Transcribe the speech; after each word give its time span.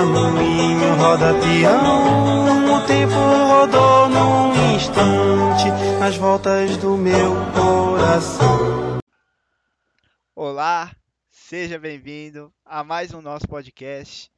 roda 0.00 0.32
moinho, 0.32 0.94
roda 0.96 1.34
peão. 1.40 2.74
O 2.74 2.86
tempo 2.86 3.12
rodou 3.12 4.08
num 4.08 4.74
instante 4.74 5.68
nas 5.98 6.16
voltas 6.16 6.76
do 6.78 6.96
meu 6.96 7.34
coração. 7.52 8.98
Olá, 10.34 10.94
seja 11.28 11.78
bem-vindo 11.78 12.52
a 12.64 12.82
mais 12.82 13.12
um 13.12 13.20
nosso 13.20 13.46
podcast. 13.46 14.30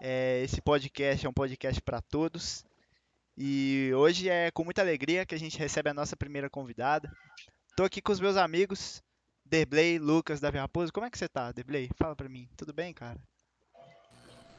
É, 0.00 0.42
esse 0.42 0.60
podcast 0.60 1.26
é 1.26 1.28
um 1.28 1.32
podcast 1.32 1.80
para 1.82 2.00
todos. 2.00 2.64
E 3.36 3.90
hoje 3.96 4.28
é 4.28 4.52
com 4.52 4.62
muita 4.62 4.82
alegria 4.82 5.26
que 5.26 5.34
a 5.34 5.38
gente 5.38 5.58
recebe 5.58 5.90
a 5.90 5.94
nossa 5.94 6.16
primeira 6.16 6.48
convidada. 6.48 7.10
Estou 7.70 7.84
aqui 7.84 8.00
com 8.00 8.12
os 8.12 8.20
meus 8.20 8.36
amigos, 8.36 9.02
Derblay, 9.44 9.98
Lucas, 9.98 10.38
Davi 10.38 10.58
Raposo. 10.58 10.92
Como 10.92 11.04
é 11.04 11.10
que 11.10 11.18
você 11.18 11.28
tá, 11.28 11.50
Derblay? 11.50 11.90
Fala 11.98 12.14
para 12.14 12.28
mim. 12.28 12.48
Tudo 12.56 12.72
bem, 12.72 12.94
cara? 12.94 13.18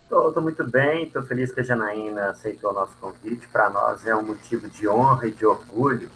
Tô, 0.07 0.31
tô 0.31 0.41
muito 0.41 0.63
bem, 0.69 1.09
tô 1.09 1.23
feliz 1.23 1.51
que 1.51 1.61
a 1.61 1.63
Janaína 1.63 2.29
aceitou 2.29 2.71
o 2.71 2.73
nosso 2.73 2.95
convite. 2.97 3.47
Para 3.47 3.69
nós 3.69 4.05
é 4.05 4.15
um 4.15 4.23
motivo 4.23 4.69
de 4.69 4.87
honra 4.87 5.27
e 5.27 5.31
de 5.31 5.45
orgulho 5.45 6.11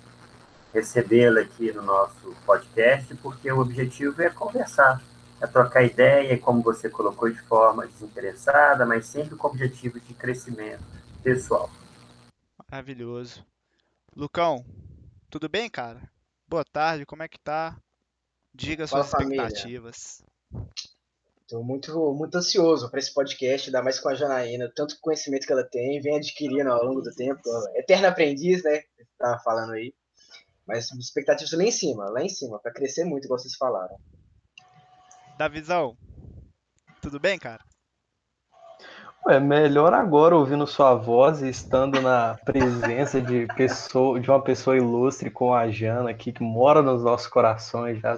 recebê-la 0.73 1.41
aqui 1.41 1.71
no 1.71 1.81
nosso 1.81 2.35
podcast, 2.45 3.13
porque 3.15 3.51
o 3.51 3.59
objetivo 3.59 4.21
é 4.21 4.29
conversar, 4.29 5.01
é 5.41 5.47
trocar 5.47 5.83
ideia, 5.83 6.37
como 6.37 6.61
você 6.61 6.89
colocou, 6.89 7.29
de 7.29 7.41
forma 7.41 7.87
desinteressada, 7.87 8.85
mas 8.85 9.07
sempre 9.07 9.35
com 9.35 9.47
o 9.47 9.49
objetivo 9.49 9.99
de 9.99 10.13
crescimento 10.13 10.83
pessoal. 11.23 11.69
Maravilhoso. 12.71 13.43
Lucão, 14.15 14.63
tudo 15.29 15.49
bem, 15.49 15.69
cara? 15.69 16.01
Boa 16.47 16.63
tarde, 16.63 17.05
como 17.05 17.23
é 17.23 17.27
que 17.27 17.39
tá? 17.39 17.75
Diga 18.53 18.87
Fala, 18.87 19.03
suas 19.03 19.21
expectativas. 19.21 20.23
Estou 21.49 21.63
muito, 21.63 22.13
muito 22.13 22.35
ansioso 22.37 22.91
para 22.91 22.99
esse 22.99 23.11
podcast, 23.11 23.69
ainda 23.69 23.81
mais 23.81 23.99
com 23.99 24.07
a 24.07 24.13
Janaína, 24.13 24.71
tanto 24.75 24.99
conhecimento 25.01 25.47
que 25.47 25.51
ela 25.51 25.63
tem, 25.63 25.99
vem 25.99 26.15
adquirindo 26.15 26.71
ao 26.71 26.85
longo 26.85 27.01
do 27.01 27.11
tempo. 27.15 27.41
Eterna 27.73 28.09
aprendiz, 28.09 28.63
né? 28.63 28.83
Tava 29.17 29.39
falando 29.39 29.73
aí. 29.73 29.91
Mas 30.67 30.91
expectativas 30.91 31.51
lá 31.53 31.63
em 31.63 31.71
cima, 31.71 32.07
lá 32.11 32.21
em 32.21 32.29
cima, 32.29 32.59
para 32.59 32.71
crescer 32.71 33.03
muito, 33.03 33.25
igual 33.25 33.39
vocês 33.39 33.55
falaram. 33.55 33.97
Davizão, 35.39 35.97
tudo 37.01 37.19
bem, 37.19 37.39
cara? 37.39 37.63
É 39.27 39.39
melhor 39.39 39.91
agora 39.91 40.37
ouvindo 40.37 40.67
sua 40.67 40.93
voz 40.93 41.41
e 41.41 41.49
estando 41.49 41.99
na 41.99 42.37
presença 42.45 43.19
de, 43.19 43.47
pessoa, 43.57 44.19
de 44.19 44.29
uma 44.29 44.43
pessoa 44.43 44.77
ilustre 44.77 45.31
com 45.31 45.51
a 45.51 45.67
Jana 45.71 46.11
aqui, 46.11 46.31
que 46.31 46.43
mora 46.43 46.83
nos 46.83 47.03
nossos 47.03 47.25
corações 47.25 47.99
já. 47.99 48.15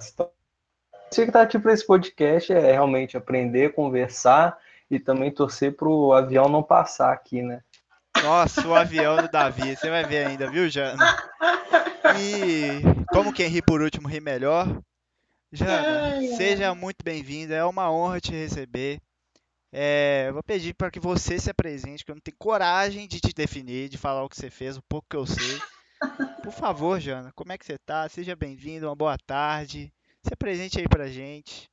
A 1.11 1.13
expectativa 1.13 1.61
para 1.61 1.73
esse 1.73 1.85
podcast 1.85 2.53
é 2.53 2.71
realmente 2.71 3.17
aprender, 3.17 3.73
conversar 3.73 4.57
e 4.89 4.97
também 4.97 5.29
torcer 5.29 5.75
para 5.75 5.89
o 5.89 6.13
avião 6.13 6.47
não 6.47 6.63
passar 6.63 7.11
aqui, 7.11 7.41
né? 7.41 7.61
Nossa, 8.23 8.65
o 8.65 8.73
avião 8.73 9.17
do 9.17 9.27
Davi, 9.29 9.75
você 9.75 9.89
vai 9.89 10.05
ver 10.05 10.27
ainda, 10.27 10.49
viu, 10.49 10.69
Jana? 10.69 11.03
E 12.17 12.81
como 13.11 13.33
quem 13.33 13.49
ri 13.49 13.61
por 13.61 13.81
último 13.81 14.07
ri 14.07 14.21
melhor. 14.21 14.81
Jana, 15.51 16.21
seja 16.37 16.73
muito 16.73 17.03
bem-vinda, 17.03 17.55
é 17.55 17.65
uma 17.65 17.91
honra 17.91 18.21
te 18.21 18.31
receber. 18.31 19.01
É, 19.69 20.29
vou 20.31 20.41
pedir 20.41 20.73
para 20.73 20.89
que 20.89 20.99
você 20.99 21.37
se 21.37 21.49
apresente, 21.49 22.05
que 22.05 22.11
eu 22.11 22.15
não 22.15 22.21
tenho 22.21 22.37
coragem 22.39 23.05
de 23.05 23.19
te 23.19 23.33
definir, 23.33 23.89
de 23.89 23.97
falar 23.97 24.23
o 24.23 24.29
que 24.29 24.37
você 24.37 24.49
fez, 24.49 24.77
o 24.77 24.83
pouco 24.87 25.07
que 25.09 25.17
eu 25.17 25.25
sei. 25.25 25.59
Por 26.41 26.53
favor, 26.53 27.01
Jana, 27.01 27.33
como 27.35 27.51
é 27.51 27.57
que 27.57 27.65
você 27.65 27.77
tá? 27.77 28.07
Seja 28.07 28.33
bem-vindo, 28.33 28.87
uma 28.87 28.95
boa 28.95 29.17
tarde. 29.17 29.91
Se 30.25 30.33
apresente 30.33 30.79
aí 30.79 30.87
pra 30.87 31.07
gente. 31.07 31.69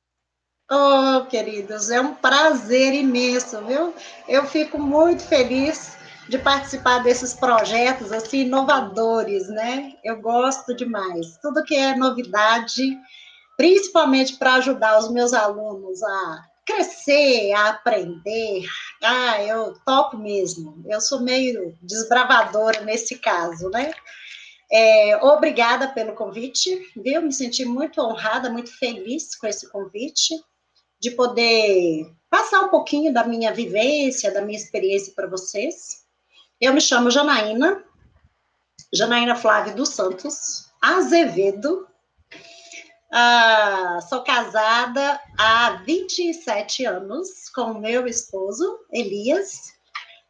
Oh, 0.71 1.25
queridos, 1.25 1.89
é 1.89 1.99
um 1.99 2.13
prazer 2.13 2.93
imenso, 2.93 3.59
viu? 3.65 3.93
Eu 4.27 4.45
fico 4.45 4.77
muito 4.77 5.23
feliz 5.23 5.97
de 6.27 6.37
participar 6.37 6.99
desses 6.99 7.33
projetos 7.33 8.11
assim 8.11 8.41
inovadores, 8.41 9.49
né? 9.49 9.93
Eu 10.03 10.21
gosto 10.21 10.75
demais. 10.75 11.37
Tudo 11.41 11.63
que 11.63 11.75
é 11.75 11.95
novidade, 11.95 12.95
principalmente 13.57 14.37
para 14.37 14.55
ajudar 14.55 14.99
os 14.99 15.09
meus 15.11 15.33
alunos 15.33 16.03
a 16.03 16.45
crescer, 16.63 17.51
a 17.53 17.69
aprender. 17.69 18.63
Ah, 19.03 19.43
eu 19.43 19.73
topo 19.83 20.17
mesmo. 20.17 20.83
Eu 20.87 21.01
sou 21.01 21.19
meio 21.19 21.75
desbravadora 21.81 22.81
nesse 22.81 23.17
caso, 23.17 23.69
né? 23.69 23.91
É, 24.71 25.17
obrigada 25.23 25.87
pelo 25.87 26.13
convite, 26.13 26.91
viu? 26.95 27.21
Me 27.21 27.33
senti 27.33 27.65
muito 27.65 27.99
honrada, 28.01 28.49
muito 28.49 28.71
feliz 28.77 29.35
com 29.35 29.47
esse 29.47 29.69
convite, 29.69 30.35
de 30.99 31.11
poder 31.11 32.11
passar 32.29 32.61
um 32.61 32.69
pouquinho 32.69 33.11
da 33.11 33.23
minha 33.23 33.51
vivência, 33.51 34.31
da 34.31 34.41
minha 34.41 34.57
experiência 34.57 35.13
para 35.15 35.27
vocês. 35.27 36.05
Eu 36.61 36.73
me 36.73 36.81
chamo 36.81 37.09
Janaína, 37.09 37.83
Janaína 38.93 39.35
Flávia 39.35 39.73
dos 39.73 39.89
Santos 39.89 40.69
Azevedo. 40.81 41.87
Ah, 43.11 43.99
sou 44.07 44.23
casada 44.23 45.19
há 45.37 45.81
27 45.83 46.85
anos 46.85 47.49
com 47.49 47.73
meu 47.73 48.05
esposo, 48.05 48.79
Elias, 48.91 49.73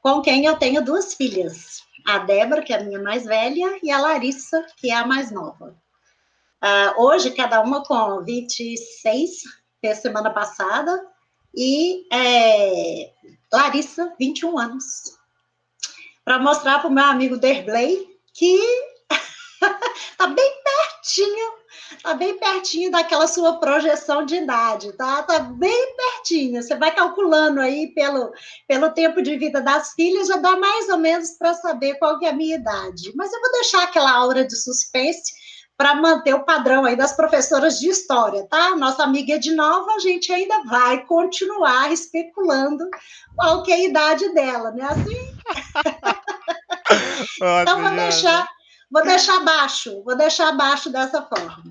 com 0.01 0.21
quem 0.21 0.45
eu 0.45 0.57
tenho 0.57 0.83
duas 0.83 1.13
filhas, 1.13 1.81
a 2.15 2.19
Débora, 2.19 2.61
que 2.61 2.73
é 2.73 2.77
a 2.77 2.83
minha 2.83 3.01
mais 3.01 3.25
velha, 3.25 3.79
e 3.83 3.91
a 3.91 3.99
Larissa, 3.99 4.65
que 4.77 4.89
é 4.91 4.95
a 4.95 5.05
mais 5.05 5.31
nova. 5.31 5.75
Uh, 6.63 7.03
hoje, 7.03 7.31
cada 7.31 7.61
uma 7.61 7.83
com 7.83 8.23
26, 8.23 9.31
fez 9.79 9.97
semana 9.99 10.29
passada, 10.31 11.01
e 11.55 12.05
é, 12.11 13.11
Larissa, 13.51 14.13
21 14.19 14.57
anos. 14.57 15.17
Para 16.23 16.39
mostrar 16.39 16.79
para 16.79 16.89
o 16.89 16.93
meu 16.93 17.05
amigo 17.05 17.37
Derblay 17.37 18.07
que 18.33 18.59
tá 20.17 20.27
bem 20.27 20.63
pertinho, 20.63 21.58
tá 22.03 22.13
bem 22.13 22.37
pertinho 22.37 22.91
daquela 22.91 23.27
sua 23.27 23.59
projeção 23.59 24.25
de 24.25 24.35
idade, 24.35 24.93
tá? 24.93 25.23
Tá 25.23 25.39
bem 25.39 25.95
pertinho. 25.95 26.61
Você 26.61 26.75
vai 26.75 26.93
calculando 26.93 27.59
aí 27.59 27.87
pelo, 27.93 28.31
pelo 28.67 28.91
tempo 28.91 29.21
de 29.21 29.37
vida 29.37 29.61
das 29.61 29.93
filhas, 29.93 30.27
já 30.27 30.37
dá 30.37 30.55
mais 30.55 30.89
ou 30.89 30.97
menos 30.97 31.31
para 31.31 31.53
saber 31.53 31.95
qual 31.95 32.19
que 32.19 32.25
é 32.25 32.29
a 32.29 32.33
minha 32.33 32.55
idade. 32.55 33.11
Mas 33.15 33.31
eu 33.33 33.41
vou 33.41 33.51
deixar 33.51 33.83
aquela 33.83 34.11
aura 34.11 34.45
de 34.45 34.55
suspense 34.55 35.31
para 35.79 35.95
manter 35.95 36.33
o 36.33 36.43
padrão 36.43 36.83
aí 36.83 36.97
das 36.97 37.15
professoras 37.15 37.79
de 37.79 37.87
história, 37.87 38.45
tá? 38.49 38.75
Nossa 38.75 39.01
amiga 39.01 39.35
Ednova, 39.35 39.93
a 39.93 39.99
gente 39.99 40.29
ainda 40.29 40.61
vai 40.65 41.05
continuar 41.05 41.89
especulando 41.89 42.83
qual 43.33 43.63
que 43.63 43.71
é 43.71 43.75
a 43.75 43.83
idade 43.85 44.33
dela, 44.33 44.71
né? 44.71 44.83
Assim. 44.83 45.17
então 47.61 47.81
vou 47.81 47.91
deixar 47.91 48.45
Vou 48.91 49.03
deixar 49.03 49.37
abaixo, 49.37 50.03
vou 50.03 50.17
deixar 50.17 50.49
abaixo 50.49 50.89
dessa 50.89 51.21
forma. 51.21 51.63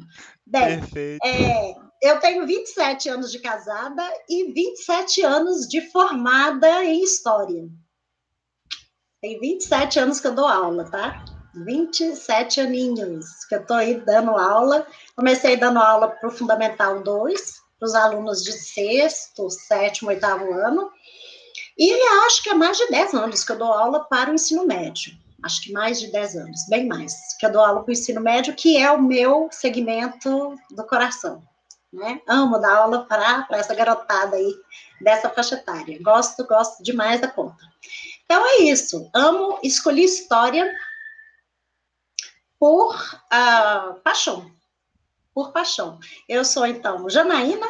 Bem, 0.46 0.80
é, 1.24 1.74
eu 2.00 2.20
tenho 2.20 2.46
27 2.46 3.08
anos 3.08 3.32
de 3.32 3.40
casada 3.40 4.02
e 4.28 4.52
27 4.52 5.22
anos 5.22 5.66
de 5.66 5.80
formada 5.90 6.84
em 6.84 7.02
História. 7.02 7.68
Tem 9.20 9.38
27 9.40 9.98
anos 9.98 10.20
que 10.20 10.28
eu 10.28 10.34
dou 10.34 10.46
aula, 10.46 10.88
tá? 10.88 11.24
27 11.66 12.60
aninhos 12.60 13.44
que 13.48 13.56
eu 13.56 13.62
estou 13.62 13.76
aí 13.76 14.00
dando 14.00 14.30
aula. 14.30 14.86
Comecei 15.16 15.56
dando 15.56 15.80
aula 15.80 16.08
para 16.08 16.28
o 16.28 16.32
Fundamental 16.32 17.02
2, 17.02 17.60
para 17.80 17.86
os 17.86 17.94
alunos 17.96 18.44
de 18.44 18.52
sexto, 18.52 19.50
sétimo, 19.50 20.10
oitavo 20.10 20.52
ano. 20.52 20.92
E 21.76 21.92
acho 22.26 22.44
que 22.44 22.50
é 22.50 22.54
mais 22.54 22.76
de 22.76 22.88
10 22.88 23.14
anos 23.14 23.42
que 23.42 23.50
eu 23.50 23.58
dou 23.58 23.72
aula 23.72 24.04
para 24.04 24.30
o 24.30 24.34
ensino 24.34 24.64
médio 24.64 25.18
acho 25.42 25.62
que 25.62 25.72
mais 25.72 26.00
de 26.00 26.10
10 26.10 26.36
anos, 26.36 26.66
bem 26.68 26.86
mais, 26.86 27.14
que 27.38 27.46
eu 27.46 27.52
dou 27.52 27.62
aula 27.62 27.82
para 27.82 27.90
o 27.90 27.92
ensino 27.92 28.20
médio, 28.20 28.54
que 28.54 28.76
é 28.76 28.90
o 28.90 29.00
meu 29.00 29.48
segmento 29.52 30.54
do 30.70 30.84
coração. 30.84 31.42
Né? 31.92 32.20
Amo 32.28 32.58
dar 32.58 32.76
aula 32.76 33.04
para 33.06 33.46
essa 33.52 33.74
garotada 33.74 34.36
aí 34.36 34.54
dessa 35.00 35.30
faixa 35.30 35.54
etária. 35.54 35.98
Gosto, 36.02 36.46
gosto 36.46 36.82
demais 36.82 37.20
da 37.20 37.28
conta. 37.28 37.64
Então 38.24 38.44
é 38.46 38.56
isso. 38.64 39.08
Amo, 39.14 39.58
escolhi 39.62 40.04
história 40.04 40.70
por 42.58 42.94
uh, 42.94 43.94
paixão. 44.00 44.50
Por 45.32 45.52
paixão. 45.52 45.98
Eu 46.28 46.44
sou, 46.44 46.66
então, 46.66 47.08
Janaína, 47.08 47.66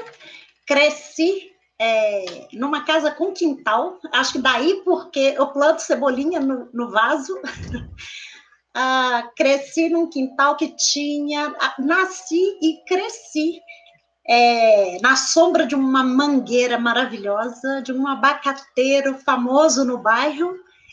cresci 0.67 1.53
é, 1.81 2.49
numa 2.53 2.85
casa 2.85 3.11
com 3.11 3.33
quintal, 3.33 3.99
acho 4.13 4.33
que 4.33 4.39
daí 4.41 4.83
porque 4.85 5.35
eu 5.37 5.47
planto 5.49 5.81
cebolinha 5.81 6.41
no, 6.41 6.69
no 6.73 6.91
vaso. 6.91 7.41
ah, 8.75 9.31
cresci 9.37 9.89
num 9.89 10.11
quintal 10.11 10.57
que 10.57 10.75
tinha. 10.77 11.55
Nasci 11.79 12.59
e 12.61 12.85
cresci 12.85 13.61
é, 14.27 14.99
na 15.01 15.15
sombra 15.15 15.67
de 15.67 15.77
uma 15.77 16.03
mangueira 16.03 16.79
maravilhosa, 16.79 17.81
de 17.83 17.93
um 17.93 18.09
abacateiro 18.09 19.17
famoso 19.19 19.85
no 19.85 19.99
bairro 19.99 20.53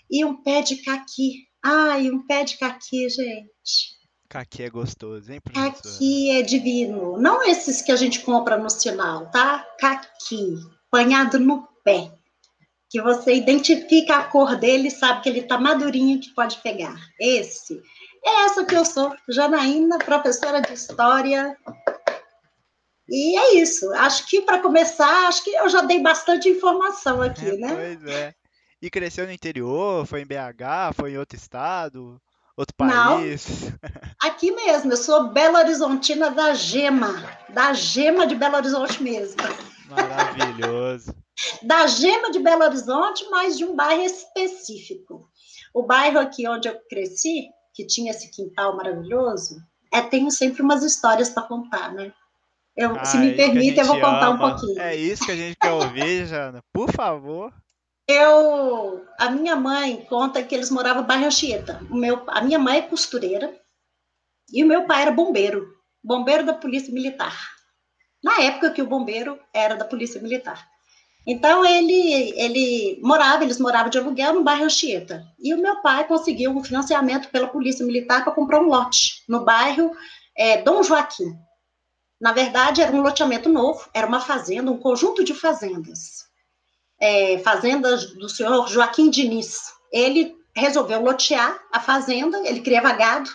e 0.09 0.23
um 0.23 0.41
pé 0.43 0.61
de 0.61 0.77
caqui. 0.77 1.47
Ai, 1.63 2.11
um 2.11 2.25
pé 2.27 2.43
de 2.43 2.57
caqui, 2.59 3.09
gente. 3.09 3.95
Caqui 4.29 4.63
é 4.63 4.69
gostoso, 4.69 5.31
hein, 5.31 5.41
professor? 5.41 5.73
Caqui 5.73 6.29
é 6.29 6.43
divino. 6.43 7.17
Não 7.17 7.43
esses 7.43 7.81
que 7.81 7.91
a 7.91 7.95
gente 7.95 8.19
compra 8.19 8.55
no 8.55 8.69
sinal, 8.69 9.31
tá? 9.31 9.65
Caqui 9.79 10.57
apanhado 10.95 11.37
no 11.39 11.67
pé, 11.83 12.09
que 12.89 13.01
você 13.01 13.35
identifica 13.35 14.15
a 14.15 14.23
cor 14.23 14.55
dele, 14.55 14.89
sabe 14.89 15.21
que 15.21 15.29
ele 15.29 15.41
está 15.41 15.57
madurinho, 15.57 16.21
que 16.21 16.33
pode 16.33 16.57
pegar. 16.59 16.95
Esse. 17.19 17.81
É 18.23 18.45
essa 18.45 18.63
que 18.63 18.75
eu 18.75 18.85
sou, 18.85 19.13
Janaína, 19.27 19.97
professora 19.99 20.61
de 20.61 20.73
História. 20.73 21.55
E 23.09 23.37
é 23.37 23.55
isso. 23.55 23.91
Acho 23.93 24.25
que, 24.27 24.41
para 24.41 24.59
começar, 24.61 25.27
acho 25.27 25.43
que 25.43 25.51
eu 25.51 25.67
já 25.67 25.81
dei 25.81 26.01
bastante 26.01 26.47
informação 26.49 27.21
aqui, 27.21 27.45
É, 27.49 27.57
né? 27.57 27.75
pois 27.75 28.05
é. 28.13 28.33
E 28.81 28.89
cresceu 28.89 29.25
no 29.25 29.33
interior? 29.33 30.05
Foi 30.05 30.21
em 30.21 30.25
BH? 30.25 30.95
Foi 30.95 31.11
em 31.11 31.17
outro 31.17 31.35
estado? 31.35 32.21
Outro 32.55 32.73
Não. 32.79 33.17
país? 33.17 33.45
Aqui 34.21 34.51
mesmo, 34.51 34.93
eu 34.93 34.97
sou 34.97 35.27
Belo 35.27 35.57
Horizontina 35.57 36.31
da 36.31 36.53
Gema, 36.53 37.21
da 37.49 37.73
Gema 37.73 38.25
de 38.25 38.35
Belo 38.35 38.55
Horizonte 38.55 39.03
mesmo. 39.03 39.41
Maravilhoso. 39.89 41.15
Da 41.63 41.85
Gema 41.87 42.31
de 42.31 42.39
Belo 42.39 42.63
Horizonte, 42.63 43.25
mas 43.29 43.57
de 43.57 43.65
um 43.65 43.75
bairro 43.75 44.03
específico. 44.03 45.29
O 45.73 45.83
bairro 45.83 46.19
aqui 46.19 46.47
onde 46.47 46.67
eu 46.67 46.79
cresci, 46.89 47.49
que 47.73 47.85
tinha 47.85 48.11
esse 48.11 48.29
quintal 48.31 48.75
maravilhoso, 48.75 49.57
é, 49.93 50.01
tenho 50.01 50.31
sempre 50.31 50.61
umas 50.61 50.83
histórias 50.83 51.29
para 51.29 51.43
contar, 51.43 51.93
né? 51.93 52.13
Eu, 52.75 52.93
se 53.05 53.17
Ah, 53.17 53.19
me 53.19 53.27
isso 53.27 53.35
que 53.35 53.41
a 53.41 53.45
permite, 53.45 53.79
eu 53.79 53.85
vou 53.85 53.95
contar 53.95 54.29
um 54.29 54.33
ama. 54.33 54.49
pouquinho. 54.51 54.81
É 54.81 54.95
isso 54.95 55.25
que 55.25 55.31
a 55.31 55.35
gente 55.35 55.55
quer 55.57 55.71
ouvir, 55.71 56.25
Jana. 56.27 56.61
Por 56.73 56.91
favor. 56.91 57.53
Eu, 58.07 59.05
a 59.17 59.31
minha 59.31 59.55
mãe 59.55 60.05
conta 60.07 60.43
que 60.43 60.53
eles 60.53 60.69
moravam 60.69 61.01
no 61.01 61.07
bairro 61.07 61.25
Anchieta. 61.25 61.81
O 61.89 61.95
meu, 61.95 62.23
a 62.27 62.41
minha 62.41 62.59
mãe 62.59 62.77
é 62.79 62.81
costureira 62.83 63.57
e 64.51 64.63
o 64.63 64.67
meu 64.67 64.85
pai 64.85 65.01
era 65.03 65.11
bombeiro, 65.11 65.67
bombeiro 66.03 66.45
da 66.45 66.53
Polícia 66.53 66.93
Militar. 66.93 67.35
Na 68.25 68.41
época 68.41 68.71
que 68.71 68.81
o 68.81 68.87
bombeiro 68.87 69.39
era 69.53 69.75
da 69.75 69.85
Polícia 69.85 70.19
Militar. 70.19 70.67
Então 71.27 71.63
ele 71.63 72.33
ele 72.35 72.99
morava, 73.01 73.43
eles 73.43 73.59
moravam 73.59 73.89
de 73.89 73.99
aluguel 73.99 74.33
no 74.33 74.43
bairro 74.43 74.65
Anchieta. 74.65 75.23
E 75.39 75.53
o 75.53 75.61
meu 75.61 75.77
pai 75.83 76.07
conseguiu 76.07 76.51
um 76.51 76.63
financiamento 76.63 77.29
pela 77.29 77.47
Polícia 77.47 77.85
Militar 77.85 78.23
para 78.23 78.33
comprar 78.33 78.59
um 78.59 78.67
lote 78.67 79.23
no 79.29 79.45
bairro 79.45 79.91
é, 80.35 80.61
Dom 80.63 80.81
Joaquim. 80.81 81.37
Na 82.19 82.31
verdade, 82.31 82.81
era 82.81 82.91
um 82.91 83.01
loteamento 83.01 83.47
novo, 83.47 83.87
era 83.93 84.07
uma 84.07 84.19
fazenda, 84.19 84.71
um 84.71 84.77
conjunto 84.79 85.23
de 85.23 85.33
fazendas 85.33 86.25
é, 86.99 87.37
fazendas 87.39 88.13
do 88.15 88.29
senhor 88.29 88.67
Joaquim 88.67 89.09
Diniz. 89.09 89.73
Ele 89.91 90.35
resolveu 90.55 91.01
lotear 91.01 91.59
a 91.71 91.79
fazenda, 91.79 92.37
ele 92.47 92.61
criava 92.61 92.93
gado, 92.93 93.29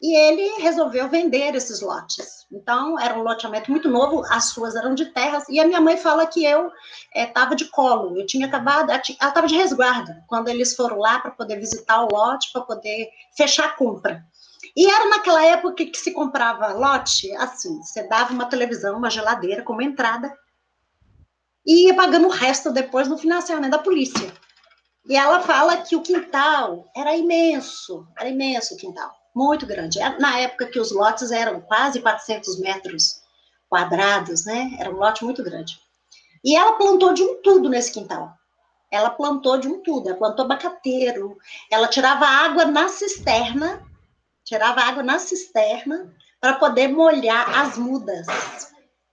e 0.00 0.14
ele 0.14 0.62
resolveu 0.62 1.08
vender 1.08 1.54
esses 1.54 1.80
lotes. 1.80 2.46
Então, 2.52 2.98
era 2.98 3.18
um 3.18 3.22
loteamento 3.22 3.70
muito 3.70 3.88
novo, 3.88 4.24
as 4.28 4.52
ruas 4.52 4.76
eram 4.76 4.94
de 4.94 5.06
terras, 5.06 5.48
e 5.48 5.58
a 5.58 5.66
minha 5.66 5.80
mãe 5.80 5.96
fala 5.96 6.26
que 6.26 6.44
eu 6.44 6.70
estava 7.14 7.56
de 7.56 7.64
colo, 7.66 8.16
eu 8.16 8.26
tinha 8.26 8.46
acabado, 8.46 8.90
ela 8.90 9.00
estava 9.00 9.46
de 9.46 9.56
resguardo, 9.56 10.12
quando 10.26 10.48
eles 10.48 10.76
foram 10.76 10.98
lá 10.98 11.18
para 11.18 11.30
poder 11.30 11.58
visitar 11.58 12.04
o 12.04 12.08
lote, 12.12 12.52
para 12.52 12.62
poder 12.62 13.08
fechar 13.36 13.66
a 13.66 13.72
compra. 13.72 14.24
E 14.76 14.86
era 14.90 15.08
naquela 15.08 15.44
época 15.44 15.84
que 15.86 15.96
se 15.96 16.12
comprava 16.12 16.74
lote, 16.74 17.34
assim, 17.36 17.82
você 17.82 18.06
dava 18.06 18.32
uma 18.32 18.46
televisão, 18.46 18.98
uma 18.98 19.10
geladeira 19.10 19.62
como 19.62 19.82
entrada, 19.82 20.32
e 21.66 21.86
ia 21.86 21.94
pagando 21.94 22.28
o 22.28 22.30
resto 22.30 22.70
depois 22.70 23.08
no 23.08 23.18
financiamento 23.18 23.72
da 23.72 23.78
polícia. 23.78 24.32
E 25.08 25.16
ela 25.16 25.40
fala 25.40 25.78
que 25.78 25.96
o 25.96 26.02
quintal 26.02 26.90
era 26.94 27.16
imenso, 27.16 28.06
era 28.18 28.28
imenso 28.28 28.74
o 28.74 28.76
quintal, 28.76 29.10
muito 29.36 29.66
grande. 29.66 29.98
Na 30.18 30.38
época 30.38 30.66
que 30.66 30.80
os 30.80 30.90
lotes 30.90 31.30
eram 31.30 31.60
quase 31.60 32.00
400 32.00 32.58
metros 32.58 33.20
quadrados, 33.68 34.46
né? 34.46 34.74
Era 34.78 34.90
um 34.90 34.96
lote 34.96 35.24
muito 35.24 35.44
grande. 35.44 35.78
E 36.42 36.56
ela 36.56 36.72
plantou 36.72 37.12
de 37.12 37.22
um 37.22 37.42
tudo 37.42 37.68
nesse 37.68 37.92
quintal. 37.92 38.32
Ela 38.90 39.10
plantou 39.10 39.58
de 39.58 39.68
um 39.68 39.82
tudo, 39.82 40.08
ela 40.08 40.16
plantou 40.16 40.44
abacateiro, 40.44 41.36
ela 41.70 41.88
tirava 41.88 42.24
água 42.24 42.64
na 42.64 42.88
cisterna, 42.88 43.82
tirava 44.44 44.80
água 44.80 45.02
na 45.02 45.18
cisterna 45.18 46.14
para 46.40 46.54
poder 46.54 46.88
molhar 46.88 47.58
as 47.58 47.76
mudas. 47.76 48.26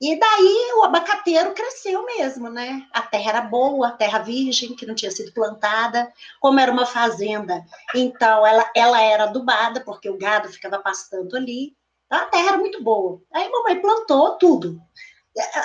E 0.02 0.20
daí 0.20 0.74
o 0.78 0.84
abacateiro 0.84 1.54
cresceu 1.54 2.06
mesmo, 2.06 2.50
né? 2.50 2.86
A 2.92 3.02
terra 3.02 3.30
era 3.30 3.42
boa, 3.42 3.88
a 3.88 3.92
terra 3.92 4.20
virgem, 4.20 4.76
que 4.76 4.86
não 4.86 4.96
tinha 4.96 5.12
sido 5.12 5.32
plantada. 5.32 6.12
Como 6.42 6.60
era 6.60 6.72
uma 6.72 6.86
fazenda, 6.86 7.64
então 7.96 8.46
ela, 8.46 8.70
ela 8.76 9.02
era 9.02 9.24
adubada, 9.24 9.82
porque 9.82 10.10
o 10.10 10.18
gado 10.18 10.50
ficava 10.50 10.80
pastando 10.80 11.38
ali. 11.38 11.76
Então, 12.06 12.20
a 12.20 12.26
terra 12.26 12.50
era 12.50 12.58
muito 12.58 12.84
boa. 12.84 13.22
Aí 13.34 13.50
mamãe 13.50 13.82
plantou 13.82 14.38
tudo. 14.38 14.80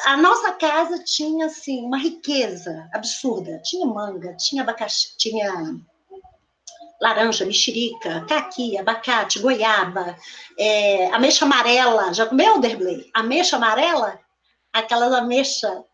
A 0.07 0.17
nossa 0.17 0.53
casa 0.53 1.03
tinha, 1.05 1.47
assim, 1.47 1.85
uma 1.85 1.99
riqueza 1.99 2.89
absurda. 2.93 3.61
Tinha 3.63 3.87
manga, 3.87 4.35
tinha 4.37 4.63
abacaxi, 4.63 5.17
tinha 5.19 5.53
laranja, 7.01 7.45
mexerica, 7.45 8.25
caqui, 8.29 8.77
abacate, 8.77 9.39
goiaba, 9.39 10.17
é, 10.59 11.07
ameixa 11.13 11.45
amarela. 11.45 12.13
Já 12.13 12.27
comeu, 12.27 12.59
Derblay? 12.59 13.09
Ameixa 13.15 13.57
amarela? 13.57 14.19
Aquelas 14.73 15.13
ameixa, 15.13 15.85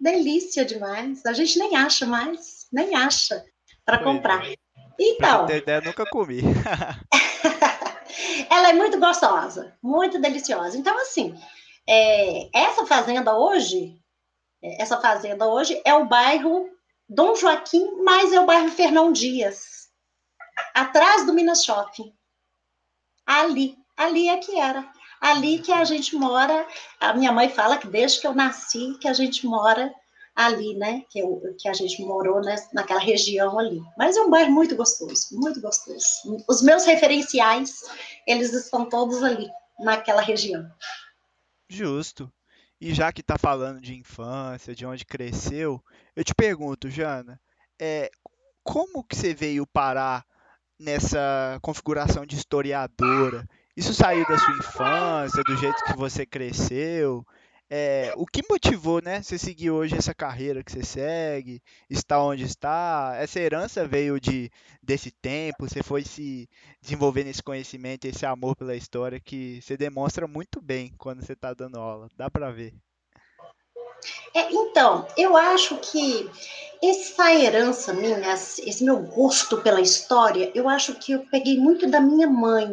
delícia 0.00 0.64
demais. 0.64 1.24
A 1.26 1.32
gente 1.32 1.58
nem 1.58 1.76
acha 1.76 2.06
mais, 2.06 2.66
nem 2.72 2.94
acha 2.94 3.44
para 3.84 4.02
comprar. 4.02 4.46
é. 4.46 4.54
Então, 4.98 5.44
Pra 5.44 5.56
ideia, 5.56 5.82
nunca 5.82 6.06
comi. 6.06 6.40
ela 8.50 8.70
é 8.70 8.72
muito 8.72 8.98
gostosa, 8.98 9.74
muito 9.82 10.18
deliciosa. 10.18 10.76
Então, 10.78 10.96
assim, 10.98 11.38
é, 11.86 12.48
essa 12.58 12.86
fazenda 12.86 13.36
hoje, 13.36 13.94
é, 14.62 14.82
essa 14.82 14.98
fazenda 14.98 15.46
hoje 15.46 15.80
é 15.84 15.92
o 15.94 16.06
bairro 16.06 16.70
Dom 17.08 17.34
Joaquim, 17.34 18.02
mas 18.02 18.32
é 18.32 18.40
o 18.40 18.46
bairro 18.46 18.70
Fernão 18.70 19.12
Dias, 19.12 19.75
atrás 20.76 21.24
do 21.24 21.32
Minas 21.32 21.64
Shopping. 21.64 22.12
Ali, 23.24 23.76
ali 23.96 24.28
é 24.28 24.36
que 24.36 24.58
era. 24.58 24.86
Ali 25.18 25.58
que 25.58 25.72
a 25.72 25.82
gente 25.84 26.14
mora, 26.14 26.68
a 27.00 27.14
minha 27.14 27.32
mãe 27.32 27.48
fala 27.48 27.78
que 27.78 27.88
desde 27.88 28.20
que 28.20 28.26
eu 28.26 28.34
nasci, 28.34 28.96
que 29.00 29.08
a 29.08 29.14
gente 29.14 29.46
mora 29.46 29.92
ali, 30.34 30.74
né? 30.74 31.02
Que, 31.08 31.20
eu, 31.20 31.40
que 31.58 31.66
a 31.66 31.72
gente 31.72 32.02
morou 32.02 32.42
né, 32.42 32.54
naquela 32.74 33.00
região 33.00 33.58
ali. 33.58 33.80
Mas 33.96 34.18
é 34.18 34.20
um 34.20 34.28
bairro 34.28 34.52
muito 34.52 34.76
gostoso, 34.76 35.28
muito 35.32 35.62
gostoso. 35.62 36.44
Os 36.46 36.62
meus 36.62 36.84
referenciais, 36.84 37.80
eles 38.26 38.52
estão 38.52 38.86
todos 38.86 39.22
ali, 39.22 39.48
naquela 39.80 40.20
região. 40.20 40.70
Justo. 41.70 42.30
E 42.78 42.92
já 42.92 43.10
que 43.10 43.22
tá 43.22 43.38
falando 43.38 43.80
de 43.80 43.94
infância, 43.94 44.74
de 44.74 44.84
onde 44.84 45.06
cresceu, 45.06 45.82
eu 46.14 46.22
te 46.22 46.34
pergunto, 46.34 46.90
Jana, 46.90 47.40
é, 47.80 48.10
como 48.62 49.02
que 49.02 49.16
você 49.16 49.32
veio 49.32 49.66
parar 49.66 50.26
nessa 50.78 51.58
configuração 51.62 52.26
de 52.26 52.36
historiadora? 52.36 53.46
Isso 53.76 53.94
saiu 53.94 54.24
da 54.26 54.38
sua 54.38 54.54
infância, 54.54 55.44
do 55.44 55.56
jeito 55.56 55.82
que 55.84 55.94
você 55.94 56.24
cresceu? 56.26 57.24
É, 57.68 58.12
o 58.16 58.26
que 58.26 58.42
motivou, 58.48 59.02
né, 59.02 59.20
você 59.22 59.36
seguir 59.36 59.70
hoje 59.72 59.96
essa 59.96 60.14
carreira 60.14 60.62
que 60.62 60.70
você 60.70 60.84
segue, 60.84 61.60
está 61.90 62.22
onde 62.22 62.44
está? 62.44 63.14
Essa 63.16 63.40
herança 63.40 63.86
veio 63.86 64.20
de 64.20 64.50
desse 64.80 65.10
tempo, 65.10 65.68
você 65.68 65.82
foi 65.82 66.04
se 66.04 66.48
desenvolver 66.80 67.24
nesse 67.24 67.42
conhecimento, 67.42 68.04
esse 68.04 68.24
amor 68.24 68.54
pela 68.54 68.76
história 68.76 69.18
que 69.20 69.60
você 69.60 69.76
demonstra 69.76 70.28
muito 70.28 70.60
bem 70.60 70.94
quando 70.96 71.24
você 71.24 71.32
está 71.32 71.52
dando 71.54 71.78
aula, 71.78 72.08
dá 72.16 72.30
para 72.30 72.52
ver. 72.52 72.72
É, 74.34 74.52
então, 74.52 75.06
eu 75.16 75.36
acho 75.36 75.76
que 75.76 76.28
essa 76.82 77.34
herança 77.34 77.92
minha, 77.92 78.18
esse 78.34 78.84
meu 78.84 78.98
gosto 78.98 79.58
pela 79.58 79.80
história, 79.80 80.50
eu 80.54 80.68
acho 80.68 80.94
que 80.94 81.12
eu 81.12 81.26
peguei 81.30 81.58
muito 81.58 81.88
da 81.88 82.00
minha 82.00 82.28
mãe, 82.28 82.68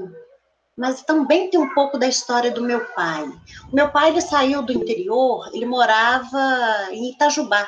mas 0.76 1.04
também 1.04 1.50
tem 1.50 1.60
um 1.60 1.74
pouco 1.74 1.98
da 1.98 2.08
história 2.08 2.52
do 2.52 2.62
meu 2.62 2.84
pai. 2.94 3.24
O 3.72 3.76
meu 3.76 3.90
pai 3.90 4.10
ele 4.10 4.22
saiu 4.22 4.62
do 4.62 4.74
interior, 4.74 5.50
ele 5.54 5.66
morava 5.66 6.88
em 6.92 7.12
Itajubá. 7.12 7.68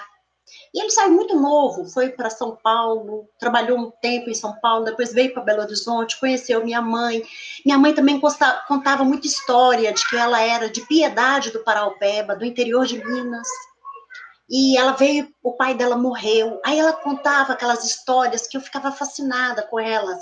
E 0.75 0.81
ele 0.81 0.89
saiu 0.89 1.13
muito 1.13 1.39
novo, 1.39 1.85
foi 1.85 2.09
para 2.09 2.29
São 2.29 2.57
Paulo, 2.61 3.29
trabalhou 3.39 3.79
um 3.79 3.89
tempo 3.89 4.29
em 4.29 4.33
São 4.33 4.59
Paulo, 4.59 4.83
depois 4.83 5.13
veio 5.13 5.33
para 5.33 5.41
Belo 5.41 5.61
Horizonte, 5.61 6.19
conheceu 6.19 6.65
minha 6.65 6.81
mãe. 6.81 7.23
Minha 7.65 7.77
mãe 7.77 7.93
também 7.93 8.19
contava 8.67 9.05
muita 9.05 9.25
história 9.25 9.93
de 9.93 10.05
que 10.09 10.17
ela 10.17 10.41
era 10.41 10.69
de 10.69 10.81
Piedade 10.81 11.51
do 11.51 11.63
Paraupeba, 11.63 12.35
do 12.35 12.43
interior 12.43 12.85
de 12.85 12.97
Minas. 12.97 13.47
E 14.49 14.77
ela 14.77 14.91
veio, 14.91 15.33
o 15.41 15.53
pai 15.53 15.75
dela 15.75 15.95
morreu. 15.95 16.59
Aí 16.65 16.77
ela 16.77 16.91
contava 16.91 17.53
aquelas 17.53 17.85
histórias 17.85 18.45
que 18.45 18.57
eu 18.57 18.61
ficava 18.61 18.91
fascinada 18.91 19.63
com 19.63 19.79
elas, 19.79 20.21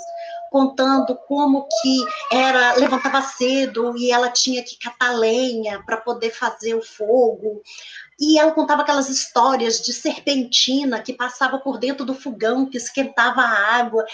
contando 0.54 1.16
como 1.26 1.66
que 1.82 2.04
era, 2.30 2.76
levantava 2.76 3.20
cedo 3.22 3.98
e 3.98 4.12
ela 4.12 4.30
tinha 4.30 4.62
que 4.62 4.78
catar 4.78 5.10
lenha 5.10 5.82
para 5.84 5.96
poder 5.96 6.30
fazer 6.30 6.76
o 6.76 6.80
fogo. 6.80 7.60
E 8.20 8.38
ela 8.38 8.52
contava 8.52 8.82
aquelas 8.82 9.08
histórias 9.08 9.80
de 9.80 9.92
serpentina 9.92 11.02
que 11.02 11.12
passava 11.12 11.58
por 11.58 11.76
dentro 11.76 12.06
do 12.06 12.14
fogão, 12.14 12.70
que 12.70 12.76
esquentava 12.76 13.40
a 13.40 13.74
água. 13.78 14.06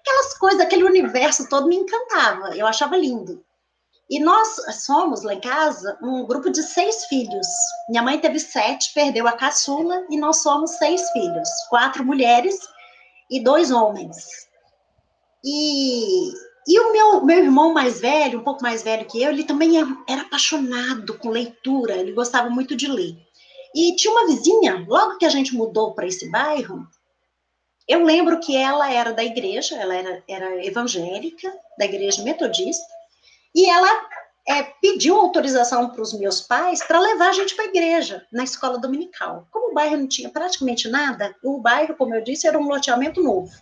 Aquelas 0.00 0.38
coisas, 0.38 0.62
aquele 0.62 0.84
universo 0.84 1.50
todo 1.50 1.68
me 1.68 1.76
encantava, 1.76 2.56
eu 2.56 2.66
achava 2.66 2.96
lindo. 2.96 3.44
E 4.08 4.18
nós 4.18 4.56
somos, 4.86 5.22
lá 5.22 5.34
em 5.34 5.40
casa, 5.40 5.98
um 6.02 6.24
grupo 6.24 6.48
de 6.48 6.62
seis 6.62 7.04
filhos. 7.04 7.46
Minha 7.90 8.02
mãe 8.02 8.18
teve 8.18 8.40
sete, 8.40 8.90
perdeu 8.94 9.28
a 9.28 9.32
caçula, 9.32 10.02
e 10.08 10.16
nós 10.16 10.42
somos 10.42 10.70
seis 10.78 11.10
filhos: 11.10 11.48
quatro 11.68 12.02
mulheres 12.02 12.58
e 13.30 13.38
dois 13.44 13.70
homens. 13.70 14.43
E, 15.44 16.32
e 16.66 16.80
o 16.80 16.92
meu, 16.92 17.24
meu 17.24 17.38
irmão 17.38 17.74
mais 17.74 18.00
velho, 18.00 18.40
um 18.40 18.44
pouco 18.44 18.62
mais 18.62 18.82
velho 18.82 19.06
que 19.06 19.22
eu, 19.22 19.30
ele 19.30 19.44
também 19.44 19.78
era, 19.78 19.88
era 20.08 20.22
apaixonado 20.22 21.18
com 21.18 21.28
leitura, 21.28 21.96
ele 21.96 22.12
gostava 22.12 22.48
muito 22.48 22.74
de 22.74 22.88
ler. 22.88 23.14
E 23.74 23.94
tinha 23.96 24.12
uma 24.12 24.26
vizinha, 24.26 24.84
logo 24.88 25.18
que 25.18 25.26
a 25.26 25.30
gente 25.30 25.54
mudou 25.54 25.92
para 25.92 26.06
esse 26.06 26.30
bairro, 26.30 26.86
eu 27.86 28.02
lembro 28.02 28.40
que 28.40 28.56
ela 28.56 28.90
era 28.90 29.12
da 29.12 29.22
igreja, 29.22 29.76
ela 29.76 29.94
era, 29.94 30.22
era 30.26 30.64
evangélica, 30.64 31.52
da 31.78 31.84
igreja 31.84 32.22
metodista, 32.22 32.86
e 33.54 33.68
ela 33.68 34.08
é, 34.48 34.62
pediu 34.80 35.16
autorização 35.16 35.90
para 35.90 36.00
os 36.00 36.14
meus 36.14 36.40
pais 36.40 36.82
para 36.82 37.00
levar 37.00 37.28
a 37.28 37.32
gente 37.32 37.54
para 37.54 37.66
a 37.66 37.68
igreja, 37.68 38.26
na 38.32 38.44
escola 38.44 38.78
dominical. 38.78 39.46
Como 39.50 39.70
o 39.70 39.74
bairro 39.74 39.98
não 39.98 40.08
tinha 40.08 40.30
praticamente 40.30 40.88
nada, 40.88 41.34
o 41.42 41.60
bairro, 41.60 41.94
como 41.96 42.14
eu 42.14 42.24
disse, 42.24 42.46
era 42.46 42.58
um 42.58 42.68
loteamento 42.68 43.22
novo. 43.22 43.52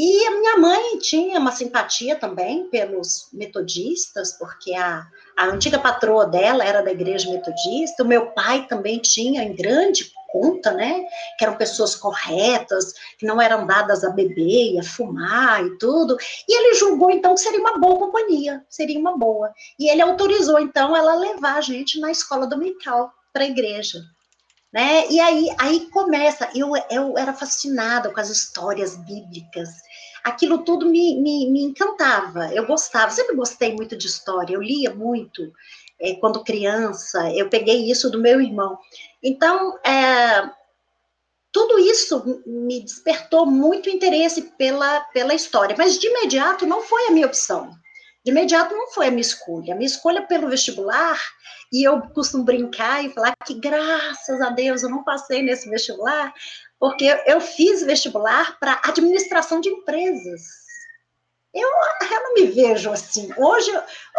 E 0.00 0.26
a 0.28 0.30
minha 0.30 0.56
mãe 0.58 0.98
tinha 1.00 1.40
uma 1.40 1.50
simpatia 1.50 2.14
também 2.14 2.68
pelos 2.68 3.28
metodistas, 3.32 4.30
porque 4.38 4.72
a, 4.72 5.04
a 5.36 5.46
antiga 5.46 5.76
patroa 5.76 6.24
dela 6.24 6.64
era 6.64 6.82
da 6.82 6.92
igreja 6.92 7.28
metodista, 7.28 8.04
o 8.04 8.06
meu 8.06 8.26
pai 8.26 8.64
também 8.68 9.00
tinha 9.00 9.42
em 9.42 9.56
grande 9.56 10.12
conta, 10.28 10.70
né? 10.70 11.04
Que 11.36 11.44
eram 11.44 11.56
pessoas 11.56 11.96
corretas, 11.96 12.92
que 13.18 13.26
não 13.26 13.42
eram 13.42 13.66
dadas 13.66 14.04
a 14.04 14.10
beber, 14.10 14.78
a 14.78 14.84
fumar 14.84 15.66
e 15.66 15.76
tudo. 15.78 16.16
E 16.48 16.56
ele 16.56 16.76
julgou, 16.76 17.10
então, 17.10 17.34
que 17.34 17.40
seria 17.40 17.58
uma 17.58 17.76
boa 17.76 17.98
companhia, 17.98 18.64
seria 18.70 19.00
uma 19.00 19.18
boa. 19.18 19.52
E 19.80 19.90
ele 19.90 20.00
autorizou, 20.00 20.60
então, 20.60 20.96
ela 20.96 21.16
levar 21.16 21.56
a 21.56 21.60
gente 21.60 21.98
na 21.98 22.12
escola 22.12 22.46
dominical 22.46 23.12
para 23.32 23.42
a 23.42 23.48
igreja. 23.48 23.98
Né? 24.72 25.08
E 25.10 25.18
aí, 25.18 25.48
aí 25.58 25.86
começa, 25.90 26.48
eu, 26.54 26.72
eu 26.90 27.16
era 27.16 27.32
fascinada 27.32 28.12
com 28.12 28.20
as 28.20 28.28
histórias 28.28 28.96
bíblicas, 28.96 29.70
aquilo 30.24 30.58
tudo 30.58 30.86
me, 30.86 31.20
me, 31.20 31.50
me 31.50 31.62
encantava, 31.62 32.52
eu 32.52 32.66
gostava, 32.66 33.10
sempre 33.10 33.36
gostei 33.36 33.74
muito 33.74 33.96
de 33.96 34.06
história, 34.06 34.54
eu 34.54 34.62
lia 34.62 34.94
muito, 34.94 35.52
é, 36.00 36.14
quando 36.14 36.44
criança, 36.44 37.30
eu 37.32 37.48
peguei 37.48 37.90
isso 37.90 38.10
do 38.10 38.20
meu 38.20 38.40
irmão. 38.40 38.78
Então, 39.22 39.78
é, 39.84 40.50
tudo 41.52 41.78
isso 41.78 42.42
me 42.46 42.80
despertou 42.80 43.46
muito 43.46 43.90
interesse 43.90 44.42
pela, 44.56 45.00
pela 45.12 45.34
história, 45.34 45.74
mas 45.76 45.98
de 45.98 46.06
imediato 46.06 46.66
não 46.66 46.82
foi 46.82 47.06
a 47.06 47.10
minha 47.10 47.26
opção. 47.26 47.70
De 48.28 48.32
imediato 48.32 48.74
não 48.74 48.90
foi 48.90 49.06
a 49.06 49.10
minha 49.10 49.22
escolha. 49.22 49.72
A 49.72 49.74
minha 49.74 49.86
escolha 49.86 50.20
pelo 50.20 50.50
vestibular, 50.50 51.18
e 51.72 51.82
eu 51.88 51.98
costumo 52.10 52.44
brincar 52.44 53.02
e 53.02 53.08
falar 53.08 53.34
que 53.46 53.54
graças 53.54 54.42
a 54.42 54.50
Deus 54.50 54.82
eu 54.82 54.90
não 54.90 55.02
passei 55.02 55.42
nesse 55.42 55.66
vestibular, 55.70 56.34
porque 56.78 57.06
eu 57.26 57.40
fiz 57.40 57.82
vestibular 57.82 58.58
para 58.60 58.82
administração 58.84 59.62
de 59.62 59.70
empresas. 59.70 60.42
Eu, 61.54 61.66
eu 61.66 62.22
não 62.22 62.34
me 62.34 62.46
vejo 62.48 62.90
assim. 62.90 63.32
Hoje, 63.34 63.72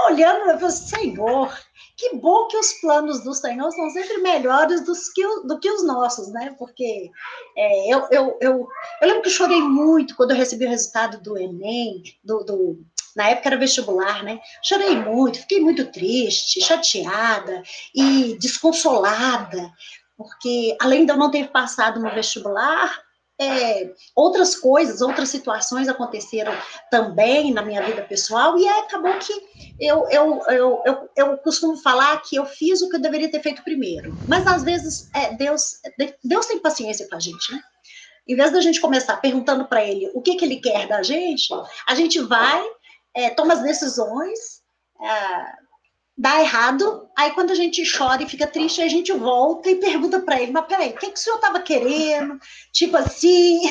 olhando, 0.07 0.49
eu 0.49 0.57
falo, 0.57 0.71
Senhor, 0.71 1.59
que 1.95 2.15
bom 2.15 2.47
que 2.47 2.57
os 2.57 2.73
planos 2.81 3.23
do 3.23 3.33
Senhor 3.35 3.71
são 3.71 3.89
sempre 3.91 4.17
melhores 4.17 4.83
do 4.85 4.93
que, 5.13 5.47
do 5.47 5.59
que 5.59 5.69
os 5.69 5.85
nossos, 5.85 6.31
né? 6.31 6.55
Porque 6.57 7.11
é, 7.55 7.93
eu, 7.93 8.07
eu, 8.09 8.37
eu, 8.41 8.67
eu, 9.01 9.07
lembro 9.07 9.21
que 9.21 9.29
chorei 9.29 9.61
muito 9.61 10.15
quando 10.15 10.31
eu 10.31 10.37
recebi 10.37 10.65
o 10.65 10.69
resultado 10.69 11.21
do 11.21 11.37
Enem, 11.37 12.01
do, 12.23 12.43
do, 12.43 12.85
na 13.15 13.29
época 13.29 13.49
era 13.49 13.57
vestibular, 13.57 14.23
né? 14.23 14.39
Chorei 14.63 14.95
muito, 14.95 15.39
fiquei 15.39 15.59
muito 15.59 15.85
triste, 15.91 16.61
chateada 16.61 17.61
e 17.93 18.37
desconsolada, 18.39 19.71
porque 20.17 20.75
além 20.81 21.05
de 21.05 21.11
eu 21.11 21.17
não 21.17 21.31
ter 21.31 21.49
passado 21.49 21.99
no 21.99 22.13
vestibular, 22.13 23.01
é, 23.41 23.93
outras 24.13 24.55
coisas, 24.55 25.01
outras 25.01 25.29
situações 25.29 25.87
aconteceram 25.87 26.51
também 26.91 27.53
na 27.53 27.61
minha 27.61 27.81
vida 27.81 28.01
pessoal, 28.01 28.59
e 28.59 28.67
acabou 28.67 29.17
que 29.17 29.31
eu, 29.79 30.05
eu, 30.09 30.41
eu, 30.49 30.83
eu, 30.85 31.09
eu 31.15 31.37
costumo 31.37 31.77
falar 31.77 32.21
que 32.21 32.35
eu 32.35 32.45
fiz 32.45 32.81
o 32.81 32.89
que 32.89 32.97
eu 32.97 33.01
deveria 33.01 33.31
ter 33.31 33.41
feito 33.41 33.63
primeiro. 33.63 34.13
Mas 34.27 34.45
às 34.45 34.61
vezes 34.63 35.09
é, 35.15 35.33
Deus, 35.33 35.79
Deus 36.21 36.45
tem 36.47 36.59
paciência 36.59 37.07
com 37.07 37.15
a 37.15 37.19
gente, 37.19 37.53
né? 37.53 37.61
Em 38.27 38.35
vez 38.35 38.51
da 38.51 38.61
gente 38.61 38.81
começar 38.81 39.17
perguntando 39.17 39.65
para 39.65 39.83
ele 39.83 40.11
o 40.13 40.21
que, 40.21 40.35
que 40.35 40.45
ele 40.45 40.57
quer 40.57 40.87
da 40.87 41.01
gente, 41.01 41.47
a 41.87 41.95
gente 41.95 42.19
vai, 42.19 42.63
é, 43.15 43.29
toma 43.29 43.53
as 43.53 43.61
decisões, 43.61 44.61
é, 45.01 45.45
dá 46.17 46.41
errado, 46.41 47.09
aí 47.17 47.31
quando 47.31 47.51
a 47.51 47.55
gente 47.55 47.81
chora 47.97 48.21
e 48.21 48.29
fica 48.29 48.45
triste, 48.45 48.81
a 48.81 48.87
gente 48.87 49.11
volta 49.13 49.69
e 49.69 49.75
pergunta 49.75 50.19
para 50.19 50.41
ele, 50.41 50.51
mas 50.51 50.67
peraí, 50.67 50.89
o 50.89 50.97
que, 50.97 51.11
que 51.11 51.19
o 51.19 51.21
senhor 51.21 51.37
estava 51.37 51.61
querendo? 51.61 52.37
Tipo 52.73 52.97
assim, 52.97 53.61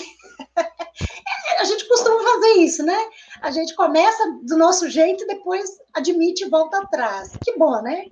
a 1.61 1.65
gente 1.65 1.87
costuma 1.89 2.23
fazer 2.23 2.53
isso, 2.61 2.83
né? 2.83 2.99
A 3.43 3.51
gente 3.51 3.75
começa 3.75 4.25
do 4.45 4.57
nosso 4.57 4.89
jeito 4.89 5.25
e 5.25 5.27
depois 5.27 5.69
admite 5.95 6.45
e 6.45 6.49
volta 6.49 6.79
atrás. 6.79 7.37
Que 7.45 7.57
bom, 7.59 7.83
né? 7.83 8.07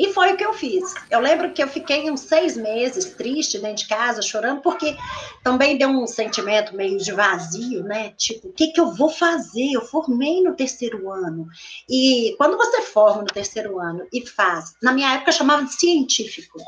E 0.00 0.14
foi 0.14 0.32
o 0.32 0.36
que 0.38 0.44
eu 0.46 0.54
fiz. 0.54 0.94
Eu 1.10 1.20
lembro 1.20 1.52
que 1.52 1.62
eu 1.62 1.68
fiquei 1.68 2.10
uns 2.10 2.20
seis 2.20 2.56
meses 2.56 3.04
triste 3.12 3.58
dentro 3.58 3.82
de 3.82 3.86
casa, 3.86 4.22
chorando, 4.22 4.62
porque 4.62 4.96
também 5.44 5.76
deu 5.76 5.90
um 5.90 6.06
sentimento 6.06 6.74
meio 6.74 6.96
de 6.96 7.12
vazio, 7.12 7.82
né? 7.84 8.14
Tipo, 8.16 8.48
o 8.48 8.52
que, 8.54 8.68
que 8.68 8.80
eu 8.80 8.94
vou 8.94 9.10
fazer? 9.10 9.72
Eu 9.72 9.82
formei 9.82 10.42
no 10.42 10.56
terceiro 10.56 11.12
ano. 11.12 11.46
E 11.86 12.34
quando 12.38 12.56
você 12.56 12.80
forma 12.80 13.20
no 13.20 13.26
terceiro 13.26 13.78
ano 13.78 14.08
e 14.10 14.26
faz, 14.26 14.72
na 14.82 14.90
minha 14.90 15.16
época 15.16 15.32
chamava 15.32 15.64
de 15.64 15.74
científico, 15.74 16.58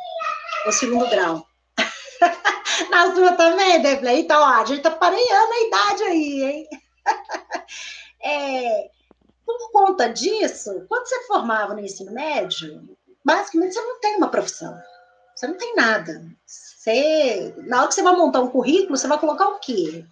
o 0.66 0.72
segundo 0.72 1.08
grau. 1.08 1.46
Na 2.90 3.14
sua 3.14 3.32
também, 3.32 3.80
Deblé? 3.80 4.18
Então, 4.18 4.42
ó, 4.42 4.60
a 4.60 4.64
gente 4.66 4.82
tá 4.82 4.90
pareando 4.90 5.52
a 5.52 5.66
idade 5.66 6.02
aí, 6.02 6.42
hein? 6.44 6.68
é, 8.22 8.90
por 9.46 9.72
conta 9.72 10.08
disso, 10.08 10.84
quando 10.86 11.06
você 11.06 11.22
formava 11.22 11.72
no 11.72 11.80
ensino 11.80 12.12
médio, 12.12 12.96
basicamente 13.24 13.74
você 13.74 13.80
não 13.80 14.00
tem 14.00 14.16
uma 14.16 14.28
profissão. 14.28 14.76
Você 15.34 15.46
não 15.46 15.54
tem 15.56 15.74
nada. 15.74 16.22
Você, 16.46 17.54
na 17.66 17.78
hora 17.78 17.88
que 17.88 17.94
você 17.94 18.02
vai 18.02 18.14
montar 18.14 18.40
um 18.40 18.50
currículo, 18.50 18.96
você 18.96 19.08
vai 19.08 19.18
colocar 19.18 19.48
o 19.48 19.58
quê? 19.58 20.04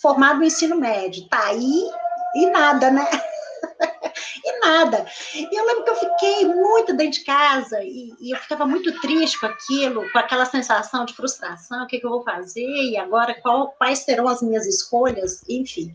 Formado 0.00 0.38
no 0.38 0.44
ensino 0.44 0.76
médio. 0.76 1.28
Tá 1.28 1.46
aí 1.46 1.90
e 2.34 2.46
nada, 2.50 2.90
né? 2.90 3.06
e 4.44 4.60
nada. 4.60 5.06
E 5.34 5.58
eu 5.58 5.66
lembro 5.66 5.84
que 5.84 5.90
eu 5.90 5.96
fiquei 5.96 6.44
muito 6.46 6.94
dentro 6.94 7.20
de 7.20 7.24
casa 7.24 7.82
e, 7.82 8.14
e, 8.20 8.30
eu 8.32 8.38
ficava 8.38 8.66
muito 8.66 9.00
triste 9.00 9.40
com 9.40 9.46
aquilo, 9.46 10.10
com 10.10 10.18
aquela 10.18 10.44
sensação 10.44 11.04
de 11.04 11.14
frustração, 11.14 11.84
o 11.84 11.86
que, 11.86 11.98
que 11.98 12.06
eu 12.06 12.10
vou 12.10 12.22
fazer 12.22 12.66
e 12.66 12.96
agora 12.96 13.34
qual, 13.40 13.72
quais 13.72 14.00
serão 14.00 14.28
as 14.28 14.42
minhas 14.42 14.66
escolhas, 14.66 15.42
enfim. 15.48 15.92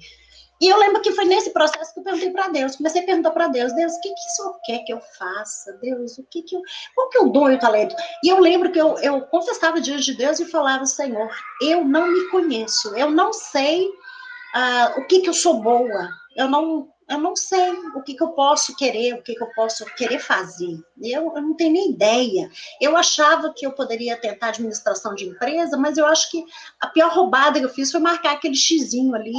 E 0.62 0.70
eu 0.70 0.78
lembro 0.78 1.02
que 1.02 1.12
foi 1.12 1.26
nesse 1.26 1.50
processo 1.50 1.92
que 1.92 2.00
eu 2.00 2.04
perguntei 2.04 2.30
para 2.30 2.50
Deus, 2.50 2.76
comecei 2.76 3.02
a 3.02 3.06
perguntar 3.06 3.32
para 3.32 3.48
Deus, 3.48 3.74
Deus, 3.74 3.94
o 3.94 4.02
que, 4.02 4.10
que 4.10 4.14
o 4.14 4.36
Senhor 4.36 4.60
quer 4.64 4.80
que 4.86 4.94
eu 4.94 5.02
faça? 5.18 5.74
Deus, 5.82 6.20
o 6.20 6.24
que 6.30 6.44
que 6.44 6.56
eu, 6.56 6.62
qual 6.94 7.10
que 7.10 7.18
é 7.18 7.22
o 7.22 7.30
dom 7.30 7.50
e 7.50 7.56
o 7.56 7.60
talento? 7.60 7.96
E 8.24 8.30
eu 8.30 8.40
lembro 8.40 8.72
que 8.72 8.80
eu, 8.80 8.96
eu 9.00 9.22
confessava 9.22 9.82
diante 9.82 10.06
de 10.06 10.18
Deus 10.18 10.40
e 10.40 10.46
falava, 10.46 10.86
Senhor, 10.86 11.30
eu 11.64 11.84
não 11.84 12.06
me 12.06 12.30
conheço, 12.30 12.96
eu 12.96 13.10
não 13.10 13.34
sei 13.34 13.88
uh, 13.88 15.00
o 15.00 15.08
que 15.08 15.22
que 15.22 15.30
eu 15.30 15.34
sou 15.34 15.60
boa, 15.62 16.10
eu 16.38 16.48
não 16.48 16.88
eu 17.12 17.20
não 17.20 17.36
sei 17.36 17.72
o 17.94 18.02
que, 18.02 18.14
que 18.14 18.24
eu 18.24 18.30
posso 18.30 18.76
querer, 18.76 19.16
o 19.16 19.22
que, 19.22 19.36
que 19.36 19.44
eu 19.44 19.50
posso 19.54 19.86
querer 19.96 20.20
fazer. 20.20 20.80
Eu, 21.02 21.34
eu, 21.36 21.42
não 21.42 21.54
tenho 21.56 21.74
nem 21.74 21.92
ideia. 21.92 22.50
Eu 22.80 22.96
achava 22.96 23.54
que 23.54 23.66
eu 23.66 23.74
poderia 23.74 24.16
tentar 24.16 24.48
administração 24.48 25.14
de 25.14 25.26
empresa, 25.26 25.78
mas 25.78 25.98
eu 25.98 26.06
acho 26.06 26.32
que 26.32 26.44
a 26.80 26.88
pior 26.88 27.12
roubada 27.12 27.60
que 27.60 27.66
eu 27.66 27.70
fiz 27.70 27.92
foi 27.92 28.00
marcar 28.00 28.34
aquele 28.34 28.56
xizinho 28.56 29.14
ali. 29.14 29.34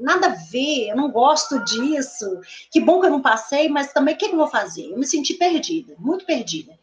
Nada 0.00 0.28
a 0.28 0.36
ver, 0.50 0.90
eu 0.90 0.96
não 0.96 1.10
gosto 1.10 1.58
disso. 1.64 2.40
Que 2.70 2.80
bom 2.80 3.00
que 3.00 3.06
eu 3.06 3.10
não 3.10 3.20
passei, 3.20 3.68
mas 3.68 3.92
também 3.92 4.14
o 4.14 4.18
que, 4.18 4.28
que 4.28 4.34
eu 4.34 4.38
vou 4.38 4.48
fazer? 4.48 4.90
Eu 4.90 4.98
me 4.98 5.06
senti 5.06 5.34
perdida, 5.34 5.96
muito 5.98 6.24
perdida. 6.24 6.78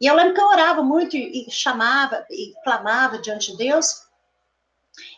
E 0.00 0.06
eu 0.06 0.16
lembro 0.16 0.34
que 0.34 0.40
eu 0.40 0.48
orava 0.48 0.82
muito 0.82 1.16
e, 1.16 1.46
e 1.46 1.50
chamava 1.50 2.26
e 2.28 2.54
clamava 2.64 3.18
diante 3.18 3.52
de 3.52 3.58
Deus 3.58 4.09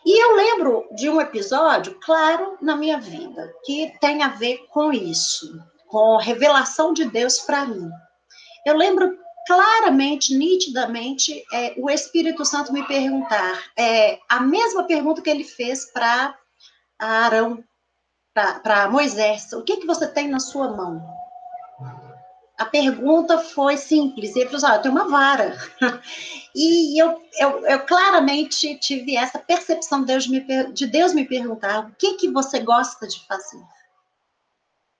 e 0.05 0.21
eu 0.21 0.35
lembro 0.35 0.87
de 0.95 1.09
um 1.09 1.19
episódio, 1.19 1.97
claro, 2.03 2.57
na 2.61 2.75
minha 2.75 2.99
vida, 2.99 3.53
que 3.63 3.93
tem 3.99 4.21
a 4.21 4.29
ver 4.29 4.65
com 4.69 4.91
isso, 4.91 5.59
com 5.87 6.17
a 6.17 6.21
revelação 6.21 6.93
de 6.93 7.05
Deus 7.05 7.39
para 7.39 7.65
mim. 7.65 7.89
Eu 8.65 8.75
lembro 8.77 9.17
claramente, 9.45 10.35
nitidamente, 10.35 11.43
é, 11.53 11.73
o 11.77 11.89
Espírito 11.89 12.45
Santo 12.45 12.71
me 12.71 12.85
perguntar 12.87 13.63
é, 13.77 14.19
a 14.29 14.39
mesma 14.39 14.85
pergunta 14.85 15.21
que 15.21 15.29
ele 15.29 15.43
fez 15.43 15.91
para 15.91 16.37
Arão, 16.97 17.63
para 18.33 18.89
Moisés: 18.89 19.51
o 19.53 19.63
que, 19.63 19.77
que 19.77 19.87
você 19.87 20.07
tem 20.07 20.27
na 20.27 20.39
sua 20.39 20.69
mão? 20.69 21.01
A 22.63 22.65
pergunta 22.65 23.37
foi 23.39 23.77
simples. 23.77 24.35
Ele 24.35 24.49
falou 24.49 24.65
ah, 24.65 24.75
eu 24.75 24.81
tenho 24.81 24.95
uma 24.95 25.07
vara. 25.07 25.57
E 26.55 27.01
eu, 27.01 27.19
eu, 27.39 27.65
eu, 27.65 27.79
claramente 27.79 28.77
tive 28.77 29.17
essa 29.17 29.39
percepção 29.39 30.01
de 30.01 30.05
Deus, 30.05 30.27
me, 30.27 30.71
de 30.71 30.85
Deus 30.85 31.11
me 31.11 31.25
perguntar, 31.25 31.87
o 31.87 31.95
que, 31.95 32.13
que 32.13 32.29
você 32.29 32.59
gosta 32.59 33.07
de 33.07 33.25
fazer? 33.25 33.59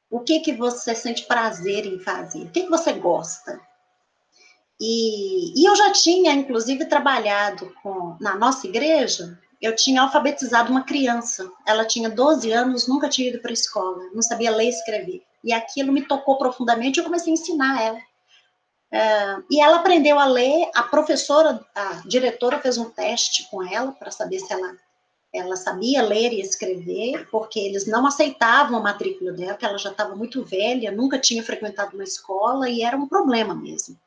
O 0.10 0.22
que 0.22 0.40
que 0.40 0.52
você 0.52 0.96
sente 0.96 1.28
prazer 1.28 1.86
em 1.86 2.00
fazer? 2.00 2.46
O 2.46 2.50
que 2.50 2.64
que 2.64 2.70
você 2.72 2.94
gosta? 2.94 3.62
E, 4.82 5.62
e 5.62 5.70
eu 5.70 5.76
já 5.76 5.92
tinha, 5.92 6.34
inclusive, 6.34 6.86
trabalhado 6.86 7.72
com, 7.84 8.18
na 8.20 8.36
nossa 8.36 8.66
igreja, 8.66 9.40
eu 9.62 9.76
tinha 9.76 10.02
alfabetizado 10.02 10.72
uma 10.72 10.84
criança. 10.84 11.52
Ela 11.68 11.86
tinha 11.86 12.10
12 12.10 12.52
anos, 12.52 12.88
nunca 12.88 13.08
tinha 13.08 13.30
ido 13.30 13.40
para 13.40 13.52
a 13.52 13.54
escola, 13.54 14.10
não 14.12 14.24
sabia 14.24 14.50
ler 14.50 14.66
e 14.66 14.70
escrever. 14.70 15.24
E 15.44 15.52
aquilo 15.52 15.92
me 15.92 16.06
tocou 16.08 16.38
profundamente, 16.38 17.00
eu 17.00 17.04
comecei 17.04 17.32
a 17.32 17.36
ensinar 17.36 17.82
ela. 17.82 18.00
Uh, 18.94 19.44
e 19.50 19.60
ela 19.60 19.78
aprendeu 19.78 20.20
a 20.20 20.26
ler, 20.26 20.70
a 20.76 20.84
professora, 20.84 21.66
a 21.74 22.04
diretora 22.06 22.60
fez 22.60 22.78
um 22.78 22.92
teste 22.92 23.50
com 23.50 23.64
ela 23.64 23.92
para 23.92 24.12
saber 24.12 24.38
se 24.38 24.54
ela, 24.54 24.78
ela 25.34 25.56
sabia 25.56 26.04
ler 26.04 26.32
e 26.32 26.40
escrever, 26.40 27.28
porque 27.32 27.60
eles 27.60 27.88
não 27.88 28.06
aceitavam 28.06 28.78
a 28.78 28.84
matrícula 28.84 29.32
dela, 29.32 29.58
ela 29.60 29.78
já 29.80 29.90
estava 29.90 30.16
muito 30.16 30.44
velha, 30.44 30.92
nunca 30.92 31.18
tinha 31.18 31.44
frequentado 31.44 31.96
uma 31.96 32.04
escola 32.04 32.70
e 32.70 32.84
era 32.84 32.96
um 32.96 33.08
problema 33.08 33.56
mesmo. 33.56 33.98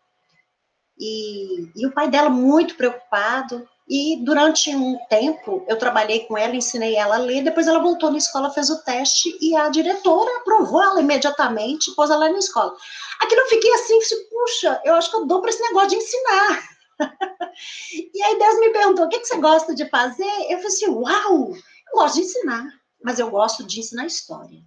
E, 0.98 1.68
e 1.74 1.84
o 1.84 1.92
pai 1.92 2.08
dela 2.08 2.30
muito 2.30 2.76
preocupado, 2.76 3.68
e 3.88 4.20
durante 4.24 4.74
um 4.74 4.98
tempo 5.08 5.64
eu 5.68 5.78
trabalhei 5.78 6.26
com 6.26 6.36
ela, 6.36 6.56
ensinei 6.56 6.96
ela 6.96 7.16
a 7.16 7.18
ler, 7.18 7.44
depois 7.44 7.68
ela 7.68 7.78
voltou 7.78 8.10
na 8.10 8.18
escola, 8.18 8.50
fez 8.50 8.68
o 8.68 8.82
teste 8.82 9.36
e 9.40 9.54
a 9.56 9.68
diretora 9.68 10.38
aprovou 10.38 10.82
ela 10.82 11.00
imediatamente, 11.00 11.94
pôs 11.94 12.10
ela 12.10 12.28
na 12.28 12.38
escola. 12.38 12.74
Aquilo 13.20 13.42
eu 13.42 13.48
fiquei 13.48 13.72
assim, 13.74 13.98
puxa, 14.28 14.80
eu 14.84 14.94
acho 14.94 15.10
que 15.10 15.16
eu 15.16 15.26
dou 15.26 15.40
para 15.40 15.50
esse 15.50 15.62
negócio 15.62 15.90
de 15.90 15.96
ensinar. 15.96 16.68
e 18.14 18.22
aí 18.22 18.38
Deus 18.38 18.58
me 18.58 18.70
perguntou: 18.70 19.06
o 19.06 19.08
que, 19.08 19.20
que 19.20 19.26
você 19.26 19.38
gosta 19.38 19.74
de 19.74 19.88
fazer? 19.88 20.24
Eu 20.24 20.58
falei 20.58 20.66
assim: 20.66 20.88
uau, 20.88 21.54
eu 21.54 21.92
gosto 21.94 22.16
de 22.16 22.22
ensinar, 22.22 22.66
mas 23.04 23.18
eu 23.18 23.30
gosto 23.30 23.64
de 23.64 23.80
ensinar 23.80 24.06
história. 24.06 24.60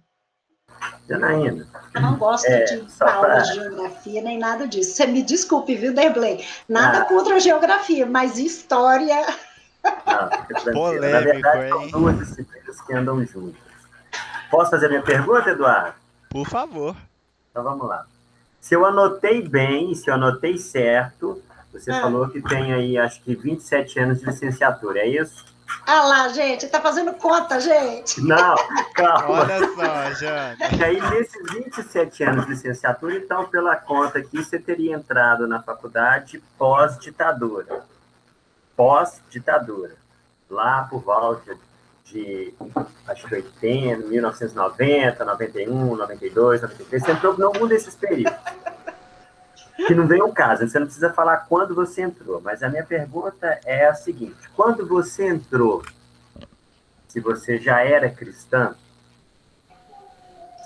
Janaína. 1.08 1.66
Eu 1.94 2.00
não 2.00 2.16
gosto 2.16 2.46
é, 2.46 2.64
de 2.64 2.86
aula 3.00 3.26
pra... 3.26 3.38
de 3.38 3.54
geografia 3.54 4.22
nem 4.22 4.38
nada 4.38 4.66
disso. 4.68 4.94
Você 4.94 5.06
me 5.06 5.22
desculpe, 5.22 5.74
viu, 5.74 5.92
Derblay? 5.92 6.44
Nada 6.68 7.00
ah. 7.00 7.04
contra 7.04 7.36
a 7.36 7.38
geografia, 7.38 8.06
mas 8.06 8.38
história. 8.38 9.26
Não, 10.06 10.72
Polêmico, 10.72 11.12
Na 11.12 11.20
verdade, 11.20 11.64
hein? 11.64 11.90
são 11.90 12.00
duas 12.00 12.18
disciplinas 12.18 12.80
que 12.82 12.92
andam 12.92 13.24
juntas. 13.24 13.60
Posso 14.50 14.70
fazer 14.70 14.86
a 14.86 14.88
minha 14.88 15.02
pergunta, 15.02 15.50
Eduardo? 15.50 15.94
Por 16.28 16.46
favor. 16.46 16.96
Então 17.50 17.64
vamos 17.64 17.88
lá. 17.88 18.06
Se 18.60 18.74
eu 18.74 18.84
anotei 18.84 19.42
bem, 19.42 19.94
se 19.94 20.10
eu 20.10 20.14
anotei 20.14 20.58
certo, 20.58 21.42
você 21.72 21.90
ah. 21.90 22.02
falou 22.02 22.28
que 22.28 22.42
tem 22.42 22.72
aí, 22.72 22.98
acho 22.98 23.22
que 23.22 23.34
27 23.34 23.98
anos 23.98 24.20
de 24.20 24.26
licenciatura, 24.26 25.00
é 25.00 25.08
isso? 25.08 25.46
Ah 25.86 26.04
lá, 26.04 26.28
gente, 26.28 26.68
tá 26.68 26.80
fazendo 26.80 27.12
conta, 27.14 27.60
gente. 27.60 28.20
Não, 28.20 28.54
calma. 28.94 29.40
Olha 29.40 29.58
só, 29.74 30.14
Jane. 30.14 30.56
E 30.78 30.84
aí, 30.84 31.00
nesses 31.10 31.52
27 31.52 32.22
anos 32.24 32.44
de 32.44 32.52
licenciatura, 32.52 33.16
então, 33.16 33.46
pela 33.46 33.76
conta 33.76 34.18
aqui, 34.18 34.42
você 34.42 34.58
teria 34.58 34.94
entrado 34.94 35.46
na 35.46 35.62
faculdade 35.62 36.42
pós-ditadura. 36.56 37.82
Pós-ditadura. 38.76 39.94
Lá 40.48 40.86
por 40.90 41.02
volta 41.02 41.56
de, 42.04 42.54
acho 43.06 43.26
que 43.26 43.34
80, 43.36 44.06
1990, 44.06 45.24
91, 45.24 45.96
92, 45.96 46.62
93. 46.62 47.02
Você 47.02 47.12
entrou 47.12 47.38
em 47.38 47.42
algum 47.42 47.66
desses 47.66 47.94
períodos 47.94 48.38
que 49.86 49.94
não 49.94 50.06
vem 50.06 50.22
o 50.22 50.32
caso, 50.32 50.66
você 50.66 50.78
não 50.78 50.86
precisa 50.86 51.12
falar 51.12 51.38
quando 51.48 51.74
você 51.74 52.02
entrou, 52.02 52.40
mas 52.40 52.62
a 52.62 52.68
minha 52.68 52.84
pergunta 52.84 53.60
é 53.64 53.86
a 53.86 53.94
seguinte: 53.94 54.48
quando 54.54 54.86
você 54.86 55.28
entrou, 55.28 55.82
se 57.08 57.20
você 57.20 57.58
já 57.58 57.80
era 57.80 58.10
cristã, 58.10 58.74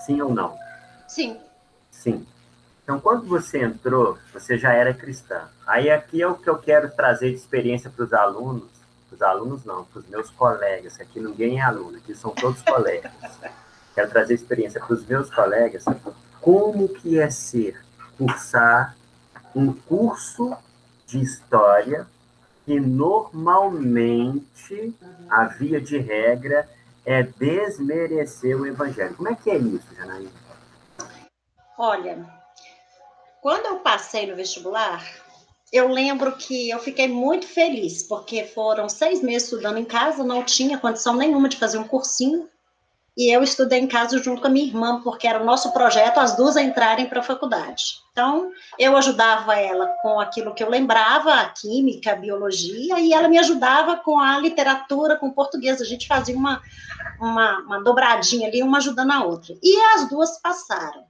sim 0.05 0.21
ou 0.21 0.35
não? 0.35 0.57
Sim. 1.09 1.39
Sim. 1.91 2.27
Então, 2.83 3.01
quando 3.01 3.27
você 3.27 3.63
entrou, 3.63 4.19
você 4.33 4.59
já 4.59 4.73
era 4.73 4.93
cristã. 4.93 5.49
Aí 5.67 5.91
aqui 5.91 6.21
é 6.21 6.27
o 6.27 6.35
que 6.35 6.51
eu 6.51 6.59
quero 6.59 6.91
trazer 6.91 7.31
de 7.31 7.37
experiência 7.37 7.89
para 7.89 8.05
os 8.05 8.13
alunos, 8.13 8.69
para 9.09 9.15
os 9.15 9.23
alunos 9.23 9.65
não, 9.65 9.85
para 9.85 10.01
os 10.01 10.09
meus 10.09 10.29
colegas, 10.31 11.01
aqui 11.01 11.19
ninguém 11.19 11.61
é 11.61 11.63
aluno, 11.63 11.97
aqui 11.97 12.15
são 12.15 12.33
todos 12.33 12.61
colegas. 12.63 13.11
Quero 13.95 14.11
trazer 14.11 14.35
experiência 14.35 14.81
para 14.81 14.93
os 14.93 15.07
meus 15.07 15.31
colegas, 15.31 15.85
como 16.41 16.89
que 16.89 17.19
é 17.19 17.31
ser, 17.31 17.81
cursar 18.19 18.95
um 19.55 19.73
curso 19.73 20.57
de 21.07 21.21
história 21.21 22.07
que 22.65 22.81
normalmente, 22.81 24.19
a 25.29 25.45
via 25.45 25.81
de 25.81 25.99
regra, 25.99 26.69
é 27.05 27.23
desmerecer 27.23 28.59
o 28.59 28.67
evangelho. 28.67 29.15
Como 29.15 29.29
é 29.29 29.35
que 29.35 29.51
é 29.51 29.59
isso, 29.59 29.95
Janaína? 29.95 30.31
Olha, 31.79 32.27
quando 33.43 33.67
eu 33.67 33.81
passei 33.81 34.27
no 34.27 34.37
vestibular, 34.37 35.05
eu 35.71 35.89
lembro 35.89 36.37
que 36.37 36.71
eu 36.71 36.79
fiquei 36.79 37.09
muito 37.09 37.47
feliz, 37.47 38.03
porque 38.05 38.45
foram 38.45 38.89
seis 38.89 39.21
meses 39.23 39.45
estudando 39.45 39.77
em 39.77 39.85
casa, 39.85 40.25
não 40.25 40.43
tinha 40.43 40.79
condição 40.79 41.15
nenhuma 41.15 41.49
de 41.49 41.59
fazer 41.59 41.77
um 41.79 41.87
cursinho, 41.87 42.49
e 43.17 43.33
eu 43.33 43.43
estudei 43.43 43.79
em 43.79 43.87
casa 43.87 44.19
junto 44.19 44.41
com 44.41 44.49
a 44.49 44.51
minha 44.51 44.67
irmã, 44.67 45.01
porque 45.03 45.27
era 45.27 45.41
o 45.41 45.45
nosso 45.45 45.73
projeto 45.73 46.19
as 46.19 46.37
duas 46.37 46.57
entrarem 46.57 47.07
para 47.07 47.21
a 47.21 47.23
faculdade. 47.23 48.03
Então, 48.11 48.51
eu 48.77 48.97
ajudava 48.97 49.57
ela 49.57 49.87
com 50.03 50.19
aquilo 50.19 50.53
que 50.53 50.65
eu 50.65 50.69
lembrava, 50.69 51.33
a 51.35 51.49
química, 51.49 52.13
a 52.13 52.17
biologia, 52.17 52.99
e 52.99 53.13
ela 53.13 53.29
me 53.29 53.39
ajudava 53.39 53.97
com 53.97 54.19
a 54.19 54.39
literatura, 54.39 55.17
com 55.17 55.29
o 55.29 55.35
português. 55.35 55.81
A 55.81 55.85
gente 55.85 56.09
fazia 56.09 56.37
uma, 56.37 56.61
uma, 57.21 57.59
uma 57.61 57.83
dobradinha 57.83 58.49
ali, 58.49 58.63
uma 58.63 58.79
ajudando 58.79 59.13
a 59.13 59.25
outra. 59.25 59.55
E 59.63 59.77
as 59.95 60.09
duas 60.09 60.41
passaram. 60.41 61.03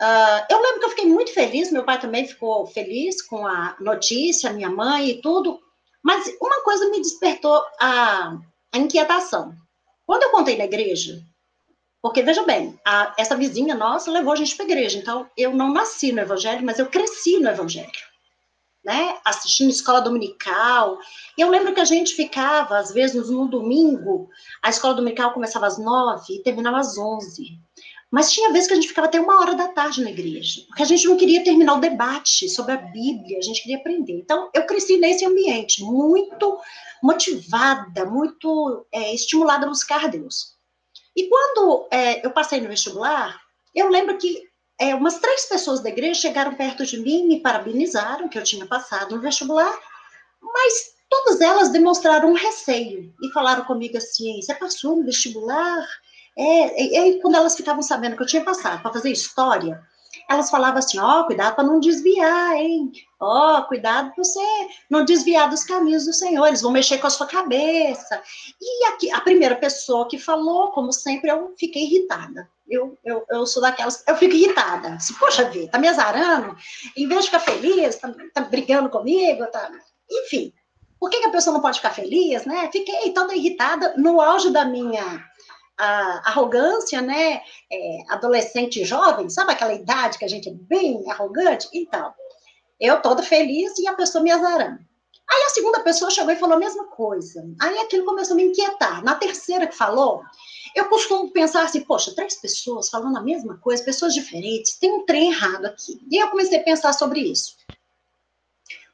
Uh, 0.00 0.44
eu 0.50 0.60
lembro 0.60 0.80
que 0.80 0.84
eu 0.86 0.90
fiquei 0.90 1.06
muito 1.06 1.32
feliz, 1.32 1.70
meu 1.70 1.84
pai 1.84 2.00
também 2.00 2.26
ficou 2.26 2.66
feliz 2.66 3.22
com 3.22 3.46
a 3.46 3.76
notícia, 3.78 4.52
minha 4.52 4.70
mãe 4.70 5.10
e 5.10 5.20
tudo, 5.22 5.60
mas 6.02 6.26
uma 6.40 6.64
coisa 6.64 6.88
me 6.88 7.00
despertou 7.00 7.62
a, 7.80 8.36
a 8.72 8.78
inquietação. 8.78 9.54
Quando 10.06 10.24
eu 10.24 10.30
contei 10.30 10.56
na 10.56 10.64
igreja, 10.64 11.22
porque 12.02 12.22
veja 12.22 12.42
bem, 12.42 12.78
a, 12.84 13.14
essa 13.16 13.36
vizinha 13.36 13.76
nossa 13.76 14.10
levou 14.10 14.32
a 14.32 14.36
gente 14.36 14.56
para 14.56 14.64
a 14.64 14.68
igreja, 14.68 14.98
então 14.98 15.30
eu 15.36 15.54
não 15.54 15.72
nasci 15.72 16.10
no 16.10 16.20
evangelho, 16.20 16.64
mas 16.64 16.80
eu 16.80 16.86
cresci 16.86 17.38
no 17.38 17.48
evangelho. 17.48 18.12
Né, 18.84 19.16
assistindo 19.24 19.70
escola 19.70 20.00
dominical. 20.00 20.98
E 21.38 21.40
eu 21.40 21.48
lembro 21.48 21.72
que 21.72 21.78
a 21.78 21.84
gente 21.84 22.16
ficava, 22.16 22.78
às 22.78 22.92
vezes, 22.92 23.30
no 23.30 23.46
domingo, 23.46 24.28
a 24.60 24.70
escola 24.70 24.94
dominical 24.94 25.32
começava 25.32 25.68
às 25.68 25.78
nove 25.78 26.34
e 26.34 26.42
terminava 26.42 26.80
às 26.80 26.98
onze. 26.98 27.60
Mas 28.10 28.32
tinha 28.32 28.52
vezes 28.52 28.66
que 28.66 28.74
a 28.74 28.76
gente 28.76 28.88
ficava 28.88 29.06
até 29.06 29.20
uma 29.20 29.40
hora 29.40 29.54
da 29.54 29.68
tarde 29.68 30.02
na 30.02 30.10
igreja, 30.10 30.62
porque 30.66 30.82
a 30.82 30.86
gente 30.86 31.06
não 31.06 31.16
queria 31.16 31.44
terminar 31.44 31.74
o 31.74 31.80
debate 31.80 32.48
sobre 32.48 32.72
a 32.72 32.76
Bíblia, 32.76 33.38
a 33.38 33.40
gente 33.40 33.62
queria 33.62 33.78
aprender. 33.78 34.14
Então, 34.14 34.50
eu 34.52 34.66
cresci 34.66 34.98
nesse 34.98 35.24
ambiente, 35.24 35.82
muito 35.82 36.58
motivada, 37.02 38.04
muito 38.06 38.86
é, 38.92 39.12
estimulada 39.12 39.66
a 39.66 39.68
buscar 39.68 40.08
Deus. 40.08 40.56
E 41.16 41.28
quando 41.28 41.88
é, 41.90 42.24
eu 42.24 42.30
passei 42.30 42.60
no 42.60 42.68
vestibular, 42.68 43.38
eu 43.74 43.88
lembro 43.88 44.16
que 44.16 44.48
é, 44.80 44.94
umas 44.94 45.18
três 45.18 45.46
pessoas 45.46 45.80
da 45.80 45.88
igreja 45.88 46.20
chegaram 46.20 46.54
perto 46.54 46.86
de 46.86 46.98
mim, 46.98 47.26
me 47.26 47.40
parabenizaram 47.40 48.28
que 48.28 48.38
eu 48.38 48.44
tinha 48.44 48.66
passado 48.66 49.14
no 49.14 49.20
vestibular, 49.20 49.78
mas 50.40 50.94
todas 51.10 51.40
elas 51.40 51.70
demonstraram 51.70 52.30
um 52.30 52.34
receio 52.34 53.12
e 53.22 53.32
falaram 53.32 53.64
comigo 53.64 53.96
assim: 53.96 54.40
você 54.40 54.54
passou 54.54 54.96
no 54.96 55.04
vestibular? 55.04 55.86
É, 56.36 56.82
e 56.82 56.96
aí, 56.96 57.20
quando 57.20 57.36
elas 57.36 57.54
ficavam 57.54 57.82
sabendo 57.82 58.16
que 58.16 58.22
eu 58.22 58.26
tinha 58.26 58.42
passado 58.42 58.80
para 58.80 58.92
fazer 58.92 59.10
história, 59.10 59.82
elas 60.32 60.50
falavam 60.50 60.78
assim: 60.78 60.98
ó, 60.98 61.20
oh, 61.20 61.26
cuidado 61.26 61.54
para 61.54 61.64
não 61.64 61.80
desviar, 61.80 62.56
hein? 62.56 62.92
Ó, 63.20 63.58
oh, 63.58 63.64
cuidado 63.64 64.12
para 64.12 64.24
você 64.24 64.40
não 64.90 65.04
desviar 65.04 65.48
dos 65.48 65.64
caminhos 65.64 66.04
do 66.04 66.12
Senhor, 66.12 66.46
eles 66.46 66.62
vão 66.62 66.72
mexer 66.72 66.98
com 66.98 67.06
a 67.06 67.10
sua 67.10 67.26
cabeça. 67.26 68.20
E 68.60 68.86
aqui, 68.86 69.10
a 69.12 69.20
primeira 69.20 69.56
pessoa 69.56 70.08
que 70.08 70.18
falou, 70.18 70.72
como 70.72 70.92
sempre, 70.92 71.30
eu 71.30 71.54
fiquei 71.58 71.84
irritada. 71.84 72.48
Eu, 72.68 72.98
eu, 73.04 73.24
eu 73.30 73.46
sou 73.46 73.60
daquelas, 73.60 74.02
eu 74.06 74.16
fico 74.16 74.34
irritada. 74.34 74.98
Se, 74.98 75.14
poxa 75.18 75.50
vida, 75.50 75.70
tá 75.70 75.78
me 75.78 75.88
azarando, 75.88 76.56
em 76.96 77.06
vez 77.06 77.24
de 77.24 77.26
ficar 77.26 77.40
feliz, 77.40 77.96
tá, 77.96 78.12
tá 78.32 78.40
brigando 78.42 78.88
comigo, 78.88 79.46
tá. 79.46 79.70
Enfim, 80.10 80.52
por 80.98 81.10
que, 81.10 81.18
que 81.18 81.26
a 81.26 81.30
pessoa 81.30 81.52
não 81.52 81.60
pode 81.60 81.78
ficar 81.78 81.90
feliz, 81.90 82.44
né? 82.44 82.70
Fiquei 82.72 83.12
toda 83.12 83.34
irritada 83.34 83.94
no 83.96 84.20
auge 84.20 84.50
da 84.50 84.64
minha 84.64 85.24
a 85.82 86.28
arrogância, 86.28 87.02
né? 87.02 87.42
É, 87.70 87.98
adolescente 88.08 88.84
jovem, 88.84 89.28
sabe 89.28 89.52
aquela 89.52 89.74
idade 89.74 90.16
que 90.16 90.24
a 90.24 90.28
gente 90.28 90.48
é 90.48 90.52
bem 90.52 91.02
arrogante? 91.10 91.68
Então, 91.74 92.14
eu 92.78 93.02
toda 93.02 93.22
feliz 93.22 93.76
e 93.78 93.88
a 93.88 93.94
pessoa 93.94 94.22
me 94.22 94.30
azarando. 94.30 94.78
Aí 95.28 95.42
a 95.44 95.50
segunda 95.50 95.80
pessoa 95.80 96.10
chegou 96.10 96.32
e 96.32 96.36
falou 96.36 96.56
a 96.56 96.60
mesma 96.60 96.84
coisa. 96.86 97.44
Aí 97.60 97.78
aquilo 97.78 98.04
começou 98.04 98.34
a 98.34 98.36
me 98.36 98.44
inquietar. 98.44 99.02
Na 99.02 99.14
terceira 99.16 99.66
que 99.66 99.74
falou, 99.74 100.22
eu 100.76 100.88
costumo 100.88 101.32
pensar 101.32 101.64
assim, 101.64 101.80
poxa, 101.80 102.14
três 102.14 102.36
pessoas 102.36 102.88
falando 102.88 103.16
a 103.16 103.22
mesma 103.22 103.56
coisa, 103.58 103.82
pessoas 103.82 104.14
diferentes, 104.14 104.78
tem 104.78 104.92
um 104.92 105.04
trem 105.04 105.30
errado 105.32 105.66
aqui. 105.66 106.00
E 106.10 106.22
eu 106.22 106.28
comecei 106.28 106.58
a 106.58 106.62
pensar 106.62 106.92
sobre 106.92 107.20
isso. 107.20 107.56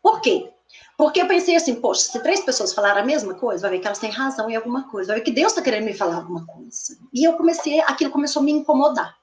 Por 0.03 0.21
quê? 0.21 0.51
Porque 0.99 1.23
eu 1.23 1.29
pensei 1.29 1.55
assim, 1.55 1.77
poxa, 1.77 2.01
se 2.03 2.21
três 2.21 2.41
pessoas 2.41 2.75
falaram 2.75 3.03
a 3.03 3.05
mesma 3.05 3.33
coisa, 3.35 3.63
vai 3.63 3.71
ver 3.71 3.79
que 3.79 3.87
elas 3.87 4.01
têm 4.01 4.11
razão 4.11 4.51
em 4.51 4.57
alguma 4.57 4.91
coisa, 4.91 5.13
vai 5.13 5.19
ver 5.19 5.25
que 5.25 5.31
Deus 5.31 5.53
está 5.53 5.63
querendo 5.63 5.85
me 5.85 5.95
falar 5.95 6.17
alguma 6.17 6.45
coisa. 6.45 6.99
E 7.15 7.23
eu 7.23 7.35
comecei, 7.35 7.81
aquilo 7.83 8.11
começou 8.11 8.43
a 8.43 8.45
me 8.45 8.51
incomodar. 8.51 9.17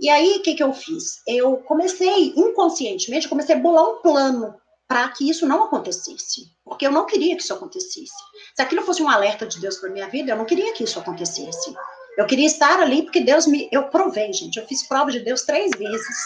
E 0.00 0.08
aí, 0.08 0.38
o 0.38 0.42
que, 0.42 0.54
que 0.54 0.62
eu 0.62 0.72
fiz? 0.72 1.22
Eu 1.26 1.58
comecei, 1.58 2.32
inconscientemente, 2.34 3.28
comecei 3.28 3.54
a 3.54 3.58
bolar 3.58 3.90
um 3.90 4.00
plano 4.00 4.54
para 4.88 5.06
que 5.10 5.28
isso 5.28 5.46
não 5.46 5.64
acontecesse. 5.64 6.50
Porque 6.64 6.86
eu 6.86 6.90
não 6.90 7.04
queria 7.04 7.36
que 7.36 7.42
isso 7.42 7.52
acontecesse. 7.52 8.10
Se 8.56 8.62
aquilo 8.62 8.80
fosse 8.80 9.02
um 9.02 9.08
alerta 9.10 9.46
de 9.46 9.60
Deus 9.60 9.76
para 9.76 9.90
minha 9.90 10.08
vida, 10.08 10.32
eu 10.32 10.36
não 10.36 10.46
queria 10.46 10.72
que 10.72 10.82
isso 10.82 10.98
acontecesse. 10.98 11.74
Eu 12.16 12.24
queria 12.26 12.46
estar 12.46 12.80
ali 12.80 13.02
porque 13.02 13.20
Deus 13.20 13.46
me. 13.46 13.68
Eu 13.70 13.88
provei, 13.90 14.32
gente. 14.32 14.58
Eu 14.58 14.66
fiz 14.66 14.82
prova 14.88 15.10
de 15.10 15.20
Deus 15.20 15.42
três 15.42 15.70
vezes 15.76 16.16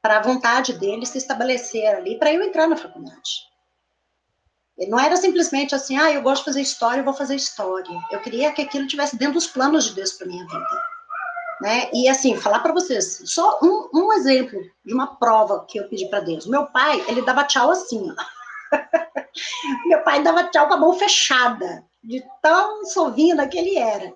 para 0.00 0.18
a 0.18 0.22
vontade 0.22 0.74
dele 0.74 1.04
se 1.04 1.18
estabelecer 1.18 1.86
ali, 1.88 2.16
para 2.20 2.32
eu 2.32 2.40
entrar 2.42 2.68
na 2.68 2.76
faculdade. 2.76 3.55
Não 4.88 5.00
era 5.00 5.16
simplesmente 5.16 5.74
assim, 5.74 5.96
ah, 5.96 6.12
eu 6.12 6.20
gosto 6.20 6.42
de 6.42 6.46
fazer 6.46 6.60
história, 6.60 7.00
eu 7.00 7.04
vou 7.04 7.14
fazer 7.14 7.34
história. 7.34 7.98
Eu 8.10 8.20
queria 8.20 8.52
que 8.52 8.60
aquilo 8.60 8.86
tivesse 8.86 9.16
dentro 9.16 9.34
dos 9.34 9.46
planos 9.46 9.86
de 9.86 9.94
Deus 9.94 10.12
para 10.12 10.26
minha 10.26 10.44
vida. 10.44 10.66
Né? 11.62 11.90
E 11.94 12.06
assim, 12.08 12.36
falar 12.36 12.60
para 12.60 12.74
vocês, 12.74 13.22
só 13.24 13.58
um, 13.62 13.88
um, 13.94 14.12
exemplo 14.12 14.60
de 14.84 14.92
uma 14.92 15.16
prova 15.16 15.64
que 15.66 15.78
eu 15.78 15.88
pedi 15.88 16.06
para 16.08 16.20
Deus. 16.20 16.46
Meu 16.46 16.66
pai, 16.66 17.02
ele 17.08 17.22
dava 17.22 17.44
tchau 17.44 17.70
assim, 17.70 18.14
meu 19.86 20.02
pai 20.02 20.22
dava 20.22 20.44
tchau 20.44 20.68
com 20.68 20.74
a 20.74 20.78
mão 20.78 20.92
fechada, 20.92 21.82
de 22.04 22.22
tão 22.42 22.84
sovina 22.84 23.48
que 23.48 23.56
ele 23.56 23.78
era. 23.78 24.12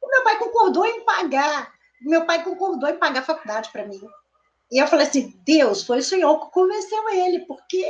O 0.00 0.08
meu 0.08 0.22
pai 0.22 0.38
concordou 0.38 0.86
em 0.86 1.04
pagar, 1.04 1.72
meu 2.00 2.24
pai 2.24 2.44
concordou 2.44 2.88
em 2.88 2.96
pagar 2.96 3.20
a 3.20 3.24
faculdade 3.24 3.70
para 3.72 3.84
mim. 3.84 4.00
E 4.70 4.80
eu 4.80 4.86
falei 4.86 5.06
assim, 5.06 5.36
Deus, 5.44 5.82
foi 5.84 5.98
o 5.98 6.04
Senhor 6.04 6.38
que 6.38 6.52
convenceu 6.52 7.08
ele, 7.08 7.40
porque 7.46 7.84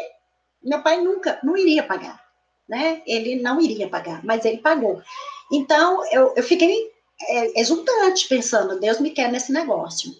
meu 0.66 0.82
pai 0.82 1.00
nunca, 1.00 1.38
não 1.42 1.56
iria 1.56 1.82
pagar, 1.82 2.20
né? 2.68 3.02
Ele 3.06 3.40
não 3.40 3.60
iria 3.60 3.88
pagar, 3.88 4.24
mas 4.24 4.44
ele 4.44 4.58
pagou. 4.58 5.02
Então, 5.50 6.04
eu, 6.10 6.34
eu 6.36 6.42
fiquei 6.42 6.92
é, 7.28 7.60
exultante, 7.60 8.28
pensando, 8.28 8.80
Deus 8.80 9.00
me 9.00 9.10
quer 9.10 9.30
nesse 9.30 9.52
negócio. 9.52 10.12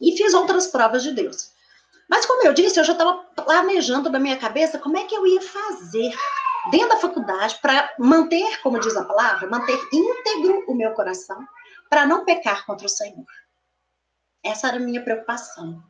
E 0.00 0.16
fiz 0.16 0.34
outras 0.34 0.66
provas 0.66 1.02
de 1.02 1.12
Deus. 1.12 1.52
Mas, 2.08 2.26
como 2.26 2.44
eu 2.44 2.52
disse, 2.52 2.78
eu 2.78 2.84
já 2.84 2.92
estava 2.92 3.14
planejando 3.36 4.10
na 4.10 4.18
minha 4.18 4.36
cabeça 4.36 4.78
como 4.78 4.98
é 4.98 5.04
que 5.04 5.14
eu 5.14 5.26
ia 5.26 5.40
fazer 5.40 6.14
dentro 6.70 6.88
da 6.88 6.96
faculdade 6.96 7.58
para 7.62 7.94
manter, 7.98 8.60
como 8.60 8.80
diz 8.80 8.96
a 8.96 9.04
palavra, 9.04 9.48
manter 9.48 9.78
íntegro 9.92 10.64
o 10.66 10.74
meu 10.74 10.92
coração, 10.92 11.46
para 11.88 12.06
não 12.06 12.24
pecar 12.24 12.66
contra 12.66 12.86
o 12.86 12.90
Senhor. 12.90 13.24
Essa 14.42 14.68
era 14.68 14.76
a 14.76 14.80
minha 14.80 15.02
preocupação. 15.02 15.82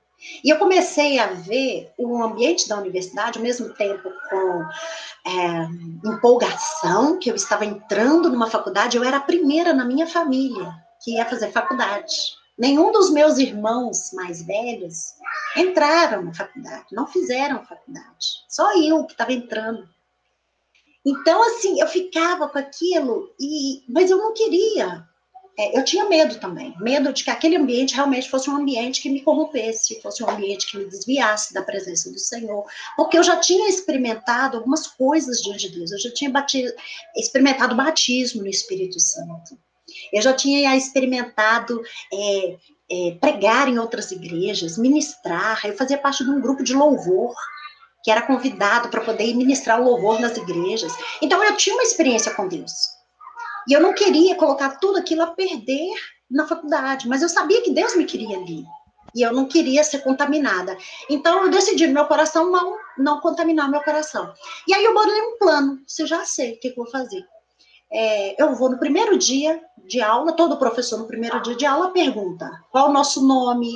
E 0.43 0.51
eu 0.51 0.59
comecei 0.59 1.19
a 1.19 1.27
ver 1.27 1.93
o 1.99 2.23
ambiente 2.23 2.69
da 2.69 2.79
universidade, 2.79 3.39
ao 3.39 3.45
mesmo 3.45 3.71
tempo 3.75 4.11
com 4.31 4.65
é, 5.27 6.09
empolgação, 6.09 7.19
que 7.19 7.31
eu 7.31 7.35
estava 7.35 7.65
entrando 7.65 8.31
numa 8.31 8.49
faculdade, 8.49 8.97
eu 8.97 9.05
era 9.05 9.19
a 9.19 9.23
primeira 9.23 9.73
na 9.73 9.85
minha 9.85 10.07
família 10.07 10.75
que 11.03 11.17
ia 11.17 11.27
fazer 11.27 11.51
faculdade. 11.51 12.15
Nenhum 12.57 12.93
dos 12.93 13.11
meus 13.11 13.39
irmãos 13.39 14.13
mais 14.13 14.43
velhos 14.43 15.15
entraram 15.57 16.23
na 16.23 16.33
faculdade, 16.35 16.87
não 16.93 17.07
fizeram 17.07 17.65
faculdade. 17.65 18.45
Só 18.49 18.77
eu 18.79 19.05
que 19.05 19.13
estava 19.13 19.33
entrando. 19.33 19.89
Então, 21.05 21.43
assim, 21.43 21.81
eu 21.81 21.87
ficava 21.87 22.49
com 22.49 22.59
aquilo, 22.59 23.35
e, 23.39 23.83
mas 23.89 24.11
eu 24.11 24.17
não 24.17 24.33
queria 24.33 25.07
é, 25.57 25.79
eu 25.79 25.85
tinha 25.85 26.09
medo 26.09 26.39
também, 26.41 26.75
medo 26.81 27.13
de 27.13 27.23
que 27.23 27.31
aquele 27.31 27.57
ambiente 27.57 27.95
realmente 27.95 28.29
fosse 28.29 28.51
um 28.51 28.57
ambiente 28.57 29.01
que 29.01 29.09
me 29.09 29.21
corrompesse, 29.21 30.01
fosse 30.01 30.23
um 30.23 30.29
ambiente 30.29 30.67
que 30.67 30.77
me 30.77 30.85
desviasse 30.85 31.55
da 31.55 31.63
presença 31.63 32.11
do 32.11 32.19
Senhor, 32.19 32.65
porque 32.97 33.17
eu 33.17 33.23
já 33.23 33.37
tinha 33.37 33.69
experimentado 33.69 34.57
algumas 34.57 34.89
coisas 34.89 35.41
diante 35.41 35.69
de 35.69 35.79
Deus, 35.79 35.93
eu 35.93 36.01
já 36.01 36.13
tinha 36.13 36.29
batido, 36.29 36.73
experimentado 37.17 37.77
batismo 37.77 38.43
no 38.43 38.49
Espírito 38.49 38.99
Santo, 38.99 39.57
eu 40.13 40.21
já 40.21 40.33
tinha 40.33 40.75
experimentado 40.77 41.81
é, 42.13 42.57
é, 42.91 43.11
pregar 43.21 43.69
em 43.69 43.79
outras 43.79 44.11
igrejas, 44.11 44.77
ministrar, 44.77 45.61
eu 45.65 45.77
fazia 45.77 45.99
parte 45.99 46.25
de 46.25 46.31
um 46.31 46.41
grupo 46.41 46.65
de 46.65 46.75
louvor, 46.75 47.33
que 48.03 48.11
era 48.11 48.23
convidado 48.23 48.89
para 48.89 49.03
poder 49.03 49.33
ministrar 49.35 49.81
o 49.81 49.85
louvor 49.85 50.21
nas 50.21 50.37
igrejas, 50.37 50.93
então 51.23 51.43
eu 51.45 51.57
tinha 51.57 51.77
uma 51.77 51.85
experiência 51.85 52.35
com 52.35 52.49
Deus. 52.49 53.04
E 53.69 53.73
eu 53.73 53.81
não 53.81 53.95
queria 53.95 54.35
colocar 54.35 54.79
tudo 54.79 54.99
aquilo 54.99 55.23
a 55.23 55.29
perder 55.29 55.95
na 56.31 56.47
faculdade, 56.47 57.09
mas 57.09 57.23
eu 57.23 57.29
sabia 57.29 57.63
que 57.63 57.71
Deus 57.71 57.95
me 57.97 58.05
queria 58.05 58.37
ali. 58.37 58.65
E 59.15 59.23
eu 59.23 59.33
não 59.33 59.47
queria 59.47 59.85
ser 59.85 60.01
contaminada. 60.01 60.77
Então 61.09 61.45
eu 61.45 61.51
decidi 61.51 61.87
no 61.87 61.95
meu 61.95 62.07
coração 62.07 62.51
não, 62.51 62.77
não 62.99 63.21
contaminar 63.21 63.71
meu 63.71 63.81
coração. 63.83 64.33
E 64.67 64.75
aí 64.75 64.85
eu 64.85 64.93
bolei 64.93 65.21
um 65.21 65.39
plano. 65.39 65.79
Você 65.87 66.05
já 66.05 66.25
sei 66.25 66.55
o 66.55 66.61
que, 66.61 66.71
que 66.71 66.81
eu 66.81 66.85
vou 66.85 66.91
fazer. 66.91 67.25
É, 67.93 68.43
eu 68.43 68.55
vou 68.57 68.69
no 68.69 68.79
primeiro 68.79 69.17
dia 69.17 69.61
de 69.87 70.01
aula, 70.01 70.33
todo 70.33 70.59
professor 70.59 70.99
no 70.99 71.07
primeiro 71.07 71.41
dia 71.43 71.55
de 71.55 71.67
aula 71.67 71.93
pergunta 71.93 72.51
qual 72.71 72.89
o 72.89 72.93
nosso 72.93 73.25
nome, 73.25 73.73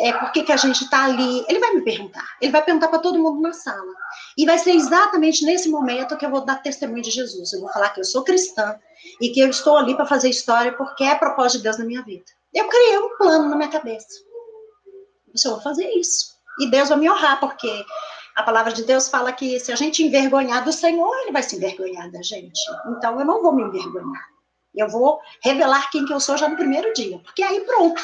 é, 0.00 0.12
por 0.12 0.32
que, 0.32 0.42
que 0.42 0.52
a 0.52 0.56
gente 0.56 0.84
está 0.84 1.04
ali. 1.04 1.44
Ele 1.48 1.58
vai 1.58 1.74
me 1.74 1.82
perguntar. 1.82 2.24
Ele 2.40 2.52
vai 2.52 2.64
perguntar 2.64 2.88
para 2.88 2.98
todo 2.98 3.18
mundo 3.18 3.40
na 3.40 3.52
sala. 3.52 3.92
E 4.36 4.46
vai 4.46 4.58
ser 4.58 4.72
exatamente 4.72 5.44
nesse 5.44 5.68
momento 5.68 6.16
que 6.16 6.24
eu 6.24 6.30
vou 6.30 6.44
dar 6.44 6.62
testemunho 6.62 7.02
de 7.02 7.10
Jesus. 7.10 7.52
Eu 7.52 7.60
vou 7.60 7.72
falar 7.72 7.90
que 7.90 8.00
eu 8.00 8.04
sou 8.04 8.22
cristã 8.22 8.78
e 9.20 9.30
que 9.30 9.40
eu 9.40 9.48
estou 9.48 9.76
ali 9.76 9.94
para 9.94 10.06
fazer 10.06 10.28
história 10.28 10.72
porque 10.72 11.04
é 11.04 11.14
propósito 11.14 11.58
de 11.58 11.64
Deus 11.64 11.78
na 11.78 11.84
minha 11.84 12.02
vida. 12.02 12.24
Eu 12.54 12.68
criei 12.68 12.98
um 12.98 13.16
plano 13.16 13.48
na 13.48 13.56
minha 13.56 13.68
cabeça. 13.68 14.08
Eu 15.44 15.52
vou 15.52 15.60
fazer 15.60 15.88
isso. 15.90 16.38
E 16.60 16.70
Deus 16.70 16.88
vai 16.88 16.98
me 16.98 17.10
honrar, 17.10 17.38
porque 17.38 17.84
a 18.34 18.42
palavra 18.42 18.72
de 18.72 18.84
Deus 18.84 19.08
fala 19.08 19.32
que 19.32 19.60
se 19.60 19.70
a 19.70 19.76
gente 19.76 20.02
envergonhar 20.02 20.64
do 20.64 20.72
Senhor, 20.72 21.14
ele 21.22 21.32
vai 21.32 21.42
se 21.42 21.56
envergonhar 21.56 22.10
da 22.10 22.22
gente. 22.22 22.60
Então 22.96 23.18
eu 23.18 23.26
não 23.26 23.42
vou 23.42 23.52
me 23.52 23.62
envergonhar. 23.62 24.37
Eu 24.78 24.88
vou 24.88 25.20
revelar 25.42 25.90
quem 25.90 26.06
que 26.06 26.12
eu 26.12 26.20
sou 26.20 26.36
já 26.36 26.48
no 26.48 26.56
primeiro 26.56 26.92
dia, 26.92 27.18
porque 27.18 27.42
aí 27.42 27.60
pronto, 27.62 28.00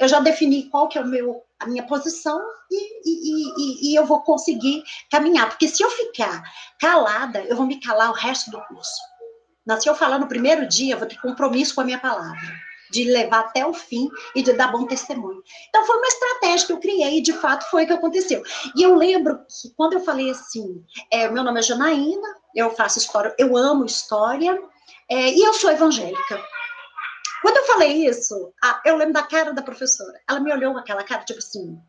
eu 0.00 0.08
já 0.08 0.20
defini 0.20 0.70
qual 0.70 0.88
que 0.88 0.96
é 0.96 1.02
o 1.02 1.06
meu, 1.06 1.42
a 1.60 1.66
minha 1.66 1.82
posição 1.82 2.40
e, 2.70 3.00
e, 3.04 3.52
e, 3.58 3.92
e 3.92 3.94
eu 3.94 4.06
vou 4.06 4.22
conseguir 4.22 4.82
caminhar. 5.10 5.50
Porque 5.50 5.68
se 5.68 5.82
eu 5.82 5.90
ficar 5.90 6.42
calada, 6.80 7.40
eu 7.44 7.54
vou 7.54 7.66
me 7.66 7.78
calar 7.78 8.10
o 8.10 8.14
resto 8.14 8.50
do 8.50 8.60
curso. 8.62 9.02
Mas 9.66 9.82
se 9.82 9.88
eu 9.88 9.94
falar 9.94 10.18
no 10.18 10.26
primeiro 10.26 10.66
dia, 10.66 10.94
eu 10.94 10.98
vou 10.98 11.08
ter 11.08 11.20
compromisso 11.20 11.74
com 11.74 11.82
a 11.82 11.84
minha 11.84 11.98
palavra, 11.98 12.54
de 12.90 13.04
levar 13.04 13.40
até 13.40 13.66
o 13.66 13.74
fim 13.74 14.08
e 14.34 14.42
de 14.42 14.54
dar 14.54 14.72
bom 14.72 14.86
testemunho. 14.86 15.42
Então 15.68 15.84
foi 15.86 15.96
uma 15.96 16.06
estratégia 16.06 16.66
que 16.66 16.72
eu 16.72 16.80
criei 16.80 17.18
e 17.18 17.22
de 17.22 17.34
fato 17.34 17.68
foi 17.70 17.84
o 17.84 17.86
que 17.86 17.92
aconteceu. 17.92 18.42
E 18.74 18.82
eu 18.82 18.94
lembro 18.94 19.38
que 19.38 19.70
quando 19.76 19.94
eu 19.94 20.00
falei 20.00 20.30
assim, 20.30 20.82
é, 21.10 21.28
meu 21.28 21.42
nome 21.42 21.60
é 21.60 21.62
Janaína, 21.62 22.28
eu 22.54 22.70
faço 22.70 22.98
história, 22.98 23.34
eu 23.38 23.56
amo 23.56 23.84
história, 23.84 24.58
é, 25.10 25.30
e 25.30 25.42
eu 25.42 25.52
sou 25.54 25.70
evangélica. 25.70 26.42
Quando 27.42 27.58
eu 27.58 27.64
falei 27.66 28.06
isso, 28.06 28.54
a, 28.62 28.80
eu 28.86 28.96
lembro 28.96 29.12
da 29.12 29.22
cara 29.22 29.52
da 29.52 29.62
professora. 29.62 30.18
Ela 30.28 30.40
me 30.40 30.52
olhou 30.52 30.72
com 30.72 30.78
aquela 30.78 31.04
cara, 31.04 31.24
tipo 31.24 31.38
assim. 31.38 31.74
O 31.74 31.80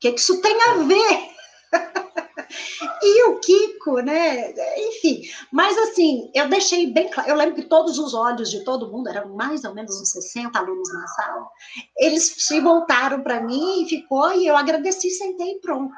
que, 0.00 0.12
que 0.12 0.20
isso 0.20 0.42
tem 0.42 0.60
a 0.62 0.74
ver? 0.78 1.34
e 3.02 3.24
o 3.28 3.38
Kiko, 3.38 4.00
né? 4.00 4.52
Enfim, 4.88 5.22
mas 5.52 5.78
assim, 5.78 6.30
eu 6.34 6.48
deixei 6.48 6.92
bem 6.92 7.08
claro. 7.08 7.30
Eu 7.30 7.36
lembro 7.36 7.54
que 7.54 7.68
todos 7.68 7.98
os 7.98 8.14
olhos 8.14 8.50
de 8.50 8.64
todo 8.64 8.90
mundo, 8.90 9.08
eram 9.08 9.34
mais 9.34 9.64
ou 9.64 9.72
menos 9.72 10.00
uns 10.00 10.10
60 10.10 10.58
alunos 10.58 10.92
na 10.92 11.06
sala, 11.06 11.48
eles 11.96 12.34
se 12.38 12.60
voltaram 12.60 13.22
para 13.22 13.40
mim 13.40 13.82
e 13.82 13.88
ficou, 13.88 14.32
e 14.32 14.46
eu 14.46 14.56
agradeci, 14.56 15.10
sentei 15.10 15.52
e 15.52 15.60
pronto. 15.60 15.94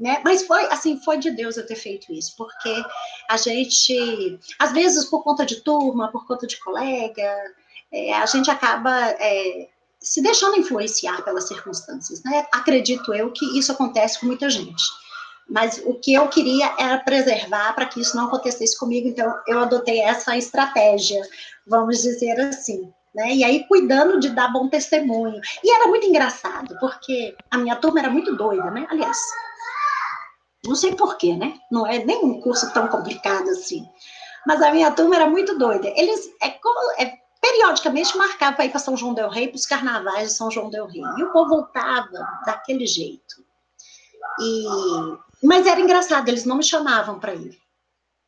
Né? 0.00 0.20
Mas 0.24 0.42
foi 0.46 0.64
assim, 0.66 1.00
foi 1.00 1.18
de 1.18 1.30
Deus 1.30 1.56
eu 1.56 1.66
ter 1.66 1.76
feito 1.76 2.12
isso, 2.12 2.34
porque 2.36 2.82
a 3.30 3.36
gente, 3.36 4.38
às 4.58 4.72
vezes 4.72 5.04
por 5.04 5.22
conta 5.22 5.46
de 5.46 5.60
turma, 5.60 6.10
por 6.10 6.26
conta 6.26 6.46
de 6.46 6.58
colega, 6.58 7.54
é, 7.92 8.14
a 8.14 8.26
gente 8.26 8.50
acaba 8.50 9.10
é, 9.20 9.68
se 10.00 10.20
deixando 10.20 10.58
influenciar 10.58 11.22
pelas 11.22 11.46
circunstâncias, 11.46 12.22
né? 12.24 12.46
Acredito 12.52 13.14
eu 13.14 13.30
que 13.30 13.58
isso 13.58 13.70
acontece 13.70 14.18
com 14.18 14.26
muita 14.26 14.50
gente. 14.50 14.82
Mas 15.48 15.82
o 15.84 15.94
que 15.94 16.14
eu 16.14 16.28
queria 16.28 16.74
era 16.78 16.98
preservar 16.98 17.74
para 17.74 17.86
que 17.86 18.00
isso 18.00 18.16
não 18.16 18.26
acontecesse 18.26 18.78
comigo, 18.78 19.08
então 19.08 19.38
eu 19.46 19.58
adotei 19.60 20.00
essa 20.00 20.36
estratégia, 20.36 21.20
vamos 21.66 22.00
dizer 22.00 22.40
assim. 22.40 22.92
Né? 23.14 23.34
E 23.34 23.44
aí 23.44 23.64
cuidando 23.68 24.18
de 24.18 24.30
dar 24.30 24.50
bom 24.50 24.68
testemunho. 24.68 25.38
E 25.62 25.74
era 25.74 25.86
muito 25.86 26.06
engraçado, 26.06 26.76
porque 26.80 27.36
a 27.50 27.58
minha 27.58 27.76
turma 27.76 28.00
era 28.00 28.08
muito 28.08 28.34
doida, 28.34 28.70
né? 28.70 28.86
Aliás, 28.88 29.18
não 30.64 30.74
sei 30.74 30.94
porquê, 30.94 31.36
né? 31.36 31.58
Não 31.70 31.86
é 31.86 32.04
nem 32.04 32.24
um 32.24 32.40
curso 32.40 32.72
tão 32.72 32.88
complicado 32.88 33.48
assim. 33.50 33.86
Mas 34.46 34.62
a 34.62 34.72
minha 34.72 34.90
turma 34.90 35.16
era 35.16 35.28
muito 35.28 35.58
doida. 35.58 35.88
Eles 35.96 36.30
é, 36.42 36.48
é, 37.02 37.18
periodicamente 37.40 38.16
marcavam 38.16 38.54
para 38.54 38.64
ir 38.64 38.70
para 38.70 38.78
São 38.78 38.96
João 38.96 39.14
Del 39.14 39.28
Rei, 39.28 39.48
para 39.48 39.56
os 39.56 39.66
carnavais 39.66 40.30
de 40.30 40.34
São 40.34 40.50
João 40.50 40.70
Del 40.70 40.86
Rei. 40.86 41.02
E 41.18 41.24
o 41.24 41.32
povo 41.32 41.50
voltava 41.50 42.28
daquele 42.46 42.86
jeito. 42.86 43.44
E, 44.40 44.64
mas 45.42 45.66
era 45.66 45.80
engraçado, 45.80 46.28
eles 46.28 46.44
não 46.44 46.56
me 46.56 46.64
chamavam 46.64 47.18
para 47.18 47.34
ir. 47.34 47.60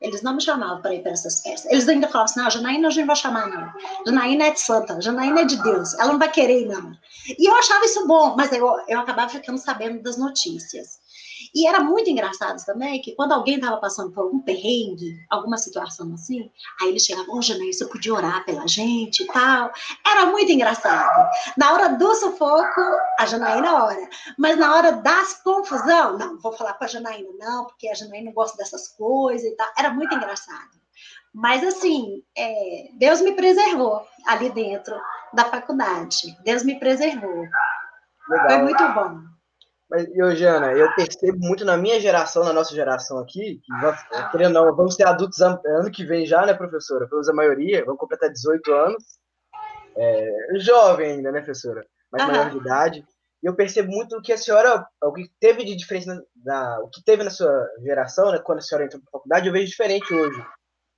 Eles 0.01 0.23
não 0.23 0.35
me 0.35 0.43
chamavam 0.43 0.83
para 0.83 0.95
ir 0.95 1.03
para 1.03 1.13
essas 1.13 1.41
festas. 1.41 1.71
Eles 1.71 1.89
ainda 1.89 2.09
falavam 2.09 2.25
assim: 2.25 2.41
não, 2.41 2.51
Janaína 2.51 2.89
a 2.89 2.91
gente 2.91 3.01
não 3.01 3.07
vai 3.07 3.17
chamar, 3.17 3.49
não. 3.49 3.73
Janaína 4.07 4.47
é 4.47 4.51
de 4.51 4.61
santa, 4.61 5.01
Janaína 5.01 5.41
é 5.41 5.45
de 5.45 5.63
Deus, 5.63 5.95
ela 5.95 6.13
não 6.13 6.19
vai 6.19 6.31
querer 6.31 6.67
não. 6.67 6.93
E 7.39 7.49
eu 7.49 7.55
achava 7.57 7.85
isso 7.85 8.07
bom, 8.07 8.35
mas 8.37 8.53
eu, 8.53 8.67
eu 8.87 9.01
acabava 9.01 9.31
ficando 9.31 9.57
sabendo 9.57 10.03
das 10.03 10.19
notícias. 10.19 10.99
E 11.55 11.69
era 11.69 11.81
muito 11.81 12.11
engraçado 12.11 12.65
também 12.65 13.01
que 13.01 13.15
quando 13.15 13.33
alguém 13.33 13.57
estava 13.57 13.77
passando 13.77 14.11
por 14.11 14.23
algum 14.23 14.41
perrengue, 14.41 15.25
alguma 15.31 15.57
situação 15.57 16.13
assim, 16.15 16.51
aí 16.81 16.89
eles 16.89 17.05
chegavam, 17.05 17.37
ô 17.37 17.41
Janaína, 17.41 17.73
você 17.73 17.87
podia 17.87 18.13
orar 18.13 18.45
pela 18.45 18.67
gente 18.67 19.23
e 19.23 19.27
tal. 19.27 19.73
Era 20.05 20.27
muito 20.27 20.51
engraçado. 20.51 21.31
Na 21.57 21.73
hora 21.73 21.89
do 21.91 22.15
sufoco, 22.17 22.81
a 23.19 23.27
Janaína 23.27 23.85
ora. 23.85 24.09
Mas 24.37 24.59
na 24.59 24.75
hora 24.75 24.93
das 24.93 25.35
confusão, 25.43 26.19
não, 26.19 26.39
vou 26.41 26.53
falar 26.53 26.75
com 26.75 26.85
a 26.85 26.89
Janaína, 26.89 27.29
não, 27.39 27.67
porque 27.67 27.89
a 27.89 27.95
Janaína 27.95 28.33
gosta 28.33 28.57
dessas 28.57 28.89
coisas 28.89 29.47
e 29.47 29.57
tal. 29.57 29.69
Era 29.79 29.93
muito 29.93 30.13
engraçado. 30.13 30.75
Mas, 31.33 31.65
assim, 31.65 32.23
é, 32.37 32.89
Deus 32.95 33.21
me 33.21 33.33
preservou 33.33 34.07
ali 34.27 34.51
dentro 34.51 34.95
da 35.33 35.45
faculdade. 35.45 36.37
Deus 36.45 36.63
me 36.63 36.79
preservou. 36.79 37.45
Legal. 38.29 38.49
Foi 38.49 38.59
muito 38.59 38.89
bom. 38.93 39.34
Mas, 39.95 40.09
eu, 40.13 40.35
Jana, 40.35 40.73
eu 40.73 40.93
percebo 40.95 41.39
muito 41.39 41.65
na 41.65 41.77
minha 41.77 42.01
geração, 42.01 42.43
na 42.43 42.53
nossa 42.53 42.75
geração 42.75 43.19
aqui, 43.19 43.61
que, 43.63 44.31
querendo 44.33 44.55
não, 44.55 44.75
vamos 44.75 44.97
ser 44.97 45.07
adultos 45.07 45.41
ano 45.41 45.91
que 45.91 46.05
vem 46.05 46.27
já, 46.27 46.45
né, 46.45 46.53
professora? 46.53 47.07
Pelo 47.07 47.19
menos 47.19 47.29
a 47.29 47.35
maioria, 47.35 47.85
vamos 47.85 48.01
completar 48.01 48.29
18 48.29 48.73
anos. 48.73 49.05
É, 49.97 50.59
jovem 50.59 51.13
ainda, 51.13 51.31
né, 51.31 51.41
professora? 51.41 51.87
Mas 52.11 52.23
uhum. 52.23 52.29
maior 52.29 52.51
de 52.51 52.57
idade. 52.57 53.07
E 53.41 53.47
eu 53.47 53.55
percebo 53.55 53.93
muito 53.93 54.17
o 54.17 54.23
que 54.23 54.33
a 54.33 54.39
senhora, 54.39 54.85
o 55.03 55.13
que 55.13 55.31
teve 55.39 55.65
de 55.65 55.77
diferença, 55.77 56.21
na, 56.45 56.81
o 56.81 56.89
que 56.89 57.05
teve 57.05 57.23
na 57.23 57.31
sua 57.31 57.65
geração, 57.81 58.33
né, 58.33 58.39
quando 58.39 58.59
a 58.59 58.63
senhora 58.63 58.87
entrou 58.87 59.01
para 59.01 59.11
a 59.11 59.19
faculdade, 59.19 59.47
eu 59.47 59.53
vejo 59.53 59.71
diferente 59.71 60.13
hoje 60.13 60.45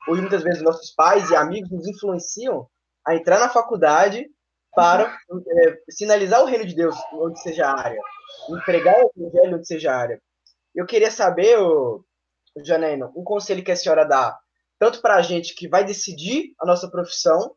hoje 0.06 0.20
muitas 0.20 0.42
vezes 0.42 0.62
nossos 0.62 0.90
pais 0.92 1.28
e 1.30 1.36
amigos 1.36 1.70
nos 1.70 1.86
influenciam 1.86 2.68
a 3.06 3.14
entrar 3.14 3.38
na 3.38 3.48
faculdade 3.48 4.26
para 4.76 5.18
é, 5.30 5.78
sinalizar 5.88 6.42
o 6.42 6.44
reino 6.44 6.66
de 6.66 6.74
Deus 6.74 6.94
onde 7.14 7.40
seja 7.40 7.66
a 7.66 7.80
área, 7.80 8.00
empregar 8.50 8.94
o 8.94 9.10
evangelho 9.16 9.56
onde 9.56 9.66
seja 9.66 9.90
a 9.90 9.96
área. 9.96 10.22
Eu 10.74 10.84
queria 10.84 11.10
saber, 11.10 11.58
o 11.58 12.04
Janaína, 12.62 13.10
um 13.16 13.24
conselho 13.24 13.64
que 13.64 13.72
a 13.72 13.76
senhora 13.76 14.04
dá, 14.04 14.38
tanto 14.78 15.00
para 15.00 15.14
a 15.14 15.22
gente 15.22 15.54
que 15.54 15.66
vai 15.66 15.82
decidir 15.82 16.52
a 16.60 16.66
nossa 16.66 16.90
profissão, 16.90 17.56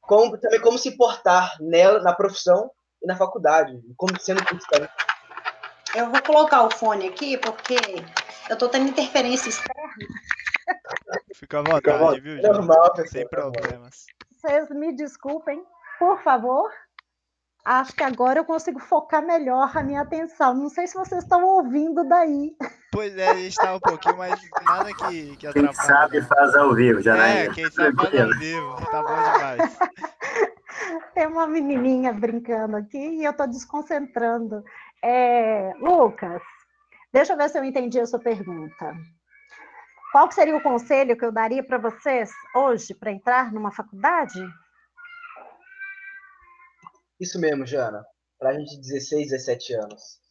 como 0.00 0.38
também 0.38 0.60
como 0.60 0.78
se 0.78 0.96
portar 0.96 1.56
nela, 1.60 2.00
na 2.00 2.14
profissão 2.14 2.70
e 3.02 3.06
na 3.08 3.16
faculdade, 3.16 3.76
como 3.96 4.18
sendo 4.20 4.44
cristão. 4.44 4.88
Eu 5.96 6.08
vou 6.08 6.22
colocar 6.22 6.62
o 6.62 6.70
fone 6.70 7.08
aqui, 7.08 7.36
porque 7.36 7.74
eu 8.48 8.54
estou 8.54 8.68
tendo 8.68 8.88
interferência 8.88 9.48
externa. 9.48 9.92
Fica 11.34 11.58
à 11.58 11.62
vontade, 11.62 12.20
viu, 12.20 12.36
gente? 12.36 12.46
Normal, 12.46 12.94
Sem 13.06 13.28
problemas. 13.28 14.06
Vocês 14.30 14.70
me 14.70 14.94
desculpem, 14.94 15.64
por 15.98 16.22
favor. 16.22 16.70
Acho 17.64 17.94
que 17.94 18.02
agora 18.02 18.40
eu 18.40 18.44
consigo 18.44 18.78
focar 18.78 19.24
melhor 19.24 19.70
a 19.74 19.82
minha 19.82 20.02
atenção. 20.02 20.52
Não 20.52 20.68
sei 20.68 20.86
se 20.86 20.94
vocês 20.94 21.22
estão 21.22 21.42
ouvindo 21.42 22.06
daí. 22.06 22.54
Pois 22.92 23.16
é, 23.16 23.30
a 23.30 23.34
gente 23.34 23.48
está 23.48 23.74
um 23.74 23.80
pouquinho, 23.80 24.18
mas 24.18 24.38
nada 24.64 24.90
que, 24.92 25.36
que 25.36 25.46
atrapalhe. 25.46 25.74
Quem 25.74 25.86
sabe 25.86 26.22
faz 26.22 26.54
ao 26.54 26.74
vivo, 26.74 27.00
já 27.00 27.16
É, 27.26 27.48
quem 27.48 27.70
sabe 27.70 27.96
faz 27.96 28.20
ao 28.20 28.38
vivo. 28.38 28.76
Tá 28.90 29.02
bom 29.02 29.32
demais. 29.32 29.78
Tem 31.14 31.26
uma 31.26 31.46
menininha 31.46 32.12
brincando 32.12 32.76
aqui 32.76 32.98
e 32.98 33.24
eu 33.24 33.30
estou 33.30 33.46
desconcentrando. 33.46 34.62
É, 35.02 35.72
Lucas, 35.80 36.42
deixa 37.12 37.32
eu 37.32 37.36
ver 37.36 37.48
se 37.48 37.58
eu 37.58 37.64
entendi 37.64 37.98
a 37.98 38.06
sua 38.06 38.18
pergunta. 38.18 38.94
Qual 40.12 40.30
seria 40.30 40.56
o 40.56 40.62
conselho 40.62 41.16
que 41.16 41.24
eu 41.24 41.32
daria 41.32 41.64
para 41.64 41.78
vocês 41.78 42.30
hoje 42.54 42.94
para 42.94 43.10
entrar 43.10 43.52
numa 43.52 43.72
faculdade? 43.72 44.40
Isso 47.20 47.40
mesmo, 47.40 47.66
Jana. 47.66 48.04
Para 48.38 48.50
a 48.50 48.54
gente 48.54 48.76
de 48.76 48.80
16, 48.80 49.30
17 49.30 49.74
anos. 49.74 50.24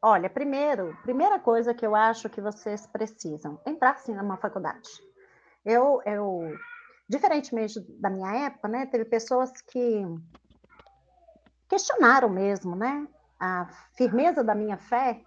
Olha, 0.00 0.30
primeiro, 0.30 0.96
primeira 1.02 1.40
coisa 1.40 1.74
que 1.74 1.84
eu 1.84 1.94
acho 1.94 2.28
que 2.28 2.40
vocês 2.40 2.86
precisam, 2.86 3.60
entrar 3.66 3.98
sim 3.98 4.14
numa 4.14 4.36
faculdade. 4.36 4.88
Eu, 5.64 6.00
eu, 6.06 6.56
diferentemente 7.08 7.80
da 8.00 8.08
minha 8.08 8.46
época, 8.46 8.68
né, 8.68 8.86
teve 8.86 9.04
pessoas 9.04 9.50
que 9.60 10.04
questionaram 11.68 12.28
mesmo, 12.28 12.76
né, 12.76 13.08
a 13.40 13.68
firmeza 13.96 14.44
da 14.44 14.54
minha 14.54 14.78
fé 14.78 15.20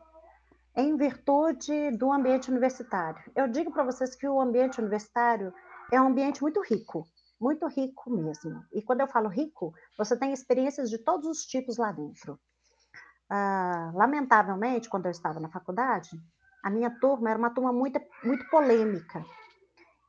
em 0.76 0.96
virtude 0.96 1.92
do 1.98 2.12
ambiente 2.12 2.50
universitário. 2.50 3.22
Eu 3.36 3.50
digo 3.50 3.72
para 3.72 3.84
vocês 3.84 4.16
que 4.16 4.28
o 4.28 4.40
ambiente 4.40 4.80
universitário 4.80 5.54
é 5.92 6.02
um 6.02 6.08
ambiente 6.08 6.42
muito 6.42 6.62
rico, 6.62 7.06
muito 7.42 7.68
rico 7.68 8.10
mesmo. 8.12 8.64
E 8.72 8.82
quando 8.82 9.02
eu 9.02 9.08
falo 9.08 9.28
rico, 9.28 9.74
você 9.98 10.16
tem 10.16 10.32
experiências 10.32 10.90
de 10.90 11.00
todos 11.00 11.28
os 11.28 11.46
tipos 11.46 11.78
lá 11.78 11.92
dentro. 11.92 12.40
Ah, 13.30 13.92
lamentavelmente, 13.96 14.88
quando 14.88 15.08
eu 15.08 15.12
estava 15.12 15.40
na 15.40 15.50
faculdade, 15.50 16.10
a 16.64 16.70
minha 16.70 16.92
turma 17.00 17.32
era 17.32 17.40
uma 17.40 17.50
turma 17.50 17.74
muito, 17.74 18.00
muito 18.24 18.48
polêmica. 18.50 19.26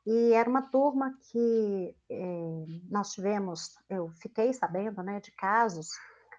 E 0.05 0.33
era 0.33 0.49
uma 0.49 0.61
turma 0.61 1.17
que 1.31 1.95
eh, 2.09 2.65
nós 2.89 3.13
tivemos, 3.13 3.77
eu 3.89 4.09
fiquei 4.21 4.53
sabendo 4.53 5.01
né, 5.01 5.21
de 5.21 5.31
casos 5.31 5.87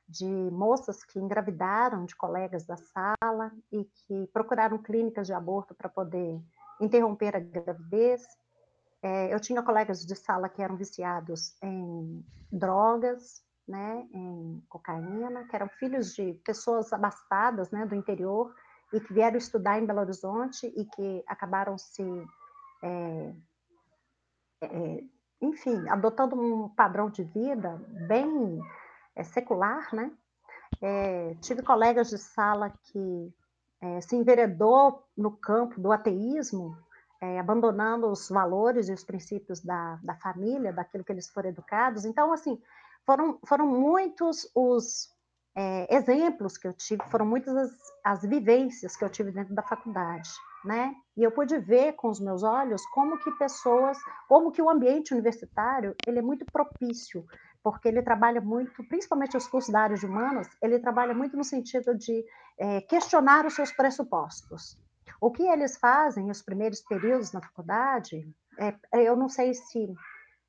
de 0.06 0.26
moças 0.26 1.02
que 1.02 1.18
engravidaram 1.18 2.04
de 2.04 2.14
colegas 2.14 2.66
da 2.66 2.76
sala 2.76 3.50
e 3.72 3.84
que 3.84 4.26
procuraram 4.32 4.76
clínicas 4.76 5.26
de 5.26 5.32
aborto 5.32 5.74
para 5.74 5.88
poder 5.88 6.40
interromper 6.80 7.34
a 7.34 7.40
gravidez. 7.40 8.22
É, 9.04 9.34
eu 9.34 9.38
tinha 9.38 9.62
colegas 9.62 10.06
de 10.06 10.16
sala 10.16 10.48
que 10.48 10.62
eram 10.62 10.76
viciados 10.76 11.54
em 11.62 12.24
drogas, 12.50 13.44
né, 13.68 14.08
em 14.10 14.64
cocaína, 14.66 15.44
que 15.44 15.54
eram 15.54 15.68
filhos 15.68 16.14
de 16.14 16.32
pessoas 16.42 16.90
abastadas, 16.90 17.70
né, 17.70 17.84
do 17.84 17.94
interior 17.94 18.54
e 18.94 19.00
que 19.00 19.12
vieram 19.12 19.36
estudar 19.36 19.78
em 19.78 19.84
Belo 19.84 20.00
Horizonte 20.00 20.72
e 20.74 20.86
que 20.86 21.22
acabaram 21.26 21.76
se, 21.76 22.02
é, 22.82 23.34
é, 24.62 25.04
enfim, 25.42 25.86
adotando 25.90 26.34
um 26.40 26.70
padrão 26.70 27.10
de 27.10 27.24
vida 27.24 27.76
bem 28.08 28.58
é, 29.14 29.22
secular, 29.22 29.94
né? 29.94 30.10
É, 30.80 31.34
tive 31.42 31.62
colegas 31.62 32.08
de 32.08 32.16
sala 32.16 32.70
que 32.84 33.34
é, 33.82 34.00
se 34.00 34.16
enveredou 34.16 35.06
no 35.14 35.30
campo 35.30 35.78
do 35.78 35.92
ateísmo, 35.92 36.74
é, 37.20 37.38
abandonando 37.38 38.08
os 38.08 38.28
valores 38.28 38.88
e 38.88 38.92
os 38.92 39.04
princípios 39.04 39.60
da, 39.60 39.98
da 40.02 40.14
família, 40.16 40.72
daquilo 40.72 41.04
que 41.04 41.12
eles 41.12 41.28
foram 41.30 41.48
educados. 41.48 42.04
Então, 42.04 42.32
assim, 42.32 42.60
foram, 43.06 43.38
foram 43.46 43.66
muitos 43.66 44.50
os 44.54 45.14
é, 45.56 45.94
exemplos 45.94 46.58
que 46.58 46.66
eu 46.66 46.72
tive, 46.72 47.02
foram 47.10 47.26
muitas 47.26 47.56
as, 47.56 47.70
as 48.04 48.22
vivências 48.22 48.96
que 48.96 49.04
eu 49.04 49.10
tive 49.10 49.30
dentro 49.30 49.54
da 49.54 49.62
faculdade, 49.62 50.30
né? 50.64 50.94
E 51.16 51.22
eu 51.22 51.30
pude 51.30 51.56
ver 51.58 51.92
com 51.92 52.08
os 52.08 52.18
meus 52.18 52.42
olhos 52.42 52.84
como 52.86 53.18
que 53.18 53.30
pessoas, 53.32 53.96
como 54.28 54.50
que 54.50 54.60
o 54.60 54.68
ambiente 54.68 55.12
universitário, 55.12 55.94
ele 56.06 56.18
é 56.18 56.22
muito 56.22 56.44
propício 56.46 57.24
porque 57.64 57.88
ele 57.88 58.02
trabalha 58.02 58.42
muito, 58.42 58.84
principalmente 58.84 59.38
os 59.38 59.48
cursos 59.48 59.72
da 59.72 59.80
área 59.80 59.96
de 59.96 60.04
humanas, 60.04 60.46
ele 60.60 60.78
trabalha 60.78 61.14
muito 61.14 61.34
no 61.34 61.42
sentido 61.42 61.96
de 61.96 62.22
é, 62.58 62.82
questionar 62.82 63.46
os 63.46 63.54
seus 63.54 63.72
pressupostos. 63.72 64.76
O 65.20 65.30
que 65.30 65.42
eles 65.42 65.76
fazem 65.76 66.24
nos 66.26 66.42
primeiros 66.42 66.80
períodos 66.82 67.32
na 67.32 67.40
faculdade, 67.40 68.28
é, 68.58 68.74
eu 68.92 69.16
não 69.16 69.28
sei 69.28 69.54
se, 69.54 69.94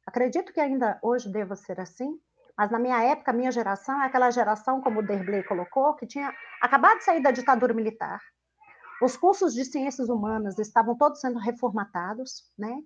acredito 0.05 0.53
que 0.53 0.59
ainda 0.59 0.99
hoje 1.01 1.31
deva 1.31 1.55
ser 1.55 1.79
assim, 1.79 2.19
mas 2.57 2.71
na 2.71 2.79
minha 2.79 3.03
época, 3.03 3.33
minha 3.33 3.51
geração 3.51 4.01
é 4.01 4.05
aquela 4.05 4.31
geração, 4.31 4.81
como 4.81 4.99
o 4.99 5.05
Derblay 5.05 5.43
colocou, 5.43 5.93
que 5.95 6.07
tinha 6.07 6.33
acabado 6.61 6.99
de 6.99 7.03
sair 7.03 7.21
da 7.21 7.31
ditadura 7.31 7.73
militar. 7.73 8.21
Os 9.01 9.17
cursos 9.17 9.53
de 9.53 9.65
ciências 9.65 10.07
humanas 10.07 10.57
estavam 10.57 10.97
todos 10.97 11.19
sendo 11.19 11.37
reformatados, 11.37 12.49
né? 12.57 12.77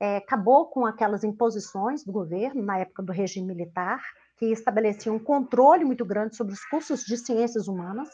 é, 0.00 0.16
acabou 0.18 0.66
com 0.66 0.86
aquelas 0.86 1.24
imposições 1.24 2.04
do 2.04 2.12
governo, 2.12 2.62
na 2.62 2.78
época 2.78 3.02
do 3.02 3.12
regime 3.12 3.48
militar, 3.48 4.00
que 4.36 4.46
estabeleciam 4.46 5.16
um 5.16 5.18
controle 5.18 5.84
muito 5.84 6.04
grande 6.04 6.36
sobre 6.36 6.52
os 6.52 6.64
cursos 6.66 7.02
de 7.02 7.16
ciências 7.16 7.66
humanas. 7.66 8.08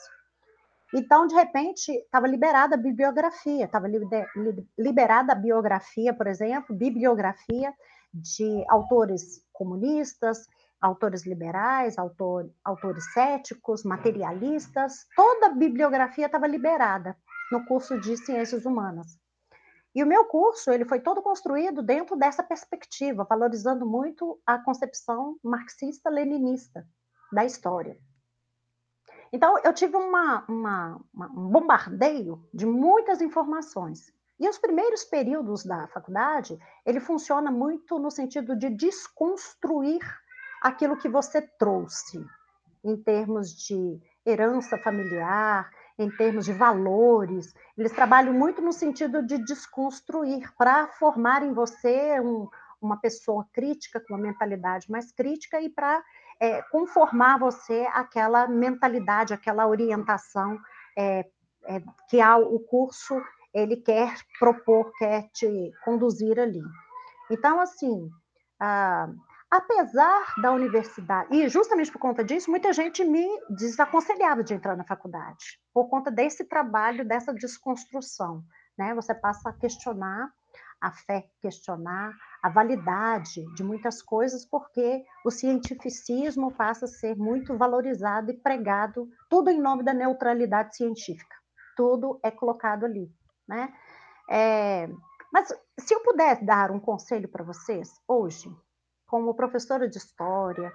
Então, 0.96 1.26
de 1.26 1.34
repente, 1.34 1.90
estava 1.90 2.28
liberada 2.28 2.76
a 2.76 2.78
bibliografia, 2.78 3.64
estava 3.64 3.88
liberada 4.78 5.32
a 5.32 5.34
biografia, 5.34 6.14
por 6.14 6.28
exemplo, 6.28 6.76
bibliografia 6.76 7.74
de 8.12 8.64
autores 8.68 9.44
comunistas, 9.52 10.46
autores 10.80 11.26
liberais, 11.26 11.98
autor, 11.98 12.48
autores 12.62 13.12
céticos, 13.12 13.82
materialistas, 13.82 15.06
toda 15.16 15.46
a 15.46 15.54
bibliografia 15.54 16.26
estava 16.26 16.46
liberada 16.46 17.16
no 17.50 17.64
curso 17.66 17.98
de 18.00 18.16
ciências 18.16 18.64
humanas. 18.64 19.18
E 19.96 20.02
o 20.02 20.06
meu 20.06 20.26
curso, 20.26 20.70
ele 20.70 20.84
foi 20.84 21.00
todo 21.00 21.22
construído 21.22 21.82
dentro 21.82 22.14
dessa 22.14 22.42
perspectiva, 22.42 23.26
valorizando 23.28 23.84
muito 23.84 24.40
a 24.46 24.58
concepção 24.58 25.36
marxista-leninista 25.42 26.86
da 27.32 27.44
história. 27.44 27.98
Então, 29.32 29.58
eu 29.64 29.72
tive 29.72 29.96
uma, 29.96 30.44
uma, 30.48 31.00
uma, 31.12 31.26
um 31.26 31.48
bombardeio 31.48 32.42
de 32.52 32.66
muitas 32.66 33.20
informações. 33.20 34.12
E 34.38 34.48
os 34.48 34.58
primeiros 34.58 35.04
períodos 35.04 35.64
da 35.64 35.86
faculdade, 35.88 36.58
ele 36.84 37.00
funciona 37.00 37.50
muito 37.50 37.98
no 37.98 38.10
sentido 38.10 38.56
de 38.56 38.68
desconstruir 38.68 40.02
aquilo 40.60 40.96
que 40.96 41.08
você 41.08 41.40
trouxe, 41.42 42.24
em 42.82 42.96
termos 42.96 43.50
de 43.50 44.00
herança 44.26 44.76
familiar, 44.78 45.70
em 45.98 46.10
termos 46.10 46.46
de 46.46 46.52
valores. 46.52 47.54
Eles 47.76 47.92
trabalham 47.92 48.32
muito 48.32 48.60
no 48.60 48.72
sentido 48.72 49.22
de 49.22 49.38
desconstruir, 49.38 50.52
para 50.56 50.88
formar 50.88 51.42
em 51.42 51.52
você 51.52 52.18
um, 52.20 52.48
uma 52.80 52.96
pessoa 52.96 53.46
crítica, 53.52 54.00
com 54.00 54.14
uma 54.14 54.22
mentalidade 54.22 54.90
mais 54.90 55.12
crítica, 55.12 55.60
e 55.60 55.68
para 55.68 56.02
é, 56.44 56.60
conformar 56.64 57.38
você 57.38 57.88
aquela 57.94 58.46
mentalidade, 58.46 59.32
aquela 59.32 59.66
orientação 59.66 60.60
é, 60.96 61.26
é, 61.64 61.82
que 62.10 62.20
há, 62.20 62.36
o 62.36 62.60
curso 62.60 63.18
ele 63.54 63.78
quer 63.78 64.14
propor, 64.38 64.92
quer 64.98 65.30
te 65.32 65.72
conduzir 65.84 66.38
ali. 66.38 66.60
Então, 67.30 67.58
assim, 67.60 68.10
ah, 68.60 69.08
apesar 69.50 70.34
da 70.42 70.52
universidade, 70.52 71.34
e 71.34 71.48
justamente 71.48 71.90
por 71.90 71.98
conta 71.98 72.22
disso, 72.22 72.50
muita 72.50 72.74
gente 72.74 73.02
me 73.02 73.26
desaconselhava 73.48 74.44
de 74.44 74.52
entrar 74.52 74.76
na 74.76 74.84
faculdade, 74.84 75.58
por 75.72 75.88
conta 75.88 76.10
desse 76.10 76.44
trabalho, 76.44 77.06
dessa 77.06 77.32
desconstrução. 77.32 78.44
Né? 78.76 78.94
Você 78.94 79.14
passa 79.14 79.48
a 79.48 79.52
questionar 79.54 80.30
a 80.84 80.92
fé, 80.92 81.26
questionar 81.40 82.12
a 82.42 82.50
validade 82.50 83.42
de 83.54 83.64
muitas 83.64 84.02
coisas, 84.02 84.44
porque 84.44 85.02
o 85.24 85.30
cientificismo 85.30 86.52
passa 86.52 86.84
a 86.84 86.88
ser 86.88 87.16
muito 87.16 87.56
valorizado 87.56 88.30
e 88.30 88.36
pregado, 88.36 89.08
tudo 89.30 89.48
em 89.48 89.58
nome 89.58 89.82
da 89.82 89.94
neutralidade 89.94 90.76
científica. 90.76 91.34
Tudo 91.74 92.20
é 92.22 92.30
colocado 92.30 92.84
ali. 92.84 93.10
Né? 93.48 93.72
É, 94.28 94.90
mas 95.32 95.48
se 95.80 95.94
eu 95.94 96.00
puder 96.02 96.44
dar 96.44 96.70
um 96.70 96.78
conselho 96.78 97.28
para 97.28 97.42
vocês 97.42 97.90
hoje, 98.06 98.54
como 99.06 99.34
professora 99.34 99.88
de 99.88 99.96
história, 99.96 100.70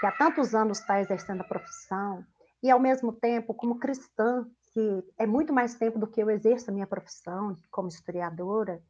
que 0.00 0.06
há 0.06 0.12
tantos 0.12 0.54
anos 0.54 0.78
está 0.78 1.00
exercendo 1.00 1.42
a 1.42 1.48
profissão, 1.48 2.24
e 2.62 2.70
ao 2.70 2.80
mesmo 2.80 3.12
tempo 3.12 3.52
como 3.52 3.78
cristã, 3.78 4.46
que 4.72 5.04
é 5.18 5.26
muito 5.26 5.52
mais 5.52 5.74
tempo 5.74 5.98
do 5.98 6.06
que 6.06 6.22
eu 6.22 6.30
exerço 6.30 6.70
a 6.70 6.72
minha 6.72 6.86
profissão 6.86 7.54
como 7.70 7.88
historiadora, 7.88 8.82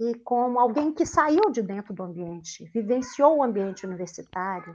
e 0.00 0.14
como 0.20 0.58
alguém 0.58 0.92
que 0.92 1.04
saiu 1.04 1.50
de 1.50 1.60
dentro 1.60 1.92
do 1.92 2.02
ambiente, 2.02 2.64
vivenciou 2.72 3.36
o 3.36 3.42
ambiente 3.42 3.84
universitário, 3.84 4.74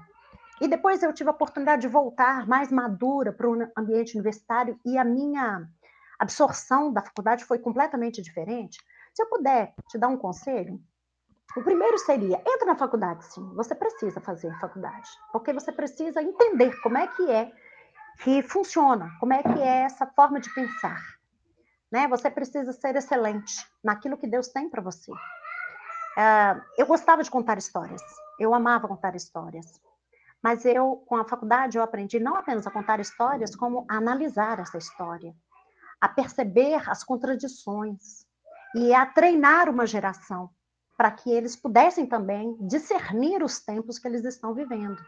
e 0.62 0.68
depois 0.68 1.02
eu 1.02 1.12
tive 1.12 1.30
a 1.30 1.34
oportunidade 1.34 1.82
de 1.82 1.88
voltar 1.88 2.48
mais 2.48 2.72
madura 2.72 3.34
para 3.34 3.50
o 3.50 3.72
ambiente 3.76 4.14
universitário 4.14 4.80
e 4.86 4.98
a 4.98 5.04
minha 5.04 5.68
absorção 6.20 6.94
da 6.94 7.02
faculdade 7.02 7.44
foi 7.44 7.60
completamente 7.60 8.22
diferente. 8.22 8.80
Se 9.14 9.24
eu 9.24 9.28
puder 9.28 9.74
te 9.90 9.98
dar 9.98 10.08
um 10.08 10.16
conselho, 10.16 10.80
o 11.58 11.64
primeiro 11.64 11.98
seria, 11.98 12.42
entra 12.46 12.68
na 12.68 12.76
faculdade, 12.76 13.26
sim. 13.26 13.44
Você 13.56 13.74
precisa 13.74 14.22
fazer 14.22 14.58
faculdade, 14.60 15.10
porque 15.34 15.52
você 15.52 15.72
precisa 15.72 16.22
entender 16.22 16.80
como 16.82 16.98
é 16.98 17.08
que 17.08 17.30
é 17.32 17.52
que 18.24 18.44
funciona, 18.44 19.10
como 19.20 19.34
é 19.34 19.42
que 19.42 19.60
é 19.60 19.82
essa 19.82 20.06
forma 20.06 20.40
de 20.40 20.54
pensar. 20.54 21.02
Né? 21.92 22.08
Você 22.08 22.30
precisa 22.30 22.72
ser 22.74 22.96
excelente 22.96 23.54
naquilo 23.84 24.18
que 24.18 24.28
Deus 24.28 24.48
tem 24.48 24.70
para 24.70 24.82
você. 24.82 25.12
Uh, 25.12 26.62
eu 26.78 26.86
gostava 26.86 27.24
de 27.24 27.30
contar 27.30 27.58
histórias, 27.58 28.02
eu 28.40 28.54
amava 28.54 28.88
contar 28.88 29.16
histórias. 29.16 29.80
Mas 30.42 30.64
eu, 30.64 31.04
com 31.08 31.16
a 31.16 31.26
faculdade, 31.26 31.78
eu 31.78 31.84
aprendi 31.84 32.20
não 32.20 32.36
apenas 32.36 32.68
a 32.68 32.72
contar 32.72 33.00
histórias, 33.00 33.56
como 33.56 33.86
a 33.90 33.96
analisar 33.96 34.60
essa 34.60 34.78
história, 34.78 35.34
a 36.00 36.08
perceber 36.08 36.88
as 36.90 37.04
contradições 37.04 38.26
e 38.76 38.94
a 38.94 39.06
treinar 39.06 39.70
uma 39.70 39.88
geração 39.88 40.50
para 40.98 41.12
que 41.12 41.32
eles 41.32 41.56
pudessem 41.56 42.06
também 42.06 42.56
discernir 42.62 43.44
os 43.44 43.60
tempos 43.60 44.00
que 44.00 44.08
eles 44.08 44.24
estão 44.24 44.54
vivendo. 44.54 45.04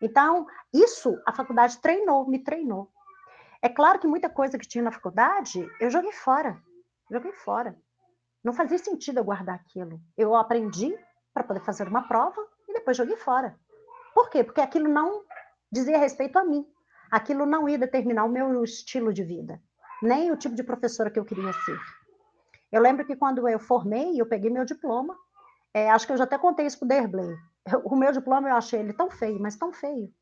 Então, 0.00 0.46
isso 0.72 1.20
a 1.26 1.32
faculdade 1.32 1.78
treinou, 1.78 2.26
me 2.28 2.38
treinou. 2.38 2.90
É 3.62 3.68
claro 3.68 4.00
que 4.00 4.08
muita 4.08 4.28
coisa 4.28 4.58
que 4.58 4.66
tinha 4.66 4.82
na 4.82 4.90
faculdade, 4.90 5.64
eu 5.80 5.88
joguei 5.88 6.10
fora. 6.12 6.60
Joguei 7.08 7.32
fora. 7.32 7.76
Não 8.42 8.52
fazia 8.52 8.76
sentido 8.76 9.18
eu 9.18 9.24
guardar 9.24 9.54
aquilo. 9.54 10.00
Eu 10.18 10.34
aprendi 10.34 10.92
para 11.32 11.44
poder 11.44 11.60
fazer 11.60 11.86
uma 11.86 12.08
prova 12.08 12.44
e 12.68 12.72
depois 12.72 12.96
joguei 12.96 13.16
fora. 13.16 13.56
Por 14.12 14.28
quê? 14.30 14.42
Porque 14.42 14.60
aquilo 14.60 14.88
não 14.88 15.24
dizia 15.70 15.96
respeito 15.96 16.38
a 16.38 16.44
mim. 16.44 16.66
Aquilo 17.10 17.46
não 17.46 17.68
ia 17.68 17.78
determinar 17.78 18.24
o 18.24 18.28
meu 18.28 18.64
estilo 18.64 19.12
de 19.12 19.22
vida, 19.22 19.62
nem 20.02 20.32
o 20.32 20.36
tipo 20.36 20.54
de 20.54 20.64
professora 20.64 21.10
que 21.10 21.18
eu 21.18 21.24
queria 21.24 21.52
ser. 21.52 21.78
Eu 22.72 22.80
lembro 22.80 23.06
que 23.06 23.14
quando 23.14 23.46
eu 23.46 23.60
formei, 23.60 24.20
eu 24.20 24.26
peguei 24.26 24.50
meu 24.50 24.64
diploma, 24.64 25.14
é, 25.74 25.90
acho 25.90 26.06
que 26.06 26.12
eu 26.12 26.16
já 26.16 26.24
até 26.24 26.38
contei 26.38 26.66
isso 26.66 26.78
para 26.78 26.86
o 26.86 26.88
Derblay. 26.88 27.36
O 27.84 27.94
meu 27.94 28.10
diploma 28.10 28.48
eu 28.48 28.56
achei 28.56 28.80
ele 28.80 28.92
tão 28.92 29.08
feio, 29.08 29.38
mas 29.38 29.56
tão 29.56 29.72
feio. 29.72 30.12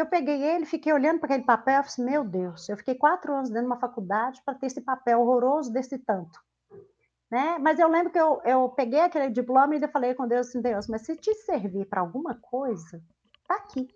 Eu 0.00 0.06
peguei 0.06 0.42
ele, 0.42 0.64
fiquei 0.64 0.90
olhando 0.94 1.18
para 1.18 1.26
aquele 1.26 1.44
papel, 1.44 1.74
e 1.74 1.84
falei, 1.84 1.88
assim, 1.88 2.04
meu 2.04 2.24
Deus, 2.24 2.66
eu 2.70 2.76
fiquei 2.78 2.94
quatro 2.94 3.34
anos 3.34 3.50
dentro 3.50 3.64
de 3.64 3.72
uma 3.72 3.78
faculdade 3.78 4.40
para 4.42 4.54
ter 4.54 4.66
esse 4.66 4.80
papel 4.80 5.20
horroroso 5.20 5.70
desse 5.70 5.98
tanto. 5.98 6.40
Né? 7.30 7.58
Mas 7.58 7.78
eu 7.78 7.86
lembro 7.86 8.10
que 8.10 8.18
eu, 8.18 8.40
eu 8.46 8.70
peguei 8.70 9.00
aquele 9.00 9.28
diploma 9.28 9.76
e 9.76 9.82
eu 9.82 9.88
falei 9.90 10.14
com 10.14 10.26
Deus 10.26 10.48
assim, 10.48 10.62
Deus, 10.62 10.88
mas 10.88 11.02
se 11.02 11.16
te 11.16 11.34
servir 11.34 11.84
para 11.84 12.00
alguma 12.00 12.34
coisa, 12.34 13.02
tá 13.46 13.56
aqui. 13.56 13.88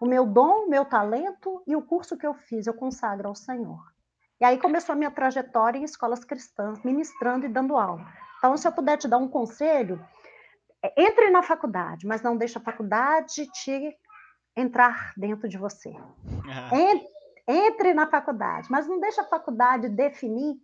O 0.00 0.06
meu 0.06 0.24
dom, 0.24 0.64
o 0.64 0.70
meu 0.70 0.86
talento 0.86 1.62
e 1.66 1.76
o 1.76 1.82
curso 1.82 2.16
que 2.16 2.26
eu 2.26 2.32
fiz, 2.32 2.66
eu 2.66 2.72
consagro 2.72 3.28
ao 3.28 3.34
Senhor. 3.34 3.82
E 4.40 4.44
aí 4.46 4.56
começou 4.56 4.94
a 4.94 4.96
minha 4.96 5.10
trajetória 5.10 5.78
em 5.78 5.84
escolas 5.84 6.24
cristãs, 6.24 6.82
ministrando 6.82 7.44
e 7.44 7.50
dando 7.50 7.76
aula. 7.76 8.06
Então, 8.38 8.56
se 8.56 8.66
eu 8.66 8.72
puder 8.72 8.96
te 8.96 9.06
dar 9.06 9.18
um 9.18 9.28
conselho, 9.28 10.02
é, 10.82 11.04
entre 11.04 11.28
na 11.28 11.42
faculdade, 11.42 12.06
mas 12.06 12.22
não 12.22 12.34
deixe 12.34 12.56
a 12.56 12.62
faculdade 12.62 13.46
te 13.52 13.94
entrar 14.56 15.12
dentro 15.16 15.48
de 15.48 15.58
você. 15.58 15.94
Entre 17.46 17.94
na 17.94 18.06
faculdade, 18.06 18.70
mas 18.70 18.86
não 18.86 19.00
deixe 19.00 19.20
a 19.20 19.26
faculdade 19.26 19.88
definir 19.88 20.56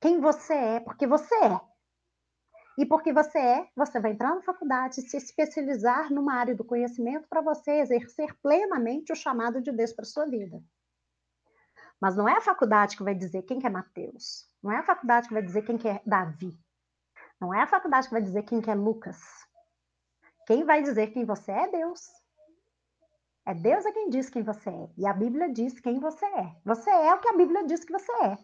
quem 0.00 0.20
você 0.20 0.54
é, 0.54 0.80
porque 0.80 1.06
você 1.06 1.34
é. 1.34 1.60
E 2.78 2.86
porque 2.86 3.12
você 3.12 3.38
é, 3.38 3.68
você 3.76 4.00
vai 4.00 4.12
entrar 4.12 4.34
na 4.34 4.40
faculdade, 4.40 5.02
se 5.02 5.16
especializar 5.16 6.10
numa 6.10 6.34
área 6.34 6.54
do 6.54 6.64
conhecimento 6.64 7.28
para 7.28 7.42
você 7.42 7.72
exercer 7.72 8.34
plenamente 8.42 9.12
o 9.12 9.16
chamado 9.16 9.60
de 9.60 9.70
Deus 9.70 9.92
para 9.92 10.04
sua 10.06 10.24
vida. 10.24 10.62
Mas 12.00 12.16
não 12.16 12.26
é 12.26 12.38
a 12.38 12.40
faculdade 12.40 12.96
que 12.96 13.02
vai 13.02 13.14
dizer 13.14 13.42
quem 13.42 13.58
que 13.58 13.66
é 13.66 13.70
Mateus. 13.70 14.48
Não 14.62 14.72
é 14.72 14.78
a 14.78 14.82
faculdade 14.82 15.28
que 15.28 15.34
vai 15.34 15.42
dizer 15.42 15.62
quem 15.62 15.76
que 15.76 15.88
é 15.88 16.00
Davi. 16.06 16.58
Não 17.38 17.52
é 17.52 17.62
a 17.62 17.66
faculdade 17.66 18.06
que 18.06 18.14
vai 18.14 18.22
dizer 18.22 18.42
quem 18.44 18.62
que 18.62 18.70
é 18.70 18.74
Lucas. 18.74 19.20
Quem 20.46 20.64
vai 20.64 20.82
dizer 20.82 21.08
quem 21.08 21.26
você 21.26 21.52
é, 21.52 21.64
é 21.64 21.70
Deus. 21.70 22.00
É 23.46 23.54
Deus 23.54 23.84
é 23.86 23.92
quem 23.92 24.10
diz 24.10 24.28
quem 24.28 24.42
você 24.42 24.70
é. 24.70 24.88
E 24.96 25.06
a 25.06 25.12
Bíblia 25.12 25.52
diz 25.52 25.80
quem 25.80 25.98
você 25.98 26.26
é. 26.26 26.54
Você 26.64 26.90
é 26.90 27.14
o 27.14 27.18
que 27.18 27.28
a 27.28 27.36
Bíblia 27.36 27.64
diz 27.64 27.84
que 27.84 27.92
você 27.92 28.12
é. 28.24 28.38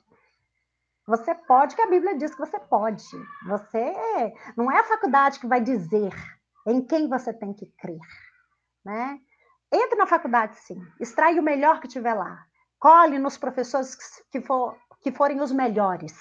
Você 1.06 1.34
pode 1.34 1.74
o 1.74 1.76
que 1.76 1.82
a 1.82 1.86
Bíblia 1.86 2.16
diz 2.16 2.34
que 2.34 2.40
você 2.40 2.58
pode. 2.58 3.04
Você 3.46 3.78
é... 3.78 4.34
não 4.56 4.70
é 4.70 4.80
a 4.80 4.84
faculdade 4.84 5.38
que 5.38 5.46
vai 5.46 5.60
dizer 5.60 6.12
em 6.66 6.82
quem 6.82 7.08
você 7.08 7.32
tem 7.32 7.52
que 7.52 7.66
crer, 7.78 8.00
né? 8.84 9.20
Entre 9.72 9.96
na 9.96 10.06
faculdade, 10.06 10.56
sim. 10.56 10.80
Extrai 11.00 11.38
o 11.38 11.42
melhor 11.42 11.80
que 11.80 11.88
tiver 11.88 12.14
lá. 12.14 12.44
Cole 12.78 13.18
nos 13.18 13.38
professores 13.38 13.96
que, 14.30 14.40
for, 14.40 14.76
que 15.00 15.12
forem 15.12 15.40
os 15.40 15.52
melhores. 15.52 16.14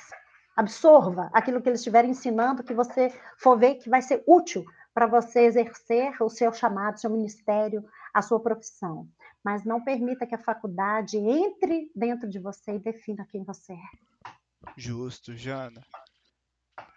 Absorva 0.55 1.29
aquilo 1.33 1.61
que 1.61 1.69
eles 1.69 1.79
estiverem 1.79 2.11
ensinando, 2.11 2.63
que 2.63 2.73
você 2.73 3.09
for 3.37 3.57
ver 3.57 3.75
que 3.75 3.89
vai 3.89 4.01
ser 4.01 4.23
útil 4.27 4.63
para 4.93 5.07
você 5.07 5.41
exercer 5.41 6.15
o 6.21 6.29
seu 6.29 6.53
chamado, 6.53 6.99
seu 6.99 7.09
ministério, 7.09 7.83
a 8.15 8.21
sua 8.21 8.39
profissão. 8.39 9.09
Mas 9.43 9.65
não 9.65 9.83
permita 9.83 10.25
que 10.25 10.33
a 10.33 10.41
faculdade 10.41 11.17
entre 11.17 11.91
dentro 11.93 12.29
de 12.29 12.39
você 12.39 12.75
e 12.75 12.79
defina 12.79 13.27
quem 13.29 13.43
você 13.43 13.73
é. 13.73 14.31
Justo, 14.77 15.35
Jana. 15.35 15.85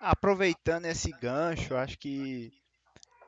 Aproveitando 0.01 0.87
esse 0.87 1.11
gancho, 1.11 1.75
acho 1.75 1.99
que 1.99 2.53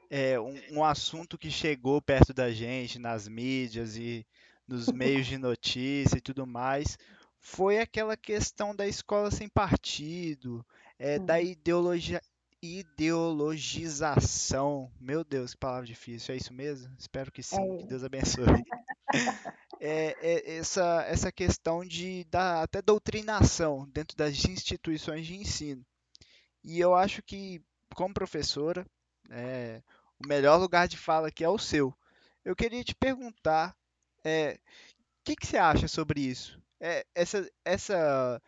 é 0.09 0.39
um, 0.39 0.79
um 0.79 0.85
assunto 0.85 1.37
que 1.37 1.51
chegou 1.51 2.01
perto 2.01 2.33
da 2.33 2.53
gente 2.53 2.97
nas 2.97 3.27
mídias 3.27 3.97
e 3.97 4.25
nos 4.69 4.87
meios 4.93 5.27
de 5.27 5.37
notícia 5.37 6.17
e 6.17 6.21
tudo 6.21 6.47
mais, 6.47 6.97
foi 7.41 7.81
aquela 7.81 8.17
questão 8.17 8.75
da 8.75 8.87
escola 8.87 9.33
sem 9.33 9.49
partido, 9.49 10.65
é, 10.97 11.19
da 11.19 11.35
hum. 11.35 11.41
ideologia, 11.41 12.23
ideologização. 12.63 14.91
Meu 15.01 15.25
Deus, 15.25 15.53
que 15.53 15.61
palavra 15.61 15.87
difícil. 15.87 16.35
É 16.35 16.37
isso 16.37 16.53
mesmo? 16.53 16.95
Espero 16.99 17.33
que 17.33 17.43
sim. 17.43 17.57
É. 17.57 17.79
Que 17.79 17.87
Deus 17.87 18.05
abençoe. 18.05 18.63
é, 19.81 20.15
é, 20.21 20.57
essa, 20.57 21.03
essa 21.09 21.33
questão 21.33 21.83
de 21.85 22.25
da, 22.25 22.63
até 22.63 22.83
doutrinação 22.83 23.89
dentro 23.89 24.15
das 24.17 24.45
instituições 24.45 25.27
de 25.27 25.37
ensino. 25.37 25.85
E 26.63 26.79
eu 26.79 26.95
acho 26.95 27.23
que, 27.23 27.63
como 27.95 28.13
professora, 28.13 28.87
é, 29.31 29.83
o 30.23 30.29
melhor 30.29 30.59
lugar 30.59 30.87
de 30.87 30.99
fala 30.99 31.29
aqui 31.29 31.43
é 31.43 31.49
o 31.49 31.59
seu. 31.59 31.95
Eu 32.45 32.55
queria 32.55 32.85
te 32.85 32.95
perguntar 32.95 33.75
é, 34.25 34.59
o 35.21 35.25
que, 35.25 35.37
que 35.37 35.47
você 35.47 35.57
acha 35.57 35.89
sobre 35.89 36.21
isso? 36.21 36.61
É, 36.79 37.07
essa, 37.15 37.51
essa 37.65 38.43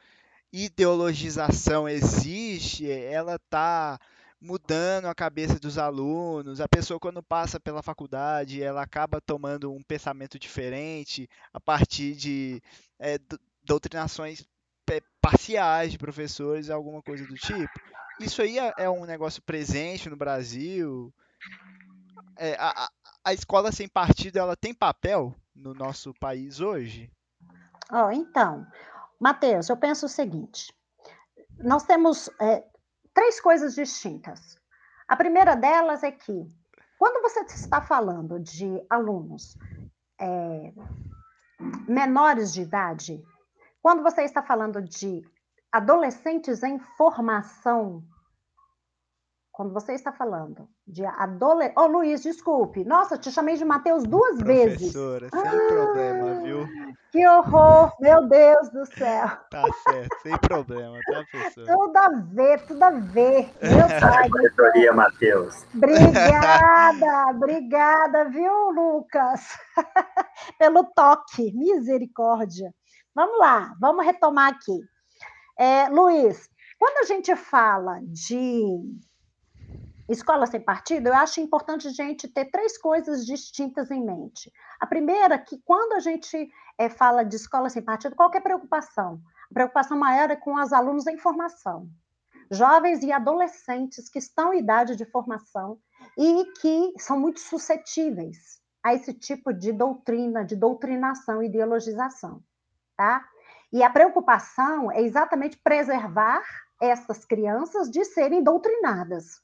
ideologização 0.53 1.89
existe? 1.89 2.91
Ela 2.91 3.37
está 3.37 3.99
mudando 4.41 5.07
a 5.07 5.15
cabeça 5.15 5.59
dos 5.59 5.79
alunos? 5.79 6.61
A 6.61 6.69
pessoa, 6.69 7.01
quando 7.01 7.23
passa 7.23 7.59
pela 7.59 7.83
faculdade, 7.83 8.63
ela 8.63 8.83
acaba 8.83 9.21
tomando 9.21 9.73
um 9.73 9.83
pensamento 9.83 10.39
diferente 10.39 11.29
a 11.53 11.61
partir 11.61 12.15
de 12.15 12.63
é, 12.99 13.19
doutrinações 13.65 14.45
parciais 15.21 15.93
de 15.93 15.99
professores, 15.99 16.69
alguma 16.69 17.01
coisa 17.01 17.25
do 17.25 17.35
tipo. 17.35 17.81
Isso 18.21 18.43
aí 18.43 18.59
é, 18.59 18.73
é 18.79 18.91
um 18.91 19.05
negócio 19.05 19.41
presente 19.43 20.11
no 20.11 20.17
Brasil. 20.17 21.15
É, 22.37 22.55
a, 22.59 22.91
a 23.25 23.33
escola 23.33 23.71
sem 23.71 23.89
partido 23.89 24.39
ela 24.39 24.57
tem 24.57 24.75
papel 24.75 25.35
no 25.55 25.73
nosso 25.73 26.13
país 26.15 26.61
hoje? 26.61 27.11
Oh, 27.91 28.11
então, 28.11 28.67
Matheus, 29.23 29.69
eu 29.69 29.77
penso 29.77 30.07
o 30.07 30.09
seguinte: 30.09 30.77
nós 31.61 31.85
temos 31.85 32.29
é, 32.41 32.65
três 33.15 33.41
coisas 33.41 33.77
distintas. 33.77 34.59
A 35.07 35.15
primeira 35.15 35.55
delas 35.55 36.03
é 36.03 36.11
que, 36.11 36.45
quando 36.99 37.23
você 37.23 37.41
está 37.43 37.81
falando 37.81 38.41
de 38.41 38.85
alunos 38.91 39.57
é, 40.21 40.73
menores 41.87 42.53
de 42.53 42.63
idade, 42.63 43.23
quando 43.81 44.03
você 44.03 44.23
está 44.23 44.43
falando 44.43 44.83
de 44.83 45.23
adolescentes 45.71 46.65
em 46.65 46.81
formação, 46.81 48.03
quando 49.53 49.75
você 49.75 49.93
está 49.93 50.11
falando 50.11 50.67
de 50.87 51.05
adolescente. 51.05 51.79
Ô, 51.79 51.83
oh, 51.83 51.87
Luiz, 51.87 52.23
desculpe. 52.23 52.85
Nossa, 52.85 53.19
te 53.19 53.31
chamei 53.31 53.55
de 53.55 53.65
Matheus 53.67 54.05
duas 54.05 54.39
Professora, 54.39 54.71
vezes. 54.71 54.93
Professora, 54.93 55.29
sem 55.29 55.41
ah, 55.41 55.69
problema, 55.69 56.43
viu? 56.43 56.69
Que 57.13 57.29
horror, 57.29 57.93
meu 58.01 58.27
Deus 58.27 58.71
do 58.71 58.87
céu. 58.87 59.29
Tá 59.51 59.63
certo, 59.87 60.17
sem 60.23 60.39
problema, 60.39 60.99
tá, 61.07 61.25
professor? 61.31 61.67
Tudo 61.67 61.97
a 61.99 62.09
ver, 62.09 62.67
tudo 62.67 62.83
a 62.83 62.91
ver. 62.91 63.53
Meu 63.61 63.87
pai. 64.01 64.31
Diretoria, 64.31 64.93
Matheus. 64.95 65.67
Obrigada, 65.75 67.31
obrigada, 67.31 68.31
viu, 68.31 68.71
Lucas? 68.71 69.47
Pelo 70.59 70.85
toque, 70.97 71.53
misericórdia. 71.55 72.75
Vamos 73.15 73.39
lá, 73.39 73.75
vamos 73.79 74.07
retomar 74.07 74.55
aqui. 74.55 74.81
É, 75.59 75.91
Luiz, 75.91 76.49
quando 76.79 77.05
a 77.05 77.07
gente 77.07 77.37
fala 77.37 78.01
de 78.05 78.81
escola 80.09 80.47
sem 80.47 80.61
partido, 80.61 81.09
eu 81.09 81.15
acho 81.15 81.41
importante 81.41 81.89
a 81.89 81.91
gente 81.91 82.29
ter 82.29 82.47
três 82.47 82.77
coisas 82.79 83.25
distintas 83.25 83.91
em 83.91 84.05
mente. 84.05 84.53
A 84.81 84.87
primeira, 84.87 85.39
que 85.39 85.61
quando 85.65 85.93
a 85.95 86.01
gente 86.01 86.51
é, 86.79 86.89
fala 86.89 87.25
de 87.25 87.37
escola 87.37 87.69
sem 87.69 87.83
partido, 87.83 88.17
qual 88.17 88.31
é 88.33 88.39
a 88.39 88.43
preocupação? 88.43 89.21
A 89.51 89.55
preocupação 89.55 89.99
maior 89.99 90.31
é 90.31 90.37
com 90.37 90.55
os 90.55 90.73
alunos 90.73 91.07
em 91.07 91.19
formação. 91.19 91.89
Jovens 92.51 93.03
e 93.03 93.13
adolescentes 93.13 94.09
que 94.09 94.19
estão 94.19 94.53
em 94.53 94.59
idade 94.59 94.97
de 94.97 95.05
formação 95.07 95.79
e 96.19 96.45
que 96.61 96.93
são 96.99 97.19
muito 97.19 97.41
suscetíveis 97.41 98.61
a 98.83 98.95
esse 98.95 99.15
tipo 99.15 99.53
de 99.53 99.73
doutrina, 99.73 100.45
de 100.45 100.57
doutrinação, 100.57 101.43
ideologização 101.43 102.43
tá? 103.03 103.25
E 103.73 103.83
a 103.83 103.91
preocupação 103.91 104.93
é 104.93 105.03
exatamente 105.03 105.59
preservar 105.59 106.43
essas 106.81 107.25
crianças 107.25 107.91
de 107.91 108.05
serem 108.05 108.43
doutrinadas. 108.43 109.41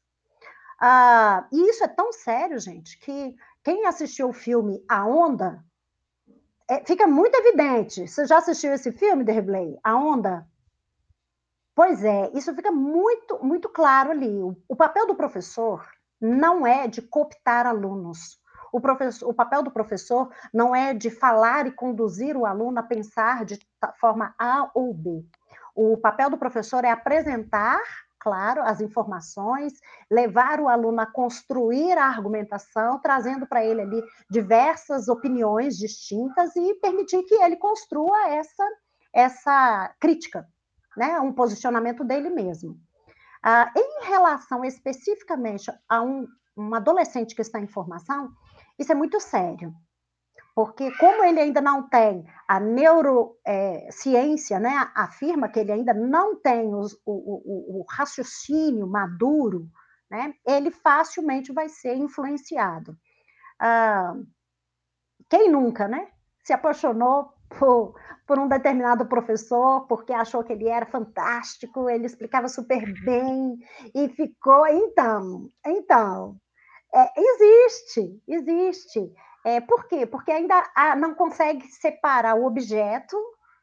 Ah, 0.81 1.47
e 1.53 1.71
isso 1.71 1.83
é 1.83 1.89
tão 1.89 2.13
sério, 2.13 2.59
gente, 2.59 2.99
que 2.99 3.35
quem 3.65 3.87
assistiu 3.87 4.29
o 4.29 4.33
filme 4.33 4.85
A 4.89 5.07
Onda 5.07 5.65
é, 6.69 6.85
fica 6.85 7.07
muito 7.07 7.35
evidente. 7.35 8.07
Você 8.07 8.27
já 8.27 8.39
assistiu 8.39 8.73
esse 8.73 8.93
filme, 8.93 9.25
Derblay? 9.25 9.79
A 9.83 9.97
Onda? 9.97 10.47
Pois 11.75 12.05
é, 12.05 12.31
isso 12.35 12.55
fica 12.55 12.71
muito, 12.71 13.39
muito 13.43 13.69
claro 13.69 14.11
ali. 14.11 14.43
O, 14.43 14.57
o 14.69 14.77
papel 14.77 15.07
do 15.07 15.15
professor 15.15 15.89
não 16.21 16.67
é 16.67 16.87
de 16.87 17.01
cooptar 17.01 17.67
alunos. 17.67 18.39
O, 18.73 18.79
o 18.79 19.35
papel 19.35 19.63
do 19.63 19.71
professor 19.71 20.31
não 20.53 20.75
é 20.75 20.93
de 20.93 21.11
falar 21.11 21.67
e 21.67 21.73
conduzir 21.73 22.37
o 22.37 22.45
aluno 22.45 22.79
a 22.79 22.83
pensar 22.83 23.45
de 23.45 23.59
forma 24.01 24.35
A 24.39 24.71
ou 24.75 24.93
B. 24.93 25.25
O 25.75 25.97
papel 25.97 26.29
do 26.29 26.37
professor 26.37 26.85
é 26.85 26.91
apresentar, 26.91 27.81
claro, 28.19 28.63
as 28.63 28.81
informações, 28.81 29.75
levar 30.11 30.61
o 30.61 30.69
aluno 30.69 31.01
a 31.01 31.07
construir 31.07 31.97
a 31.97 32.07
argumentação, 32.07 32.99
trazendo 33.01 33.47
para 33.47 33.65
ele 33.65 33.81
ali 33.81 34.03
diversas 34.31 35.09
opiniões 35.09 35.77
distintas 35.77 36.55
e 36.57 36.75
permitir 36.75 37.23
que 37.25 37.35
ele 37.35 37.57
construa 37.57 38.29
essa, 38.29 38.65
essa 39.13 39.95
crítica, 40.01 40.47
né? 40.97 41.21
um 41.21 41.33
posicionamento 41.33 42.05
dele 42.05 42.31
mesmo. 42.31 42.79
Ah, 43.43 43.73
em 43.77 44.05
relação 44.05 44.65
especificamente 44.65 45.71
a 45.89 46.03
um, 46.03 46.27
um 46.57 46.75
adolescente 46.75 47.35
que 47.35 47.43
está 47.43 47.61
em 47.61 47.69
formação, 47.69 48.31
isso 48.79 48.91
é 48.93 48.95
muito 48.95 49.21
sério, 49.21 49.73
porque 50.59 50.91
como 50.97 51.23
ele 51.23 51.39
ainda 51.39 51.61
não 51.61 51.89
tem 51.89 52.27
a 52.49 52.59
neurociência, 52.59 54.57
é, 54.57 54.59
né, 54.59 54.91
afirma 54.93 55.49
que 55.49 55.61
ele 55.61 55.71
ainda 55.71 55.95
não 55.95 56.35
tem 56.35 56.75
os, 56.75 56.95
o, 57.07 57.13
o, 57.13 57.79
o, 57.79 57.87
raciocínio 57.89 58.85
maduro, 58.85 59.69
né, 60.11 60.35
ele 60.45 60.73
facilmente 60.73 61.53
vai 61.53 61.69
ser 61.69 61.95
influenciado. 61.95 62.99
Ah, 63.61 64.15
quem 65.31 65.49
nunca, 65.49 65.87
né, 65.87 66.09
se 66.43 66.53
apaixonou 66.53 67.33
por, 67.57 67.95
por 68.27 68.41
um 68.41 68.49
determinado 68.49 69.07
professor 69.07 69.87
porque 69.87 70.13
achou 70.13 70.43
que 70.43 70.55
ele 70.55 70.67
era 70.69 70.87
fantástico, 70.87 71.89
ele 71.89 72.07
explicava 72.07 72.49
super 72.49 72.83
bem 73.05 73.61
e 73.95 74.09
ficou, 74.09 74.67
então, 74.67 75.49
então, 75.65 76.37
é, 76.93 77.13
existe, 77.17 78.21
existe. 78.27 79.15
É, 79.45 79.61
por 79.61 79.87
quê? 79.87 80.07
Porque 80.07 80.31
ainda 80.31 80.63
não 80.97 81.15
consegue 81.15 81.67
separar 81.69 82.35
o 82.35 82.45
objeto 82.45 83.17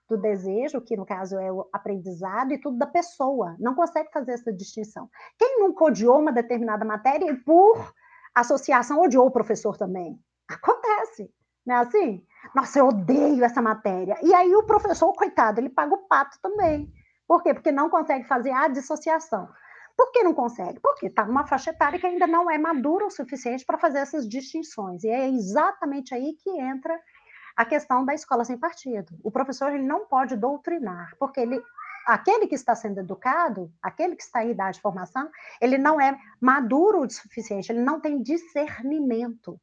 do 0.09 0.17
desejo, 0.17 0.82
que 0.82 0.95
no 0.95 1.05
caso 1.05 1.38
é 1.38 1.51
o 1.51 1.67
aprendizado, 1.73 2.53
e 2.53 2.59
tudo 2.59 2.78
da 2.78 2.88
pessoa. 2.88 3.55
Não 3.59 3.73
consegue 3.76 4.09
fazer 4.11 4.34
essa 4.34 4.53
distinção. 4.53 5.09
Quem 5.38 5.59
nunca 5.59 5.84
odiou 5.86 6.19
uma 6.19 6.32
determinada 6.32 6.86
matéria 6.86 7.30
e, 7.30 7.36
por 7.36 7.93
associação, 8.34 9.01
odiou 9.01 9.28
o 9.28 9.32
professor 9.32 9.78
também? 9.78 10.19
Acontece, 10.47 11.34
não 11.65 11.76
é 11.76 11.80
assim? 11.80 12.23
Nossa, 12.53 12.80
eu 12.80 12.88
odeio 12.88 13.43
essa 13.43 13.61
matéria. 13.61 14.17
E 14.21 14.34
aí 14.34 14.55
o 14.55 14.63
professor, 14.63 15.11
coitado, 15.13 15.59
ele 15.59 15.69
paga 15.69 15.95
o 15.95 16.07
pato 16.07 16.38
também. 16.41 16.91
Por 17.28 17.41
quê? 17.41 17.53
Porque 17.55 17.71
não 17.71 17.89
consegue 17.89 18.28
fazer 18.28 18.51
a 18.51 18.67
dissociação. 18.67 19.49
Por 19.97 20.11
que 20.11 20.23
não 20.23 20.33
consegue? 20.33 20.79
Porque 20.79 21.07
está 21.07 21.25
numa 21.25 21.47
faixa 21.47 21.69
etária 21.69 21.99
que 21.99 22.05
ainda 22.05 22.27
não 22.27 22.51
é 22.51 22.57
madura 22.57 23.05
o 23.05 23.11
suficiente 23.11 23.65
para 23.65 23.77
fazer 23.77 23.99
essas 23.99 24.27
distinções. 24.27 25.03
E 25.03 25.09
é 25.09 25.29
exatamente 25.29 26.13
aí 26.13 26.33
que 26.33 26.49
entra 26.49 26.99
a 27.55 27.63
questão 27.63 28.03
da 28.03 28.13
escola 28.13 28.43
sem 28.43 28.57
partido. 28.57 29.17
O 29.23 29.31
professor 29.31 29.71
ele 29.71 29.83
não 29.83 30.05
pode 30.05 30.35
doutrinar, 30.35 31.15
porque 31.17 31.39
ele, 31.39 31.61
aquele 32.05 32.47
que 32.47 32.55
está 32.55 32.75
sendo 32.75 32.99
educado, 32.99 33.71
aquele 33.81 34.15
que 34.15 34.23
está 34.23 34.43
em 34.43 34.51
idade 34.51 34.75
de 34.75 34.81
formação, 34.81 35.29
ele 35.61 35.77
não 35.77 35.99
é 35.99 36.17
maduro 36.41 37.01
o 37.01 37.09
suficiente, 37.09 37.71
ele 37.71 37.81
não 37.81 38.01
tem 38.01 38.21
discernimento 38.21 39.57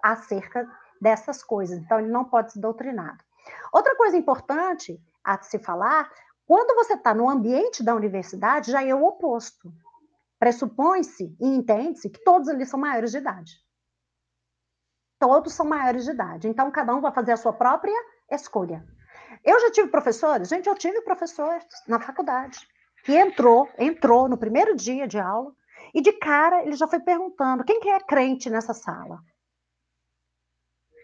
acerca 0.00 0.70
dessas 1.00 1.42
coisas. 1.42 1.78
Então, 1.78 1.98
ele 1.98 2.08
não 2.10 2.24
pode 2.24 2.52
ser 2.52 2.60
doutrinado. 2.60 3.24
Outra 3.72 3.96
coisa 3.96 4.16
importante 4.16 5.00
a 5.22 5.42
se 5.42 5.58
falar 5.58 6.10
quando 6.46 6.74
você 6.74 6.94
está 6.94 7.14
no 7.14 7.28
ambiente 7.28 7.82
da 7.82 7.94
universidade, 7.94 8.72
já 8.72 8.82
é 8.82 8.94
o 8.94 9.04
oposto. 9.04 9.72
Pressupõe-se 10.38 11.34
e 11.40 11.46
entende-se 11.46 12.10
que 12.10 12.22
todos 12.22 12.48
ali 12.48 12.66
são 12.66 12.78
maiores 12.78 13.12
de 13.12 13.18
idade. 13.18 13.52
Todos 15.18 15.54
são 15.54 15.64
maiores 15.64 16.04
de 16.04 16.10
idade. 16.10 16.48
Então, 16.48 16.70
cada 16.70 16.94
um 16.94 17.00
vai 17.00 17.12
fazer 17.12 17.32
a 17.32 17.36
sua 17.36 17.52
própria 17.52 17.94
escolha. 18.30 18.84
Eu 19.42 19.58
já 19.60 19.70
tive 19.70 19.88
professores, 19.88 20.48
gente, 20.48 20.68
eu 20.68 20.74
tive 20.74 21.00
professores 21.02 21.64
na 21.88 22.00
faculdade, 22.00 22.58
que 23.04 23.14
entrou, 23.14 23.68
entrou 23.78 24.28
no 24.28 24.36
primeiro 24.36 24.74
dia 24.74 25.06
de 25.06 25.18
aula, 25.18 25.52
e 25.94 26.00
de 26.00 26.12
cara 26.12 26.62
ele 26.62 26.76
já 26.76 26.86
foi 26.86 27.00
perguntando: 27.00 27.64
quem 27.64 27.80
que 27.80 27.88
é 27.88 28.00
crente 28.00 28.50
nessa 28.50 28.74
sala? 28.74 29.20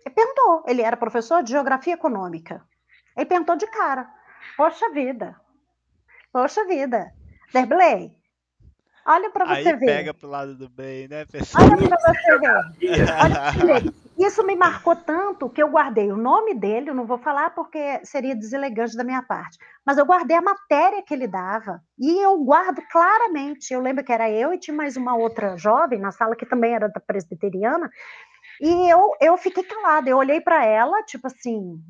Ele 0.05 0.15
perguntou, 0.15 0.65
ele 0.67 0.83
era 0.83 0.97
professor 0.97 1.43
de 1.43 1.53
geografia 1.53 1.95
econômica. 1.95 2.67
Ele 3.17 3.27
perguntou 3.27 3.57
de 3.57 3.67
cara. 3.67 4.11
Poxa 4.57 4.91
vida. 4.91 5.37
Poxa 6.33 6.65
vida. 6.67 7.13
Derblay, 7.53 8.13
olha 9.07 9.31
para 9.31 9.45
você 9.45 9.71
Aí 9.71 9.77
ver. 9.77 9.87
pega 9.87 10.15
pro 10.15 10.29
lado 10.29 10.55
do 10.57 10.69
bem, 10.69 11.09
né, 11.09 11.25
pessoal? 11.25 11.65
Olha 11.65 11.89
para 11.89 12.15
você 12.15 12.39
ver. 12.39 13.07
Olha 13.21 13.93
Isso 14.21 14.45
me 14.45 14.55
marcou 14.55 14.95
tanto 14.95 15.49
que 15.49 15.63
eu 15.63 15.71
guardei 15.71 16.13
o 16.13 16.17
nome 16.17 16.55
dele, 16.55 16.91
eu 16.91 16.95
não 16.95 17.07
vou 17.07 17.17
falar 17.17 17.55
porque 17.55 18.05
seria 18.05 18.37
deselegante 18.37 18.95
da 18.95 19.03
minha 19.03 19.23
parte, 19.23 19.57
mas 19.85 19.97
eu 19.97 20.05
guardei 20.05 20.37
a 20.37 20.43
matéria 20.43 21.03
que 21.03 21.15
ele 21.15 21.27
dava. 21.27 21.83
E 21.99 22.23
eu 22.23 22.37
guardo 22.45 22.83
claramente. 22.93 23.73
Eu 23.73 23.81
lembro 23.81 24.05
que 24.05 24.13
era 24.13 24.31
eu 24.31 24.53
e 24.53 24.59
tinha 24.59 24.77
mais 24.77 24.95
uma 24.95 25.17
outra 25.17 25.57
jovem 25.57 25.99
na 25.99 26.13
sala 26.13 26.37
que 26.37 26.45
também 26.45 26.75
era 26.75 26.87
da 26.87 27.01
presbiteriana. 27.01 27.91
E 28.61 28.91
eu, 28.93 29.11
eu 29.23 29.39
fiquei 29.39 29.65
calada, 29.65 30.11
eu 30.11 30.19
olhei 30.19 30.39
para 30.39 30.67
ela, 30.67 31.03
tipo 31.05 31.27
assim, 31.27 31.83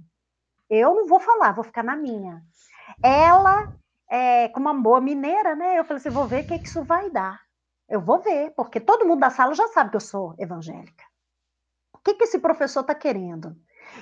eu 0.71 0.95
não 0.95 1.07
vou 1.07 1.19
falar, 1.19 1.53
vou 1.53 1.65
ficar 1.65 1.83
na 1.83 1.97
minha. 1.97 2.43
Ela, 3.03 3.69
é, 4.09 4.49
como 4.49 4.71
uma 4.71 4.81
boa 4.81 5.01
mineira, 5.01 5.57
né? 5.57 5.79
Eu 5.79 5.85
falei 5.85 5.99
assim: 5.99 6.11
vou 6.11 6.27
ver 6.27 6.45
o 6.45 6.47
que, 6.47 6.59
que 6.59 6.69
isso 6.69 6.85
vai 6.85 7.11
dar. 7.11 7.41
Eu 7.89 8.01
vou 8.01 8.21
ver, 8.21 8.53
porque 8.55 8.79
todo 8.79 9.05
mundo 9.05 9.21
da 9.21 9.31
sala 9.31 9.53
já 9.53 9.67
sabe 9.69 9.91
que 9.91 9.97
eu 9.97 10.01
sou 10.01 10.35
evangélica. 10.39 11.05
O 11.93 11.99
que, 11.99 12.15
que 12.15 12.25
esse 12.25 12.39
professor 12.39 12.81
está 12.81 12.95
querendo? 12.95 13.57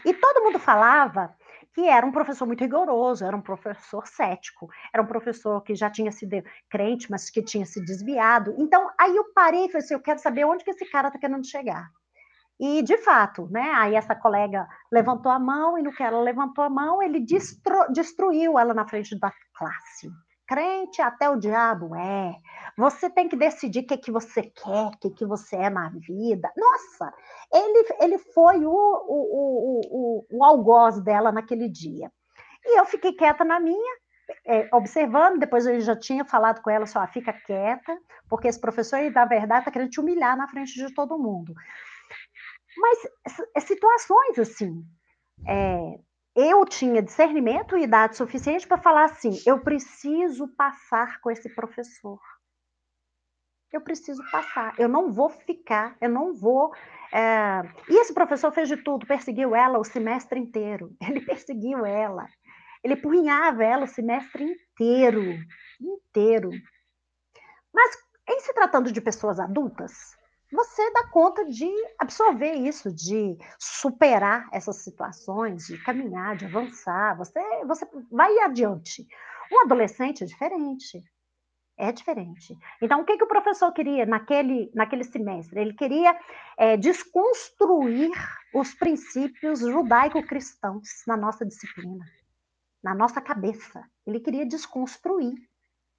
E 0.05 0.13
todo 0.13 0.45
mundo 0.45 0.59
falava 0.59 1.35
que 1.73 1.89
era 1.89 2.05
um 2.05 2.13
professor 2.13 2.47
muito 2.47 2.61
rigoroso, 2.61 3.25
era 3.25 3.37
um 3.37 3.41
professor 3.41 4.07
cético, 4.07 4.69
era 4.93 5.03
um 5.03 5.07
professor 5.07 5.63
que 5.63 5.75
já 5.75 5.91
tinha 5.91 6.13
sido 6.13 6.43
crente, 6.69 7.11
mas 7.11 7.31
que 7.31 7.43
tinha 7.43 7.65
se 7.65 7.83
desviado. 7.85 8.55
Então, 8.59 8.91
aí 8.99 9.15
eu 9.17 9.33
parei 9.33 9.65
e 9.65 9.69
falei 9.69 9.85
assim, 9.85 9.95
eu 9.95 10.01
quero 10.01 10.19
saber 10.19 10.45
onde 10.45 10.65
que 10.65 10.71
esse 10.71 10.85
cara 10.91 11.09
está 11.09 11.19
querendo 11.19 11.47
chegar. 11.47 11.89
E, 12.61 12.83
de 12.83 12.97
fato, 12.99 13.49
né, 13.51 13.71
aí 13.77 13.95
essa 13.95 14.15
colega 14.15 14.67
levantou 14.91 15.31
a 15.31 15.39
mão, 15.39 15.79
e 15.79 15.83
no 15.83 15.93
que 15.93 16.03
ela 16.03 16.21
levantou 16.21 16.65
a 16.65 16.71
mão, 16.71 17.03
ele 17.03 17.21
destru 17.21 17.93
destruiu 17.93 18.59
ela 18.59 18.75
na 18.75 18.87
frente 18.87 19.19
da 19.19 19.33
classe. 19.55 20.11
Crente 20.47 21.03
até 21.03 21.29
o 21.29 21.37
diabo 21.37 21.95
é. 21.95 22.35
Você 22.77 23.11
tem 23.11 23.29
que 23.29 23.37
decidir 23.37 23.81
o 23.81 23.87
que, 23.87 23.99
que 23.99 24.11
você 24.11 24.43
quer, 24.43 24.87
o 24.87 24.99
que, 24.99 25.11
que 25.11 25.27
você 25.27 25.57
é 25.57 25.71
na 25.71 25.91
vida. 25.91 26.51
Nossa, 26.57 27.13
ele, 27.53 27.89
ele 28.01 28.19
foi 28.19 28.65
o, 28.65 28.71
o, 28.71 28.71
o, 28.73 29.81
o, 29.91 30.27
o 30.39 30.45
algoz 30.45 31.01
dela 31.03 31.31
naquele 31.31 31.69
dia. 31.69 32.11
E 32.65 32.81
eu 32.81 32.87
fiquei 32.87 33.13
quieta 33.13 33.45
na 33.45 33.61
minha, 33.61 33.97
é, 34.47 34.69
observando, 34.73 35.39
depois 35.39 35.67
eu 35.67 35.81
já 35.81 35.97
tinha 35.97 36.25
falado 36.25 36.61
com 36.63 36.71
ela, 36.71 36.87
só 36.87 37.07
fica 37.07 37.33
quieta, 37.33 37.97
porque 38.29 38.49
esse 38.49 38.61
professor, 38.61 38.99
na 39.11 39.25
verdade, 39.25 39.61
está 39.61 39.71
querendo 39.71 39.91
te 39.91 40.01
humilhar 40.01 40.37
na 40.37 40.49
frente 40.49 40.75
de 40.75 40.95
todo 40.95 41.19
mundo. 41.19 41.55
Mas 42.79 43.65
situações 43.65 44.39
assim, 44.39 44.85
é, 45.47 45.99
eu 46.37 46.65
tinha 46.65 47.03
discernimento 47.03 47.77
e 47.77 47.83
idade 47.83 48.17
suficiente 48.17 48.67
para 48.67 48.79
falar 48.79 49.07
assim: 49.07 49.31
eu 49.45 49.61
preciso 49.61 50.49
passar 50.57 51.21
com 51.21 51.31
esse 51.31 51.53
professor. 51.55 52.21
Eu 53.73 53.83
preciso 53.83 54.23
passar, 54.31 54.75
eu 54.79 54.89
não 54.89 55.13
vou 55.13 55.29
ficar, 55.29 55.97
eu 56.01 56.09
não 56.09 56.33
vou. 56.33 56.73
É... 57.13 57.61
E 57.89 58.01
esse 58.01 58.15
professor 58.15 58.51
fez 58.53 58.69
de 58.69 58.79
tudo, 58.79 59.07
perseguiu 59.07 59.55
ela 59.55 59.79
o 59.79 59.85
semestre 59.85 60.39
inteiro. 60.39 60.97
Ele 61.03 61.21
perseguiu 61.21 61.85
ela, 61.85 62.27
ele 62.83 62.97
punhava 62.97 63.65
ela 63.65 63.85
o 63.85 63.89
semestre 63.89 64.45
inteiro, 64.45 65.21
inteiro. 65.81 66.51
Mas 67.75 67.97
em 68.29 68.41
se 68.41 68.55
tratando 68.55 68.93
de 68.93 69.01
pessoas 69.01 69.41
adultas, 69.41 70.17
você 70.51 70.91
dá 70.93 71.07
conta 71.09 71.45
de 71.45 71.71
absorver 71.99 72.55
isso, 72.55 72.93
de 72.93 73.37
superar 73.59 74.49
essas 74.53 74.77
situações, 74.77 75.67
de 75.67 75.79
caminhar, 75.83 76.37
de 76.37 76.47
avançar. 76.47 77.17
Você, 77.19 77.41
você 77.67 77.87
vai 78.11 78.39
adiante. 78.41 79.07
Um 79.53 79.61
adolescente 79.61 80.25
é 80.25 80.27
diferente. 80.27 81.03
É 81.77 81.93
diferente. 81.93 82.59
Então, 82.83 83.03
o 83.03 83.05
que, 83.05 83.17
que 83.17 83.23
o 83.23 83.29
professor 83.29 83.73
queria 83.73 84.05
naquele, 84.05 84.69
naquele 84.75 85.05
semestre? 85.05 85.61
Ele 85.61 85.75
queria 85.75 86.19
é, 86.57 86.77
desconstruir 86.77 88.11
os 88.53 88.75
princípios 88.75 89.61
judaico-cristãos 89.61 90.89
na 91.07 91.17
nossa 91.17 91.47
disciplina, 91.47 92.05
na 92.83 92.97
nossa 92.97 93.21
cabeça. 93.21 93.85
Ele 94.05 94.19
queria 94.19 94.45
desconstruir. 94.45 95.37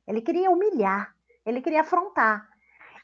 Ele 0.05 0.21
queria 0.21 0.51
humilhar. 0.51 1.15
Ele 1.45 1.61
queria 1.61 1.81
afrontar. 1.81 2.49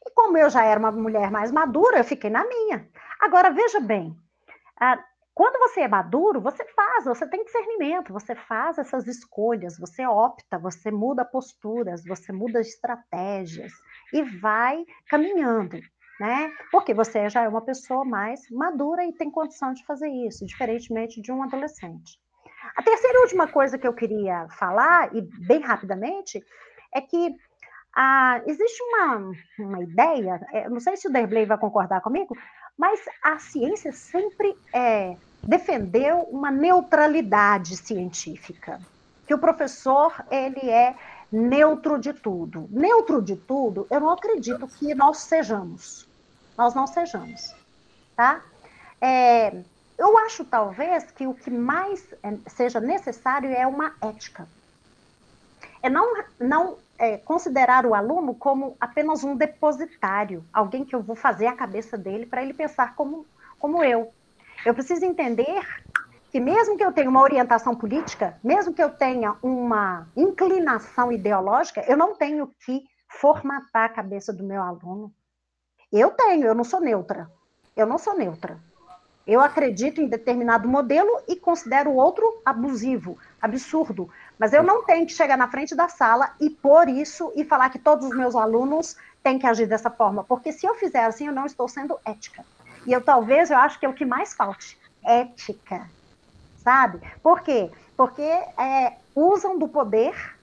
E 0.06 0.12
como 0.14 0.38
eu 0.38 0.49
já 0.49 0.64
era 0.64 0.80
uma 0.80 0.91
mulher 0.91 1.32
mais 1.32 1.51
madura, 1.51 1.97
eu 1.97 2.03
fiquei 2.03 2.30
na 2.30 2.45
minha. 2.45 2.88
Agora, 3.20 3.49
veja 3.49 3.80
bem, 3.80 4.16
ah, 4.80 5.03
quando 5.36 5.60
você 5.60 5.82
é 5.82 5.88
maduro, 5.88 6.39
você 6.39 6.64
faz, 6.64 7.03
você 7.03 7.28
tem 7.28 7.43
discernimento, 7.43 8.14
você 8.14 8.34
faz 8.36 8.78
essas 8.78 9.06
escolhas, 9.06 9.78
você 9.78 10.08
opta, 10.08 10.58
você 10.58 10.89
muda 10.89 11.26
posturas, 11.26 12.06
você 12.06 12.32
muda 12.32 12.62
estratégias 12.62 13.74
e 14.14 14.24
vai 14.24 14.86
caminhando, 15.10 15.78
né? 16.22 16.53
Porque 16.72 16.93
você 16.93 17.30
já 17.30 17.41
é 17.41 17.49
uma 17.49 17.62
pessoa 17.62 18.06
mais 18.06 18.49
madura 18.49 19.03
e 19.03 19.12
tem 19.12 19.30
condição 19.30 19.74
de 19.74 19.86
fazer 19.86 20.08
isso, 20.08 20.45
diferentemente 20.45 21.22
de 21.22 21.34
um 21.34 21.43
adolescente. 21.43 22.18
A 22.78 22.82
terceira 22.82 23.18
e 23.18 23.22
última 23.22 23.47
coisa 23.47 23.78
que 23.78 23.88
eu 23.88 23.93
queria 23.93 24.47
falar, 24.58 25.14
e 25.14 25.22
bem 25.22 25.60
rapidamente, 25.60 26.41
é 26.93 27.01
que 27.01 27.36
ah, 27.96 28.41
existe 28.46 28.84
uma, 28.84 29.32
uma 29.60 29.82
ideia, 29.82 30.46
é, 30.52 30.68
não 30.68 30.82
sei 30.82 30.98
se 30.98 31.08
o 31.08 31.12
Derblay 31.12 31.46
vai 31.46 31.58
concordar 31.58 32.02
comigo, 32.02 32.38
mas 32.78 33.00
a 33.24 33.39
ciência 33.39 33.93
sempre 33.93 34.54
é, 34.74 35.16
defendeu 35.41 36.20
uma 36.24 36.52
neutralidade 36.52 37.78
científica, 37.78 38.82
que 39.26 39.34
o 39.34 39.39
professor 39.39 40.14
ele 40.30 40.70
é 40.70 40.93
neutro 41.32 41.98
de 41.98 42.14
tudo. 42.14 42.68
Neutro 42.70 43.22
de 43.22 43.36
tudo, 43.36 43.88
eu 43.89 44.00
não 44.00 44.12
acredito 44.12 44.68
que 44.68 44.93
nós 44.93 45.20
sejamos. 45.20 46.08
Nós 46.58 46.74
não 46.74 46.88
sejamos, 46.88 47.54
tá? 48.16 48.41
É, 49.00 49.54
eu 49.98 50.18
acho 50.20 50.43
talvez 50.43 51.10
que 51.12 51.28
o 51.28 51.34
que 51.34 51.50
mais 51.50 52.06
é, 52.24 52.38
seja 52.50 52.80
necessário 52.80 53.50
é 53.50 53.66
uma 53.66 53.93
ética. 54.02 54.48
É 55.86 55.89
não, 55.89 56.15
não 56.39 56.77
é, 56.97 57.15
considerar 57.17 57.86
o 57.86 57.93
aluno 57.93 58.33
como 58.33 58.75
apenas 58.79 59.23
um 59.23 59.36
depositário, 59.36 60.43
alguém 60.51 60.83
que 60.83 60.95
eu 60.95 61.03
vou 61.03 61.15
fazer 61.15 61.45
a 61.45 61.55
cabeça 61.55 61.95
dele 61.95 62.25
para 62.25 62.41
ele 62.41 62.55
pensar 62.55 62.95
como, 62.95 63.23
como 63.59 63.83
eu. 63.83 64.11
Eu 64.65 64.73
preciso 64.73 65.05
entender 65.05 65.61
que 66.31 66.39
mesmo 66.39 66.75
que 66.75 66.83
eu 66.83 66.91
tenha 66.91 67.07
uma 67.07 67.21
orientação 67.21 67.75
política, 67.75 68.36
mesmo 68.43 68.73
que 68.73 68.81
eu 68.81 68.89
tenha 68.89 69.36
uma 69.43 70.07
inclinação 70.17 71.11
ideológica, 71.11 71.86
eu 71.88 71.95
não 71.95 72.15
tenho 72.15 72.51
que 72.65 72.83
formatar 73.07 73.83
a 73.83 73.89
cabeça 73.89 74.33
do 74.33 74.43
meu 74.43 74.63
aluno. 74.63 75.13
Eu 75.91 76.09
tenho, 76.09 76.47
eu 76.47 76.55
não 76.55 76.63
sou 76.63 76.81
neutra. 76.81 77.29
Eu 77.77 77.86
não 77.86 77.99
sou 77.99 78.17
neutra. 78.17 78.59
Eu 79.27 79.41
acredito 79.41 79.99
em 79.99 80.07
determinado 80.07 80.67
modelo 80.67 81.09
e 81.27 81.36
considero 81.36 81.89
o 81.89 81.95
outro 81.95 82.41
abusivo, 82.45 83.17
absurdo. 83.41 84.07
Mas 84.38 84.53
eu 84.53 84.61
não 84.61 84.83
tenho 84.83 85.05
que 85.05 85.13
chegar 85.13 85.38
na 85.38 85.47
frente 85.47 85.75
da 85.75 85.88
sala 85.88 86.31
e 86.39 86.49
por 86.49 86.89
isso 86.89 87.31
e 87.36 87.45
falar 87.45 87.69
que 87.69 87.79
todos 87.79 88.07
os 88.09 88.15
meus 88.15 88.36
alunos 88.36 88.95
têm 89.23 89.39
que 89.39 89.47
agir 89.47 89.65
dessa 89.65 89.89
forma, 89.89 90.23
porque 90.23 90.51
se 90.51 90.67
eu 90.67 90.75
fizer 90.75 91.05
assim, 91.05 91.27
eu 91.27 91.33
não 91.33 91.45
estou 91.45 91.67
sendo 91.67 91.97
ética. 92.05 92.45
E 92.86 92.93
eu 92.93 93.01
talvez 93.01 93.49
eu 93.49 93.57
acho 93.57 93.79
que 93.79 93.86
é 93.86 93.89
o 93.89 93.93
que 93.93 94.05
mais 94.05 94.33
falte, 94.33 94.77
ética, 95.03 95.89
sabe? 96.57 96.99
Por 97.23 97.41
quê? 97.41 97.71
Porque 97.97 98.21
é, 98.21 98.93
usam 99.15 99.57
do 99.57 99.67
poder 99.67 100.36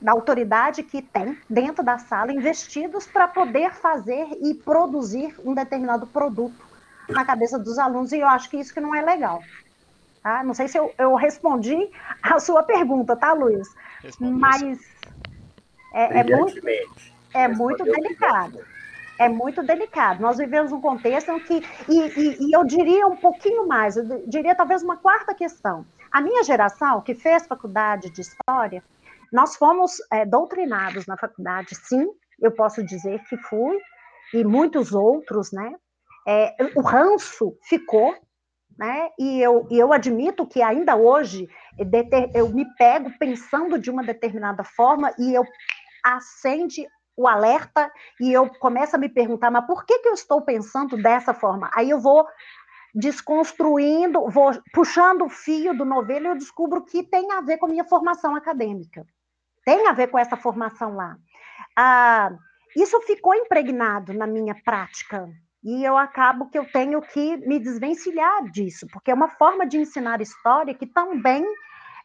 da 0.00 0.12
autoridade 0.12 0.82
que 0.82 1.02
tem 1.02 1.38
dentro 1.48 1.84
da 1.84 1.98
sala, 1.98 2.32
investidos 2.32 3.06
para 3.06 3.26
poder 3.26 3.72
fazer 3.74 4.26
e 4.42 4.54
produzir 4.54 5.34
um 5.44 5.54
determinado 5.54 6.06
produto 6.06 6.64
na 7.08 7.24
cabeça 7.24 7.58
dos 7.58 7.78
alunos, 7.78 8.12
e 8.12 8.18
eu 8.18 8.28
acho 8.28 8.48
que 8.48 8.56
isso 8.56 8.72
que 8.72 8.80
não 8.80 8.94
é 8.94 9.02
legal. 9.02 9.42
Tá? 10.26 10.42
Não 10.42 10.54
sei 10.54 10.66
se 10.66 10.76
eu, 10.76 10.92
eu 10.98 11.14
respondi 11.14 11.88
a 12.20 12.40
sua 12.40 12.64
pergunta, 12.64 13.14
tá, 13.14 13.32
Luiz? 13.32 13.68
Mas 14.18 14.60
é, 15.94 16.18
é 16.18 16.24
muito, 16.24 16.68
é 17.32 17.46
muito 17.46 17.84
delicado. 17.84 18.58
É 19.20 19.28
muito 19.28 19.62
delicado. 19.62 20.20
Nós 20.20 20.38
vivemos 20.38 20.72
um 20.72 20.80
contexto 20.80 21.30
em 21.30 21.38
que, 21.38 21.62
e, 21.88 22.00
e, 22.20 22.48
e 22.48 22.56
eu 22.56 22.64
diria 22.64 23.06
um 23.06 23.16
pouquinho 23.16 23.68
mais, 23.68 23.96
eu 23.96 24.26
diria 24.26 24.52
talvez 24.56 24.82
uma 24.82 24.96
quarta 24.96 25.32
questão. 25.32 25.86
A 26.10 26.20
minha 26.20 26.42
geração, 26.42 27.00
que 27.02 27.14
fez 27.14 27.46
faculdade 27.46 28.10
de 28.10 28.22
História, 28.22 28.82
nós 29.32 29.54
fomos 29.54 29.98
é, 30.12 30.26
doutrinados 30.26 31.06
na 31.06 31.16
faculdade, 31.16 31.76
sim, 31.76 32.04
eu 32.42 32.50
posso 32.50 32.82
dizer 32.82 33.22
que 33.28 33.36
fui, 33.36 33.78
e 34.34 34.42
muitos 34.42 34.92
outros, 34.92 35.52
né? 35.52 35.72
É, 36.26 36.52
o 36.74 36.80
ranço 36.80 37.56
ficou, 37.62 38.12
né? 38.78 39.10
E 39.18 39.40
eu, 39.40 39.66
e 39.70 39.78
eu 39.78 39.92
admito 39.92 40.46
que 40.46 40.62
ainda 40.62 40.96
hoje 40.96 41.48
eu 42.34 42.48
me 42.50 42.64
pego 42.76 43.10
pensando 43.18 43.78
de 43.78 43.90
uma 43.90 44.04
determinada 44.04 44.62
forma 44.64 45.14
e 45.18 45.34
eu 45.34 45.44
acende 46.04 46.86
o 47.16 47.26
alerta 47.26 47.90
e 48.20 48.32
eu 48.32 48.48
começo 48.58 48.94
a 48.94 48.98
me 48.98 49.08
perguntar, 49.08 49.50
mas 49.50 49.66
por 49.66 49.86
que, 49.86 49.98
que 50.00 50.08
eu 50.08 50.12
estou 50.12 50.42
pensando 50.42 50.96
dessa 51.00 51.32
forma? 51.32 51.70
Aí 51.74 51.88
eu 51.88 51.98
vou 51.98 52.26
desconstruindo, 52.94 54.28
vou 54.28 54.52
puxando 54.72 55.24
o 55.24 55.28
fio 55.28 55.76
do 55.76 55.84
novelo 55.84 56.26
e 56.26 56.28
eu 56.28 56.36
descubro 56.36 56.84
que 56.84 57.02
tem 57.02 57.32
a 57.32 57.40
ver 57.40 57.58
com 57.58 57.66
a 57.66 57.68
minha 57.68 57.84
formação 57.84 58.34
acadêmica. 58.34 59.06
Tem 59.64 59.86
a 59.86 59.92
ver 59.92 60.08
com 60.08 60.18
essa 60.18 60.36
formação 60.36 60.94
lá. 60.94 61.16
Ah, 61.76 62.30
isso 62.76 63.00
ficou 63.02 63.34
impregnado 63.34 64.12
na 64.12 64.26
minha 64.26 64.54
prática 64.62 65.28
e 65.62 65.84
eu 65.84 65.96
acabo 65.96 66.48
que 66.48 66.58
eu 66.58 66.64
tenho 66.70 67.00
que 67.00 67.36
me 67.38 67.58
desvencilhar 67.58 68.44
disso, 68.50 68.86
porque 68.92 69.10
é 69.10 69.14
uma 69.14 69.28
forma 69.28 69.66
de 69.66 69.78
ensinar 69.78 70.20
história 70.20 70.74
que 70.74 70.86
também 70.86 71.44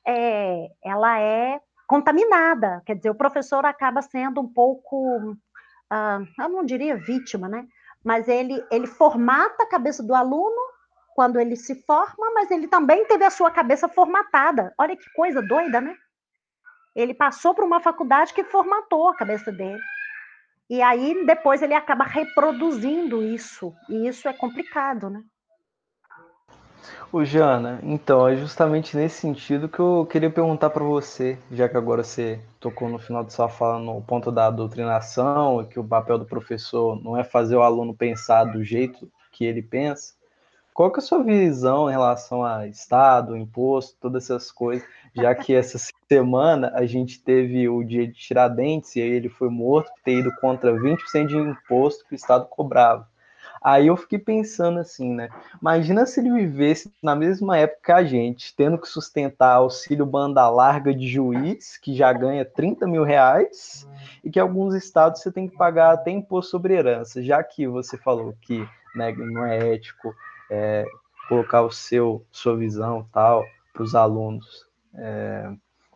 é, 0.06 0.68
ela 0.84 1.20
é 1.20 1.60
contaminada, 1.88 2.82
quer 2.86 2.96
dizer, 2.96 3.10
o 3.10 3.16
professor 3.16 3.66
acaba 3.66 4.02
sendo 4.02 4.40
um 4.42 4.48
pouco, 4.48 5.32
uh, 5.32 6.26
eu 6.40 6.50
não 6.50 6.64
diria 6.64 6.96
vítima, 6.96 7.50
né? 7.50 7.68
Mas 8.04 8.28
ele, 8.28 8.64
ele 8.72 8.88
formata 8.88 9.64
a 9.64 9.70
cabeça 9.70 10.02
do 10.02 10.16
aluno 10.16 10.72
quando 11.14 11.40
ele 11.40 11.56
se 11.56 11.84
forma, 11.84 12.32
mas 12.34 12.50
ele 12.50 12.68
também 12.68 13.06
teve 13.06 13.26
a 13.26 13.30
sua 13.30 13.52
cabeça 13.52 13.88
formatada. 13.90 14.74
Olha 14.78 14.96
que 14.96 15.12
coisa 15.14 15.42
doida, 15.42 15.82
né? 15.82 15.96
Ele 16.96 17.14
passou 17.14 17.54
por 17.54 17.64
uma 17.64 17.80
faculdade 17.80 18.34
que 18.34 18.44
formatou 18.44 19.10
a 19.10 19.16
cabeça 19.16 19.52
dele. 19.52 19.80
E 20.72 20.82
aí 20.82 21.26
depois 21.26 21.62
ele 21.62 21.74
acaba 21.74 22.06
reproduzindo 22.06 23.22
isso, 23.22 23.76
e 23.90 24.08
isso 24.08 24.26
é 24.30 24.32
complicado, 24.32 25.10
né? 25.10 25.22
Ô, 27.12 27.26
Jana, 27.26 27.82
então, 27.84 28.26
é 28.26 28.38
justamente 28.38 28.96
nesse 28.96 29.20
sentido 29.20 29.68
que 29.68 29.80
eu 29.80 30.08
queria 30.10 30.30
perguntar 30.30 30.70
para 30.70 30.82
você, 30.82 31.38
já 31.52 31.68
que 31.68 31.76
agora 31.76 32.06
você 32.06 32.40
tocou 32.58 32.88
no 32.88 32.98
final 32.98 33.22
de 33.22 33.34
sua 33.34 33.50
fala 33.50 33.80
no 33.80 34.02
ponto 34.02 34.32
da 34.32 34.50
doutrinação, 34.50 35.62
que 35.66 35.78
o 35.78 35.84
papel 35.84 36.18
do 36.18 36.24
professor 36.24 36.96
não 37.04 37.18
é 37.18 37.24
fazer 37.26 37.58
o 37.58 37.64
aluno 37.64 37.94
pensar 37.94 38.46
do 38.46 38.64
jeito 38.64 39.12
que 39.30 39.44
ele 39.44 39.62
pensa. 39.62 40.14
Qual 40.74 40.90
que 40.90 41.02
é 41.02 41.04
a 41.04 41.06
sua 41.06 41.22
visão 41.22 41.90
em 41.90 41.92
relação 41.92 42.46
a 42.46 42.66
Estado, 42.66 43.36
imposto, 43.36 43.98
todas 44.00 44.24
essas 44.24 44.50
coisas, 44.50 44.88
já 45.14 45.36
que 45.36 45.54
essa 45.54 45.78
semana 46.08 46.72
a 46.74 46.86
gente 46.86 47.22
teve 47.22 47.68
o 47.68 47.84
dia 47.84 48.08
de 48.08 48.14
Tiradentes 48.14 48.96
e 48.96 49.02
aí 49.02 49.10
ele 49.10 49.30
foi 49.30 49.50
morto 49.50 49.92
por 49.92 50.02
ter 50.04 50.20
ido 50.20 50.32
contra 50.40 50.74
20% 50.74 51.28
de 51.28 51.38
imposto 51.38 52.06
que 52.06 52.14
o 52.14 52.16
Estado 52.16 52.46
cobrava. 52.48 53.10
Aí 53.64 53.88
eu 53.88 53.96
fiquei 53.96 54.18
pensando 54.18 54.80
assim, 54.80 55.14
né? 55.14 55.30
Imagina 55.62 56.06
se 56.08 56.20
ele 56.20 56.34
vivesse 56.34 56.92
na 57.02 57.16
mesma 57.16 57.58
época 57.58 57.82
que 57.86 57.92
a 57.92 58.04
gente, 58.04 58.56
tendo 58.56 58.76
que 58.76 58.88
sustentar 58.88 59.54
auxílio 59.54 60.04
banda 60.04 60.50
larga 60.50 60.92
de 60.92 61.08
juiz, 61.08 61.78
que 61.78 61.96
já 61.96 62.12
ganha 62.12 62.44
30 62.44 62.88
mil 62.88 63.04
reais, 63.04 63.88
e 64.24 64.32
que 64.32 64.40
alguns 64.40 64.74
estados 64.74 65.22
você 65.22 65.32
tem 65.32 65.48
que 65.48 65.56
pagar 65.56 65.94
até 65.94 66.10
imposto 66.10 66.50
sobre 66.50 66.74
herança, 66.74 67.22
já 67.22 67.44
que 67.44 67.68
você 67.68 67.98
falou 67.98 68.34
que 68.42 68.68
né, 68.96 69.12
não 69.12 69.46
é 69.46 69.76
ético 69.76 70.16
é, 70.50 70.84
colocar 71.30 71.62
o 71.62 71.72
seu, 71.72 72.26
sua 72.32 72.58
visão 72.58 73.08
tal 73.14 73.46
para 73.72 73.84
os 73.84 73.94
alunos 73.94 74.71
é, 74.96 75.52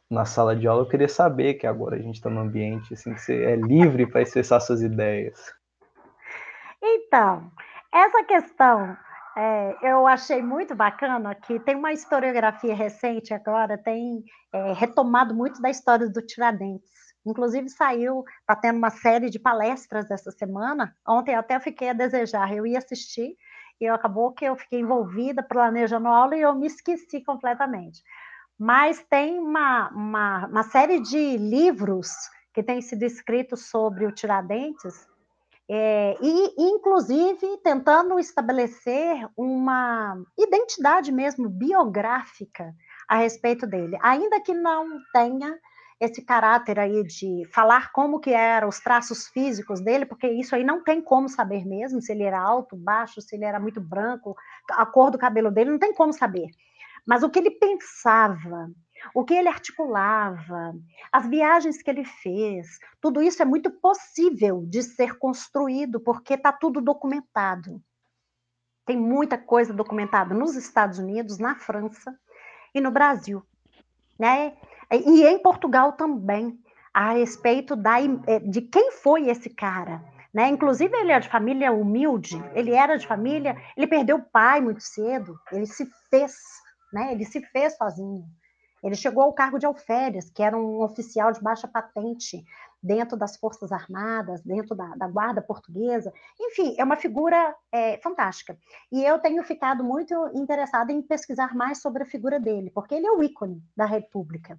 na 0.10 0.26
sala 0.26 0.56
de 0.56 0.68
aula, 0.68 0.84
eu 0.84 0.90
queria 0.90 1.10
saber 1.10 1.56
que 1.56 1.68
agora 1.68 1.96
a 1.96 2.00
gente 2.00 2.16
está 2.16 2.30
num 2.30 2.42
ambiente 2.42 2.94
assim 2.94 3.14
que 3.14 3.22
você 3.22 3.44
é 3.44 3.56
livre 3.56 4.06
para 4.06 4.22
expressar 4.22 4.60
suas 4.60 4.82
ideias. 4.82 5.54
Então, 6.82 7.52
essa 7.92 8.24
questão 8.24 8.98
é, 9.38 9.76
eu 9.82 10.08
achei 10.08 10.42
muito 10.42 10.74
bacana 10.74 11.36
que 11.36 11.60
tem 11.60 11.76
uma 11.76 11.92
historiografia 11.92 12.74
recente 12.74 13.34
agora, 13.34 13.78
tem 13.78 14.24
é, 14.54 14.74
retomado 14.74 15.34
muito 15.36 15.62
da 15.62 15.70
história 15.70 16.08
do 16.10 16.22
Tiradentes. 16.22 16.92
Inclusive 17.26 17.68
saiu, 17.70 18.24
está 18.40 18.56
tendo 18.56 18.78
uma 18.78 18.92
série 18.92 19.30
de 19.30 19.40
palestras 19.40 20.10
essa 20.12 20.32
semana. 20.32 20.96
Ontem 21.08 21.36
até 21.36 21.60
fiquei 21.60 21.90
a 21.90 21.94
desejar, 21.94 22.54
eu 22.54 22.66
ia 22.66 22.78
assistir, 22.78 23.36
e 23.82 23.88
acabou 23.88 24.32
que 24.32 24.46
eu 24.46 24.56
fiquei 24.56 24.80
envolvida 24.80 25.44
planejando 25.44 26.08
a 26.08 26.16
aula 26.16 26.38
e 26.38 26.42
eu 26.42 26.56
me 26.56 26.68
esqueci 26.68 27.22
completamente. 27.22 28.02
Mas 28.58 29.04
tem 29.10 29.40
uma, 29.40 29.90
uma, 29.90 30.48
uma 30.48 30.64
série 30.64 31.00
de 31.02 31.38
livros 31.38 32.10
que 32.54 32.64
têm 32.64 32.82
sido 32.82 33.04
escritos 33.04 33.70
sobre 33.70 34.06
o 34.06 34.12
Tiradentes, 34.12 35.08
é, 35.68 36.16
e, 36.22 36.54
inclusive, 36.58 37.58
tentando 37.64 38.20
estabelecer 38.20 39.28
uma 39.36 40.16
identidade 40.38 41.12
mesmo 41.12 41.50
biográfica 41.50 42.74
a 43.08 43.18
respeito 43.18 43.66
dele, 43.66 43.98
ainda 44.02 44.40
que 44.42 44.54
não 44.54 44.88
tenha 45.12 45.58
esse 46.00 46.22
caráter 46.24 46.78
aí 46.78 47.04
de 47.04 47.48
falar 47.52 47.92
como 47.92 48.20
que 48.20 48.32
eram 48.32 48.68
os 48.68 48.80
traços 48.80 49.28
físicos 49.28 49.82
dele, 49.82 50.06
porque 50.06 50.28
isso 50.28 50.54
aí 50.56 50.64
não 50.64 50.84
tem 50.84 51.02
como 51.02 51.28
saber 51.30 51.66
mesmo, 51.66 52.02
se 52.02 52.12
ele 52.12 52.24
era 52.24 52.40
alto, 52.40 52.76
baixo, 52.76 53.22
se 53.22 53.36
ele 53.36 53.46
era 53.46 53.60
muito 53.60 53.82
branco, 53.82 54.36
a 54.72 54.86
cor 54.86 55.10
do 55.10 55.18
cabelo 55.18 55.50
dele, 55.50 55.72
não 55.72 55.80
tem 55.80 55.94
como 55.94 56.14
saber. 56.14 56.50
Mas 57.06 57.24
o 57.24 57.30
que 57.30 57.40
ele 57.40 57.52
pensava, 57.52 58.70
o 59.14 59.24
que 59.24 59.34
ele 59.34 59.48
articulava, 59.48 60.74
as 61.12 61.28
viagens 61.28 61.82
que 61.82 61.90
ele 61.90 62.04
fez, 62.04 62.80
tudo 63.00 63.22
isso 63.22 63.42
é 63.42 63.46
muito 63.46 63.70
possível 63.70 64.64
de 64.66 64.82
ser 64.82 65.18
construído, 65.18 66.00
porque 66.00 66.34
está 66.34 66.52
tudo 66.52 66.82
documentado. 66.82 67.82
Tem 68.86 68.98
muita 68.98 69.38
coisa 69.38 69.74
documentada 69.74 70.34
nos 70.34 70.56
Estados 70.56 71.00
Unidos, 71.00 71.38
na 71.38 71.56
França 71.56 72.18
e 72.74 72.82
no 72.82 72.92
Brasil. 72.92 73.44
Né? 74.18 74.56
E 74.92 75.24
em 75.24 75.40
Portugal 75.40 75.94
também, 75.94 76.60
a 76.94 77.12
respeito 77.14 77.76
da, 77.76 78.00
eh, 78.00 78.40
de 78.40 78.62
quem 78.62 78.92
foi 78.92 79.28
esse 79.28 79.50
cara. 79.50 80.02
Né? 80.34 80.50
Inclusive, 80.50 80.96
ele 80.98 81.12
é 81.12 81.20
de 81.20 81.30
família 81.30 81.72
humilde, 81.72 82.44
ele 82.54 82.72
era 82.72 82.98
de 82.98 83.08
família, 83.08 83.56
ele 83.76 83.88
perdeu 83.88 84.18
o 84.18 84.24
pai 84.24 84.62
muito 84.62 84.82
cedo, 84.82 85.40
ele 85.52 85.66
se 85.66 85.90
fez, 86.10 86.34
né? 86.96 87.12
ele 87.12 87.26
se 87.26 87.42
fez 87.42 87.76
sozinho. 87.76 88.26
Ele 88.82 88.96
chegou 88.96 89.24
ao 89.24 89.34
cargo 89.34 89.60
de 89.60 89.66
alferes, 89.66 90.30
que 90.30 90.42
era 90.42 90.56
um 90.56 90.82
oficial 90.82 91.32
de 91.32 91.42
baixa 91.42 91.68
patente 91.68 92.46
dentro 92.82 93.18
das 93.18 93.36
Forças 93.36 93.72
Armadas, 93.72 94.42
dentro 94.44 94.76
da, 94.76 94.96
da 94.96 95.08
Guarda 95.08 95.42
Portuguesa. 95.42 96.14
Enfim, 96.40 96.76
é 96.78 96.84
uma 96.84 96.96
figura 96.96 97.54
é, 97.72 97.98
fantástica. 97.98 98.58
E 98.92 99.04
eu 99.04 99.20
tenho 99.20 99.44
ficado 99.44 99.84
muito 99.84 100.14
interessada 100.36 100.94
em 100.94 101.02
pesquisar 101.02 101.54
mais 101.56 101.82
sobre 101.82 102.04
a 102.04 102.06
figura 102.06 102.40
dele, 102.40 102.70
porque 102.70 102.96
ele 102.96 103.08
é 103.08 103.12
o 103.12 103.24
ícone 103.24 103.62
da 103.76 103.86
República. 103.86 104.58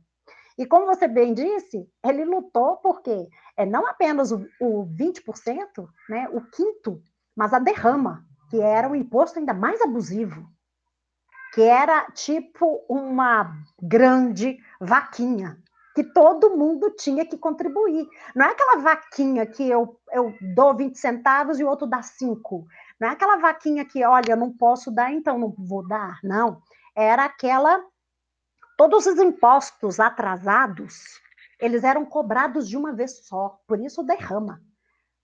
E 0.59 0.67
como 0.67 0.87
você 0.87 1.07
bem 1.07 1.33
disse, 1.33 1.89
ele 2.05 2.25
lutou 2.25 2.77
porque 2.79 3.29
é 3.57 3.65
não 3.65 3.87
apenas 3.87 4.33
o, 4.33 4.45
o 4.61 4.87
20%, 4.87 5.89
né, 6.09 6.29
o 6.33 6.41
quinto, 6.51 7.01
mas 7.35 7.55
a 7.55 7.59
derrama, 7.59 8.27
que 8.51 8.61
era 8.61 8.89
um 8.89 8.95
imposto 8.95 9.39
ainda 9.39 9.55
mais 9.55 9.81
abusivo 9.81 10.56
que 11.57 11.63
era 11.63 12.05
tipo 12.11 12.85
uma 12.87 13.51
grande 13.81 14.59
vaquinha, 14.79 15.59
que 15.95 16.05
todo 16.05 16.55
mundo 16.55 16.91
tinha 16.91 17.25
que 17.25 17.39
contribuir. 17.39 18.07
Não 18.35 18.45
é 18.45 18.51
aquela 18.51 18.77
vaquinha 18.77 19.47
que 19.47 19.67
eu, 19.67 19.99
eu 20.13 20.35
dou 20.55 20.77
20 20.77 20.99
centavos 20.99 21.59
e 21.59 21.65
o 21.65 21.69
outro 21.69 21.87
dá 21.87 22.03
5. 22.03 22.67
Não 23.01 23.09
é 23.09 23.13
aquela 23.13 23.39
vaquinha 23.39 23.87
que, 23.87 24.05
olha, 24.05 24.33
eu 24.33 24.37
não 24.37 24.53
posso 24.53 24.91
dar, 24.91 25.11
então 25.11 25.39
não 25.39 25.55
vou 25.57 25.83
dar. 25.89 26.19
Não. 26.23 26.61
Era 26.95 27.25
aquela. 27.25 27.83
Todos 28.77 29.07
os 29.07 29.19
impostos 29.19 29.99
atrasados, 29.99 31.23
eles 31.59 31.85
eram 31.85 32.05
cobrados 32.05 32.69
de 32.69 32.77
uma 32.77 32.93
vez 32.93 33.25
só. 33.27 33.59
Por 33.67 33.81
isso, 33.81 34.03
derrama. 34.03 34.61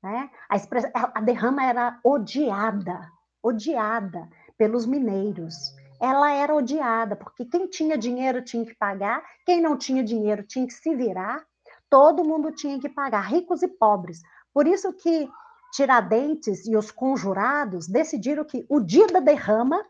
Né? 0.02 0.30
A, 0.48 0.56
express... 0.56 0.90
a 0.94 1.20
derrama 1.20 1.62
era 1.62 2.00
odiada, 2.02 3.06
odiada 3.42 4.30
pelos 4.56 4.86
mineiros 4.86 5.81
ela 6.02 6.32
era 6.32 6.52
odiada, 6.52 7.14
porque 7.14 7.44
quem 7.44 7.68
tinha 7.68 7.96
dinheiro 7.96 8.42
tinha 8.42 8.66
que 8.66 8.74
pagar, 8.74 9.24
quem 9.46 9.60
não 9.62 9.78
tinha 9.78 10.02
dinheiro 10.02 10.42
tinha 10.42 10.66
que 10.66 10.72
se 10.72 10.92
virar, 10.96 11.46
todo 11.88 12.24
mundo 12.24 12.50
tinha 12.50 12.80
que 12.80 12.88
pagar, 12.88 13.20
ricos 13.20 13.62
e 13.62 13.68
pobres. 13.68 14.20
Por 14.52 14.66
isso 14.66 14.92
que 14.92 15.30
Tiradentes 15.72 16.66
e 16.66 16.76
os 16.76 16.90
conjurados 16.90 17.86
decidiram 17.86 18.44
que 18.44 18.66
o 18.68 18.80
dia 18.80 19.06
da 19.06 19.20
derrama, 19.20 19.82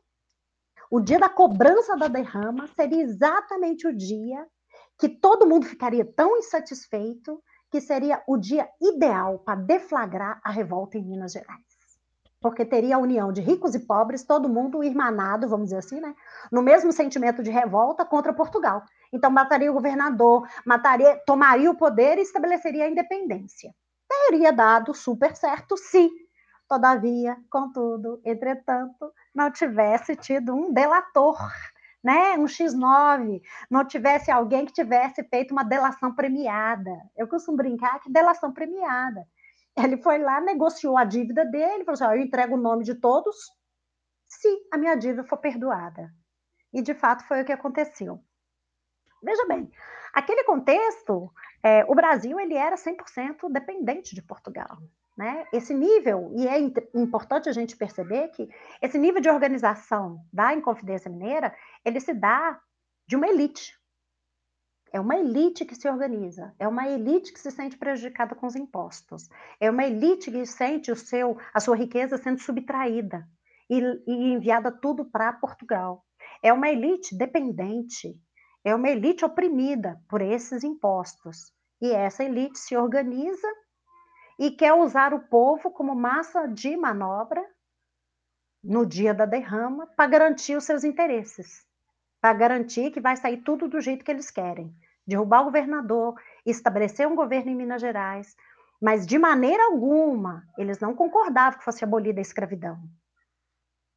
o 0.91 1.01
dia 1.01 1.19
da 1.19 1.31
cobrança 1.31 1.97
da 1.97 2.09
derrama, 2.09 2.69
seria 2.77 3.03
exatamente 3.03 3.87
o 3.87 3.97
dia 3.97 4.47
que 4.99 5.09
todo 5.09 5.47
mundo 5.47 5.67
ficaria 5.67 6.05
tão 6.05 6.37
insatisfeito 6.37 7.43
que 7.71 7.81
seria 7.81 8.23
o 8.29 8.37
dia 8.37 8.69
ideal 8.81 9.39
para 9.39 9.59
deflagrar 9.59 10.41
a 10.45 10.51
revolta 10.51 10.99
em 10.99 11.05
Minas 11.05 11.33
Gerais 11.33 11.72
porque 12.43 12.65
teria 12.65 12.97
a 12.97 12.99
união 12.99 13.33
de 13.33 13.41
ricos 13.41 13.75
e 13.75 13.79
pobres, 13.79 14.25
todo 14.25 14.49
mundo 14.49 14.83
irmanado, 14.83 15.49
vamos 15.49 15.67
dizer 15.67 15.79
assim, 15.79 16.01
né? 16.01 16.13
No 16.51 16.61
mesmo 16.61 16.93
sentimento 16.93 17.43
de 17.43 17.51
revolta 17.51 18.05
contra 18.05 18.33
Portugal. 18.35 18.83
Então 19.13 19.31
mataria 19.31 19.71
o 19.71 19.75
governador, 19.75 20.47
mataria, 20.67 21.23
tomaria 21.25 21.71
o 21.71 21.77
poder 21.77 22.19
e 22.19 22.23
estabeleceria 22.23 22.85
a 22.85 22.89
independência. 22.89 23.73
Teria 24.09 24.53
dado 24.53 24.93
super 24.93 25.37
certo 25.37 25.77
se, 25.77 26.11
todavia, 26.69 27.37
contudo, 27.49 28.21
entretanto, 28.25 29.13
não 29.33 29.51
tivesse 29.51 30.17
tido 30.17 30.53
um 30.53 30.73
delator, 30.73 31.39
né? 32.03 32.35
Um 32.37 32.47
X9, 32.47 33.41
não 33.71 33.85
tivesse 33.85 34.33
alguém 34.33 34.67
que 34.67 34.73
tivesse 34.73 35.23
feito 35.23 35.53
uma 35.53 35.63
delação 35.63 36.13
premiada. 36.13 36.91
Eu 37.17 37.29
costumo 37.29 37.57
brincar 37.57 38.01
que 38.01 38.11
delação 38.11 38.53
premiada 38.53 39.25
ele 39.77 39.97
foi 40.03 40.19
lá, 40.19 40.41
negociou 40.41 40.97
a 40.97 41.05
dívida 41.05 41.45
dele, 41.45 41.85
falou 41.85 41.95
assim: 41.95 42.05
eu 42.05 42.23
entrego 42.23 42.55
o 42.55 42.61
nome 42.61 42.85
de 42.85 42.95
todos 42.95 43.37
se 44.29 44.49
a 44.73 44.79
minha 44.79 44.95
dívida 44.95 45.25
for 45.25 45.39
perdoada. 45.39 46.11
E 46.73 46.81
de 46.81 46.95
fato 46.95 47.27
foi 47.27 47.43
o 47.43 47.45
que 47.45 47.53
aconteceu. 47.53 48.19
Veja 49.23 49.47
bem, 49.47 49.71
aquele 50.13 50.43
contexto, 50.45 51.33
é, 51.63 51.85
o 51.85 51.95
Brasil 51.95 52.41
ele 52.41 52.55
era 52.55 52.77
100% 52.77 53.51
dependente 53.51 54.15
de 54.15 54.23
Portugal. 54.23 54.79
Né? 55.17 55.47
Esse 55.53 55.75
nível, 55.75 56.33
e 56.35 56.49
é 56.49 56.59
importante 56.95 57.49
a 57.49 57.53
gente 57.53 57.77
perceber 57.77 58.29
que 58.29 58.49
esse 58.81 58.99
nível 58.99 59.21
de 59.21 59.29
organização 59.29 60.25
da 60.33 60.55
Inconfidência 60.55 61.11
Mineira, 61.11 61.55
ele 61.85 62.01
se 62.01 62.15
dá 62.15 62.59
de 63.07 63.15
uma 63.15 63.29
elite, 63.29 63.79
é 64.93 65.01
uma 65.01 65.17
elite 65.17 65.65
que 65.65 65.75
se 65.75 65.89
organiza, 65.89 66.55
é 66.59 66.69
uma 66.69 66.87
elite 66.87 67.33
que 67.33 67.41
se 67.41 67.51
sente 67.51 67.79
prejudicada 67.79 68.35
com 68.35 68.47
os 68.47 68.55
impostos, 68.55 69.31
é 69.59 69.71
uma 69.71 69.85
elite 69.85 70.31
que 70.31 70.45
sente 70.45 70.93
o 70.93 70.97
seu, 70.97 71.39
a 71.55 71.61
sua 71.61 71.75
riqueza 71.75 72.19
sendo 72.19 72.39
subtraída 72.39 73.27
e, 73.71 73.81
e 74.07 74.33
enviada 74.35 74.71
tudo 74.71 75.05
para 75.05 75.33
Portugal. 75.33 76.05
É 76.43 76.53
uma 76.53 76.69
elite 76.69 77.17
dependente, 77.17 78.21
é 78.63 78.75
uma 78.75 78.91
elite 78.91 79.25
oprimida 79.25 79.99
por 80.09 80.21
esses 80.21 80.63
impostos. 80.63 81.53
E 81.81 81.91
essa 81.91 82.23
elite 82.23 82.59
se 82.59 82.77
organiza 82.77 83.49
e 84.39 84.51
quer 84.51 84.75
usar 84.75 85.15
o 85.15 85.21
povo 85.21 85.71
como 85.71 85.95
massa 85.95 86.47
de 86.47 86.77
manobra 86.77 87.45
no 88.63 88.87
dia 88.87 89.13
da 89.13 89.25
derrama 89.25 89.87
para 89.97 90.09
garantir 90.09 90.55
os 90.55 90.65
seus 90.65 90.85
interesses, 90.85 91.67
para 92.21 92.35
garantir 92.35 92.93
que 92.93 93.01
vai 93.01 93.17
sair 93.17 93.39
tudo 93.39 93.69
do 93.69 93.81
jeito 93.81 94.05
que 94.05 94.11
eles 94.11 94.31
querem. 94.31 94.73
Derrubar 95.07 95.43
o 95.43 95.45
governador, 95.45 96.15
estabelecer 96.47 97.07
um 97.07 97.17
governo 97.17 97.51
em 97.51 97.57
Minas 97.57 97.81
Gerais, 97.81 98.37
mas 98.81 99.07
de 99.07 99.19
maneira 99.19 99.65
alguma 99.65 100.45
eles 100.59 100.81
não 100.81 100.95
concordavam 100.95 101.59
que 101.59 101.65
fosse 101.65 101.85
abolida 101.85 102.21
a 102.21 102.23
escravidão. 102.23 102.79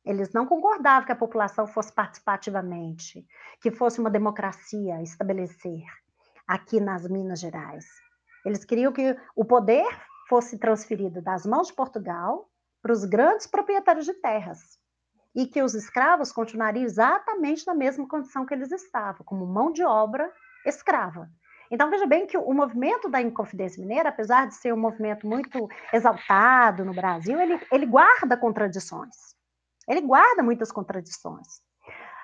Eles 0.06 0.32
não 0.32 0.46
concordavam 0.46 1.06
que 1.06 1.12
a 1.12 1.16
população 1.16 1.66
fosse 1.66 1.92
participar 1.92 2.36
ativamente, 2.36 3.26
que 3.60 3.72
fosse 3.72 4.00
uma 4.00 4.10
democracia 4.10 5.02
estabelecer 5.02 5.84
aqui 6.48 6.80
nas 6.80 7.08
Minas 7.10 7.40
Gerais. 7.40 7.86
Eles 8.46 8.64
queriam 8.64 8.94
que 8.94 9.18
o 9.36 9.44
poder 9.44 9.88
fosse 10.30 10.60
transferido 10.60 11.22
das 11.22 11.46
mãos 11.46 11.68
de 11.68 11.74
Portugal 11.74 12.48
para 12.82 12.94
os 12.94 13.04
grandes 13.04 13.48
proprietários 13.48 14.06
de 14.06 14.14
terras 14.14 14.60
e 15.36 15.48
que 15.48 15.62
os 15.64 15.74
escravos 15.74 16.32
continuariam 16.32 16.86
exatamente 16.86 17.66
na 17.66 17.74
mesma 17.74 18.08
condição 18.08 18.46
que 18.46 18.54
eles 18.54 18.72
estavam, 18.72 19.26
como 19.26 19.46
mão 19.48 19.72
de 19.72 19.84
obra 19.84 20.32
escrava. 20.66 21.30
Então, 21.72 21.90
veja 21.90 22.06
bem 22.06 22.28
que 22.28 22.38
o 22.38 22.54
movimento 22.54 23.10
da 23.10 23.22
Inconfidência 23.22 23.82
Mineira, 23.82 24.10
apesar 24.10 24.48
de 24.48 24.56
ser 24.56 24.74
um 24.74 24.78
movimento 24.78 25.26
muito 25.28 25.68
exaltado 25.92 26.86
no 26.86 26.94
Brasil, 26.94 27.40
ele, 27.40 27.60
ele 27.72 27.86
guarda 27.86 28.38
contradições. 28.38 29.36
Ele 29.88 30.02
guarda 30.02 30.44
muitas 30.44 30.72
contradições. 30.72 31.62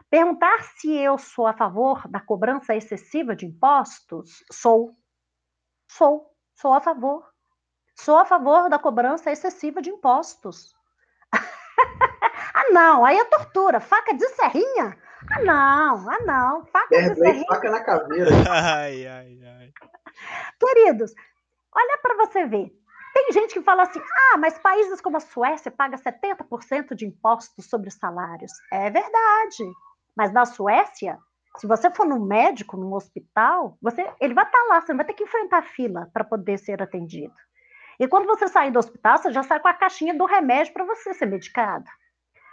Perguntar 0.10 0.62
se 0.64 0.94
eu 0.94 1.18
sou 1.18 1.48
a 1.48 1.54
favor 1.54 2.08
da 2.08 2.20
cobrança 2.20 2.76
excessiva 2.76 3.36
de 3.36 3.46
impostos, 3.46 4.44
sou. 4.52 4.96
Sou. 5.90 6.30
Sou 6.54 6.74
a 6.74 6.82
favor. 6.82 7.26
Sou 7.96 8.18
a 8.18 8.26
favor 8.26 8.70
da 8.70 8.78
cobrança 8.78 9.32
excessiva 9.32 9.82
de 9.82 9.90
impostos. 9.90 10.74
ah, 12.54 12.72
não, 12.72 13.06
aí 13.06 13.18
é 13.18 13.26
tortura. 13.26 13.80
Faca 13.80 14.14
de 14.14 14.28
serrinha? 14.30 14.98
Ah, 15.30 15.44
não, 15.44 16.10
ah, 16.10 16.20
não. 16.26 16.66
Faca 16.66 17.10
de 17.10 17.16
serrinha. 17.16 17.46
faca 17.48 17.70
na 17.70 17.84
caveira. 17.84 18.30
Ai, 18.50 19.06
ai, 19.08 19.40
ai. 19.44 19.72
Queridos, 20.60 21.14
olha 21.74 22.00
para 22.02 22.16
você 22.16 22.46
ver. 22.46 22.72
Tem 23.14 23.32
gente 23.32 23.54
que 23.54 23.62
fala 23.62 23.84
assim: 23.84 24.00
ah, 24.00 24.38
mas 24.38 24.58
países 24.58 25.02
como 25.02 25.18
a 25.18 25.20
Suécia 25.20 25.70
pagam 25.70 26.00
70% 26.00 26.96
de 26.96 27.06
impostos 27.06 27.70
sobre 27.70 27.90
os 27.90 27.96
salários. 27.96 28.52
É 28.72 28.90
verdade. 28.90 29.72
Mas 30.16 30.32
na 30.34 30.46
Suécia, 30.46 31.18
se 31.58 31.68
você 31.68 31.92
for 31.92 32.06
no 32.06 32.20
médico, 32.20 32.78
num 32.78 32.94
hospital, 32.94 33.78
você, 33.82 34.10
ele 34.20 34.34
vai 34.34 34.46
estar 34.46 34.64
lá, 34.70 34.82
você 34.82 34.92
não 34.92 34.98
vai 34.98 35.06
ter 35.06 35.14
que 35.14 35.24
enfrentar 35.24 35.62
fila 35.64 36.10
para 36.14 36.24
poder 36.24 36.58
ser 36.58 36.82
atendido. 36.82 37.34
E 38.00 38.08
quando 38.08 38.26
você 38.26 38.48
sair 38.48 38.72
do 38.72 38.80
hospital, 38.80 39.18
você 39.18 39.32
já 39.32 39.44
sai 39.44 39.60
com 39.60 39.68
a 39.68 39.74
caixinha 39.74 40.14
do 40.14 40.26
remédio 40.26 40.74
para 40.74 40.86
você 40.86 41.14
ser 41.14 41.26
medicado. 41.28 41.86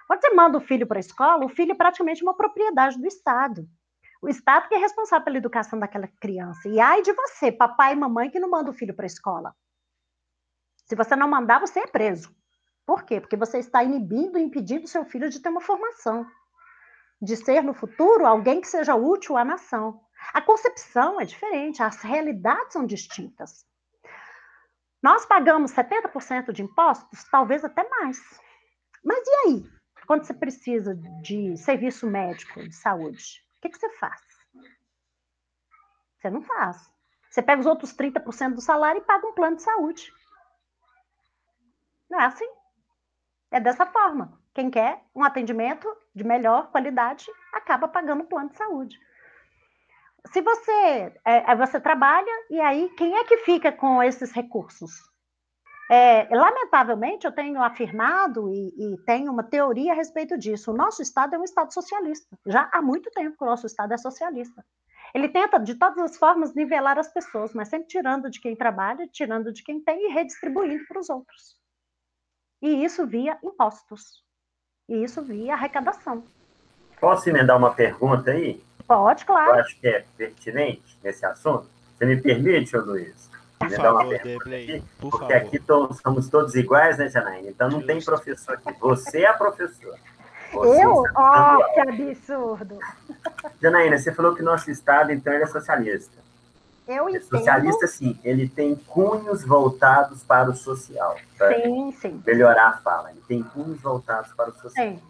Quando 0.08 0.22
você 0.22 0.30
manda 0.30 0.56
o 0.56 0.60
filho 0.62 0.86
para 0.86 0.98
a 0.98 1.00
escola, 1.00 1.44
o 1.44 1.50
filho 1.50 1.72
é 1.72 1.74
praticamente 1.74 2.22
uma 2.22 2.34
propriedade 2.34 2.98
do 2.98 3.06
Estado. 3.06 3.68
O 4.22 4.28
Estado 4.28 4.66
que 4.66 4.74
é 4.74 4.78
responsável 4.78 5.26
pela 5.26 5.36
educação 5.36 5.78
daquela 5.78 6.08
criança. 6.18 6.66
E 6.66 6.80
ai 6.80 7.02
de 7.02 7.12
você, 7.12 7.52
papai 7.52 7.92
e 7.92 7.96
mamãe, 7.96 8.30
que 8.30 8.40
não 8.40 8.48
manda 8.48 8.70
o 8.70 8.74
filho 8.74 8.94
para 8.94 9.04
a 9.04 9.06
escola. 9.06 9.54
Se 10.86 10.96
você 10.96 11.14
não 11.14 11.28
mandar, 11.28 11.60
você 11.60 11.80
é 11.80 11.86
preso. 11.86 12.34
Por 12.86 13.04
quê? 13.04 13.20
Porque 13.20 13.36
você 13.36 13.58
está 13.58 13.84
inibindo, 13.84 14.38
impedindo 14.38 14.88
seu 14.88 15.04
filho 15.04 15.28
de 15.28 15.40
ter 15.40 15.50
uma 15.50 15.60
formação, 15.60 16.26
de 17.20 17.36
ser 17.36 17.62
no 17.62 17.74
futuro 17.74 18.24
alguém 18.24 18.62
que 18.62 18.66
seja 18.66 18.94
útil 18.94 19.36
à 19.36 19.44
nação. 19.44 20.00
A 20.32 20.40
concepção 20.40 21.20
é 21.20 21.26
diferente, 21.26 21.82
as 21.82 22.00
realidades 22.00 22.72
são 22.72 22.86
distintas. 22.86 23.66
Nós 25.02 25.26
pagamos 25.26 25.70
70% 25.72 26.50
de 26.50 26.62
impostos, 26.62 27.24
talvez 27.30 27.62
até 27.62 27.86
mais. 27.86 28.18
Mas 29.04 29.22
e 29.26 29.34
aí? 29.44 29.77
Quando 30.08 30.24
você 30.24 30.32
precisa 30.32 30.94
de 30.94 31.54
serviço 31.58 32.06
médico, 32.06 32.66
de 32.66 32.74
saúde, 32.74 33.44
o 33.58 33.60
que, 33.60 33.68
que 33.68 33.76
você 33.76 33.90
faz? 33.98 34.22
Você 36.16 36.30
não 36.30 36.40
faz. 36.40 36.90
Você 37.28 37.42
pega 37.42 37.60
os 37.60 37.66
outros 37.66 37.94
30% 37.94 38.54
do 38.54 38.62
salário 38.62 39.02
e 39.02 39.04
paga 39.04 39.26
um 39.26 39.34
plano 39.34 39.56
de 39.56 39.62
saúde. 39.62 40.10
Não 42.08 42.18
é 42.18 42.24
assim. 42.24 42.48
É 43.50 43.60
dessa 43.60 43.84
forma. 43.84 44.40
Quem 44.54 44.70
quer 44.70 45.04
um 45.14 45.22
atendimento 45.22 45.86
de 46.14 46.24
melhor 46.24 46.70
qualidade 46.70 47.26
acaba 47.52 47.86
pagando 47.86 48.22
o 48.22 48.26
plano 48.26 48.48
de 48.48 48.56
saúde. 48.56 48.98
Se 50.32 50.40
você, 50.40 51.20
é, 51.22 51.54
você 51.54 51.78
trabalha, 51.78 52.46
e 52.48 52.58
aí 52.58 52.88
quem 52.96 53.14
é 53.14 53.24
que 53.24 53.36
fica 53.44 53.70
com 53.70 54.02
esses 54.02 54.32
recursos? 54.32 54.90
É, 55.90 56.28
lamentavelmente, 56.30 57.26
eu 57.26 57.32
tenho 57.32 57.62
afirmado 57.62 58.52
e, 58.52 58.74
e, 58.76 58.98
tenho 59.06 59.32
uma 59.32 59.42
teoria 59.42 59.92
a 59.92 59.96
respeito 59.96 60.36
disso. 60.36 60.70
O 60.70 60.76
nosso 60.76 61.00
Estado 61.00 61.34
é 61.34 61.38
um 61.38 61.44
Estado 61.44 61.72
socialista. 61.72 62.38
Já 62.46 62.68
há 62.72 62.82
muito 62.82 63.10
tempo 63.10 63.36
que 63.36 63.42
o 63.42 63.46
nosso 63.46 63.66
Estado 63.66 63.94
é 63.94 63.96
socialista. 63.96 64.62
Ele 65.14 65.28
tenta, 65.28 65.58
de 65.58 65.74
todas 65.74 65.98
as 65.98 66.16
formas, 66.18 66.54
nivelar 66.54 66.98
as 66.98 67.10
pessoas, 67.10 67.54
mas 67.54 67.68
sempre 67.68 67.88
tirando 67.88 68.30
de 68.30 68.38
quem 68.38 68.54
trabalha, 68.54 69.08
tirando 69.10 69.50
de 69.50 69.62
quem 69.62 69.80
tem 69.80 70.10
e 70.10 70.12
redistribuindo 70.12 70.84
para 70.86 71.00
os 71.00 71.08
outros. 71.08 71.56
E 72.60 72.84
isso 72.84 73.06
via 73.06 73.38
impostos. 73.42 74.22
E 74.88 75.02
isso 75.02 75.22
via 75.22 75.54
arrecadação. 75.54 76.22
Posso 77.00 77.30
emendar 77.30 77.56
uma 77.56 77.72
pergunta 77.72 78.30
aí? 78.30 78.62
Pode, 78.86 79.24
claro. 79.24 79.52
Eu 79.52 79.60
acho 79.60 79.78
que 79.80 79.86
é 79.86 80.04
pertinente 80.16 80.98
nesse 81.02 81.24
assunto. 81.24 81.70
Você 81.96 82.04
me 82.04 82.20
permite, 82.20 82.76
Luiz? 82.76 83.27
Por 83.58 83.70
favor, 83.70 84.18
Deblay, 84.22 84.82
por 85.00 85.10
porque 85.10 85.32
favor. 85.34 85.36
aqui 85.46 85.58
todos, 85.58 85.98
somos 86.00 86.28
todos 86.28 86.54
iguais, 86.54 86.96
né, 86.98 87.08
Janaína? 87.08 87.48
Então 87.50 87.68
não 87.68 87.78
Justo. 87.80 87.86
tem 87.86 88.02
professor 88.04 88.54
aqui. 88.54 88.78
Você 88.80 89.22
é 89.22 89.26
a 89.26 89.34
professora. 89.34 89.98
Você 90.52 90.82
Eu? 90.84 91.04
está 91.04 91.58
Oh, 91.58 91.74
que 91.74 91.80
absurdo. 91.80 92.78
Janaína, 93.60 93.98
você 93.98 94.12
falou 94.14 94.34
que 94.34 94.42
nosso 94.42 94.70
Estado, 94.70 95.12
então, 95.12 95.32
ele 95.32 95.42
é 95.42 95.46
socialista. 95.46 96.16
Eu 96.86 97.06
É 97.08 97.10
entendo. 97.10 97.24
socialista, 97.28 97.86
sim. 97.86 98.18
Ele 98.24 98.48
tem 98.48 98.74
cunhos 98.74 99.44
voltados 99.44 100.22
para 100.22 100.48
o 100.48 100.54
social. 100.54 101.16
Para 101.36 101.60
Sim, 101.60 101.92
sim. 102.00 102.22
melhorar 102.26 102.68
a 102.68 102.72
fala. 102.78 103.10
Ele 103.10 103.22
tem 103.28 103.42
cunhos 103.42 103.78
voltados 103.82 104.32
para 104.32 104.48
o 104.48 104.54
social. 104.54 104.86
Sim. 104.86 105.02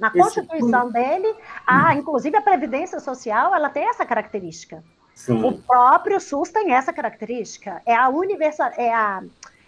Na 0.00 0.08
Esse- 0.08 0.18
Constituição 0.18 0.90
dele, 0.90 1.32
a, 1.66 1.94
inclusive 1.94 2.36
a 2.36 2.40
Previdência 2.42 2.98
Social, 2.98 3.54
ela 3.54 3.68
tem 3.68 3.88
essa 3.88 4.04
característica. 4.06 4.82
O 5.18 5.50
Sim, 5.52 5.62
próprio 5.66 6.20
SUS 6.20 6.50
tem 6.50 6.72
essa 6.72 6.92
característica. 6.92 7.82
É, 7.84 7.94
a 7.94 8.08
universal, 8.08 8.70
é, 8.76 8.94
a, 8.94 9.22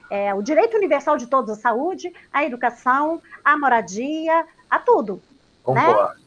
é 0.09 0.32
o 0.34 0.42
direito 0.42 0.76
universal 0.76 1.16
de 1.16 1.26
todos, 1.26 1.51
a 1.59 1.61
saúde, 1.61 2.12
a 2.32 2.44
educação, 2.44 3.20
a 3.44 3.59
moradia, 3.59 4.46
a 4.70 4.78
tudo. 4.78 5.20
concordo. 5.64 6.20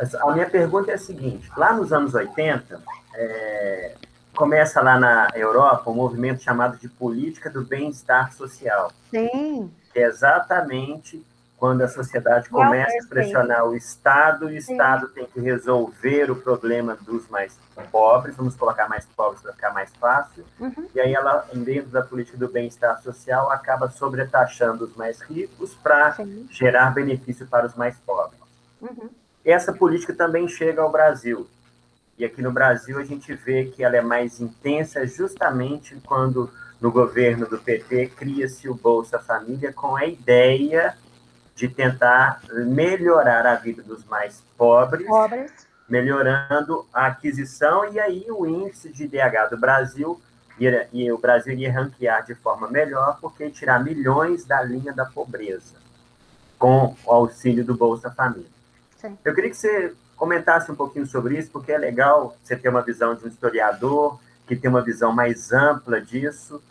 Essa- 0.00 0.22
A 0.22 0.32
minha 0.32 0.48
pergunta 0.48 0.90
é 0.90 0.94
a 0.94 0.98
seguinte: 0.98 1.50
lá 1.56 1.72
nos 1.74 1.92
anos 1.92 2.14
80, 2.14 2.80
é, 3.14 3.94
começa 4.34 4.80
lá 4.80 4.98
na 4.98 5.28
Europa 5.34 5.90
um 5.90 5.94
movimento 5.94 6.40
chamado 6.42 6.78
de 6.78 6.88
política 6.88 7.50
do 7.50 7.62
bem-estar 7.64 8.32
social. 8.32 8.90
Sim, 9.10 9.70
que 9.92 9.98
é 9.98 10.04
exatamente 10.06 11.22
quando 11.58 11.82
a 11.82 11.88
sociedade 11.88 12.48
Welfare 12.52 12.84
começa 12.84 13.04
a 13.04 13.08
pressionar 13.08 13.66
o 13.66 13.74
Estado, 13.76 14.46
o 14.46 14.48
Sim. 14.48 14.56
Estado 14.56 15.08
tem 15.08 15.26
que 15.26 15.40
resolver 15.40 16.30
o 16.30 16.36
problema 16.36 16.96
dos 17.02 17.28
mais 17.28 17.58
pobres, 17.90 18.36
vamos 18.36 18.54
colocar 18.54 18.88
mais 18.88 19.04
pobres 19.06 19.42
para 19.42 19.52
ficar 19.52 19.72
mais 19.72 19.90
fácil, 19.96 20.44
Uhum. 20.60 20.88
e 20.94 21.00
aí 21.00 21.14
ela, 21.14 21.44
dentro 21.52 21.90
da 21.90 22.02
política 22.02 22.38
do 22.38 22.48
bem-estar 22.48 23.02
social, 23.02 23.50
acaba 23.50 23.90
sobretaxando 23.90 24.84
os 24.84 24.94
mais 24.94 25.20
ricos 25.20 25.74
para 25.74 26.12
sim. 26.12 26.46
gerar 26.50 26.94
benefício 26.94 27.46
para 27.46 27.66
os 27.66 27.74
mais 27.74 27.96
pobres. 28.06 28.40
Uhum. 28.80 29.10
Essa 29.44 29.72
política 29.72 30.14
também 30.14 30.46
chega 30.46 30.82
ao 30.82 30.92
Brasil. 30.92 31.48
E 32.16 32.24
aqui 32.24 32.42
no 32.42 32.52
Brasil 32.52 32.98
a 32.98 33.04
gente 33.04 33.32
vê 33.34 33.64
que 33.64 33.82
ela 33.82 33.96
é 33.96 34.00
mais 34.00 34.40
intensa 34.40 35.06
justamente 35.06 35.96
quando 36.04 36.50
no 36.80 36.92
governo 36.92 37.46
do 37.46 37.58
PT 37.58 38.08
cria-se 38.16 38.68
o 38.68 38.74
Bolsa 38.74 39.18
Família 39.18 39.72
com 39.72 39.96
a 39.96 40.04
ideia 40.06 40.96
de 41.58 41.66
tentar 41.66 42.40
melhorar 42.52 43.44
a 43.44 43.56
vida 43.56 43.82
dos 43.82 44.04
mais 44.04 44.40
pobres, 44.56 45.04
Pobres. 45.08 45.50
melhorando 45.88 46.86
a 46.94 47.06
aquisição 47.06 47.92
e 47.92 47.98
aí 47.98 48.24
o 48.30 48.46
índice 48.46 48.88
de 48.90 49.02
IDH 49.04 49.48
do 49.50 49.56
Brasil 49.58 50.20
ia- 50.56 50.88
e 50.92 51.10
o 51.10 51.18
Brasil 51.18 51.52
iria 51.54 51.72
ranquear 51.72 52.24
de 52.24 52.36
forma 52.36 52.68
melhor 52.70 53.18
porque 53.20 53.42
ia 53.42 53.50
tirar 53.50 53.82
milhões 53.82 54.44
da 54.44 54.62
linha 54.62 54.92
da 54.92 55.04
pobreza 55.04 55.74
com 56.56 56.94
o 57.04 57.12
auxílio 57.12 57.64
do 57.64 57.76
Bolsa 57.76 58.08
Família. 58.08 58.46
Sim. 58.96 59.18
Eu 59.24 59.34
queria 59.34 59.50
que 59.50 59.56
você 59.56 59.92
comentasse 60.16 60.70
um 60.70 60.76
pouquinho 60.76 61.06
sobre 61.06 61.36
isso, 61.38 61.50
porque 61.50 61.72
é 61.72 61.78
legal 61.78 62.36
você 62.42 62.54
ter 62.56 62.68
uma 62.68 62.82
visão 62.82 63.16
de 63.16 63.24
um 63.24 63.28
historiador 63.28 64.20
que 64.46 64.54
tem 64.54 64.70
uma 64.70 64.82
visão 64.82 65.12
mais 65.12 65.52
ampla 65.52 66.00
disso. 66.00 66.62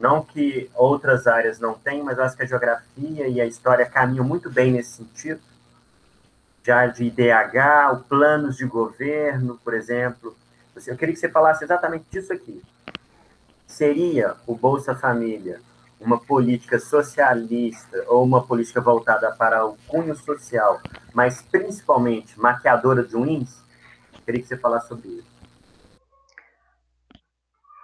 Não 0.00 0.22
que 0.22 0.70
outras 0.74 1.26
áreas 1.26 1.60
não 1.60 1.74
tenham, 1.74 2.06
mas 2.06 2.16
eu 2.16 2.24
acho 2.24 2.34
que 2.34 2.42
a 2.42 2.46
geografia 2.46 3.28
e 3.28 3.38
a 3.38 3.46
história 3.46 3.84
caminham 3.84 4.24
muito 4.24 4.50
bem 4.50 4.72
nesse 4.72 4.96
sentido. 4.96 5.40
Já 6.64 6.86
de 6.86 7.04
IDH, 7.04 8.04
planos 8.08 8.56
de 8.56 8.64
governo, 8.64 9.60
por 9.62 9.74
exemplo. 9.74 10.34
Eu 10.86 10.96
queria 10.96 11.14
que 11.14 11.20
você 11.20 11.28
falasse 11.28 11.64
exatamente 11.64 12.06
disso 12.10 12.32
aqui. 12.32 12.62
Seria 13.66 14.36
o 14.46 14.56
Bolsa 14.56 14.94
Família 14.94 15.60
uma 16.00 16.18
política 16.18 16.78
socialista 16.78 18.02
ou 18.08 18.24
uma 18.24 18.42
política 18.42 18.80
voltada 18.80 19.30
para 19.32 19.66
o 19.66 19.76
cunho 19.86 20.16
social, 20.16 20.80
mas 21.12 21.42
principalmente 21.42 22.40
maquiadora 22.40 23.04
de 23.04 23.14
wins? 23.14 23.62
Queria 24.24 24.40
que 24.40 24.48
você 24.48 24.56
falasse 24.56 24.88
sobre 24.88 25.08
isso. 25.08 25.29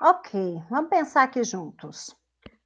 Ok, 0.01 0.62
vamos 0.68 0.90
pensar 0.90 1.22
aqui 1.22 1.42
juntos. 1.42 2.14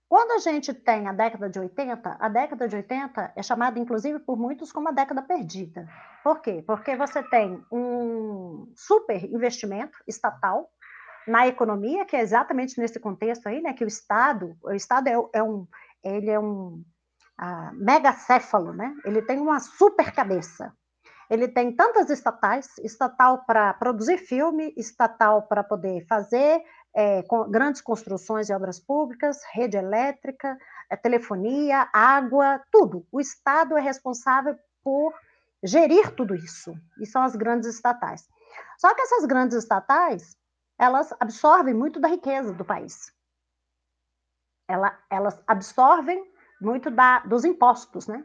Quando 0.08 0.32
a 0.32 0.38
gente 0.38 0.74
tem 0.74 1.06
a 1.06 1.12
década 1.12 1.48
de 1.48 1.60
80, 1.60 2.16
a 2.18 2.28
década 2.28 2.66
de 2.66 2.74
80 2.74 3.32
é 3.36 3.42
chamada, 3.44 3.78
inclusive, 3.78 4.18
por 4.18 4.36
muitos 4.36 4.72
como 4.72 4.88
a 4.88 4.92
década 4.92 5.22
perdida. 5.22 5.86
Por 6.24 6.42
quê? 6.42 6.64
Porque 6.66 6.96
você 6.96 7.22
tem 7.22 7.64
um 7.70 8.72
super 8.74 9.24
investimento 9.24 9.96
estatal 10.08 10.68
na 11.28 11.46
economia, 11.46 12.04
que 12.04 12.16
é 12.16 12.20
exatamente 12.20 12.80
nesse 12.80 12.98
contexto 12.98 13.46
aí, 13.46 13.62
né, 13.62 13.72
que 13.74 13.84
o 13.84 13.88
Estado, 13.88 14.56
o 14.64 14.72
Estado 14.72 15.06
é, 15.06 15.14
é 15.34 15.42
um, 15.42 15.68
ele 16.02 16.30
é 16.30 16.40
um 16.40 16.82
uh, 17.40 17.72
megacéfalo, 17.74 18.72
né, 18.72 18.92
ele 19.04 19.22
tem 19.22 19.38
uma 19.38 19.60
super 19.60 20.10
cabeça, 20.12 20.72
ele 21.30 21.46
tem 21.46 21.70
tantas 21.76 22.10
estatais, 22.10 22.66
estatal 22.78 23.44
para 23.46 23.72
produzir 23.74 24.18
filme, 24.18 24.74
estatal 24.76 25.42
para 25.42 25.62
poder 25.62 26.04
fazer 26.08 26.60
é, 26.94 27.22
grandes 27.48 27.80
construções 27.80 28.48
e 28.48 28.52
obras 28.52 28.78
públicas, 28.78 29.40
rede 29.52 29.76
elétrica, 29.76 30.58
é, 30.90 30.96
telefonia, 30.96 31.88
água, 31.92 32.62
tudo. 32.70 33.06
O 33.12 33.20
Estado 33.20 33.76
é 33.76 33.80
responsável 33.80 34.58
por 34.82 35.14
gerir 35.62 36.14
tudo 36.14 36.34
isso, 36.34 36.74
e 37.00 37.06
são 37.06 37.22
as 37.22 37.36
grandes 37.36 37.68
estatais. 37.68 38.28
Só 38.78 38.94
que 38.94 39.02
essas 39.02 39.24
grandes 39.26 39.56
estatais, 39.56 40.36
elas 40.78 41.12
absorvem 41.20 41.74
muito 41.74 42.00
da 42.00 42.08
riqueza 42.08 42.52
do 42.52 42.64
país. 42.64 43.12
Ela, 44.66 44.98
elas 45.10 45.40
absorvem 45.46 46.24
muito 46.60 46.90
da, 46.90 47.20
dos 47.20 47.44
impostos, 47.44 48.06
né? 48.06 48.24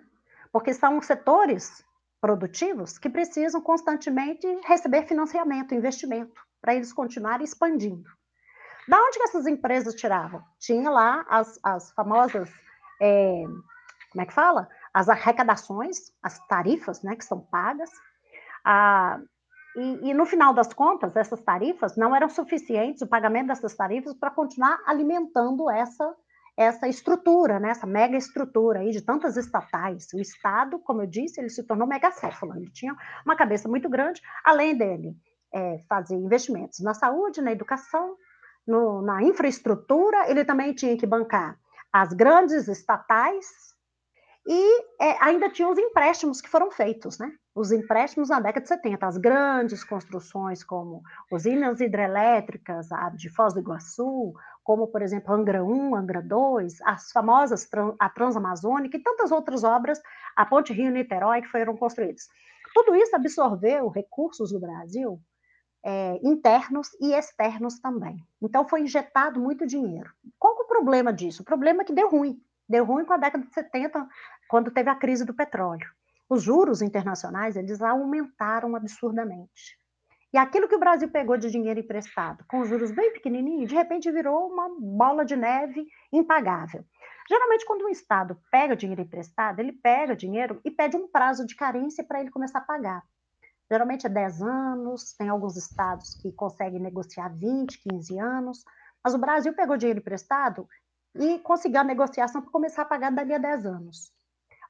Porque 0.52 0.74
são 0.74 1.02
setores 1.02 1.84
produtivos 2.22 2.98
que 2.98 3.10
precisam 3.10 3.62
constantemente 3.62 4.48
receber 4.66 5.06
financiamento, 5.06 5.76
investimento, 5.76 6.42
para 6.62 6.74
eles 6.74 6.94
continuarem 6.94 7.44
expandindo. 7.44 8.10
Da 8.88 9.00
onde 9.00 9.18
que 9.18 9.24
essas 9.24 9.48
empresas 9.48 9.96
tiravam? 9.96 10.44
Tinha 10.60 10.90
lá 10.90 11.26
as, 11.30 11.60
as 11.64 11.92
famosas, 11.92 12.50
é, 13.02 13.44
como 14.12 14.22
é 14.22 14.26
que 14.26 14.34
fala? 14.34 14.70
As 14.94 15.10
arrecadações, 15.10 15.98
as 16.22 16.40
tarifas, 16.48 17.02
né, 17.02 17.16
que 17.16 17.26
são 17.26 17.40
pagas. 17.40 17.90
Ah, 18.64 19.20
e, 19.76 20.10
e, 20.10 20.14
no 20.14 20.26
final 20.26 20.54
das 20.54 20.72
contas, 20.72 21.16
essas 21.16 21.42
tarifas 21.42 21.98
não 21.98 22.16
eram 22.16 22.30
suficientes, 22.30 23.02
o 23.02 23.08
pagamento 23.08 23.48
dessas 23.48 23.76
tarifas, 23.76 24.14
para 24.14 24.32
continuar 24.32 24.80
alimentando 24.86 25.70
essa, 25.70 26.16
essa 26.56 26.88
estrutura, 26.88 27.60
né, 27.60 27.72
essa 27.72 27.86
mega 27.86 28.16
estrutura 28.16 28.80
aí 28.80 28.92
de 28.92 29.02
tantas 29.02 29.36
estatais. 29.36 30.08
O 30.14 30.20
Estado, 30.20 30.80
como 30.80 31.02
eu 31.02 31.08
disse, 31.08 31.42
ele 31.42 31.50
se 31.50 31.64
tornou 31.64 31.88
megacéfalo, 31.88 32.56
ele 32.56 32.70
tinha 32.70 32.96
uma 33.26 33.36
cabeça 33.36 33.68
muito 33.68 33.90
grande, 33.90 34.22
além 34.46 34.78
dele 34.78 35.14
é, 35.54 35.80
fazer 35.90 36.16
investimentos 36.16 36.80
na 36.80 36.94
saúde, 36.94 37.42
na 37.42 37.52
educação, 37.52 38.16
no, 38.68 39.02
na 39.02 39.22
infraestrutura, 39.24 40.30
ele 40.30 40.44
também 40.44 40.74
tinha 40.74 40.98
que 40.98 41.06
bancar 41.06 41.58
as 41.96 42.12
grandes 42.12 42.68
estatais 42.68 43.46
e 44.46 44.82
é, 45.02 45.24
ainda 45.24 45.50
tinha 45.50 45.68
os 45.68 45.78
empréstimos 45.78 46.42
que 46.42 46.50
foram 46.50 46.70
feitos, 46.70 47.18
né? 47.18 47.32
Os 47.56 47.72
empréstimos 47.72 48.30
na 48.30 48.40
década 48.40 48.64
de 48.64 48.68
70, 48.68 49.08
as 49.08 49.18
grandes 49.18 49.84
construções 49.84 50.62
como 50.62 51.02
usinas 51.32 51.80
hidrelétricas, 51.80 52.92
a 52.92 53.10
de 53.12 53.30
Foz 53.30 53.54
do 53.54 53.62
Iguaçu, 53.62 54.34
como, 54.62 54.88
por 54.88 55.02
exemplo, 55.02 55.34
Angra 55.34 55.64
1, 55.64 55.96
Angra 55.96 56.22
2, 56.22 56.82
as 56.82 57.12
famosas 57.12 57.68
a 57.98 58.10
Transamazônica 58.10 58.98
e 58.98 59.02
tantas 59.02 59.32
outras 59.32 59.64
obras, 59.64 60.02
a 60.36 60.46
Ponte 60.46 60.74
Rio-Niterói, 60.74 61.42
que 61.42 61.48
foram 61.48 61.78
construídas. 61.78 62.28
Tudo 62.74 62.94
isso 62.94 63.16
absorveu 63.16 63.88
recursos 63.88 64.52
do 64.52 64.60
Brasil 64.60 65.20
é, 65.86 66.20
internos 66.24 66.90
e 67.00 67.14
externos 67.14 67.80
também. 67.80 68.18
Então, 68.42 68.68
foi 68.68 68.82
injetado 68.82 69.40
muito 69.40 69.68
dinheiro. 69.68 70.12
Qual 70.40 70.58
é 70.58 70.64
o 70.64 70.68
problema 70.68 71.14
disso? 71.14 71.44
O 71.44 71.46
problema 71.46 71.84
é 71.84 71.86
que 71.86 71.94
deu 71.94 72.10
ruim. 72.10 72.42
Deu 72.68 72.84
ruim 72.84 73.06
com 73.06 73.14
a 73.14 73.18
década 73.18 73.46
de 73.46 73.54
70, 73.54 74.08
quando 74.50 74.72
teve 74.72 74.90
a 74.90 74.96
crise 74.96 75.24
do 75.24 75.36
petróleo. 75.36 75.88
Os 76.28 76.42
juros 76.42 76.82
internacionais, 76.82 77.56
eles 77.56 77.82
aumentaram 77.82 78.76
absurdamente. 78.76 79.80
E 80.34 80.38
aquilo 80.38 80.68
que 80.68 80.76
o 80.76 80.80
Brasil 80.80 81.08
pegou 81.08 81.38
de 81.38 81.52
dinheiro 81.52 81.80
emprestado, 81.80 82.44
com 82.50 82.66
juros 82.66 82.92
bem 82.92 83.14
pequenininhos, 83.14 83.70
de 83.70 83.76
repente 83.76 84.12
virou 84.12 84.52
uma 84.52 84.68
bola 84.80 85.24
de 85.24 85.36
neve 85.36 85.86
impagável. 86.12 86.84
Geralmente, 87.30 87.66
quando 87.66 87.86
um 87.86 87.90
Estado 87.90 88.38
pega 88.52 88.76
dinheiro 88.76 89.02
emprestado, 89.02 89.60
ele 89.60 89.72
pega 89.72 90.16
dinheiro 90.16 90.60
e 90.66 90.72
pede 90.72 90.98
um 90.98 91.08
prazo 91.08 91.46
de 91.46 91.56
carência 91.56 92.04
para 92.04 92.20
ele 92.20 92.32
começar 92.32 92.60
a 92.60 92.64
pagar. 92.64 93.04
Geralmente 93.72 94.06
é 94.06 94.10
10 94.10 94.42
anos, 94.42 95.14
tem 95.14 95.30
alguns 95.30 95.58
estados 95.58 96.14
que 96.16 96.32
conseguem 96.32 96.80
negociar 96.80 97.30
20, 97.30 97.80
15 97.80 98.20
anos, 98.20 98.64
mas 99.04 99.14
o 99.14 99.18
Brasil 99.18 99.54
pegou 99.54 99.78
dinheiro 99.78 100.00
emprestado 100.00 100.68
e 101.16 101.40
conseguiu 101.40 101.82
a 101.82 101.84
negociação 101.84 102.42
para 102.42 102.52
começar 102.52 102.84
a 102.84 102.86
pagar 102.86 103.12
dali 103.12 103.34
a 103.34 103.38
10 103.38 103.66
anos. 103.66 104.12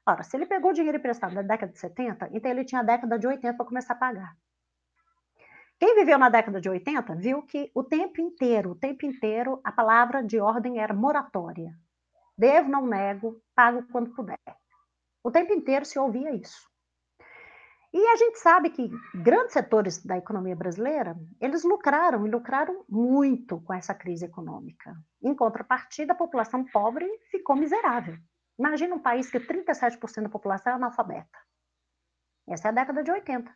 Ora, 0.06 0.22
se 0.22 0.36
ele 0.36 0.46
pegou 0.46 0.72
dinheiro 0.72 0.98
emprestado 0.98 1.34
na 1.34 1.42
década 1.42 1.72
de 1.72 1.78
70, 1.78 2.30
então 2.32 2.50
ele 2.50 2.64
tinha 2.64 2.80
a 2.80 2.84
década 2.84 3.18
de 3.18 3.26
80 3.26 3.54
para 3.54 3.66
começar 3.66 3.94
a 3.94 3.96
pagar. 3.96 4.36
Quem 5.78 5.94
viveu 5.94 6.16
na 6.16 6.30
década 6.30 6.60
de 6.60 6.70
80 6.70 7.14
viu 7.16 7.42
que 7.42 7.70
o 7.74 7.84
tempo 7.84 8.20
inteiro, 8.20 8.70
o 8.70 8.74
tempo 8.74 9.04
inteiro, 9.04 9.60
a 9.62 9.70
palavra 9.70 10.22
de 10.22 10.40
ordem 10.40 10.78
era 10.78 10.94
moratória. 10.94 11.74
Devo, 12.38 12.70
não 12.70 12.86
nego, 12.86 13.42
pago 13.54 13.86
quando 13.90 14.14
puder. 14.14 14.38
O 15.22 15.30
tempo 15.30 15.52
inteiro 15.52 15.84
se 15.84 15.98
ouvia 15.98 16.34
isso. 16.34 16.66
E 17.92 18.06
a 18.08 18.16
gente 18.16 18.38
sabe 18.38 18.70
que 18.70 18.90
grandes 19.14 19.52
setores 19.52 20.04
da 20.04 20.18
economia 20.18 20.54
brasileira, 20.54 21.16
eles 21.40 21.64
lucraram 21.64 22.26
e 22.26 22.30
lucraram 22.30 22.84
muito 22.88 23.60
com 23.60 23.72
essa 23.72 23.94
crise 23.94 24.24
econômica. 24.24 24.94
Em 25.22 25.34
contrapartida, 25.34 26.12
a 26.12 26.16
população 26.16 26.64
pobre 26.64 27.06
ficou 27.30 27.56
miserável. 27.56 28.16
Imagina 28.58 28.94
um 28.94 29.02
país 29.02 29.30
que 29.30 29.38
37% 29.38 30.22
da 30.22 30.28
população 30.28 30.72
é 30.72 30.76
analfabeta. 30.76 31.38
Essa 32.48 32.68
é 32.68 32.70
a 32.70 32.74
década 32.74 33.02
de 33.02 33.10
80. 33.10 33.50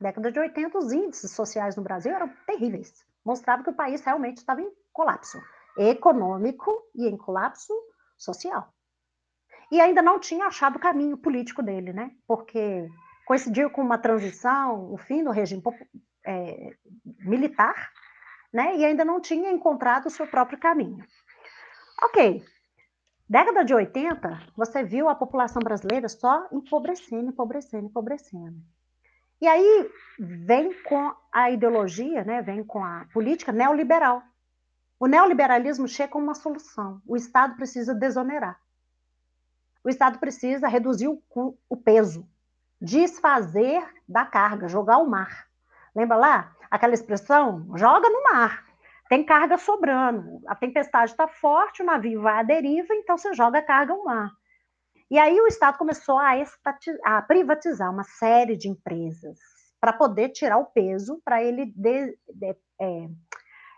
Década 0.00 0.30
de 0.30 0.38
80, 0.38 0.78
os 0.78 0.92
índices 0.92 1.32
sociais 1.32 1.76
no 1.76 1.82
Brasil 1.82 2.12
eram 2.12 2.28
terríveis. 2.46 2.92
Mostrava 3.24 3.62
que 3.62 3.70
o 3.70 3.74
país 3.74 4.00
realmente 4.02 4.38
estava 4.38 4.62
em 4.62 4.70
colapso 4.92 5.38
econômico 5.76 6.72
e 6.94 7.06
em 7.06 7.16
colapso 7.16 7.72
social. 8.16 8.72
E 9.70 9.80
ainda 9.80 10.02
não 10.02 10.18
tinha 10.18 10.46
achado 10.46 10.76
o 10.76 10.80
caminho 10.80 11.16
político 11.16 11.62
dele, 11.62 11.92
né? 11.92 12.10
Porque 12.26 12.88
coincidiu 13.28 13.68
com 13.68 13.82
uma 13.82 13.98
transição, 13.98 14.90
o 14.90 14.96
fim 14.96 15.22
do 15.22 15.30
regime 15.30 15.62
é, 16.24 16.74
militar, 17.18 17.92
né? 18.50 18.74
E 18.74 18.86
ainda 18.86 19.04
não 19.04 19.20
tinha 19.20 19.50
encontrado 19.50 20.06
o 20.06 20.10
seu 20.10 20.26
próprio 20.26 20.58
caminho. 20.58 21.04
Ok. 22.02 22.42
Década 23.28 23.66
de 23.66 23.74
80, 23.74 24.40
você 24.56 24.82
viu 24.82 25.10
a 25.10 25.14
população 25.14 25.60
brasileira 25.60 26.08
só 26.08 26.48
empobrecendo, 26.50 27.28
empobrecendo, 27.28 27.84
empobrecendo. 27.84 28.56
E 29.42 29.46
aí 29.46 29.90
vem 30.18 30.72
com 30.84 31.14
a 31.30 31.50
ideologia, 31.50 32.24
né, 32.24 32.40
vem 32.40 32.64
com 32.64 32.82
a 32.82 33.04
política 33.12 33.52
neoliberal. 33.52 34.22
O 34.98 35.06
neoliberalismo 35.06 35.86
chega 35.86 36.12
com 36.12 36.18
uma 36.18 36.34
solução. 36.34 37.02
O 37.06 37.14
Estado 37.14 37.56
precisa 37.56 37.94
desonerar. 37.94 38.58
O 39.84 39.90
Estado 39.90 40.18
precisa 40.18 40.66
reduzir 40.66 41.08
o, 41.08 41.22
o 41.68 41.76
peso 41.76 42.26
desfazer 42.80 43.82
da 44.08 44.24
carga, 44.24 44.68
jogar 44.68 44.94
ao 44.94 45.06
mar. 45.06 45.46
Lembra 45.94 46.16
lá 46.16 46.56
aquela 46.70 46.94
expressão? 46.94 47.66
Joga 47.76 48.08
no 48.08 48.22
mar. 48.22 48.64
Tem 49.08 49.24
carga 49.24 49.56
sobrando, 49.56 50.42
a 50.46 50.54
tempestade 50.54 51.12
está 51.12 51.26
forte, 51.26 51.82
o 51.82 51.86
navio 51.86 52.20
vai 52.20 52.40
à 52.40 52.42
deriva, 52.42 52.94
então 52.94 53.16
você 53.16 53.32
joga 53.32 53.58
a 53.58 53.62
carga 53.62 53.94
ao 53.94 54.04
mar. 54.04 54.30
E 55.10 55.18
aí 55.18 55.40
o 55.40 55.46
Estado 55.46 55.78
começou 55.78 56.18
a, 56.18 56.32
a 57.04 57.22
privatizar 57.22 57.90
uma 57.90 58.04
série 58.04 58.54
de 58.54 58.68
empresas 58.68 59.38
para 59.80 59.94
poder 59.94 60.28
tirar 60.30 60.58
o 60.58 60.66
peso, 60.66 61.22
para 61.24 61.42
ele 61.42 61.72
de, 61.74 62.18
de, 62.34 62.56
é, 62.78 63.08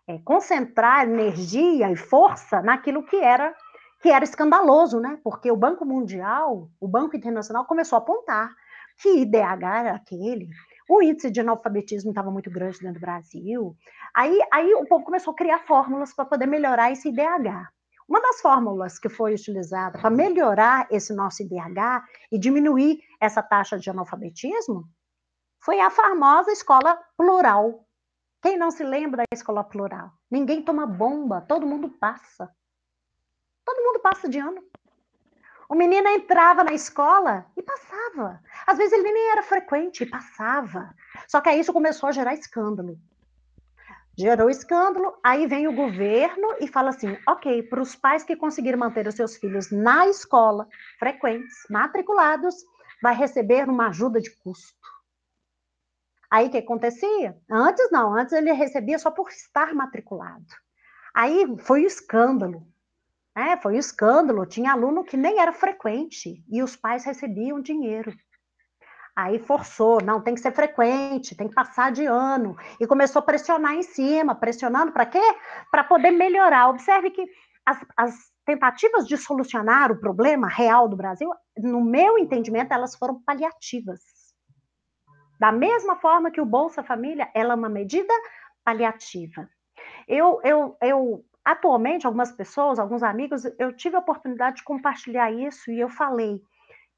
é, 0.09 0.19
concentrar 0.25 1.05
energia 1.05 1.93
e 1.93 1.97
força 1.97 2.61
naquilo 2.61 3.05
que 3.05 3.17
era 3.17 3.55
que 4.03 4.09
era 4.09 4.25
escandaloso, 4.25 4.99
né? 4.99 5.21
Porque 5.23 5.53
o 5.53 5.57
Banco 5.57 5.85
Mundial, 5.85 6.71
o 6.81 6.89
Banco 6.89 7.15
Internacional 7.15 7.67
começou 7.67 7.97
a 7.97 8.01
apontar 8.01 8.51
que 9.01 9.23
IDH 9.23 9.63
era 9.63 9.95
aquele, 9.95 10.49
o 10.89 11.01
índice 11.03 11.31
de 11.31 11.41
analfabetismo 11.41 12.11
estava 12.11 12.31
muito 12.31 12.51
grande 12.51 12.81
dentro 12.81 12.95
do 12.95 13.01
Brasil. 13.01 13.77
Aí, 14.15 14.39
aí 14.53 14.75
o 14.75 14.87
povo 14.87 15.05
começou 15.05 15.33
a 15.33 15.37
criar 15.37 15.61
fórmulas 15.61 16.13
para 16.13 16.25
poder 16.25 16.47
melhorar 16.47 16.91
esse 16.91 17.09
IDH. 17.09 17.71
Uma 18.09 18.21
das 18.21 18.41
fórmulas 18.41 18.99
que 18.99 19.09
foi 19.09 19.35
utilizada 19.35 19.99
para 19.99 20.11
melhorar 20.11 20.89
esse 20.91 21.15
nosso 21.15 21.43
IDH 21.43 22.05
e 22.33 22.39
diminuir 22.39 23.01
essa 23.21 23.41
taxa 23.41 23.79
de 23.79 23.89
analfabetismo 23.89 24.85
foi 25.61 25.79
a 25.79 25.91
famosa 25.91 26.51
escola 26.51 26.99
plural. 27.17 27.87
Quem 28.43 28.59
não 28.59 28.71
se 28.71 28.83
lembra 28.83 29.19
da 29.19 29.37
escola 29.37 29.63
plural? 29.63 30.11
Ninguém 30.29 30.61
toma 30.63 30.87
bomba, 30.87 31.41
todo 31.41 31.67
mundo 31.67 31.89
passa. 31.89 32.51
Todo 33.65 33.85
mundo 33.85 34.01
passa 34.01 34.29
de 34.29 34.39
ano. 34.39 34.61
O 35.71 35.77
menino 35.77 36.09
entrava 36.09 36.65
na 36.65 36.73
escola 36.73 37.47
e 37.57 37.63
passava. 37.63 38.43
Às 38.67 38.77
vezes 38.77 38.93
ele 38.93 39.13
nem 39.13 39.31
era 39.31 39.43
frequente 39.45 40.03
e 40.03 40.07
passava. 40.07 40.93
Só 41.29 41.41
que 41.41 41.49
aí 41.49 41.61
isso 41.61 41.73
começou 41.73 42.09
a 42.09 42.13
gerar 42.13 42.35
escândalo. 42.35 42.99
Gerou 44.19 44.51
escândalo, 44.51 45.17
aí 45.23 45.47
vem 45.47 45.69
o 45.69 45.73
governo 45.73 46.57
e 46.59 46.67
fala 46.67 46.91
assim: 46.91 47.17
ok, 47.25 47.63
para 47.63 47.81
os 47.81 47.95
pais 47.95 48.25
que 48.25 48.35
conseguiram 48.35 48.81
manter 48.81 49.07
os 49.07 49.15
seus 49.15 49.37
filhos 49.37 49.71
na 49.71 50.09
escola, 50.09 50.67
frequentes, 50.99 51.57
matriculados, 51.71 52.57
vai 53.01 53.15
receber 53.15 53.69
uma 53.69 53.91
ajuda 53.91 54.21
de 54.21 54.31
custo. 54.39 54.75
Aí 56.29 56.49
o 56.49 56.51
que 56.51 56.59
acontecia? 56.59 57.39
Antes 57.49 57.89
não, 57.93 58.13
antes 58.13 58.33
ele 58.33 58.51
recebia 58.53 58.99
só 58.99 59.13
por 59.13 59.29
estar 59.29 59.73
matriculado. 59.73 60.45
Aí 61.15 61.47
foi 61.61 61.85
o 61.85 61.87
escândalo. 61.87 62.67
É, 63.41 63.57
foi 63.57 63.77
um 63.77 63.79
escândalo. 63.79 64.45
Tinha 64.45 64.73
aluno 64.73 65.03
que 65.03 65.17
nem 65.17 65.41
era 65.41 65.53
frequente 65.53 66.45
e 66.47 66.63
os 66.63 66.77
pais 66.77 67.07
recebiam 67.07 67.59
dinheiro. 67.59 68.13
Aí 69.17 69.39
forçou, 69.39 70.01
não, 70.03 70.21
tem 70.21 70.35
que 70.35 70.41
ser 70.41 70.53
frequente, 70.53 71.35
tem 71.35 71.49
que 71.49 71.55
passar 71.55 71.91
de 71.91 72.05
ano. 72.05 72.55
E 72.79 72.87
começou 72.87 73.21
a 73.21 73.25
pressionar 73.25 73.75
em 73.75 73.83
cima, 73.83 74.35
pressionando 74.35 74.93
para 74.93 75.07
quê? 75.07 75.23
Para 75.71 75.83
poder 75.83 76.11
melhorar. 76.11 76.69
Observe 76.69 77.11
que 77.11 77.27
as, 77.65 77.79
as, 77.97 78.31
tentativas 78.45 79.07
de 79.07 79.17
solucionar 79.17 79.93
o 79.93 80.01
problema 80.01 80.49
real 80.49 80.89
do 80.89 80.97
Brasil, 80.97 81.31
no 81.57 81.81
meu 81.85 82.19
entendimento, 82.19 82.73
elas 82.73 82.97
foram 82.97 83.23
paliativas. 83.23 84.01
Da 85.39 85.53
mesma 85.53 85.97
forma 85.97 86.31
que 86.31 86.41
o 86.41 86.47
Bolsa 86.47 86.83
Família, 86.83 87.31
ela 87.35 87.55
é 87.55 87.57
uma 87.57 87.69
medida 87.69 88.13
paliativa. 88.65 89.49
Eu, 90.09 90.41
eu, 90.43 90.77
eu 90.83 91.25
atualmente, 91.45 92.07
algumas 92.07 92.33
pessoas, 92.33 92.79
alguns 92.79 93.03
amigos, 93.03 93.45
eu 93.59 93.75
tive 93.75 93.97
a 93.97 94.01
oportunidade 94.01 94.57
de 94.57 94.65
compartilhar 94.65 95.31
isso 95.33 95.71
e 95.71 95.81
eu 95.81 95.89
falei 95.89 96.41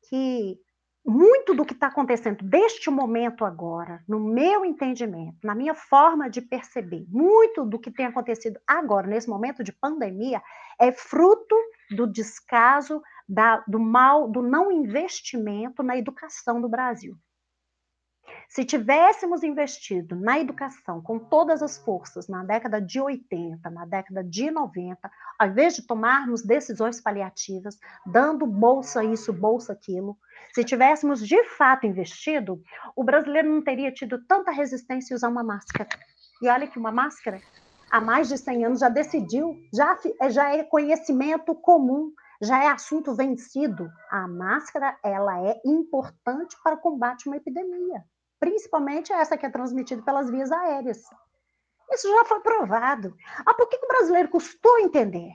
que 0.08 0.58
muito 1.04 1.54
do 1.54 1.64
que 1.64 1.72
está 1.72 1.88
acontecendo 1.88 2.44
deste 2.44 2.88
momento 2.88 3.44
agora, 3.44 4.04
no 4.08 4.20
meu 4.20 4.64
entendimento, 4.64 5.36
na 5.42 5.54
minha 5.54 5.74
forma 5.74 6.30
de 6.30 6.40
perceber, 6.40 7.04
muito 7.08 7.64
do 7.64 7.78
que 7.78 7.90
tem 7.90 8.06
acontecido 8.06 8.60
agora, 8.66 9.08
nesse 9.08 9.28
momento 9.28 9.64
de 9.64 9.72
pandemia, 9.72 10.40
é 10.80 10.92
fruto 10.92 11.56
do 11.90 12.06
descaso, 12.06 13.02
da, 13.28 13.64
do 13.66 13.80
mal, 13.80 14.30
do 14.30 14.42
não 14.42 14.70
investimento 14.70 15.82
na 15.82 15.96
educação 15.96 16.60
do 16.60 16.68
Brasil. 16.68 17.16
Se 18.52 18.66
tivéssemos 18.66 19.42
investido 19.42 20.14
na 20.14 20.38
educação 20.38 21.00
com 21.00 21.18
todas 21.18 21.62
as 21.62 21.78
forças 21.78 22.28
na 22.28 22.44
década 22.44 22.82
de 22.82 23.00
80, 23.00 23.70
na 23.70 23.86
década 23.86 24.22
de 24.22 24.50
90, 24.50 25.10
ao 25.38 25.48
invés 25.48 25.74
de 25.74 25.86
tomarmos 25.86 26.42
decisões 26.42 27.00
paliativas, 27.00 27.78
dando 28.04 28.46
bolsa 28.46 29.02
isso, 29.02 29.32
bolsa 29.32 29.72
aquilo, 29.72 30.18
se 30.52 30.62
tivéssemos 30.64 31.26
de 31.26 31.42
fato 31.44 31.86
investido, 31.86 32.62
o 32.94 33.02
brasileiro 33.02 33.48
não 33.48 33.62
teria 33.62 33.90
tido 33.90 34.22
tanta 34.26 34.50
resistência 34.50 35.14
a 35.14 35.16
usar 35.16 35.28
uma 35.30 35.42
máscara. 35.42 35.88
E 36.42 36.48
olha 36.48 36.66
que 36.66 36.78
uma 36.78 36.92
máscara, 36.92 37.40
há 37.90 38.02
mais 38.02 38.28
de 38.28 38.36
100 38.36 38.66
anos, 38.66 38.80
já 38.80 38.90
decidiu, 38.90 39.56
já, 39.72 39.98
já 40.28 40.54
é 40.54 40.62
conhecimento 40.62 41.54
comum, 41.54 42.12
já 42.42 42.62
é 42.62 42.68
assunto 42.68 43.14
vencido. 43.14 43.88
A 44.10 44.28
máscara, 44.28 44.94
ela 45.02 45.40
é 45.40 45.58
importante 45.64 46.54
para 46.62 46.74
o 46.74 46.80
combate 46.80 47.26
a 47.26 47.30
uma 47.30 47.38
epidemia 47.38 48.04
principalmente 48.42 49.12
essa 49.12 49.38
que 49.38 49.46
é 49.46 49.48
transmitida 49.48 50.02
pelas 50.02 50.28
vias 50.28 50.50
aéreas. 50.50 51.04
Isso 51.92 52.08
já 52.08 52.24
foi 52.24 52.40
provado. 52.40 53.14
Ah, 53.46 53.54
por 53.54 53.68
que, 53.68 53.76
o 53.76 53.86
brasileiro 53.86 54.28
custou 54.28 54.80
entender? 54.80 55.30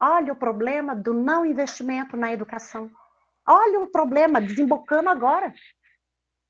Olha 0.00 0.32
o 0.32 0.36
problema 0.36 0.92
do 0.96 1.14
não 1.14 1.46
investimento 1.46 2.16
na 2.16 2.32
educação. 2.32 2.90
Olha 3.46 3.78
o 3.78 3.86
problema 3.86 4.40
desembocando 4.40 5.08
agora. 5.08 5.54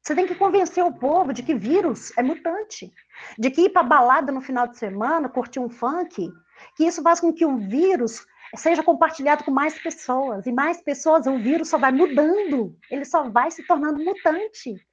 Você 0.02 0.14
tem 0.14 0.26
que 0.26 0.34
convencer 0.34 0.82
o 0.82 0.94
povo 0.94 1.34
de 1.34 1.42
que 1.42 1.54
vírus 1.54 2.16
é 2.16 2.22
mutante, 2.22 2.90
de 3.38 3.50
que 3.50 3.66
ir 3.66 3.70
para 3.70 3.82
balada 3.82 4.32
no 4.32 4.40
final 4.40 4.66
de 4.66 4.78
semana, 4.78 5.28
curtir 5.28 5.60
um 5.60 5.68
funk, 5.68 6.32
que 6.74 6.84
isso 6.86 7.02
faz 7.02 7.20
com 7.20 7.34
que 7.34 7.44
um 7.44 7.68
vírus 7.68 8.26
seja 8.56 8.82
compartilhado 8.82 9.44
com 9.44 9.50
mais 9.50 9.78
pessoas, 9.78 10.46
e 10.46 10.52
mais 10.52 10.80
pessoas, 10.80 11.26
o 11.26 11.36
vírus 11.38 11.68
só 11.68 11.76
vai 11.76 11.92
mudando, 11.92 12.74
ele 12.90 13.04
só 13.04 13.28
vai 13.28 13.50
se 13.50 13.62
tornando 13.66 14.02
mutante. 14.02 14.87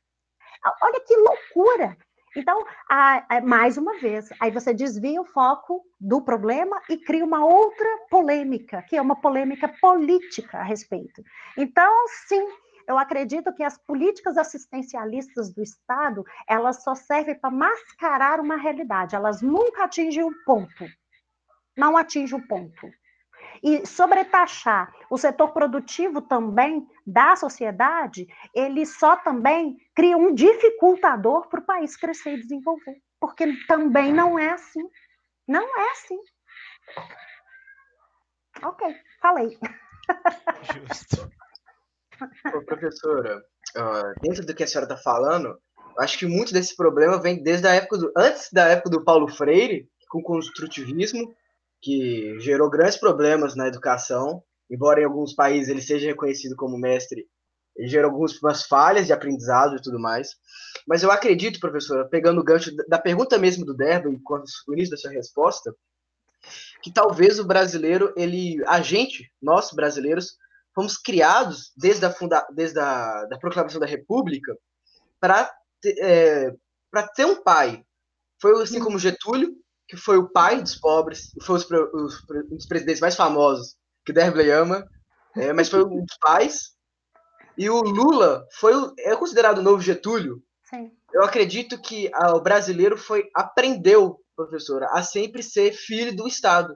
Olha 0.82 1.00
que 1.02 1.16
loucura! 1.16 1.98
Então, 2.36 2.66
a, 2.90 3.38
a, 3.38 3.42
mais 3.42 3.78
uma 3.78 3.98
vez, 3.98 4.30
aí 4.42 4.52
você 4.52 4.74
desvia 4.74 5.22
o 5.22 5.26
foco 5.26 5.82
do 6.00 6.22
problema 6.22 6.82
e 6.90 6.98
cria 6.98 7.24
uma 7.24 7.46
outra 7.46 7.88
polêmica, 8.10 8.82
que 8.82 8.98
é 8.98 9.02
uma 9.02 9.16
polêmica 9.16 9.70
política 9.80 10.58
a 10.58 10.64
respeito. 10.64 11.24
Então, 11.58 12.08
sim, 12.28 12.46
eu 12.88 12.98
acredito 12.98 13.54
que 13.54 13.64
as 13.64 13.78
políticas 13.78 14.38
assistencialistas 14.38 15.54
do 15.54 15.64
Estado, 15.64 16.26
elas 16.48 16.84
só 16.84 16.94
servem 16.94 17.40
para 17.40 17.50
mascarar 17.50 18.42
uma 18.42 18.58
realidade, 18.58 19.16
elas 19.16 19.42
nunca 19.42 19.86
atingem 19.86 20.24
o 20.24 20.28
um 20.28 20.44
ponto. 20.46 20.86
Não 21.78 21.96
atingem 21.96 22.38
o 22.38 22.42
um 22.42 22.48
ponto. 22.48 22.92
E 23.64 23.86
sobretaxar 23.86 24.94
o 25.10 25.18
setor 25.18 25.52
produtivo 25.52 26.22
também 26.22 26.88
da 27.06 27.36
sociedade, 27.36 28.28
ele 28.54 28.86
só 28.86 29.16
também 29.16 29.78
cria 29.96 30.18
um 30.18 30.34
dificultador 30.34 31.48
para 31.48 31.60
o 31.60 31.66
país 31.66 31.96
crescer 31.96 32.36
e 32.36 32.42
desenvolver. 32.42 33.02
Porque 33.20 33.46
também 33.68 34.14
não 34.14 34.38
é 34.38 34.52
assim. 34.52 34.88
Não 35.48 35.64
é 35.80 35.92
assim. 35.92 36.20
Ok, 38.64 38.96
falei. 39.22 39.58
Justo. 40.62 41.30
Ô, 42.56 42.62
professora, 42.62 43.44
dentro 44.22 44.46
do 44.46 44.56
que 44.56 44.64
a 44.64 44.68
senhora 44.68 44.92
está 44.92 44.98
falando, 44.98 45.60
acho 46.00 46.18
que 46.18 46.26
muito 46.26 46.54
desse 46.54 46.76
problema 46.76 47.22
vem 47.22 47.44
desde 47.44 47.68
a 47.68 47.74
época 47.74 47.98
do. 47.98 48.12
Antes 48.16 48.52
da 48.52 48.68
época 48.68 48.90
do 48.90 49.04
Paulo 49.04 49.28
Freire, 49.28 49.90
com 50.10 50.20
o 50.20 50.24
construtivismo, 50.24 51.36
que 51.86 52.40
gerou 52.40 52.68
grandes 52.68 52.98
problemas 52.98 53.56
na 53.56 53.68
educação, 53.68 54.44
embora 54.68 55.00
em 55.00 55.06
alguns 55.06 55.36
países 55.36 55.70
ele 55.70 55.84
seja 55.84 56.08
reconhecido 56.08 56.56
como 56.56 56.80
mestre, 56.80 57.28
ele 57.76 57.88
gerou 57.88 58.10
algumas 58.10 58.66
falhas 58.66 59.06
de 59.06 59.14
aprendizado 59.14 59.76
e 59.76 59.82
tudo 59.82 60.00
mais. 60.00 60.32
Mas 60.88 61.04
eu 61.04 61.12
acredito, 61.12 61.60
professora, 61.60 62.04
pegando 62.10 62.42
o 62.42 62.44
gancho 62.44 62.76
da 62.90 62.98
pergunta 62.98 63.38
mesmo 63.38 63.64
do 63.64 63.76
Derby, 63.76 64.08
o 64.08 64.74
início 64.74 64.90
da 64.90 64.98
sua 64.98 65.12
resposta, 65.12 65.76
que 66.82 66.92
talvez 66.92 67.38
o 67.38 67.46
brasileiro, 67.46 68.12
ele, 68.18 68.64
a 68.66 68.82
gente, 68.82 69.32
nós 69.40 69.72
brasileiros, 69.72 70.38
fomos 70.74 70.98
criados 70.98 71.72
desde 71.78 72.04
a, 72.04 72.10
funda, 72.12 72.48
desde 72.52 72.80
a 72.80 73.26
da 73.26 73.38
proclamação 73.38 73.80
da 73.80 73.86
República 73.86 74.58
para 75.20 75.54
é, 76.02 76.52
para 76.90 77.08
ter 77.10 77.26
um 77.26 77.44
pai. 77.44 77.86
Foi 78.42 78.60
assim 78.64 78.80
como 78.80 78.98
Getúlio, 78.98 79.56
que 79.88 79.96
foi 79.96 80.18
o 80.18 80.30
pai 80.30 80.62
dos 80.62 80.76
pobres, 80.76 81.32
foi 81.42 81.58
os, 81.58 81.66
os, 81.66 82.24
um 82.30 82.56
dos 82.56 82.66
presidentes 82.66 83.02
mais 83.02 83.16
famosos 83.16 83.76
que 84.06 84.14
Derbley 84.14 84.52
ama, 84.52 84.88
é, 85.36 85.52
mas 85.54 85.70
foi 85.70 85.84
um 85.84 86.06
dos 86.06 86.18
pais. 86.20 86.76
E 87.58 87.70
o 87.70 87.82
Lula 87.82 88.46
foi 88.60 88.76
o, 88.76 88.94
é 89.00 89.16
considerado 89.16 89.60
o 89.60 89.64
novo 89.64 89.82
Getúlio. 89.82 90.42
Sim. 90.70 90.92
Eu 91.14 91.24
acredito 91.24 91.80
que 91.82 92.10
a, 92.14 92.36
o 92.36 92.42
brasileiro 92.42 92.98
foi 92.98 93.30
aprendeu, 93.34 94.20
professora, 94.36 94.88
a 94.92 95.02
sempre 95.02 95.42
ser 95.42 95.72
filho 95.72 96.16
do 96.16 96.28
Estado. 96.28 96.74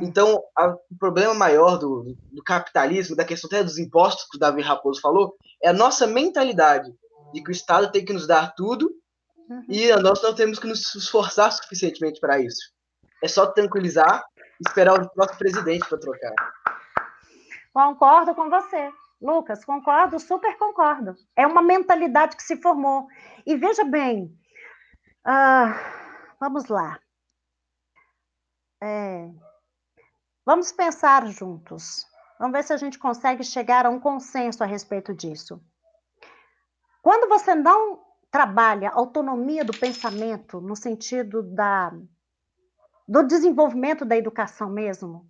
É. 0.00 0.04
Então, 0.04 0.42
a, 0.56 0.68
o 0.68 0.98
problema 0.98 1.34
maior 1.34 1.76
do, 1.76 2.16
do, 2.32 2.42
capitalismo, 2.42 3.16
da 3.16 3.24
questão 3.24 3.48
até 3.48 3.62
dos 3.62 3.78
impostos 3.78 4.26
que 4.30 4.36
o 4.36 4.40
Davi 4.40 4.62
Raposo 4.62 5.00
falou, 5.00 5.36
é 5.62 5.68
a 5.68 5.72
nossa 5.72 6.06
mentalidade 6.06 6.90
de 7.32 7.42
que 7.42 7.50
o 7.50 7.52
Estado 7.52 7.90
tem 7.92 8.04
que 8.04 8.12
nos 8.12 8.26
dar 8.26 8.54
tudo 8.54 8.90
Uhum. 9.48 9.64
E 9.68 9.94
nós 9.96 10.22
não 10.22 10.34
temos 10.34 10.58
que 10.58 10.66
nos 10.66 10.94
esforçar 10.94 11.50
suficientemente 11.52 12.20
para 12.20 12.38
isso. 12.38 12.72
É 13.22 13.28
só 13.28 13.46
tranquilizar 13.46 14.24
e 14.36 14.68
esperar 14.68 15.00
o 15.00 15.10
nosso 15.16 15.38
presidente 15.38 15.88
para 15.88 15.98
trocar. 15.98 16.34
Concordo 17.72 18.34
com 18.34 18.50
você. 18.50 18.92
Lucas, 19.20 19.64
concordo, 19.64 20.20
super 20.20 20.56
concordo. 20.56 21.16
É 21.34 21.46
uma 21.46 21.62
mentalidade 21.62 22.36
que 22.36 22.42
se 22.42 22.60
formou. 22.60 23.08
E 23.44 23.56
veja 23.56 23.84
bem, 23.84 24.32
uh, 25.26 25.74
vamos 26.38 26.66
lá. 26.66 27.00
É, 28.80 29.28
vamos 30.44 30.70
pensar 30.70 31.26
juntos. 31.26 32.06
Vamos 32.38 32.52
ver 32.52 32.62
se 32.62 32.72
a 32.72 32.76
gente 32.76 32.98
consegue 32.98 33.42
chegar 33.42 33.86
a 33.86 33.90
um 33.90 33.98
consenso 33.98 34.62
a 34.62 34.66
respeito 34.66 35.12
disso. 35.12 35.60
Quando 37.02 37.28
você 37.28 37.56
não 37.56 38.07
trabalha 38.30 38.90
autonomia 38.90 39.64
do 39.64 39.72
pensamento 39.72 40.60
no 40.60 40.76
sentido 40.76 41.42
da, 41.42 41.92
do 43.06 43.22
desenvolvimento 43.22 44.04
da 44.04 44.16
educação 44.16 44.68
mesmo, 44.68 45.26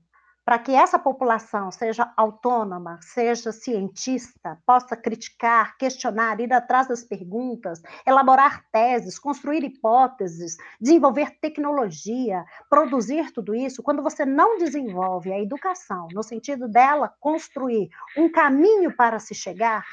para 0.49 0.59
que 0.59 0.75
essa 0.75 0.99
população 0.99 1.71
seja 1.71 2.11
autônoma, 2.17 2.99
seja 3.03 3.53
cientista, 3.53 4.59
possa 4.65 4.97
criticar, 4.97 5.77
questionar, 5.77 6.41
ir 6.41 6.51
atrás 6.51 6.89
das 6.89 7.05
perguntas, 7.05 7.83
elaborar 8.07 8.65
teses, 8.73 9.19
construir 9.19 9.63
hipóteses, 9.63 10.57
desenvolver 10.81 11.39
tecnologia, 11.39 12.47
produzir 12.71 13.31
tudo 13.31 13.55
isso, 13.55 13.83
quando 13.83 14.03
você 14.03 14.25
não 14.25 14.57
desenvolve 14.57 15.31
a 15.31 15.39
educação 15.39 16.09
no 16.15 16.23
sentido 16.23 16.67
dela 16.67 17.13
construir 17.21 17.91
um 18.17 18.33
caminho 18.33 18.97
para 18.97 19.19
se 19.19 19.35
chegar, 19.35 19.85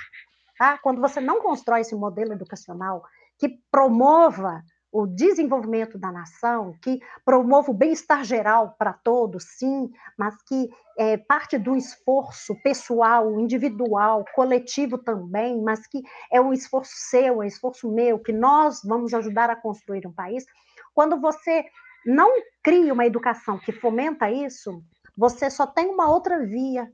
tá? 0.57 0.77
quando 0.77 1.01
você 1.01 1.19
não 1.19 1.41
constrói 1.41 1.81
esse 1.81 1.95
modelo 1.95 2.33
educacional 2.33 3.03
que 3.37 3.59
promova 3.69 4.61
o 4.95 5.05
desenvolvimento 5.05 5.99
da 5.99 6.09
nação, 6.09 6.73
que 6.81 7.01
promova 7.25 7.69
o 7.69 7.73
bem-estar 7.73 8.23
geral 8.23 8.75
para 8.79 8.93
todos, 8.93 9.43
sim, 9.57 9.89
mas 10.17 10.33
que 10.43 10.69
é 10.97 11.17
parte 11.17 11.57
do 11.57 11.75
esforço 11.75 12.55
pessoal, 12.63 13.37
individual, 13.37 14.23
coletivo 14.33 14.97
também, 14.97 15.61
mas 15.61 15.85
que 15.85 16.01
é 16.31 16.39
um 16.39 16.53
esforço 16.53 16.93
seu, 16.95 17.41
é 17.41 17.45
um 17.45 17.47
esforço 17.47 17.91
meu, 17.91 18.17
que 18.19 18.31
nós 18.31 18.79
vamos 18.85 19.13
ajudar 19.13 19.49
a 19.49 19.55
construir 19.57 20.07
um 20.07 20.13
país. 20.13 20.45
Quando 20.93 21.19
você 21.19 21.65
não 22.05 22.31
cria 22.63 22.93
uma 22.93 23.05
educação 23.05 23.59
que 23.59 23.73
fomenta 23.73 24.31
isso, 24.31 24.81
você 25.17 25.49
só 25.49 25.67
tem 25.67 25.89
uma 25.89 26.09
outra 26.09 26.45
via 26.45 26.89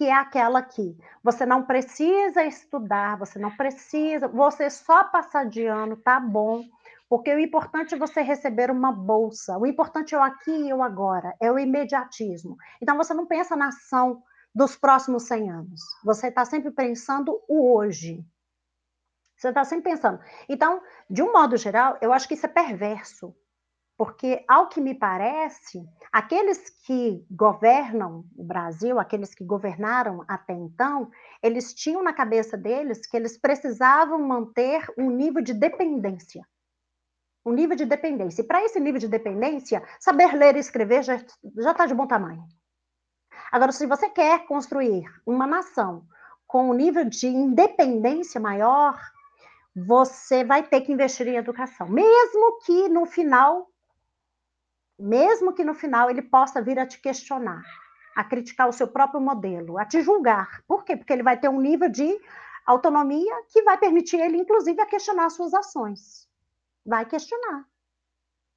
que 0.00 0.06
é 0.06 0.14
aquela 0.14 0.62
que 0.62 0.96
você 1.22 1.44
não 1.44 1.62
precisa 1.62 2.42
estudar, 2.42 3.18
você 3.18 3.38
não 3.38 3.54
precisa, 3.54 4.26
você 4.28 4.70
só 4.70 5.04
passar 5.04 5.44
de 5.44 5.66
ano 5.66 5.94
tá 5.94 6.18
bom, 6.18 6.64
porque 7.06 7.30
o 7.34 7.38
importante 7.38 7.94
é 7.94 7.98
você 7.98 8.22
receber 8.22 8.70
uma 8.70 8.90
bolsa, 8.90 9.58
o 9.58 9.66
importante 9.66 10.14
é 10.14 10.18
o 10.18 10.22
aqui 10.22 10.68
e 10.68 10.72
o 10.72 10.82
agora, 10.82 11.36
é 11.38 11.52
o 11.52 11.58
imediatismo. 11.58 12.56
Então 12.80 12.96
você 12.96 13.12
não 13.12 13.26
pensa 13.26 13.54
na 13.54 13.68
ação 13.68 14.22
dos 14.54 14.74
próximos 14.74 15.24
100 15.24 15.50
anos, 15.50 15.82
você 16.02 16.28
está 16.28 16.46
sempre 16.46 16.70
pensando 16.70 17.38
o 17.46 17.76
hoje. 17.76 18.24
Você 19.36 19.50
está 19.50 19.64
sempre 19.64 19.90
pensando. 19.90 20.18
Então, 20.48 20.80
de 21.10 21.22
um 21.22 21.30
modo 21.30 21.58
geral, 21.58 21.98
eu 22.00 22.10
acho 22.10 22.26
que 22.26 22.32
isso 22.32 22.46
é 22.46 22.48
perverso, 22.48 23.36
porque, 24.00 24.42
ao 24.48 24.66
que 24.66 24.80
me 24.80 24.94
parece, 24.94 25.86
aqueles 26.10 26.70
que 26.86 27.22
governam 27.30 28.24
o 28.34 28.42
Brasil, 28.42 28.98
aqueles 28.98 29.34
que 29.34 29.44
governaram 29.44 30.24
até 30.26 30.54
então, 30.54 31.10
eles 31.42 31.74
tinham 31.74 32.02
na 32.02 32.10
cabeça 32.10 32.56
deles 32.56 33.06
que 33.06 33.14
eles 33.14 33.36
precisavam 33.36 34.18
manter 34.18 34.90
um 34.96 35.10
nível 35.10 35.42
de 35.42 35.52
dependência. 35.52 36.48
Um 37.44 37.52
nível 37.52 37.76
de 37.76 37.84
dependência. 37.84 38.40
E 38.40 38.46
para 38.46 38.64
esse 38.64 38.80
nível 38.80 38.98
de 38.98 39.06
dependência, 39.06 39.86
saber 40.00 40.32
ler 40.32 40.56
e 40.56 40.60
escrever 40.60 41.02
já 41.02 41.16
está 41.70 41.84
de 41.84 41.92
bom 41.92 42.06
tamanho. 42.06 42.42
Agora, 43.52 43.70
se 43.70 43.86
você 43.86 44.08
quer 44.08 44.46
construir 44.46 45.04
uma 45.26 45.46
nação 45.46 46.06
com 46.46 46.70
um 46.70 46.72
nível 46.72 47.04
de 47.04 47.26
independência 47.26 48.40
maior, 48.40 48.98
você 49.76 50.42
vai 50.42 50.62
ter 50.62 50.80
que 50.80 50.90
investir 50.90 51.28
em 51.28 51.36
educação. 51.36 51.86
Mesmo 51.86 52.60
que 52.64 52.88
no 52.88 53.04
final 53.04 53.69
mesmo 55.00 55.52
que 55.52 55.64
no 55.64 55.74
final 55.74 56.10
ele 56.10 56.22
possa 56.22 56.60
vir 56.62 56.78
a 56.78 56.86
te 56.86 57.00
questionar, 57.00 57.64
a 58.14 58.24
criticar 58.24 58.68
o 58.68 58.72
seu 58.72 58.88
próprio 58.88 59.20
modelo, 59.20 59.78
a 59.78 59.84
te 59.84 60.02
julgar. 60.02 60.62
Por 60.66 60.84
quê? 60.84 60.96
Porque 60.96 61.12
ele 61.12 61.22
vai 61.22 61.38
ter 61.38 61.48
um 61.48 61.60
nível 61.60 61.88
de 61.88 62.20
autonomia 62.66 63.42
que 63.48 63.62
vai 63.62 63.78
permitir 63.78 64.20
ele, 64.20 64.36
inclusive, 64.36 64.80
a 64.80 64.86
questionar 64.86 65.30
suas 65.30 65.54
ações. 65.54 66.28
Vai 66.84 67.06
questionar. 67.06 67.64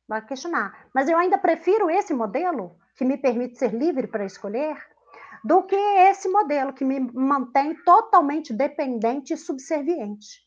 Vai 0.07 0.25
questionar. 0.25 0.87
Mas 0.93 1.07
eu 1.09 1.17
ainda 1.17 1.37
prefiro 1.37 1.89
esse 1.89 2.13
modelo, 2.13 2.77
que 2.95 3.05
me 3.05 3.17
permite 3.17 3.57
ser 3.57 3.73
livre 3.73 4.07
para 4.07 4.25
escolher, 4.25 4.77
do 5.43 5.63
que 5.63 5.75
esse 5.75 6.29
modelo 6.29 6.73
que 6.73 6.85
me 6.85 6.99
mantém 6.99 7.75
totalmente 7.83 8.53
dependente 8.53 9.33
e 9.33 9.37
subserviente, 9.37 10.41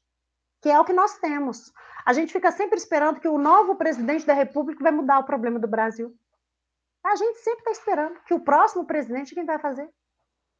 que 0.67 0.71
é 0.73 0.81
o 0.81 0.85
que 0.85 0.93
nós 0.93 1.17
temos. 1.19 1.73
A 2.05 2.12
gente 2.12 2.33
fica 2.33 2.51
sempre 2.51 2.77
esperando 2.77 3.21
que 3.21 3.29
o 3.29 3.39
novo 3.39 3.77
presidente 3.77 4.27
da 4.27 4.35
República 4.35 4.83
vai 4.83 4.91
mudar 4.91 5.21
o 5.21 5.25
problema 5.25 5.61
do 5.61 5.69
Brasil. 5.69 6.12
A 7.05 7.14
gente 7.14 7.39
sempre 7.39 7.61
está 7.61 7.71
esperando 7.71 8.19
que 8.25 8.35
o 8.35 8.41
próximo 8.41 8.85
presidente 8.85 9.33
quem 9.33 9.45
vai 9.45 9.61
fazer. 9.61 9.89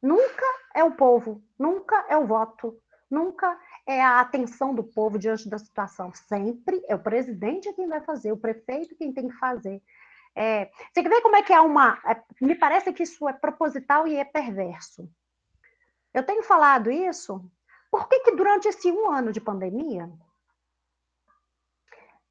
Nunca 0.01 0.45
é 0.73 0.81
o 0.81 0.93
povo, 0.93 1.43
nunca 1.59 2.05
é 2.07 2.15
o 2.15 2.25
voto, 2.25 2.79
nunca 3.11 3.59
é 3.85 4.01
a 4.01 4.21
atenção 4.21 4.73
do 4.73 4.81
povo 4.81 5.19
diante 5.19 5.49
da 5.49 5.57
situação. 5.57 6.13
Sempre 6.13 6.81
é 6.87 6.95
o 6.95 7.03
presidente 7.03 7.73
quem 7.73 7.89
vai 7.89 7.99
fazer, 7.99 8.31
o 8.31 8.37
prefeito 8.37 8.95
quem 8.95 9.11
tem 9.11 9.27
que 9.27 9.35
fazer. 9.35 9.83
É, 10.33 10.71
você 10.93 11.03
quer 11.03 11.09
ver 11.09 11.21
como 11.21 11.35
é 11.35 11.43
que 11.43 11.51
é 11.51 11.59
uma. 11.59 11.99
É, 12.05 12.23
me 12.39 12.55
parece 12.55 12.93
que 12.93 13.03
isso 13.03 13.27
é 13.27 13.33
proposital 13.33 14.07
e 14.07 14.15
é 14.15 14.23
perverso. 14.23 15.11
Eu 16.13 16.23
tenho 16.23 16.43
falado 16.43 16.89
isso. 16.89 17.43
Por 17.91 18.07
que, 18.07 18.19
que 18.19 18.35
durante 18.35 18.67
esse 18.67 18.91
um 18.91 19.09
ano 19.09 19.31
de 19.31 19.41
pandemia 19.41 20.11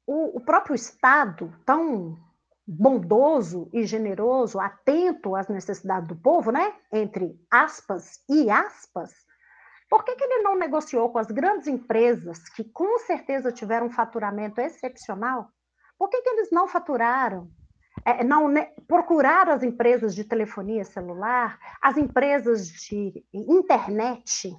o, 0.05 0.37
o 0.37 0.39
próprio 0.39 0.75
Estado, 0.75 1.53
tão 1.65 2.17
bondoso 2.65 3.69
e 3.73 3.85
generoso, 3.85 4.59
atento 4.59 5.35
às 5.35 5.47
necessidades 5.47 6.07
do 6.07 6.15
povo, 6.15 6.51
né? 6.51 6.73
Entre 6.91 7.39
aspas 7.49 8.21
e 8.29 8.49
aspas, 8.49 9.11
por 9.89 10.03
que, 10.03 10.15
que 10.15 10.23
ele 10.23 10.43
não 10.43 10.57
negociou 10.57 11.09
com 11.09 11.17
as 11.17 11.27
grandes 11.27 11.67
empresas 11.67 12.49
que 12.49 12.63
com 12.63 12.99
certeza 12.99 13.51
tiveram 13.51 13.87
um 13.87 13.91
faturamento 13.91 14.59
excepcional? 14.59 15.49
Por 15.97 16.09
que, 16.09 16.21
que 16.21 16.29
eles 16.29 16.51
não 16.51 16.67
faturaram? 16.67 17.49
É, 18.05 18.23
não 18.23 18.47
né, 18.47 18.71
procuraram 18.87 19.53
as 19.53 19.63
empresas 19.63 20.13
de 20.13 20.23
telefonia 20.23 20.83
celular, 20.83 21.57
as 21.81 21.97
empresas 21.97 22.67
de 22.67 23.25
internet? 23.33 24.55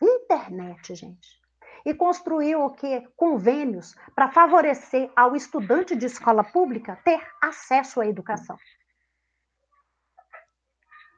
Internet, 0.00 0.94
gente 0.94 1.40
e 1.84 1.94
construiu 1.94 2.62
o 2.64 2.70
que 2.70 3.08
convênios 3.16 3.94
para 4.14 4.30
favorecer 4.30 5.10
ao 5.16 5.34
estudante 5.34 5.96
de 5.96 6.06
escola 6.06 6.44
pública 6.44 7.00
ter 7.04 7.20
acesso 7.40 8.00
à 8.00 8.06
educação. 8.06 8.56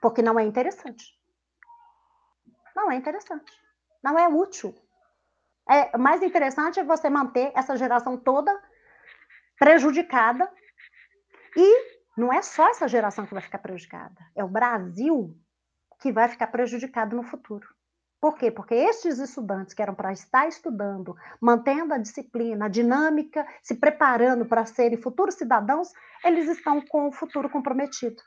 Porque 0.01 0.23
não 0.23 0.39
é 0.39 0.43
interessante. 0.43 1.17
Não 2.75 2.91
é 2.91 2.97
interessante. 2.97 3.53
Não 4.03 4.19
é 4.19 4.29
útil. 4.29 4.75
É 5.69 5.97
mais 5.97 6.23
interessante 6.23 6.81
é 6.81 6.85
você 6.85 7.09
manter 7.09 7.53
essa 7.55 7.77
geração 7.77 8.17
toda 8.17 8.53
prejudicada 9.59 10.53
e 11.57 11.93
não 12.17 12.33
é 12.33 12.43
só 12.43 12.69
essa 12.69 12.89
geração 12.89 13.25
que 13.27 13.33
vai 13.33 13.43
ficar 13.43 13.59
prejudicada, 13.59 14.21
é 14.35 14.43
o 14.43 14.49
Brasil 14.49 15.39
que 16.01 16.11
vai 16.11 16.29
ficar 16.29 16.49
prejudicado 16.49 17.15
no 17.15 17.23
futuro. 17.23 17.67
Por 18.23 18.39
quê? 18.39 18.53
Porque 18.53 18.73
estes 18.77 19.19
estudantes 19.19 19.75
que 19.75 19.83
eram 19.83 19.97
para 19.97 20.13
estar 20.13 20.47
estudando, 20.47 21.17
mantendo 21.41 21.93
a 21.93 21.99
disciplina, 21.99 22.67
a 22.67 22.69
dinâmica, 22.69 23.45
se 23.65 23.75
preparando 23.75 24.47
para 24.47 24.65
serem 24.65 24.97
futuros 24.97 25.35
cidadãos, 25.35 25.89
eles 26.25 26.49
estão 26.49 26.81
com 26.87 27.09
o 27.09 27.13
futuro 27.13 27.51
comprometido. 27.51 28.23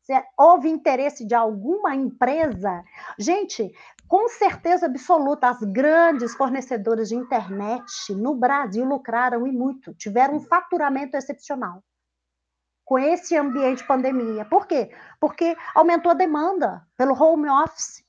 Se 0.00 0.12
houve 0.38 0.68
interesse 0.68 1.26
de 1.26 1.34
alguma 1.34 1.96
empresa, 1.96 2.84
gente, 3.18 3.74
com 4.06 4.28
certeza 4.28 4.86
absoluta, 4.86 5.48
as 5.48 5.60
grandes 5.64 6.32
fornecedoras 6.36 7.08
de 7.08 7.16
internet 7.16 8.14
no 8.14 8.36
Brasil 8.36 8.84
lucraram 8.84 9.44
e 9.44 9.50
muito, 9.50 9.92
tiveram 9.94 10.36
um 10.36 10.40
faturamento 10.40 11.16
excepcional 11.16 11.82
com 12.84 12.96
esse 12.96 13.36
ambiente 13.36 13.78
de 13.78 13.88
pandemia. 13.88 14.44
Por 14.44 14.68
quê? 14.68 14.94
Porque 15.18 15.56
aumentou 15.74 16.12
a 16.12 16.14
demanda 16.14 16.86
pelo 16.96 17.20
home 17.20 17.50
office. 17.50 18.05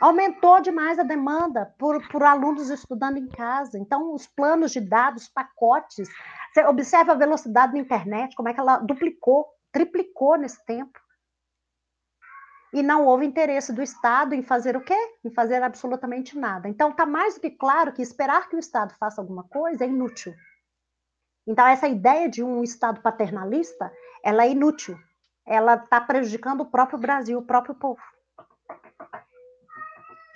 Aumentou 0.00 0.60
demais 0.60 0.98
a 0.98 1.02
demanda 1.02 1.74
por, 1.78 2.06
por 2.08 2.22
alunos 2.22 2.68
estudando 2.68 3.16
em 3.16 3.28
casa. 3.28 3.78
Então, 3.78 4.12
os 4.12 4.26
planos 4.26 4.72
de 4.72 4.80
dados, 4.80 5.28
pacotes, 5.28 6.08
você 6.52 6.64
observa 6.64 7.12
a 7.12 7.16
velocidade 7.16 7.72
da 7.72 7.78
internet, 7.78 8.34
como 8.36 8.48
é 8.48 8.54
que 8.54 8.60
ela 8.60 8.78
duplicou, 8.78 9.46
triplicou 9.72 10.36
nesse 10.36 10.64
tempo. 10.64 10.98
E 12.72 12.82
não 12.82 13.06
houve 13.06 13.24
interesse 13.24 13.72
do 13.72 13.82
Estado 13.82 14.34
em 14.34 14.42
fazer 14.42 14.76
o 14.76 14.80
quê? 14.80 14.96
Em 15.24 15.30
fazer 15.30 15.62
absolutamente 15.62 16.36
nada. 16.36 16.68
Então, 16.68 16.90
está 16.90 17.06
mais 17.06 17.34
do 17.34 17.40
que 17.40 17.50
claro 17.50 17.92
que 17.92 18.02
esperar 18.02 18.48
que 18.48 18.56
o 18.56 18.58
Estado 18.58 18.94
faça 18.98 19.20
alguma 19.20 19.44
coisa 19.44 19.84
é 19.84 19.88
inútil. 19.88 20.34
Então, 21.46 21.66
essa 21.66 21.86
ideia 21.86 22.28
de 22.28 22.42
um 22.42 22.64
Estado 22.64 23.00
paternalista, 23.00 23.92
ela 24.24 24.44
é 24.44 24.50
inútil. 24.50 24.98
Ela 25.46 25.74
está 25.74 26.00
prejudicando 26.00 26.62
o 26.62 26.70
próprio 26.70 26.98
Brasil, 26.98 27.38
o 27.38 27.46
próprio 27.46 27.74
povo. 27.74 28.00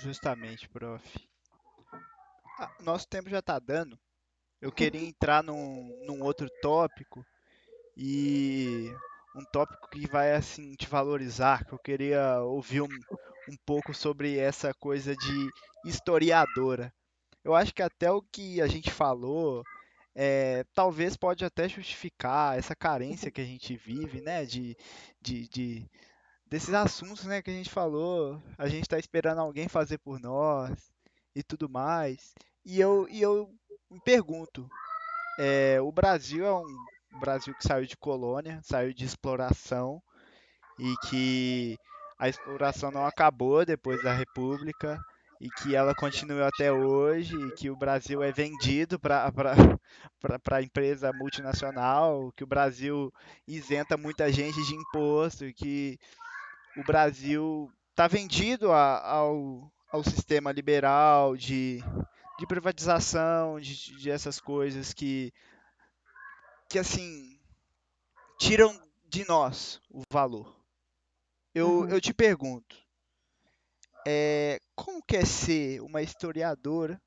Justamente, 0.01 0.69
prof. 0.69 1.03
Ah, 2.59 2.70
nosso 2.81 3.07
tempo 3.09 3.29
já 3.29 3.39
está 3.41 3.59
dando. 3.59 3.99
Eu 4.61 4.73
queria 4.73 5.03
entrar 5.07 5.43
num, 5.43 6.05
num 6.07 6.23
outro 6.23 6.49
tópico 6.62 7.25
e 7.97 8.93
um 9.37 9.45
tópico 9.53 9.89
que 9.91 10.07
vai 10.09 10.35
assim 10.35 10.75
te 10.75 10.87
valorizar, 10.89 11.65
que 11.65 11.73
eu 11.73 11.79
queria 11.79 12.41
ouvir 12.43 12.83
um, 12.83 12.89
um 13.49 13.57
pouco 13.66 13.95
sobre 13.95 14.39
essa 14.39 14.73
coisa 14.75 15.15
de 15.16 15.51
historiadora. 15.85 16.93
Eu 17.45 17.55
acho 17.55 17.75
que 17.75 17.83
até 17.83 18.11
o 18.11 18.23
que 18.23 18.61
a 18.61 18.66
gente 18.66 18.91
falou 18.91 19.65
é, 20.15 20.65
talvez 20.75 21.16
pode 21.16 21.45
até 21.45 21.69
justificar 21.69 22.59
essa 22.59 22.75
carência 22.75 23.31
que 23.31 23.41
a 23.41 23.45
gente 23.45 23.77
vive, 23.77 24.20
né, 24.20 24.45
de, 24.45 24.77
de, 25.20 25.49
de 25.49 25.91
desses 26.51 26.73
assuntos, 26.73 27.25
né, 27.25 27.43
que 27.43 27.51
a 27.51 27.55
gente 27.55 27.70
falou, 27.70 28.43
a 28.57 28.69
gente 28.69 28.83
está 28.83 28.99
esperando 28.99 29.41
alguém 29.41 29.69
fazer 29.69 29.99
por 29.99 30.19
nós 30.19 30.91
e 31.35 31.43
tudo 31.43 31.69
mais. 31.69 32.35
E 32.65 32.81
eu, 32.81 33.07
e 33.11 33.20
eu 33.20 33.51
me 33.91 34.01
pergunto, 34.01 34.69
é, 35.39 35.81
o 35.81 35.93
Brasil 35.93 36.45
é 36.45 36.53
um 36.53 36.66
Brasil 37.20 37.55
que 37.55 37.66
saiu 37.66 37.87
de 37.87 37.97
colônia, 37.97 38.61
saiu 38.62 38.93
de 38.93 39.05
exploração 39.05 40.03
e 40.79 40.95
que 41.09 41.79
a 42.19 42.29
exploração 42.29 42.91
não 42.91 43.07
acabou 43.07 43.65
depois 43.65 44.03
da 44.03 44.12
República 44.12 44.99
e 45.41 45.49
que 45.51 45.75
ela 45.75 45.95
continua 45.95 46.49
até 46.49 46.73
hoje 46.73 47.37
e 47.37 47.53
que 47.53 47.70
o 47.70 47.77
Brasil 47.77 48.23
é 48.23 48.33
vendido 48.33 48.99
para 48.99 49.31
empresa 50.62 51.12
multinacional, 51.12 52.33
que 52.37 52.43
o 52.43 52.47
Brasil 52.47 53.12
isenta 53.47 53.97
muita 53.97 54.33
gente 54.33 54.61
de 54.66 54.75
imposto 54.75 55.45
e 55.45 55.55
que 55.55 55.99
o 56.79 56.85
Brasil 56.85 57.73
está 57.91 58.07
vendido 58.07 58.71
a, 58.71 59.05
ao, 59.05 59.73
ao 59.91 60.05
sistema 60.05 60.53
liberal 60.53 61.37
de, 61.37 61.83
de 62.39 62.47
privatização, 62.47 63.59
de, 63.59 63.97
de 63.97 64.09
essas 64.09 64.41
coisas 64.41 64.95
que, 64.95 65.33
que 66.69 66.79
assim 66.79 67.41
tiram 68.39 68.81
de 69.09 69.27
nós 69.27 69.81
o 69.91 70.03
valor. 70.13 70.57
Eu, 71.53 71.81
uhum. 71.81 71.89
eu 71.89 72.01
te 72.01 72.15
pergunto, 72.15 72.77
é, 74.07 74.61
como 74.77 75.03
quer 75.03 75.27
ser 75.27 75.81
uma 75.81 76.01
historiadora 76.01 77.03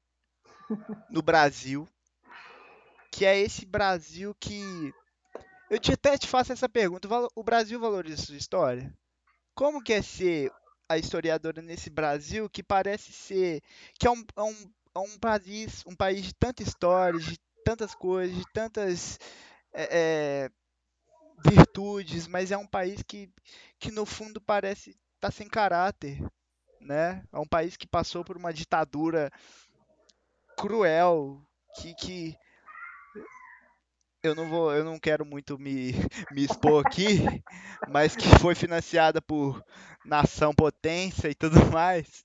no 1.09 1.21
Brasil, 1.21 1.87
que 3.09 3.25
é 3.25 3.39
esse 3.39 3.65
Brasil 3.65 4.35
que. 4.37 4.93
Eu 5.69 5.79
te, 5.79 5.93
até 5.93 6.17
te 6.17 6.27
faço 6.27 6.51
essa 6.51 6.67
pergunta: 6.67 7.07
o 7.33 7.43
Brasil 7.43 7.79
valoriza 7.79 8.25
sua 8.25 8.35
história? 8.35 8.93
Como 9.53 9.83
quer 9.83 10.03
ser 10.03 10.51
a 10.87 10.97
historiadora 10.97 11.61
nesse 11.61 11.89
Brasil 11.89 12.49
que 12.49 12.63
parece 12.63 13.11
ser. 13.13 13.61
que 13.99 14.07
é 14.07 14.11
um, 14.11 14.23
é 14.35 14.41
um, 14.41 14.71
é 14.95 14.99
um 14.99 15.17
país, 15.19 15.83
um 15.85 15.95
país 15.95 16.23
de 16.25 16.33
tanta 16.33 16.63
história, 16.63 17.19
de 17.19 17.39
tantas 17.63 17.95
coisas, 17.95 18.35
de 18.35 18.45
tantas. 18.53 19.19
É, 19.73 19.87
é, 19.91 20.51
virtudes, 21.43 22.27
mas 22.27 22.51
é 22.51 22.57
um 22.57 22.67
país 22.67 23.01
que, 23.01 23.29
que 23.79 23.91
no 23.91 24.05
fundo 24.05 24.39
parece 24.39 24.91
estar 24.91 24.99
tá 25.21 25.31
sem 25.31 25.47
caráter, 25.47 26.21
né? 26.79 27.23
É 27.31 27.39
um 27.39 27.47
país 27.47 27.75
que 27.75 27.87
passou 27.87 28.23
por 28.23 28.37
uma 28.37 28.53
ditadura 28.53 29.31
cruel, 30.57 31.41
que, 31.75 31.93
que 31.95 32.37
eu 34.23 34.35
não 34.35 34.47
vou, 34.47 34.73
eu 34.73 34.83
não 34.83 34.99
quero 34.99 35.25
muito 35.25 35.57
me, 35.57 35.93
me 36.31 36.43
expor 36.43 36.85
aqui, 36.85 37.19
mas 37.89 38.15
que 38.15 38.27
foi 38.39 38.53
financiada 38.53 39.21
por 39.21 39.63
nação 40.05 40.53
potência 40.53 41.29
e 41.29 41.35
tudo 41.35 41.55
mais. 41.71 42.23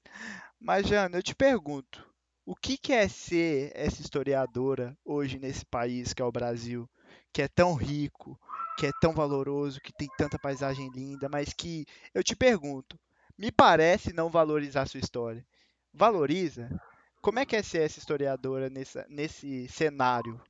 Mas 0.60 0.86
Jana, 0.86 1.16
eu 1.16 1.23
te 1.23 1.35
pergunto, 1.35 2.06
o 2.44 2.55
que, 2.55 2.77
que 2.77 2.93
é 2.93 3.09
ser 3.09 3.73
essa 3.74 4.01
historiadora 4.01 4.97
hoje 5.05 5.39
nesse 5.39 5.64
país 5.64 6.12
que 6.12 6.20
é 6.20 6.24
o 6.24 6.32
Brasil, 6.32 6.89
que 7.32 7.43
é 7.43 7.48
tão 7.48 7.74
rico, 7.74 8.39
que 8.78 8.86
é 8.86 8.90
tão 9.01 9.12
valoroso, 9.14 9.81
que 9.81 9.93
tem 9.93 10.09
tanta 10.18 10.39
paisagem 10.39 10.90
linda, 10.94 11.28
mas 11.28 11.52
que 11.52 11.86
eu 12.14 12.23
te 12.23 12.36
pergunto, 12.36 12.98
me 13.39 13.51
parece 13.51 14.12
não 14.12 14.31
valorizar 14.31 14.86
sua 14.86 15.01
história. 15.01 15.44
Valoriza? 15.93 16.70
Como 17.23 17.39
é 17.39 17.47
que 17.47 17.56
é 17.56 17.62
ser 17.62 17.82
essa 17.82 17.98
historiadora 17.98 18.68
nessa, 18.68 19.06
nesse 19.09 19.66
cenário? 19.68 20.40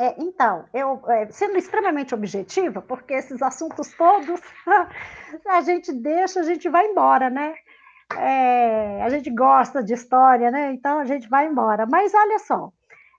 É, 0.00 0.14
então, 0.16 0.64
eu 0.72 0.98
é, 1.10 1.30
sendo 1.30 1.58
extremamente 1.58 2.14
objetiva, 2.14 2.80
porque 2.80 3.12
esses 3.12 3.42
assuntos 3.42 3.92
todos 3.92 4.40
a 5.46 5.60
gente 5.60 5.92
deixa, 5.92 6.40
a 6.40 6.42
gente 6.42 6.70
vai 6.70 6.86
embora, 6.86 7.28
né? 7.28 7.54
É, 8.16 9.02
a 9.02 9.10
gente 9.10 9.28
gosta 9.28 9.84
de 9.84 9.92
história, 9.92 10.50
né? 10.50 10.72
Então 10.72 11.00
a 11.00 11.04
gente 11.04 11.28
vai 11.28 11.46
embora. 11.46 11.84
Mas 11.84 12.14
olha 12.14 12.38
só, 12.38 12.72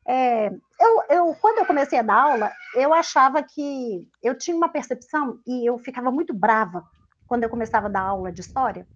é, 0.08 0.48
eu, 0.48 1.04
eu, 1.08 1.36
quando 1.40 1.60
eu 1.60 1.68
comecei 1.68 2.00
a 2.00 2.02
dar 2.02 2.16
aula, 2.16 2.52
eu 2.74 2.92
achava 2.96 3.44
que 3.44 4.04
eu 4.24 4.36
tinha 4.36 4.58
uma 4.58 4.68
percepção 4.68 5.40
e 5.46 5.70
eu 5.70 5.78
ficava 5.78 6.10
muito 6.10 6.34
brava 6.34 6.84
quando 7.28 7.44
eu 7.44 7.50
começava 7.50 7.86
a 7.86 7.92
dar 7.92 8.02
aula 8.02 8.32
de 8.32 8.42
história, 8.42 8.88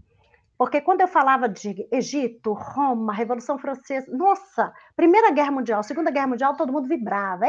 porque 0.57 0.81
quando 0.81 1.01
eu 1.01 1.07
falava 1.07 1.49
de 1.49 1.87
Egito, 1.91 2.53
Roma, 2.53 3.13
Revolução 3.13 3.57
Francesa, 3.57 4.09
nossa, 4.15 4.73
Primeira 4.95 5.31
Guerra 5.31 5.51
Mundial, 5.51 5.83
Segunda 5.83 6.11
Guerra 6.11 6.27
Mundial, 6.27 6.55
todo 6.55 6.71
mundo 6.71 6.87
vibrava. 6.87 7.45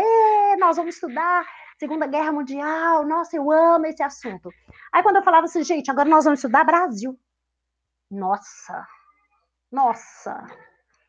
nós 0.59 0.77
vamos 0.77 0.95
estudar 0.95 1.47
Segunda 1.78 2.07
Guerra 2.07 2.33
Mundial, 2.33 3.07
nossa, 3.07 3.37
eu 3.37 3.51
amo 3.51 3.87
esse 3.87 4.03
assunto. 4.03 4.51
Aí 4.93 5.03
quando 5.03 5.16
eu 5.16 5.23
falava 5.23 5.45
assim, 5.45 5.62
gente, 5.62 5.91
agora 5.91 6.09
nós 6.09 6.24
vamos 6.24 6.41
estudar 6.41 6.65
Brasil. 6.65 7.19
Nossa, 8.11 8.87
nossa, 9.70 10.47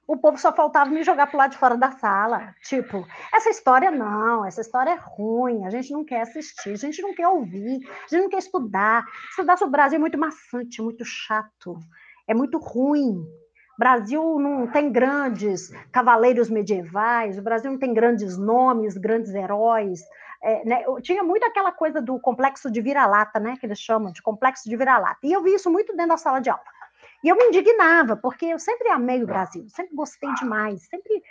o 0.07 0.15
povo 0.15 0.38
só 0.38 0.53
faltava 0.53 0.89
me 0.89 1.03
jogar 1.03 1.27
para 1.27 1.38
lado 1.38 1.51
de 1.51 1.57
fora 1.57 1.75
da 1.75 1.91
sala. 1.91 2.55
Tipo, 2.63 3.05
essa 3.34 3.49
história 3.49 3.91
não, 3.91 4.45
essa 4.45 4.61
história 4.61 4.91
é 4.91 4.99
ruim, 4.99 5.65
a 5.65 5.69
gente 5.69 5.91
não 5.91 6.05
quer 6.05 6.21
assistir, 6.21 6.71
a 6.71 6.77
gente 6.77 7.01
não 7.01 7.13
quer 7.13 7.27
ouvir, 7.27 7.79
a 7.85 8.07
gente 8.07 8.21
não 8.21 8.29
quer 8.29 8.38
estudar. 8.38 9.05
Estudar 9.29 9.57
sobre 9.57 9.69
o 9.69 9.71
Brasil 9.71 9.97
é 9.97 9.99
muito 9.99 10.17
maçante, 10.17 10.81
muito 10.81 11.03
chato, 11.03 11.77
é 12.25 12.34
muito 12.34 12.57
ruim. 12.57 13.17
O 13.19 13.77
Brasil 13.77 14.39
não 14.39 14.65
tem 14.65 14.91
grandes 14.91 15.69
cavaleiros 15.91 16.49
medievais, 16.49 17.38
o 17.38 17.43
Brasil 17.43 17.69
não 17.69 17.77
tem 17.77 17.93
grandes 17.93 18.38
nomes, 18.38 18.97
grandes 18.97 19.34
heróis. 19.34 19.99
É, 20.41 20.65
né? 20.65 20.84
Tinha 21.01 21.21
muito 21.21 21.43
aquela 21.43 21.71
coisa 21.71 22.01
do 22.01 22.19
complexo 22.19 22.71
de 22.71 22.81
vira-lata, 22.81 23.39
né? 23.39 23.57
Que 23.59 23.65
eles 23.65 23.79
chamam 23.79 24.11
de 24.11 24.21
complexo 24.21 24.69
de 24.69 24.75
vira-lata. 24.75 25.19
E 25.23 25.34
eu 25.34 25.43
vi 25.43 25.53
isso 25.53 25.69
muito 25.69 25.95
dentro 25.95 26.09
da 26.09 26.17
sala 26.17 26.39
de 26.39 26.49
aula. 26.49 26.76
E 27.23 27.30
eu 27.30 27.35
me 27.35 27.45
indignava, 27.45 28.15
porque 28.15 28.45
eu 28.45 28.60
sempre 28.60 28.89
amei 28.89 29.23
o 29.23 29.27
Brasil, 29.27 29.68
sempre 29.69 29.95
gostei 29.95 30.31
demais, 30.35 30.84
sempre 30.88 31.22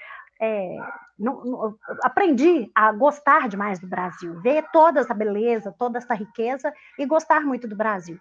é, 0.40 0.76
não, 1.18 1.44
não, 1.44 1.78
aprendi 2.02 2.70
a 2.74 2.92
gostar 2.92 3.48
demais 3.48 3.78
do 3.78 3.86
Brasil, 3.86 4.40
ver 4.40 4.64
toda 4.72 5.00
essa 5.00 5.14
beleza, 5.14 5.74
toda 5.78 5.98
essa 5.98 6.14
riqueza 6.14 6.72
e 6.98 7.06
gostar 7.06 7.40
muito 7.42 7.66
do 7.66 7.76
Brasil. 7.76 8.18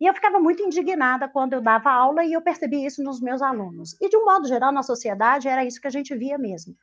E 0.00 0.06
eu 0.06 0.14
ficava 0.14 0.38
muito 0.38 0.62
indignada 0.62 1.28
quando 1.28 1.54
eu 1.54 1.60
dava 1.60 1.90
aula 1.90 2.24
e 2.24 2.32
eu 2.32 2.40
percebi 2.40 2.84
isso 2.84 3.02
nos 3.02 3.20
meus 3.20 3.42
alunos. 3.42 3.96
E, 4.00 4.08
de 4.08 4.16
um 4.16 4.24
modo 4.24 4.46
geral, 4.46 4.70
na 4.70 4.82
sociedade, 4.82 5.48
era 5.48 5.64
isso 5.64 5.80
que 5.80 5.88
a 5.88 5.90
gente 5.90 6.14
via 6.14 6.38
mesmo. 6.38 6.74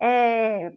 É... 0.00 0.72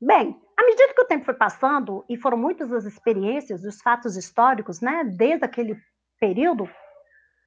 Bem, 0.00 0.36
à 0.56 0.64
medida 0.64 0.92
que 0.92 1.02
o 1.02 1.06
tempo 1.06 1.24
foi 1.24 1.34
passando, 1.34 2.04
e 2.08 2.16
foram 2.16 2.36
muitas 2.36 2.72
as 2.72 2.84
experiências, 2.84 3.64
os 3.64 3.80
fatos 3.80 4.16
históricos, 4.16 4.80
né, 4.80 5.04
desde 5.04 5.44
aquele 5.44 5.80
período, 6.18 6.68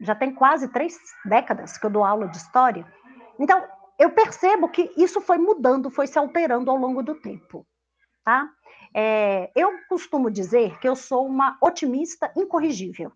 já 0.04 0.14
tem 0.14 0.34
quase 0.34 0.68
três 0.68 0.98
décadas 1.26 1.78
que 1.78 1.86
eu 1.86 1.90
dou 1.90 2.04
aula 2.04 2.28
de 2.28 2.38
história. 2.38 2.86
Então, 3.40 3.66
eu 3.98 4.12
percebo 4.12 4.70
que 4.70 4.92
isso 4.98 5.22
foi 5.22 5.38
mudando, 5.38 5.90
foi 5.90 6.08
se 6.08 6.20
alterando 6.20 6.70
ao 6.70 6.78
longo 6.78 7.02
do 7.02 7.16
tempo. 7.16 7.66
Tá? 8.24 8.50
É, 8.94 9.52
eu 9.56 9.72
costumo 9.88 10.30
dizer 10.30 10.78
que 10.80 10.88
eu 10.88 10.96
sou 10.96 11.26
uma 11.26 11.58
otimista 11.62 12.32
incorrigível. 12.36 13.12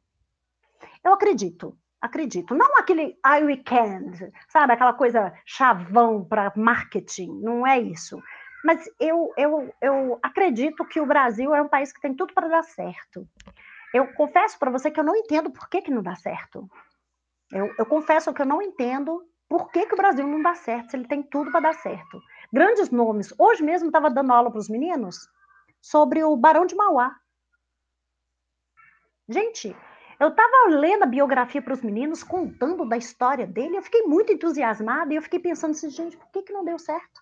Eu 1.03 1.13
acredito, 1.13 1.77
acredito. 2.01 2.55
Não 2.55 2.77
aquele 2.77 3.17
I 3.25 3.43
weekend, 3.43 4.31
sabe? 4.49 4.73
Aquela 4.73 4.93
coisa 4.93 5.33
chavão 5.45 6.25
para 6.25 6.51
marketing, 6.55 7.39
não 7.41 7.65
é 7.65 7.79
isso. 7.79 8.21
Mas 8.63 8.89
eu, 8.99 9.31
eu, 9.37 9.73
eu 9.81 10.19
acredito 10.21 10.83
que 10.85 10.99
o 10.99 11.05
Brasil 11.05 11.53
é 11.53 11.61
um 11.61 11.69
país 11.69 11.93
que 11.93 12.01
tem 12.01 12.15
tudo 12.15 12.33
para 12.33 12.47
dar 12.47 12.63
certo. 12.63 13.27
Eu 13.93 14.13
confesso 14.13 14.59
para 14.59 14.71
você 14.71 14.91
que 14.91 14.99
eu 14.99 15.03
não 15.03 15.15
entendo 15.15 15.49
por 15.49 15.69
que, 15.69 15.81
que 15.81 15.91
não 15.91 16.03
dá 16.03 16.15
certo. 16.15 16.69
Eu, 17.51 17.73
eu 17.77 17.85
confesso 17.85 18.33
que 18.33 18.41
eu 18.41 18.45
não 18.45 18.61
entendo 18.61 19.25
por 19.47 19.71
que, 19.71 19.85
que 19.85 19.93
o 19.93 19.97
Brasil 19.97 20.27
não 20.27 20.41
dá 20.41 20.53
certo, 20.55 20.91
se 20.91 20.97
ele 20.97 21.07
tem 21.07 21.23
tudo 21.23 21.51
para 21.51 21.61
dar 21.61 21.73
certo. 21.75 22.21
Grandes 22.51 22.89
nomes. 22.89 23.33
Hoje 23.37 23.63
mesmo 23.63 23.87
estava 23.87 24.09
dando 24.09 24.33
aula 24.33 24.51
para 24.51 24.59
os 24.59 24.69
meninos 24.69 25.29
sobre 25.81 26.23
o 26.23 26.35
Barão 26.35 26.65
de 26.65 26.75
Mauá. 26.75 27.15
Gente, 29.29 29.75
eu 30.19 30.29
estava 30.29 30.69
lendo 30.69 31.03
a 31.03 31.07
biografia 31.07 31.61
para 31.61 31.73
os 31.73 31.81
meninos, 31.81 32.23
contando 32.23 32.85
da 32.85 32.97
história 32.97 33.45
dele, 33.45 33.77
eu 33.77 33.83
fiquei 33.83 34.03
muito 34.03 34.33
entusiasmada 34.33 35.13
e 35.13 35.15
eu 35.15 35.21
fiquei 35.21 35.39
pensando 35.39 35.71
assim, 35.71 35.89
gente, 35.89 36.17
por 36.17 36.27
que, 36.31 36.41
que 36.41 36.53
não 36.53 36.65
deu 36.65 36.79
certo? 36.79 37.21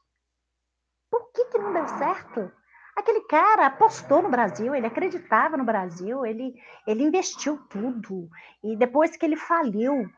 Por 1.12 1.32
que, 1.32 1.46
que 1.46 1.58
não 1.58 1.74
deu 1.74 1.88
certo? 1.88 2.52
Aquele 2.96 3.22
cara 3.22 3.66
apostou 3.66 4.22
no 4.22 4.30
Brasil, 4.30 4.74
ele 4.74 4.88
acreditava 4.88 5.58
no 5.58 5.66
Brasil, 5.66 6.26
ele, 6.26 6.56
ele 6.88 7.04
investiu 7.04 7.58
tudo. 7.68 8.30
E 8.64 8.78
depois 8.78 9.18
que 9.18 9.26
ele 9.26 9.36
faliu, 9.36 10.10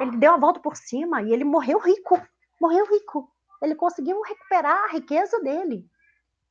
ele 0.00 0.16
deu 0.16 0.32
a 0.32 0.36
volta 0.36 0.58
por 0.58 0.76
cima 0.76 1.22
e 1.22 1.32
ele 1.32 1.44
morreu 1.44 1.78
rico. 1.78 2.20
Morreu 2.60 2.84
rico. 2.86 3.30
Ele 3.62 3.76
conseguiu 3.76 4.20
recuperar 4.20 4.84
a 4.84 4.88
riqueza 4.88 5.40
dele. 5.40 5.88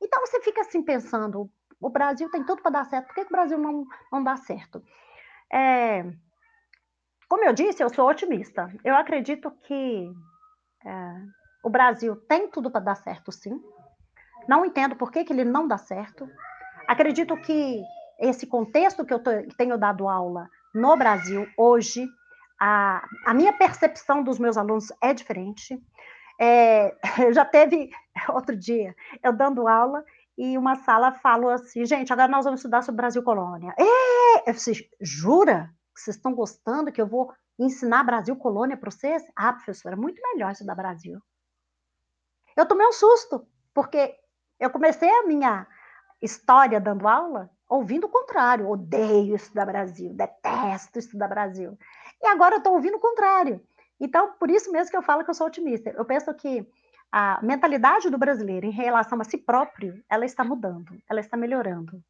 Então 0.00 0.20
você 0.20 0.40
fica 0.40 0.62
assim 0.62 0.82
pensando: 0.82 1.50
o 1.78 1.90
Brasil 1.90 2.30
tem 2.30 2.44
tudo 2.44 2.62
para 2.62 2.70
dar 2.70 2.84
certo, 2.86 3.08
por 3.08 3.14
que, 3.14 3.24
que, 3.26 3.32
o 3.32 3.36
Brasil 3.36 3.58
não, 3.58 3.84
não 4.10 4.24
dá 4.24 4.36
certo? 4.36 4.82
É, 5.52 6.02
como 7.28 7.44
eu 7.44 7.52
disse, 7.52 7.82
eu 7.82 7.90
sou 7.90 8.08
otimista. 8.08 8.72
Eu 8.82 8.96
acredito 8.96 9.50
que 9.64 10.10
é, 10.86 11.14
o 11.62 11.68
Brasil 11.68 12.16
tem 12.26 12.48
tudo 12.48 12.70
para 12.70 12.80
dar 12.80 12.94
certo, 12.94 13.30
sim 13.30 13.60
Não 14.48 14.64
entendo 14.64 14.96
por 14.96 15.12
que, 15.12 15.24
que 15.24 15.32
ele 15.32 15.44
não 15.44 15.68
dá 15.68 15.76
certo. 15.76 16.28
Acredito 16.88 17.36
que 17.36 17.82
esse 18.18 18.46
contexto 18.46 19.04
que 19.04 19.12
eu 19.12 19.22
tenho 19.56 19.76
dado 19.76 20.08
aula 20.08 20.48
no 20.74 20.96
Brasil 20.96 21.46
hoje, 21.56 22.08
a, 22.58 23.06
a 23.26 23.34
minha 23.34 23.52
percepção 23.52 24.22
dos 24.22 24.38
meus 24.38 24.56
alunos 24.56 24.90
é 25.02 25.12
diferente. 25.12 25.78
É, 26.40 26.96
já 27.32 27.44
teve 27.44 27.90
outro 28.30 28.56
dia, 28.56 28.94
eu 29.22 29.32
dando 29.32 29.68
aula 29.68 30.02
e 30.36 30.56
uma 30.56 30.76
sala 30.76 31.12
falou 31.12 31.50
assim, 31.50 31.84
gente, 31.84 32.12
agora 32.12 32.30
nós 32.30 32.44
vamos 32.44 32.60
estudar 32.60 32.82
sobre 32.82 33.02
Brasil 33.02 33.22
Colônia. 33.22 33.74
É, 33.76 34.52
você 34.52 34.72
jura 35.00 35.70
que 35.94 36.00
vocês 36.00 36.16
estão 36.16 36.32
gostando 36.32 36.92
que 36.92 37.02
eu 37.02 37.06
vou 37.06 37.32
ensinar 37.58 38.04
Brasil 38.04 38.36
Colônia 38.36 38.76
para 38.76 38.90
vocês? 38.90 39.22
Ah, 39.34 39.52
professora, 39.52 39.96
é 39.96 39.98
muito 39.98 40.22
melhor 40.22 40.52
estudar 40.52 40.76
Brasil. 40.76 41.20
Eu 42.56 42.66
tomei 42.66 42.86
um 42.86 42.92
susto, 42.92 43.46
porque 43.74 44.14
eu 44.58 44.70
comecei 44.70 45.08
a 45.08 45.26
minha 45.26 45.66
história 46.20 46.80
dando 46.80 47.06
aula 47.06 47.50
ouvindo 47.68 48.04
o 48.04 48.10
contrário. 48.10 48.68
Odeio 48.68 49.36
estudar 49.36 49.66
Brasil, 49.66 50.12
detesto 50.14 50.98
estudar 50.98 51.28
Brasil. 51.28 51.78
E 52.22 52.26
agora 52.26 52.56
eu 52.56 52.58
estou 52.58 52.74
ouvindo 52.74 52.96
o 52.96 53.00
contrário. 53.00 53.60
Então, 54.00 54.32
por 54.38 54.50
isso 54.50 54.70
mesmo 54.72 54.90
que 54.90 54.96
eu 54.96 55.02
falo 55.02 55.24
que 55.24 55.30
eu 55.30 55.34
sou 55.34 55.46
otimista. 55.46 55.90
Eu 55.90 56.04
penso 56.04 56.32
que 56.34 56.66
a 57.10 57.40
mentalidade 57.42 58.10
do 58.10 58.18
brasileiro 58.18 58.66
em 58.66 58.70
relação 58.70 59.20
a 59.20 59.24
si 59.24 59.38
próprio, 59.38 60.02
ela 60.08 60.24
está 60.24 60.44
mudando, 60.44 61.00
ela 61.08 61.20
está 61.20 61.36
melhorando. 61.36 62.02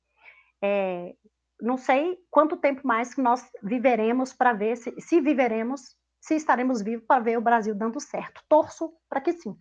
É, 0.63 1.15
não 1.61 1.77
sei 1.77 2.19
quanto 2.31 2.57
tempo 2.57 2.87
mais 2.87 3.15
que 3.15 3.23
nós 3.23 3.49
viveremos 3.63 4.33
para 4.33 4.53
ver 4.53 4.77
se, 4.77 4.95
se 5.01 5.21
viveremos, 5.21 5.97
se 6.21 6.35
estaremos 6.35 6.83
vivos 6.83 7.07
para 7.07 7.23
ver 7.23 7.39
o 7.39 7.43
Brasil 7.43 7.75
dando 7.75 8.01
certo. 8.01 8.43
Torço 8.49 8.93
para 9.09 9.21
que 9.21 9.33
sim, 9.33 9.57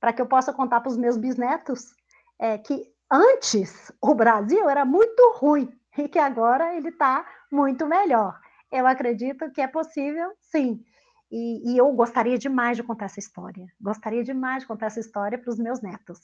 para 0.00 0.12
que 0.12 0.20
eu 0.20 0.26
possa 0.26 0.52
contar 0.52 0.80
para 0.80 0.90
os 0.90 0.96
meus 0.96 1.16
bisnetos 1.16 1.94
é, 2.38 2.58
que 2.58 2.92
antes 3.10 3.92
o 4.02 4.14
Brasil 4.14 4.68
era 4.68 4.84
muito 4.84 5.32
ruim 5.36 5.72
e 5.96 6.08
que 6.08 6.18
agora 6.18 6.74
ele 6.76 6.88
está 6.88 7.26
muito 7.50 7.86
melhor. 7.86 8.38
Eu 8.70 8.86
acredito 8.86 9.50
que 9.52 9.60
é 9.60 9.68
possível, 9.68 10.32
sim. 10.40 10.84
E, 11.30 11.72
e, 11.72 11.78
eu 11.78 11.90
gostaria 11.92 12.38
demais 12.38 12.76
de 12.76 12.82
contar 12.82 13.06
essa 13.06 13.18
história. 13.18 13.66
Gostaria 13.80 14.22
demais 14.22 14.62
de 14.62 14.68
contar 14.68 14.86
essa 14.86 15.00
história 15.00 15.38
para 15.38 15.50
os 15.50 15.58
meus 15.58 15.80
netos. 15.80 16.20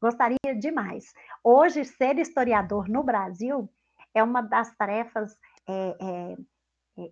Gostaria 0.00 0.54
demais. 0.58 1.12
Hoje, 1.42 1.84
ser 1.84 2.18
historiador 2.18 2.88
no 2.88 3.02
Brasil 3.02 3.68
é 4.14 4.22
uma 4.22 4.40
das 4.40 4.74
tarefas. 4.76 5.36
É, 5.68 5.96
é, 6.00 6.36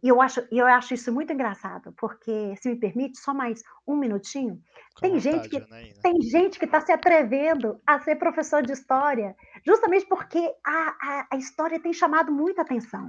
eu, 0.02 0.20
acho, 0.20 0.46
eu 0.50 0.66
acho 0.66 0.94
isso 0.94 1.12
muito 1.12 1.32
engraçado, 1.32 1.92
porque, 1.96 2.54
se 2.56 2.68
me 2.68 2.76
permite, 2.76 3.18
só 3.18 3.32
mais 3.32 3.62
um 3.86 3.96
minutinho. 3.96 4.60
tem, 5.00 5.12
vontade, 5.12 5.20
gente 5.20 5.48
que, 5.48 6.00
tem 6.00 6.22
gente 6.22 6.58
que 6.58 6.64
está 6.64 6.80
se 6.80 6.92
atrevendo 6.92 7.80
a 7.86 8.00
ser 8.00 8.16
professor 8.16 8.62
de 8.62 8.72
história, 8.72 9.36
justamente 9.64 10.06
porque 10.06 10.52
a, 10.64 10.96
a, 11.00 11.26
a 11.32 11.36
história 11.36 11.80
tem 11.80 11.92
chamado 11.92 12.32
muita 12.32 12.62
atenção. 12.62 13.08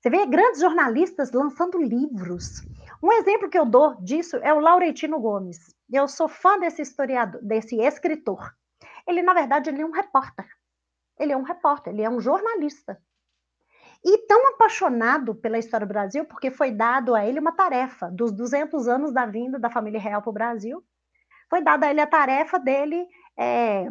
Você 0.00 0.08
vê 0.08 0.24
grandes 0.24 0.60
jornalistas 0.60 1.30
lançando 1.30 1.76
livros. 1.76 2.62
Um 3.02 3.12
exemplo 3.12 3.50
que 3.50 3.58
eu 3.58 3.66
dou 3.66 4.00
disso 4.02 4.36
é 4.38 4.52
o 4.52 4.60
Lauretino 4.60 5.20
Gomes. 5.20 5.74
Eu 5.92 6.08
sou 6.08 6.26
fã 6.26 6.58
desse 6.58 6.80
historiador, 6.80 7.42
desse 7.42 7.78
escritor. 7.78 8.50
Ele, 9.06 9.20
na 9.20 9.34
verdade, 9.34 9.68
ele 9.68 9.82
é 9.82 9.86
um 9.86 9.90
repórter. 9.90 10.46
Ele 11.18 11.32
é 11.32 11.36
um 11.36 11.42
repórter, 11.42 11.92
ele 11.92 12.02
é 12.02 12.08
um 12.08 12.18
jornalista. 12.18 12.98
E 14.04 14.18
tão 14.26 14.48
apaixonado 14.48 15.34
pela 15.34 15.58
história 15.58 15.86
do 15.86 15.90
Brasil, 15.90 16.24
porque 16.24 16.50
foi 16.50 16.70
dado 16.70 17.14
a 17.14 17.24
ele 17.24 17.38
uma 17.38 17.52
tarefa 17.52 18.10
dos 18.10 18.32
200 18.32 18.88
anos 18.88 19.12
da 19.12 19.26
vinda 19.26 19.58
da 19.58 19.68
família 19.68 20.00
real 20.00 20.22
para 20.22 20.30
o 20.30 20.34
Brasil, 20.34 20.82
foi 21.50 21.62
dada 21.62 21.86
a 21.86 21.90
ele 21.90 22.00
a 22.00 22.06
tarefa 22.06 22.58
dele 22.58 23.06
é, 23.36 23.90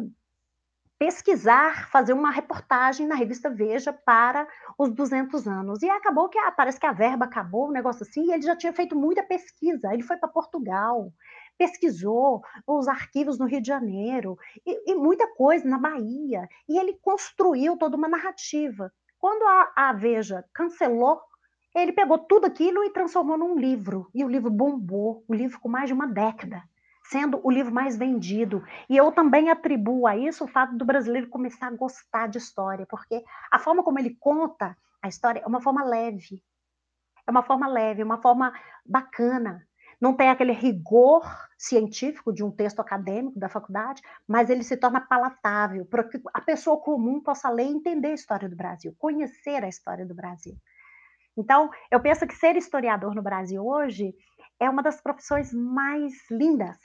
pesquisar, 1.00 1.88
fazer 1.90 2.12
uma 2.12 2.30
reportagem 2.30 3.06
na 3.06 3.14
revista 3.14 3.48
Veja 3.48 3.90
para 3.90 4.46
os 4.78 4.90
200 4.90 5.48
anos. 5.48 5.82
E 5.82 5.88
acabou 5.88 6.28
que 6.28 6.38
ah, 6.38 6.52
parece 6.52 6.78
que 6.78 6.84
a 6.84 6.92
verba 6.92 7.24
acabou, 7.24 7.68
um 7.68 7.72
negócio 7.72 8.02
assim, 8.02 8.26
e 8.26 8.32
ele 8.32 8.42
já 8.42 8.54
tinha 8.54 8.72
feito 8.72 8.94
muita 8.94 9.22
pesquisa. 9.22 9.94
Ele 9.94 10.02
foi 10.02 10.18
para 10.18 10.28
Portugal, 10.28 11.10
pesquisou 11.56 12.42
os 12.66 12.86
arquivos 12.86 13.38
no 13.38 13.46
Rio 13.46 13.62
de 13.62 13.68
Janeiro 13.68 14.36
e, 14.66 14.92
e, 14.92 14.94
muita 14.94 15.26
coisa 15.34 15.66
na 15.66 15.78
Bahia. 15.78 16.46
E 16.68 16.78
ele 16.78 16.92
construiu 17.00 17.78
toda 17.78 17.96
uma 17.96 18.08
narrativa. 18.08 18.92
Quando 19.20 19.42
a, 19.46 19.72
a 19.76 19.92
Veja 19.92 20.44
cancelou, 20.52 21.20
ele 21.74 21.92
pegou 21.92 22.18
tudo 22.18 22.46
aquilo 22.46 22.82
e 22.82 22.90
transformou 22.90 23.38
num 23.38 23.56
livro. 23.56 24.10
E 24.14 24.24
o 24.24 24.28
livro 24.28 24.50
bombou, 24.50 25.24
o 25.28 25.34
livro 25.34 25.60
com 25.60 25.68
mais 25.68 25.88
de 25.88 25.92
uma 25.92 26.08
década 26.08 26.62
sendo 27.10 27.40
o 27.42 27.50
livro 27.50 27.74
mais 27.74 27.96
vendido. 27.96 28.62
E 28.88 28.96
eu 28.96 29.10
também 29.10 29.50
atribuo 29.50 30.06
a 30.06 30.16
isso 30.16 30.44
o 30.44 30.48
fato 30.48 30.76
do 30.76 30.84
brasileiro 30.84 31.28
começar 31.28 31.66
a 31.66 31.74
gostar 31.74 32.28
de 32.28 32.38
história, 32.38 32.86
porque 32.86 33.24
a 33.50 33.58
forma 33.58 33.82
como 33.82 33.98
ele 33.98 34.16
conta 34.20 34.76
a 35.02 35.08
história 35.08 35.40
é 35.40 35.46
uma 35.46 35.60
forma 35.60 35.84
leve. 35.84 36.40
É 37.26 37.30
uma 37.30 37.42
forma 37.42 37.66
leve, 37.66 38.02
uma 38.02 38.22
forma 38.22 38.52
bacana. 38.86 39.66
Não 40.00 40.14
tem 40.14 40.30
aquele 40.30 40.52
rigor 40.52 41.22
científico 41.58 42.32
de 42.32 42.42
um 42.42 42.50
texto 42.50 42.80
acadêmico 42.80 43.38
da 43.38 43.48
faculdade, 43.48 44.00
mas 44.26 44.48
ele 44.48 44.64
se 44.64 44.76
torna 44.76 45.00
palatável 45.00 45.84
para 45.84 46.04
que 46.04 46.20
a 46.32 46.40
pessoa 46.40 46.80
comum 46.80 47.20
possa 47.20 47.50
ler 47.50 47.66
e 47.66 47.72
entender 47.72 48.08
a 48.08 48.14
história 48.14 48.48
do 48.48 48.56
Brasil, 48.56 48.94
conhecer 48.98 49.62
a 49.62 49.68
história 49.68 50.06
do 50.06 50.14
Brasil. 50.14 50.56
Então, 51.36 51.70
eu 51.90 52.00
penso 52.00 52.26
que 52.26 52.34
ser 52.34 52.56
historiador 52.56 53.14
no 53.14 53.22
Brasil 53.22 53.64
hoje 53.64 54.14
é 54.58 54.68
uma 54.68 54.82
das 54.82 55.00
profissões 55.00 55.52
mais 55.52 56.12
lindas 56.30 56.78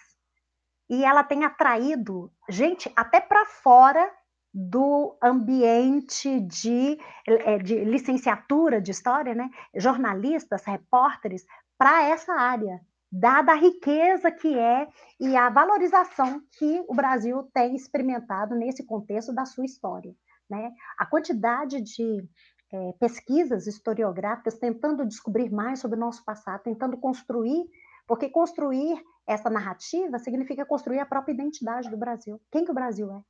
e 0.89 1.03
ela 1.03 1.23
tem 1.23 1.43
atraído 1.43 2.31
gente 2.49 2.91
até 2.95 3.19
para 3.19 3.45
fora 3.45 4.11
do 4.53 5.17
ambiente 5.21 6.39
de, 6.39 6.97
é, 7.27 7.57
de, 7.57 7.83
licenciatura 7.83 8.81
de 8.81 8.91
história, 8.91 9.35
né? 9.35 9.49
jornalistas, 9.75 10.63
repórteres, 10.63 11.45
para 11.77 12.07
essa 12.07 12.33
área, 12.33 12.79
dada 13.17 13.53
a 13.53 13.55
riqueza 13.55 14.29
que 14.29 14.57
é 14.57 14.87
e 15.19 15.35
a 15.35 15.49
valorização 15.49 16.41
que 16.57 16.83
o 16.87 16.93
Brasil 16.93 17.49
tem 17.53 17.73
experimentado 17.75 18.55
nesse 18.55 18.85
contexto 18.85 19.33
da 19.33 19.45
sua 19.45 19.65
história. 19.65 20.13
Né? 20.49 20.71
A 20.97 21.05
quantidade 21.05 21.81
de 21.81 22.27
é, 22.71 22.91
pesquisas 22.99 23.67
historiográficas 23.67 24.59
tentando 24.59 25.05
descobrir 25.05 25.49
mais 25.49 25.79
sobre 25.79 25.97
o 25.97 25.99
nosso 25.99 26.23
passado, 26.25 26.63
tentando 26.63 26.97
construir, 26.97 27.65
porque 28.05 28.29
construir 28.29 29.01
essa 29.25 29.49
narrativa 29.49 30.19
significa 30.19 30.65
construir 30.65 30.99
a 30.99 31.05
própria 31.05 31.33
identidade 31.33 31.89
do 31.89 31.97
Brasil. 31.97 32.39
Quem 32.51 32.65
que 32.65 32.71
o 32.71 32.75
Brasil 32.75 33.09
é? 33.11 33.21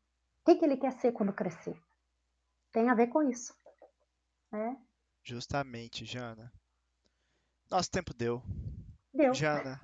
Quem 0.43 0.57
que 0.57 0.65
ele 0.65 0.77
quer 0.77 0.93
ser 0.93 1.11
quando 1.11 1.31
crescer? 1.31 1.79
Tem 2.71 2.89
a 2.89 2.95
ver 2.95 3.07
com 3.07 3.21
isso. 3.21 3.53
É. 4.51 4.75
Justamente, 5.23 6.05
Jana. 6.05 6.51
Nosso 7.69 7.89
tempo 7.89 8.13
deu. 8.13 8.41
Deu. 9.15 9.33
Jana, 9.33 9.79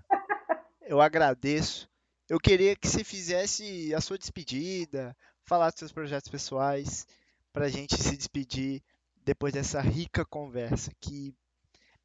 eu 0.82 1.00
agradeço. 1.00 1.90
Eu 2.30 2.40
queria 2.40 2.76
que 2.76 2.88
você 2.88 3.04
fizesse 3.04 3.94
a 3.94 4.02
sua 4.02 4.18
despedida, 4.18 5.16
falasse 5.46 5.76
dos 5.76 5.80
seus 5.80 5.92
projetos 5.92 6.30
pessoais, 6.30 7.08
para 7.54 7.66
a 7.66 7.70
gente 7.70 7.96
se 7.96 8.16
despedir 8.16 8.84
depois 9.24 9.54
dessa 9.54 9.80
rica 9.80 10.26
conversa 10.26 10.92
que 11.00 11.34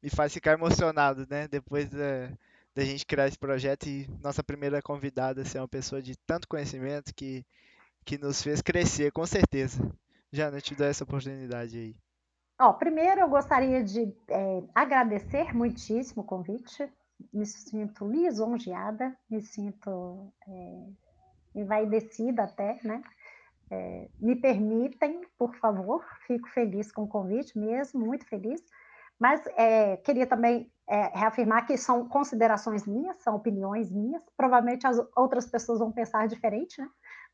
me 0.01 0.09
faz 0.09 0.33
ficar 0.33 0.53
emocionado, 0.53 1.25
né? 1.29 1.47
Depois 1.47 1.89
da, 1.89 2.31
da 2.73 2.83
gente 2.83 3.05
criar 3.05 3.27
esse 3.27 3.37
projeto 3.37 3.87
e 3.87 4.07
nossa 4.21 4.43
primeira 4.43 4.81
convidada 4.81 5.43
ser 5.43 5.59
uma 5.59 5.67
pessoa 5.67 6.01
de 6.01 6.15
tanto 6.15 6.47
conhecimento 6.47 7.13
que, 7.13 7.45
que 8.05 8.17
nos 8.17 8.41
fez 8.41 8.61
crescer, 8.61 9.11
com 9.11 9.25
certeza. 9.25 9.81
Jana, 10.31 10.61
te 10.61 10.75
dou 10.75 10.87
essa 10.87 11.03
oportunidade 11.03 11.77
aí. 11.77 11.95
Ó, 12.59 12.73
primeiro 12.73 13.21
eu 13.21 13.29
gostaria 13.29 13.83
de 13.83 14.13
é, 14.29 14.63
agradecer 14.73 15.53
muitíssimo 15.53 16.23
o 16.23 16.25
convite. 16.25 16.89
Me 17.33 17.45
sinto 17.45 18.07
lisonjeada, 18.07 19.15
me 19.29 19.41
sinto 19.41 20.31
é, 20.47 20.87
envaidecida 21.55 22.43
até, 22.43 22.79
né? 22.83 23.01
É, 23.69 24.07
me 24.19 24.35
permitem, 24.35 25.21
por 25.37 25.53
favor, 25.55 26.05
fico 26.25 26.47
feliz 26.49 26.91
com 26.91 27.03
o 27.03 27.07
convite 27.07 27.57
mesmo, 27.57 28.05
muito 28.05 28.25
feliz. 28.25 28.61
Mas 29.19 29.45
é, 29.57 29.97
queria 29.97 30.27
também 30.27 30.71
é, 30.87 31.17
reafirmar 31.17 31.65
que 31.65 31.75
são 31.77 32.07
considerações 32.07 32.85
minhas, 32.85 33.17
são 33.21 33.35
opiniões 33.35 33.91
minhas. 33.91 34.23
Provavelmente 34.37 34.85
as 34.85 34.97
outras 35.15 35.47
pessoas 35.47 35.79
vão 35.79 35.91
pensar 35.91 36.27
diferente, 36.27 36.79
né? 36.79 36.87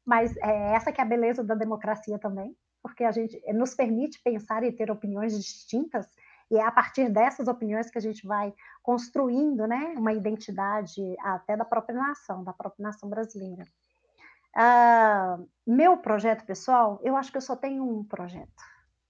Mas 0.06 0.36
é 0.38 0.74
essa 0.74 0.92
que 0.92 1.00
é 1.00 1.04
a 1.04 1.08
beleza 1.08 1.44
da 1.44 1.56
democracia 1.56 2.20
também, 2.20 2.56
porque 2.82 3.04
a 3.04 3.12
gente 3.12 3.42
nos 3.54 3.74
permite 3.74 4.22
pensar 4.22 4.64
e 4.64 4.72
ter 4.72 4.92
opiniões 4.92 5.38
distintas 5.38 6.08
e 6.50 6.58
é 6.58 6.64
a 6.64 6.72
partir 6.72 7.10
dessas 7.10 7.48
opiniões 7.48 7.90
que 7.90 7.98
a 7.98 8.02
gente 8.02 8.26
vai 8.26 8.54
construindo, 8.82 9.68
né, 9.68 9.94
uma 9.98 10.14
identidade 10.14 11.02
até 11.22 11.56
da 11.56 11.66
própria 11.66 11.98
nação, 11.98 12.44
da 12.44 12.54
própria 12.54 12.84
nação 12.84 13.10
brasileira. 13.10 13.64
Uh, 14.56 15.50
meu 15.66 15.98
projeto 15.98 16.46
pessoal, 16.46 17.00
eu 17.04 17.16
acho 17.16 17.32
que 17.32 17.38
eu 17.38 17.42
só 17.42 17.56
tenho 17.56 17.84
um 17.84 18.04
projeto, 18.04 18.64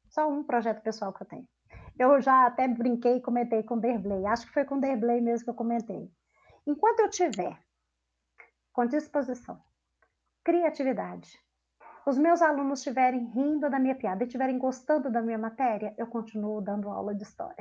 só 0.09 0.29
um 0.29 0.43
projeto 0.43 0.81
pessoal 0.81 1.11
que 1.11 1.23
eu 1.23 1.27
tenho 1.27 1.47
eu 1.97 2.19
já 2.21 2.47
até 2.47 2.67
brinquei 2.67 3.17
e 3.17 3.21
comentei 3.21 3.63
com 3.63 3.75
o 3.75 3.79
Derblay. 3.79 4.25
Acho 4.25 4.47
que 4.47 4.53
foi 4.53 4.65
com 4.65 4.75
o 4.75 4.81
Derblay 4.81 5.21
mesmo 5.21 5.45
que 5.45 5.49
eu 5.49 5.55
comentei. 5.55 6.11
Enquanto 6.65 7.01
eu 7.01 7.09
tiver 7.09 7.57
com 8.71 8.85
disposição 8.85 9.61
criatividade. 10.43 11.39
Os 12.05 12.17
meus 12.17 12.41
alunos 12.41 12.79
estiverem 12.79 13.23
rindo 13.25 13.69
da 13.69 13.79
minha 13.79 13.95
piada 13.95 14.23
e 14.23 14.27
estiverem 14.27 14.57
gostando 14.57 15.09
da 15.09 15.21
minha 15.21 15.37
matéria, 15.37 15.93
eu 15.97 16.05
continuo 16.05 16.59
dando 16.59 16.89
aula 16.89 17.15
de 17.15 17.23
história. 17.23 17.55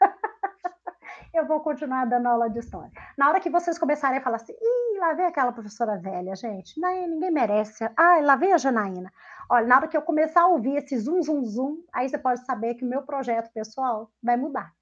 eu 1.34 1.44
vou 1.44 1.60
continuar 1.60 2.04
dando 2.04 2.26
aula 2.26 2.48
de 2.48 2.60
história. 2.60 2.92
Na 3.18 3.28
hora 3.28 3.40
que 3.40 3.50
vocês 3.50 3.78
começarem 3.78 4.18
a 4.18 4.22
falar 4.22 4.36
assim, 4.36 4.52
Ih, 4.52 4.98
lá 4.98 5.12
vem 5.14 5.26
aquela 5.26 5.52
professora 5.52 5.98
velha, 5.98 6.36
gente, 6.36 6.78
não, 6.80 7.08
ninguém 7.08 7.32
merece. 7.32 7.84
Ah, 7.96 8.20
lá 8.22 8.36
vem 8.36 8.52
a 8.52 8.58
Janaína. 8.58 9.12
Olha, 9.48 9.66
na 9.66 9.76
hora 9.78 9.88
que 9.88 9.96
eu 9.96 10.02
começar 10.02 10.42
a 10.42 10.46
ouvir 10.46 10.76
esse 10.76 10.96
zoom, 10.96 11.20
zoom, 11.20 11.44
zoom, 11.44 11.82
aí 11.92 12.08
você 12.08 12.16
pode 12.16 12.44
saber 12.46 12.74
que 12.74 12.84
o 12.84 12.88
meu 12.88 13.02
projeto 13.02 13.52
pessoal 13.52 14.08
vai 14.22 14.36
mudar. 14.36 14.72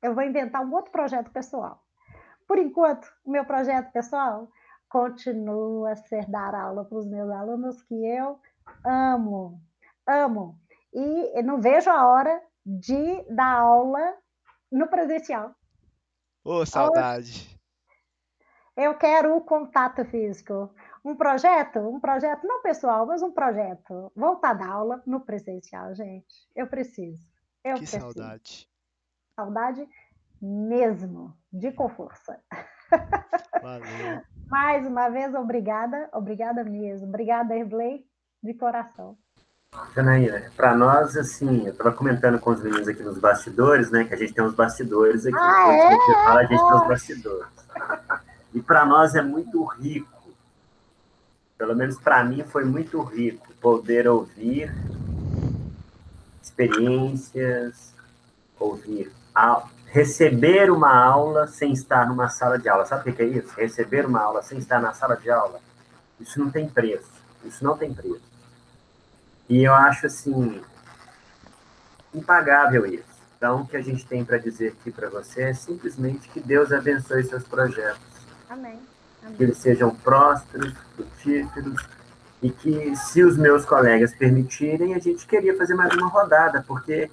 Eu 0.00 0.14
vou 0.14 0.24
inventar 0.24 0.64
um 0.64 0.72
outro 0.72 0.90
projeto 0.90 1.30
pessoal. 1.30 1.84
Por 2.46 2.56
enquanto, 2.56 3.12
o 3.26 3.30
meu 3.30 3.44
projeto 3.44 3.92
pessoal 3.92 4.48
continua 4.88 5.92
a 5.92 5.96
ser 5.96 6.26
dar 6.26 6.54
aula 6.54 6.84
para 6.84 6.98
os 6.98 7.06
meus 7.06 7.30
alunos 7.30 7.82
que 7.82 7.94
eu 7.94 8.40
amo, 8.84 9.60
amo. 10.06 10.58
E 10.92 11.42
não 11.42 11.60
vejo 11.60 11.90
a 11.90 12.06
hora 12.06 12.42
de 12.64 13.22
dar 13.30 13.58
aula 13.60 14.16
no 14.70 14.88
presencial. 14.88 15.54
Ô, 16.44 16.60
oh, 16.60 16.66
saudade. 16.66 17.58
Eu 18.76 18.96
quero 18.96 19.36
o 19.36 19.40
contato 19.40 20.04
físico. 20.04 20.72
Um 21.04 21.16
projeto, 21.16 21.80
um 21.80 21.98
projeto 21.98 22.46
não 22.46 22.62
pessoal, 22.62 23.06
mas 23.06 23.22
um 23.22 23.32
projeto. 23.32 24.12
Voltar 24.14 24.54
da 24.54 24.66
aula 24.66 25.02
no 25.06 25.20
presencial, 25.20 25.94
gente. 25.94 26.48
Eu 26.54 26.66
preciso. 26.66 27.26
Eu 27.64 27.74
que 27.74 27.80
preciso. 27.80 28.00
saudade. 28.00 28.70
Saudade 29.34 29.88
mesmo, 30.40 31.36
de 31.52 31.72
com 31.72 31.88
força. 31.88 32.40
Valeu. 33.62 34.22
Mais 34.48 34.86
uma 34.86 35.08
vez, 35.10 35.34
obrigada, 35.34 36.08
obrigada 36.12 36.64
mesmo. 36.64 37.06
Obrigada, 37.06 37.54
Erblay, 37.54 38.04
de 38.42 38.54
coração. 38.54 39.16
Janaína, 39.94 40.50
para 40.56 40.74
nós, 40.74 41.16
assim, 41.16 41.66
eu 41.66 41.72
estava 41.72 41.92
comentando 41.92 42.38
com 42.38 42.50
os 42.50 42.62
meninos 42.62 42.88
aqui 42.88 43.02
nos 43.02 43.18
bastidores, 43.18 43.90
né? 43.90 44.04
Que 44.04 44.14
a 44.14 44.16
gente 44.16 44.32
tem 44.32 44.42
uns 44.42 44.54
bastidores 44.54 45.26
aqui. 45.26 45.36
Ah, 45.38 45.72
é? 45.72 45.86
A 45.86 45.90
gente 45.90 46.12
fala, 46.12 46.40
a 46.40 46.44
gente 46.44 46.58
tem 46.58 46.74
uns 46.74 46.88
bastidores. 46.88 47.48
E 48.54 48.62
para 48.62 48.86
nós 48.86 49.14
é 49.14 49.20
muito 49.20 49.62
rico, 49.64 50.08
pelo 51.58 51.76
menos 51.76 51.98
para 51.98 52.24
mim 52.24 52.42
foi 52.44 52.64
muito 52.64 53.02
rico 53.02 53.52
poder 53.60 54.08
ouvir 54.08 54.72
experiências, 56.42 57.92
ouvir 58.58 59.12
receber 59.90 60.70
uma 60.70 60.94
aula 60.94 61.46
sem 61.46 61.72
estar 61.72 62.06
numa 62.06 62.28
sala 62.28 62.58
de 62.58 62.68
aula. 62.68 62.84
Sabe 62.84 63.10
o 63.10 63.14
que 63.14 63.22
é 63.22 63.26
isso? 63.26 63.54
Receber 63.56 64.06
uma 64.06 64.20
aula 64.20 64.42
sem 64.42 64.58
estar 64.58 64.80
na 64.80 64.92
sala 64.92 65.16
de 65.16 65.30
aula. 65.30 65.60
Isso 66.20 66.38
não 66.38 66.50
tem 66.50 66.68
preço. 66.68 67.10
Isso 67.44 67.64
não 67.64 67.76
tem 67.76 67.92
preço. 67.92 68.22
E 69.48 69.64
eu 69.64 69.72
acho 69.72 70.06
assim 70.06 70.60
impagável 72.14 72.86
isso. 72.86 73.18
Então, 73.36 73.62
o 73.62 73.66
que 73.66 73.76
a 73.76 73.82
gente 73.82 74.04
tem 74.04 74.24
para 74.24 74.36
dizer 74.36 74.74
aqui 74.80 74.90
para 74.90 75.08
você 75.08 75.42
é 75.42 75.54
simplesmente 75.54 76.28
que 76.28 76.40
Deus 76.40 76.72
abençoe 76.72 77.22
seus 77.22 77.44
projetos. 77.44 78.02
Amém. 78.50 78.80
Amém. 79.22 79.36
Que 79.36 79.44
eles 79.44 79.58
sejam 79.58 79.94
prósperos, 79.94 80.74
frutíferos 80.96 81.86
e 82.42 82.50
que, 82.50 82.96
se 82.96 83.22
os 83.22 83.36
meus 83.36 83.64
colegas 83.64 84.12
permitirem, 84.14 84.94
a 84.94 84.98
gente 84.98 85.26
queria 85.26 85.56
fazer 85.56 85.74
mais 85.74 85.94
uma 85.94 86.08
rodada, 86.08 86.64
porque 86.66 87.10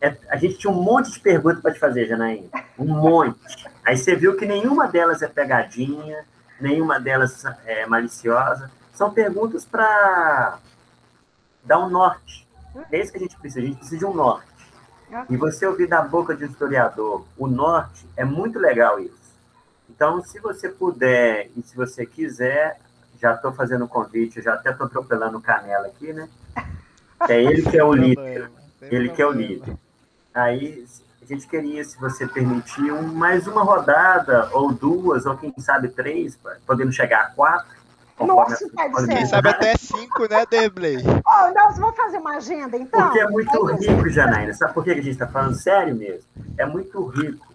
é, 0.00 0.16
a 0.28 0.36
gente 0.36 0.58
tinha 0.58 0.72
um 0.72 0.82
monte 0.82 1.10
de 1.10 1.20
perguntas 1.20 1.60
para 1.60 1.72
te 1.72 1.78
fazer, 1.78 2.06
Janaína. 2.06 2.48
Um 2.78 2.86
monte. 2.86 3.38
Aí 3.84 3.96
você 3.96 4.14
viu 4.14 4.36
que 4.36 4.46
nenhuma 4.46 4.86
delas 4.86 5.22
é 5.22 5.28
pegadinha, 5.28 6.24
nenhuma 6.60 7.00
delas 7.00 7.44
é 7.64 7.86
maliciosa. 7.86 8.70
São 8.92 9.12
perguntas 9.12 9.64
para 9.64 10.58
dar 11.64 11.78
um 11.78 11.88
norte. 11.88 12.46
É 12.92 13.00
isso 13.00 13.10
que 13.10 13.18
a 13.18 13.20
gente 13.20 13.36
precisa. 13.36 13.60
A 13.60 13.64
gente 13.64 13.76
precisa 13.78 13.98
de 13.98 14.04
um 14.04 14.14
norte. 14.14 14.46
E 15.30 15.36
você 15.36 15.66
ouvir 15.66 15.86
da 15.86 16.02
boca 16.02 16.34
de 16.34 16.44
um 16.44 16.48
historiador 16.48 17.24
o 17.38 17.46
norte 17.46 18.06
é 18.16 18.24
muito 18.24 18.58
legal 18.58 18.98
isso. 18.98 19.14
Então, 19.88 20.20
se 20.22 20.40
você 20.40 20.68
puder 20.68 21.48
e 21.56 21.62
se 21.62 21.76
você 21.76 22.04
quiser, 22.04 22.78
já 23.20 23.34
estou 23.34 23.52
fazendo 23.52 23.84
o 23.84 23.88
convite, 23.88 24.42
já 24.42 24.54
até 24.54 24.70
estou 24.70 24.86
atropelando 24.86 25.38
o 25.38 25.40
Canela 25.40 25.86
aqui, 25.86 26.12
né? 26.12 26.28
É 27.30 27.42
ele 27.42 27.62
que 27.62 27.78
é 27.78 27.82
o 27.82 27.94
líder. 27.94 28.50
Ele 28.82 29.08
que 29.08 29.22
é 29.22 29.26
o 29.26 29.32
líder. 29.32 29.74
Aí 30.36 30.84
a 31.22 31.24
gente 31.24 31.48
queria, 31.48 31.82
se 31.82 31.98
você 31.98 32.26
permitir, 32.26 32.92
um, 32.92 33.14
mais 33.14 33.46
uma 33.46 33.62
rodada, 33.62 34.50
ou 34.52 34.70
duas, 34.70 35.24
ou 35.24 35.34
quem 35.34 35.52
sabe 35.58 35.88
três, 35.88 36.38
podendo 36.66 36.92
chegar 36.92 37.20
a 37.22 37.30
quatro. 37.30 37.74
Nossa, 38.20 38.68
pode 38.92 39.08
Quem 39.08 39.24
sabe 39.24 39.48
até 39.48 39.74
cinco, 39.78 40.28
né, 40.28 40.44
Deblay? 40.44 40.98
Oh, 40.98 41.54
nós 41.54 41.78
vamos 41.78 41.96
fazer 41.96 42.18
uma 42.18 42.36
agenda, 42.36 42.76
então? 42.76 43.00
Porque 43.00 43.18
é 43.18 43.28
muito 43.28 43.64
rico, 43.64 44.10
Janaína. 44.10 44.52
Sabe 44.52 44.74
por 44.74 44.84
que 44.84 44.90
a 44.90 44.94
gente 44.96 45.10
está 45.10 45.26
falando 45.26 45.54
sério 45.54 45.96
mesmo? 45.96 46.28
É 46.58 46.66
muito 46.66 47.02
rico. 47.06 47.46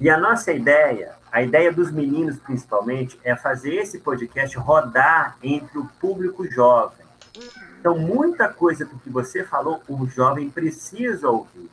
E 0.00 0.08
a 0.08 0.16
nossa 0.16 0.50
ideia, 0.50 1.12
a 1.30 1.42
ideia 1.42 1.70
dos 1.70 1.90
meninos 1.90 2.38
principalmente, 2.38 3.20
é 3.22 3.36
fazer 3.36 3.74
esse 3.74 3.98
podcast 3.98 4.56
rodar 4.56 5.36
entre 5.42 5.78
o 5.78 5.84
público 6.00 6.50
jovem. 6.50 7.04
Então, 7.78 7.98
muita 7.98 8.48
coisa 8.48 8.86
do 8.86 8.98
que 8.98 9.10
você 9.10 9.44
falou, 9.44 9.82
o 9.86 10.06
jovem 10.06 10.48
precisa 10.48 11.28
ouvir 11.28 11.70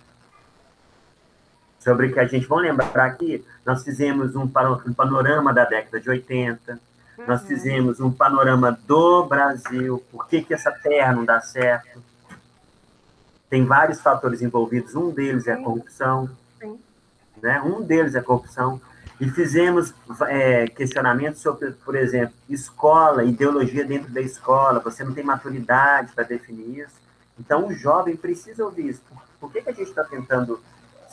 sobre 1.82 2.14
que 2.14 2.20
a 2.20 2.26
gente, 2.26 2.46
vamos 2.46 2.64
lembrar 2.64 3.06
aqui, 3.06 3.44
nós 3.66 3.84
fizemos 3.84 4.36
um, 4.36 4.48
panorama 4.48 5.52
da 5.52 5.66
década 5.66 6.00
de 6.00 6.10
80, 6.10 6.74
uhum. 7.18 7.26
nós 7.28 7.42
fizemos 7.42 8.00
um 8.00 8.12
panorama 8.12 8.78
do 8.88 9.26
Brasil, 9.26 10.02
por 10.12 10.28
que, 10.28 10.44
que 10.44 10.54
essa 10.54 10.72
terra 10.72 11.12
não 11.12 11.26
dá 11.26 11.42
certo. 11.42 12.02
Tem 13.50 13.66
vários 13.66 14.00
fatores 14.00 14.44
envolvidos, 14.44 14.96
um 14.96 15.10
deles 15.10 15.48
é 15.48 15.54
a 15.54 15.58
corrupção, 15.58 16.30
Sim. 16.60 16.80
né? 17.42 17.60
um 17.62 17.82
deles 17.82 18.14
é 18.14 18.20
a 18.20 18.24
corrupção. 18.24 18.80
E 19.20 19.30
fizemos 19.30 19.94
é, 20.28 20.68
questionamentos 20.68 21.42
sobre, 21.42 21.72
por 21.72 21.96
exemplo, 21.96 22.34
escola, 22.48 23.24
ideologia 23.24 23.84
dentro 23.84 24.12
da 24.12 24.22
escola, 24.22 24.80
você 24.80 25.04
não 25.04 25.14
tem 25.14 25.24
maturidade 25.24 26.12
para 26.14 26.24
definir 26.24 26.80
isso. 26.80 27.02
Então, 27.40 27.68
o 27.68 27.74
jovem 27.74 28.16
precisa 28.16 28.64
ouvir 28.64 28.90
isso. 28.90 29.02
Por, 29.10 29.18
por 29.40 29.52
que, 29.52 29.62
que 29.62 29.70
a 29.70 29.74
gente 29.74 29.90
está 29.90 30.04
tentando 30.04 30.60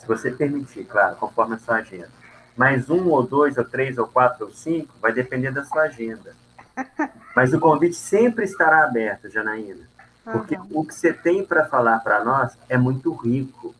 você 0.09 0.31
permitir, 0.31 0.85
claro, 0.85 1.15
conforme 1.17 1.55
a 1.55 1.59
sua 1.59 1.75
agenda. 1.75 2.09
Mais 2.57 2.89
um, 2.89 3.07
ou 3.09 3.21
dois, 3.21 3.57
ou 3.57 3.63
três, 3.63 3.97
ou 3.97 4.07
quatro, 4.07 4.47
ou 4.47 4.51
cinco, 4.51 4.93
vai 4.99 5.13
depender 5.13 5.51
da 5.51 5.63
sua 5.63 5.83
agenda. 5.83 6.35
Mas 7.35 7.53
o 7.53 7.59
convite 7.59 7.95
sempre 7.95 8.43
estará 8.43 8.83
aberto, 8.83 9.29
Janaína. 9.29 9.87
Porque 10.23 10.55
uhum. 10.55 10.67
o 10.71 10.85
que 10.85 10.93
você 10.93 11.13
tem 11.13 11.45
para 11.45 11.65
falar 11.65 11.99
para 11.99 12.23
nós 12.23 12.57
é 12.67 12.77
muito 12.77 13.13
rico. 13.13 13.75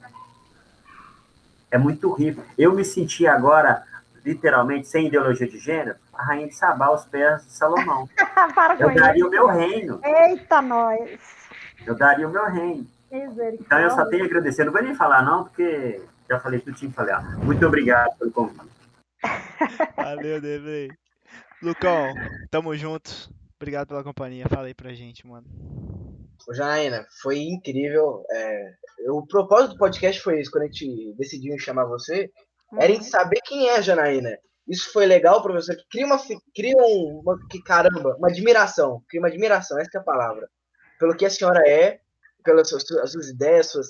É 1.72 1.78
muito 1.78 2.12
rico. 2.14 2.44
Eu 2.58 2.74
me 2.74 2.86
senti 2.86 3.28
agora, 3.28 3.84
literalmente, 4.24 4.88
sem 4.88 5.08
ideologia 5.08 5.48
de 5.48 5.58
gênero, 5.58 5.98
a 6.14 6.24
rainha 6.24 6.48
de 6.48 6.56
Sabá 6.56 6.88
aos 6.88 7.06
pés 7.06 7.44
de 7.46 7.54
Salomão. 7.54 8.08
Eu 8.80 8.94
daria 8.94 9.26
o 9.26 9.30
meu 9.30 9.48
reino. 9.48 10.00
Eita, 10.04 10.62
nós! 10.62 11.20
Eu 11.86 11.96
daria 11.96 12.28
o 12.28 12.32
meu 12.32 12.46
reino. 12.46 12.88
Então 13.12 13.80
eu 13.80 13.90
só 13.90 14.06
tenho 14.06 14.24
a 14.24 14.28
agradecer. 14.28 14.64
Não 14.64 14.72
vou 14.72 14.84
nem 14.84 14.94
falar, 14.94 15.24
não, 15.24 15.44
porque 15.44 16.02
já 16.30 16.40
falei 16.40 16.60
tudo 16.60 16.78
que 16.78 16.90
falar. 16.92 17.38
Muito 17.40 17.66
obrigado 17.66 18.18
pelo 18.18 18.32
convite. 18.32 18.70
Valeu, 19.96 20.40
Devley. 20.40 20.90
Lucão, 21.62 22.14
tamo 22.50 22.76
junto. 22.76 23.30
Obrigado 23.58 23.88
pela 23.88 24.04
companhia. 24.04 24.48
Fala 24.48 24.68
aí 24.68 24.74
pra 24.74 24.94
gente, 24.94 25.26
mano. 25.28 25.46
Ô, 26.48 26.54
Janaína, 26.54 27.06
foi 27.22 27.40
incrível. 27.40 28.24
É, 28.32 28.74
o 29.10 29.26
propósito 29.26 29.74
do 29.74 29.78
podcast 29.78 30.22
foi 30.22 30.40
isso, 30.40 30.52
quando 30.52 30.64
a 30.64 30.68
gente 30.68 31.14
decidiu 31.18 31.58
chamar 31.60 31.86
você, 31.86 32.32
uhum. 32.72 32.82
era 32.82 32.92
em 32.92 33.02
saber 33.02 33.42
quem 33.44 33.68
é 33.68 33.78
a 33.78 33.82
Janaína. 33.82 34.38
Isso 34.68 34.94
foi 34.94 35.06
legal, 35.06 35.42
professor, 35.42 35.76
que 35.76 35.88
cria 35.90 36.06
uma, 36.06 36.20
cria 36.56 36.76
uma, 36.78 37.38
que 37.50 37.62
caramba, 37.62 38.16
uma 38.18 38.30
admiração, 38.30 39.04
cria 39.10 39.20
uma 39.20 39.28
admiração, 39.28 39.80
essa 39.80 39.98
é 39.98 40.00
a 40.00 40.04
palavra, 40.04 40.48
pelo 41.00 41.16
que 41.16 41.26
a 41.26 41.30
senhora 41.30 41.68
é, 41.68 42.00
pelas 42.44 42.70
suas, 42.70 42.86
suas 42.86 43.30
ideias, 43.30 43.68
suas, 43.68 43.88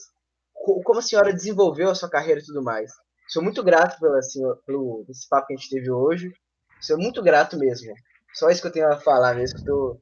como 0.63 0.99
a 0.99 1.01
senhora 1.01 1.33
desenvolveu 1.33 1.89
a 1.89 1.95
sua 1.95 2.09
carreira 2.09 2.39
e 2.39 2.45
tudo 2.45 2.63
mais. 2.63 2.91
Sou 3.27 3.43
muito 3.43 3.63
grato 3.63 3.99
pela, 3.99 4.17
assim, 4.19 4.41
pelo 4.65 5.05
esse 5.09 5.27
papo 5.29 5.47
que 5.47 5.53
a 5.53 5.57
gente 5.57 5.69
teve 5.69 5.91
hoje. 5.91 6.31
Sou 6.81 6.97
muito 6.97 7.21
grato 7.21 7.57
mesmo. 7.57 7.93
Só 8.33 8.49
isso 8.49 8.61
que 8.61 8.67
eu 8.67 8.71
tenho 8.71 8.91
a 8.91 8.97
falar 8.97 9.35
mesmo. 9.35 9.57
Estou 9.57 10.01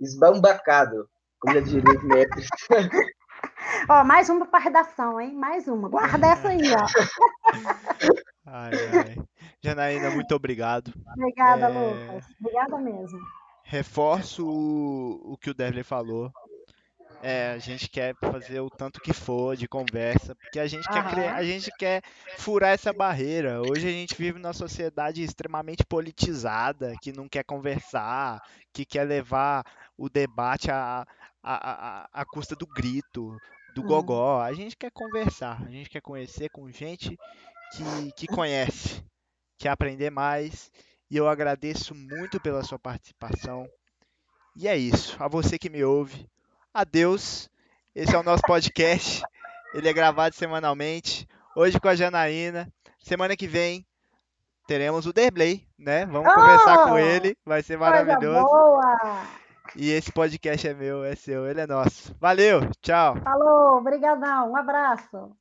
esbambacado, 0.00 1.08
como 1.40 1.54
já 1.54 1.60
diria 1.60 1.90
os 1.90 2.04
mestres. 2.04 2.48
Ó, 3.88 4.04
mais 4.04 4.28
uma 4.28 4.46
para 4.46 4.62
redação, 4.62 5.20
hein? 5.20 5.34
Mais 5.34 5.66
uma. 5.66 5.88
Guarda 5.88 6.28
essa 6.28 6.48
aí, 6.48 6.62
ó. 6.72 6.86
Ai, 8.44 8.72
ai. 8.74 9.16
Janaína, 9.62 10.10
muito 10.10 10.34
obrigado. 10.34 10.92
Obrigada, 11.16 11.66
é... 11.66 11.68
Lucas. 11.68 12.26
Obrigada 12.40 12.78
mesmo. 12.78 13.18
Reforço 13.64 14.44
o, 14.44 15.32
o 15.32 15.38
que 15.38 15.50
o 15.50 15.54
Devlin 15.54 15.84
falou 15.84 16.30
É, 17.24 17.52
a 17.52 17.58
gente 17.58 17.88
quer 17.88 18.16
fazer 18.20 18.60
o 18.60 18.70
tanto 18.70 19.00
que 19.00 19.12
for 19.12 19.56
de 19.56 19.68
conversa, 19.68 20.34
porque 20.34 20.58
a 20.58 20.66
gente 20.66 20.88
quer 20.88 21.04
criar, 21.04 21.36
a 21.36 21.44
gente 21.44 21.70
quer 21.72 22.02
furar 22.34 22.70
essa 22.72 22.92
barreira. 22.92 23.62
Hoje 23.62 23.86
a 23.88 23.92
gente 23.92 24.16
vive 24.16 24.40
numa 24.40 24.52
sociedade 24.52 25.22
extremamente 25.22 25.84
politizada, 25.86 26.98
que 27.00 27.12
não 27.12 27.28
quer 27.28 27.44
conversar, 27.44 28.42
que 28.72 28.84
quer 28.84 29.04
levar 29.04 29.64
o 29.96 30.08
debate 30.10 30.70
à, 30.70 31.06
à, 31.42 32.02
à, 32.04 32.08
à 32.12 32.26
custa 32.26 32.56
do 32.56 32.66
grito, 32.66 33.40
do 33.68 33.82
Hum. 33.82 33.86
gogó. 33.86 34.40
A 34.40 34.52
gente 34.52 34.76
quer 34.76 34.90
conversar, 34.90 35.62
a 35.62 35.70
gente 35.70 35.88
quer 35.90 36.00
conhecer 36.02 36.50
com 36.50 36.70
gente 36.72 37.16
que, 37.70 38.12
que 38.16 38.26
conhece, 38.26 39.02
quer 39.58 39.70
aprender 39.70 40.10
mais. 40.10 40.70
E 41.10 41.16
eu 41.16 41.28
agradeço 41.28 41.94
muito 41.94 42.40
pela 42.40 42.64
sua 42.64 42.78
participação. 42.78 43.70
E 44.56 44.68
é 44.68 44.76
isso. 44.76 45.16
A 45.22 45.28
você 45.28 45.58
que 45.58 45.70
me 45.70 45.84
ouve, 45.84 46.26
adeus. 46.72 47.50
Esse 47.94 48.14
é 48.14 48.18
o 48.18 48.22
nosso 48.22 48.42
podcast. 48.42 49.22
Ele 49.74 49.88
é 49.88 49.92
gravado 49.92 50.34
semanalmente. 50.34 51.26
Hoje 51.56 51.78
com 51.80 51.88
a 51.88 51.94
Janaína. 51.94 52.68
Semana 52.98 53.36
que 53.36 53.46
vem 53.46 53.84
teremos 54.66 55.06
o 55.06 55.12
Derblay, 55.12 55.66
né? 55.78 56.06
Vamos 56.06 56.30
Oh! 56.30 56.34
conversar 56.34 56.84
com 56.88 56.98
ele. 56.98 57.36
Vai 57.44 57.62
ser 57.62 57.76
maravilhoso. 57.78 58.44
boa! 58.44 58.96
E 59.76 59.90
esse 59.90 60.12
podcast 60.12 60.68
é 60.68 60.74
meu, 60.74 61.04
é 61.04 61.14
seu, 61.14 61.46
ele 61.46 61.60
é 61.60 61.66
nosso. 61.66 62.14
Valeu, 62.20 62.60
tchau. 62.82 63.16
Falou, 63.22 63.82
brigadão, 63.82 64.50
um 64.52 64.56
abraço. 64.56 65.34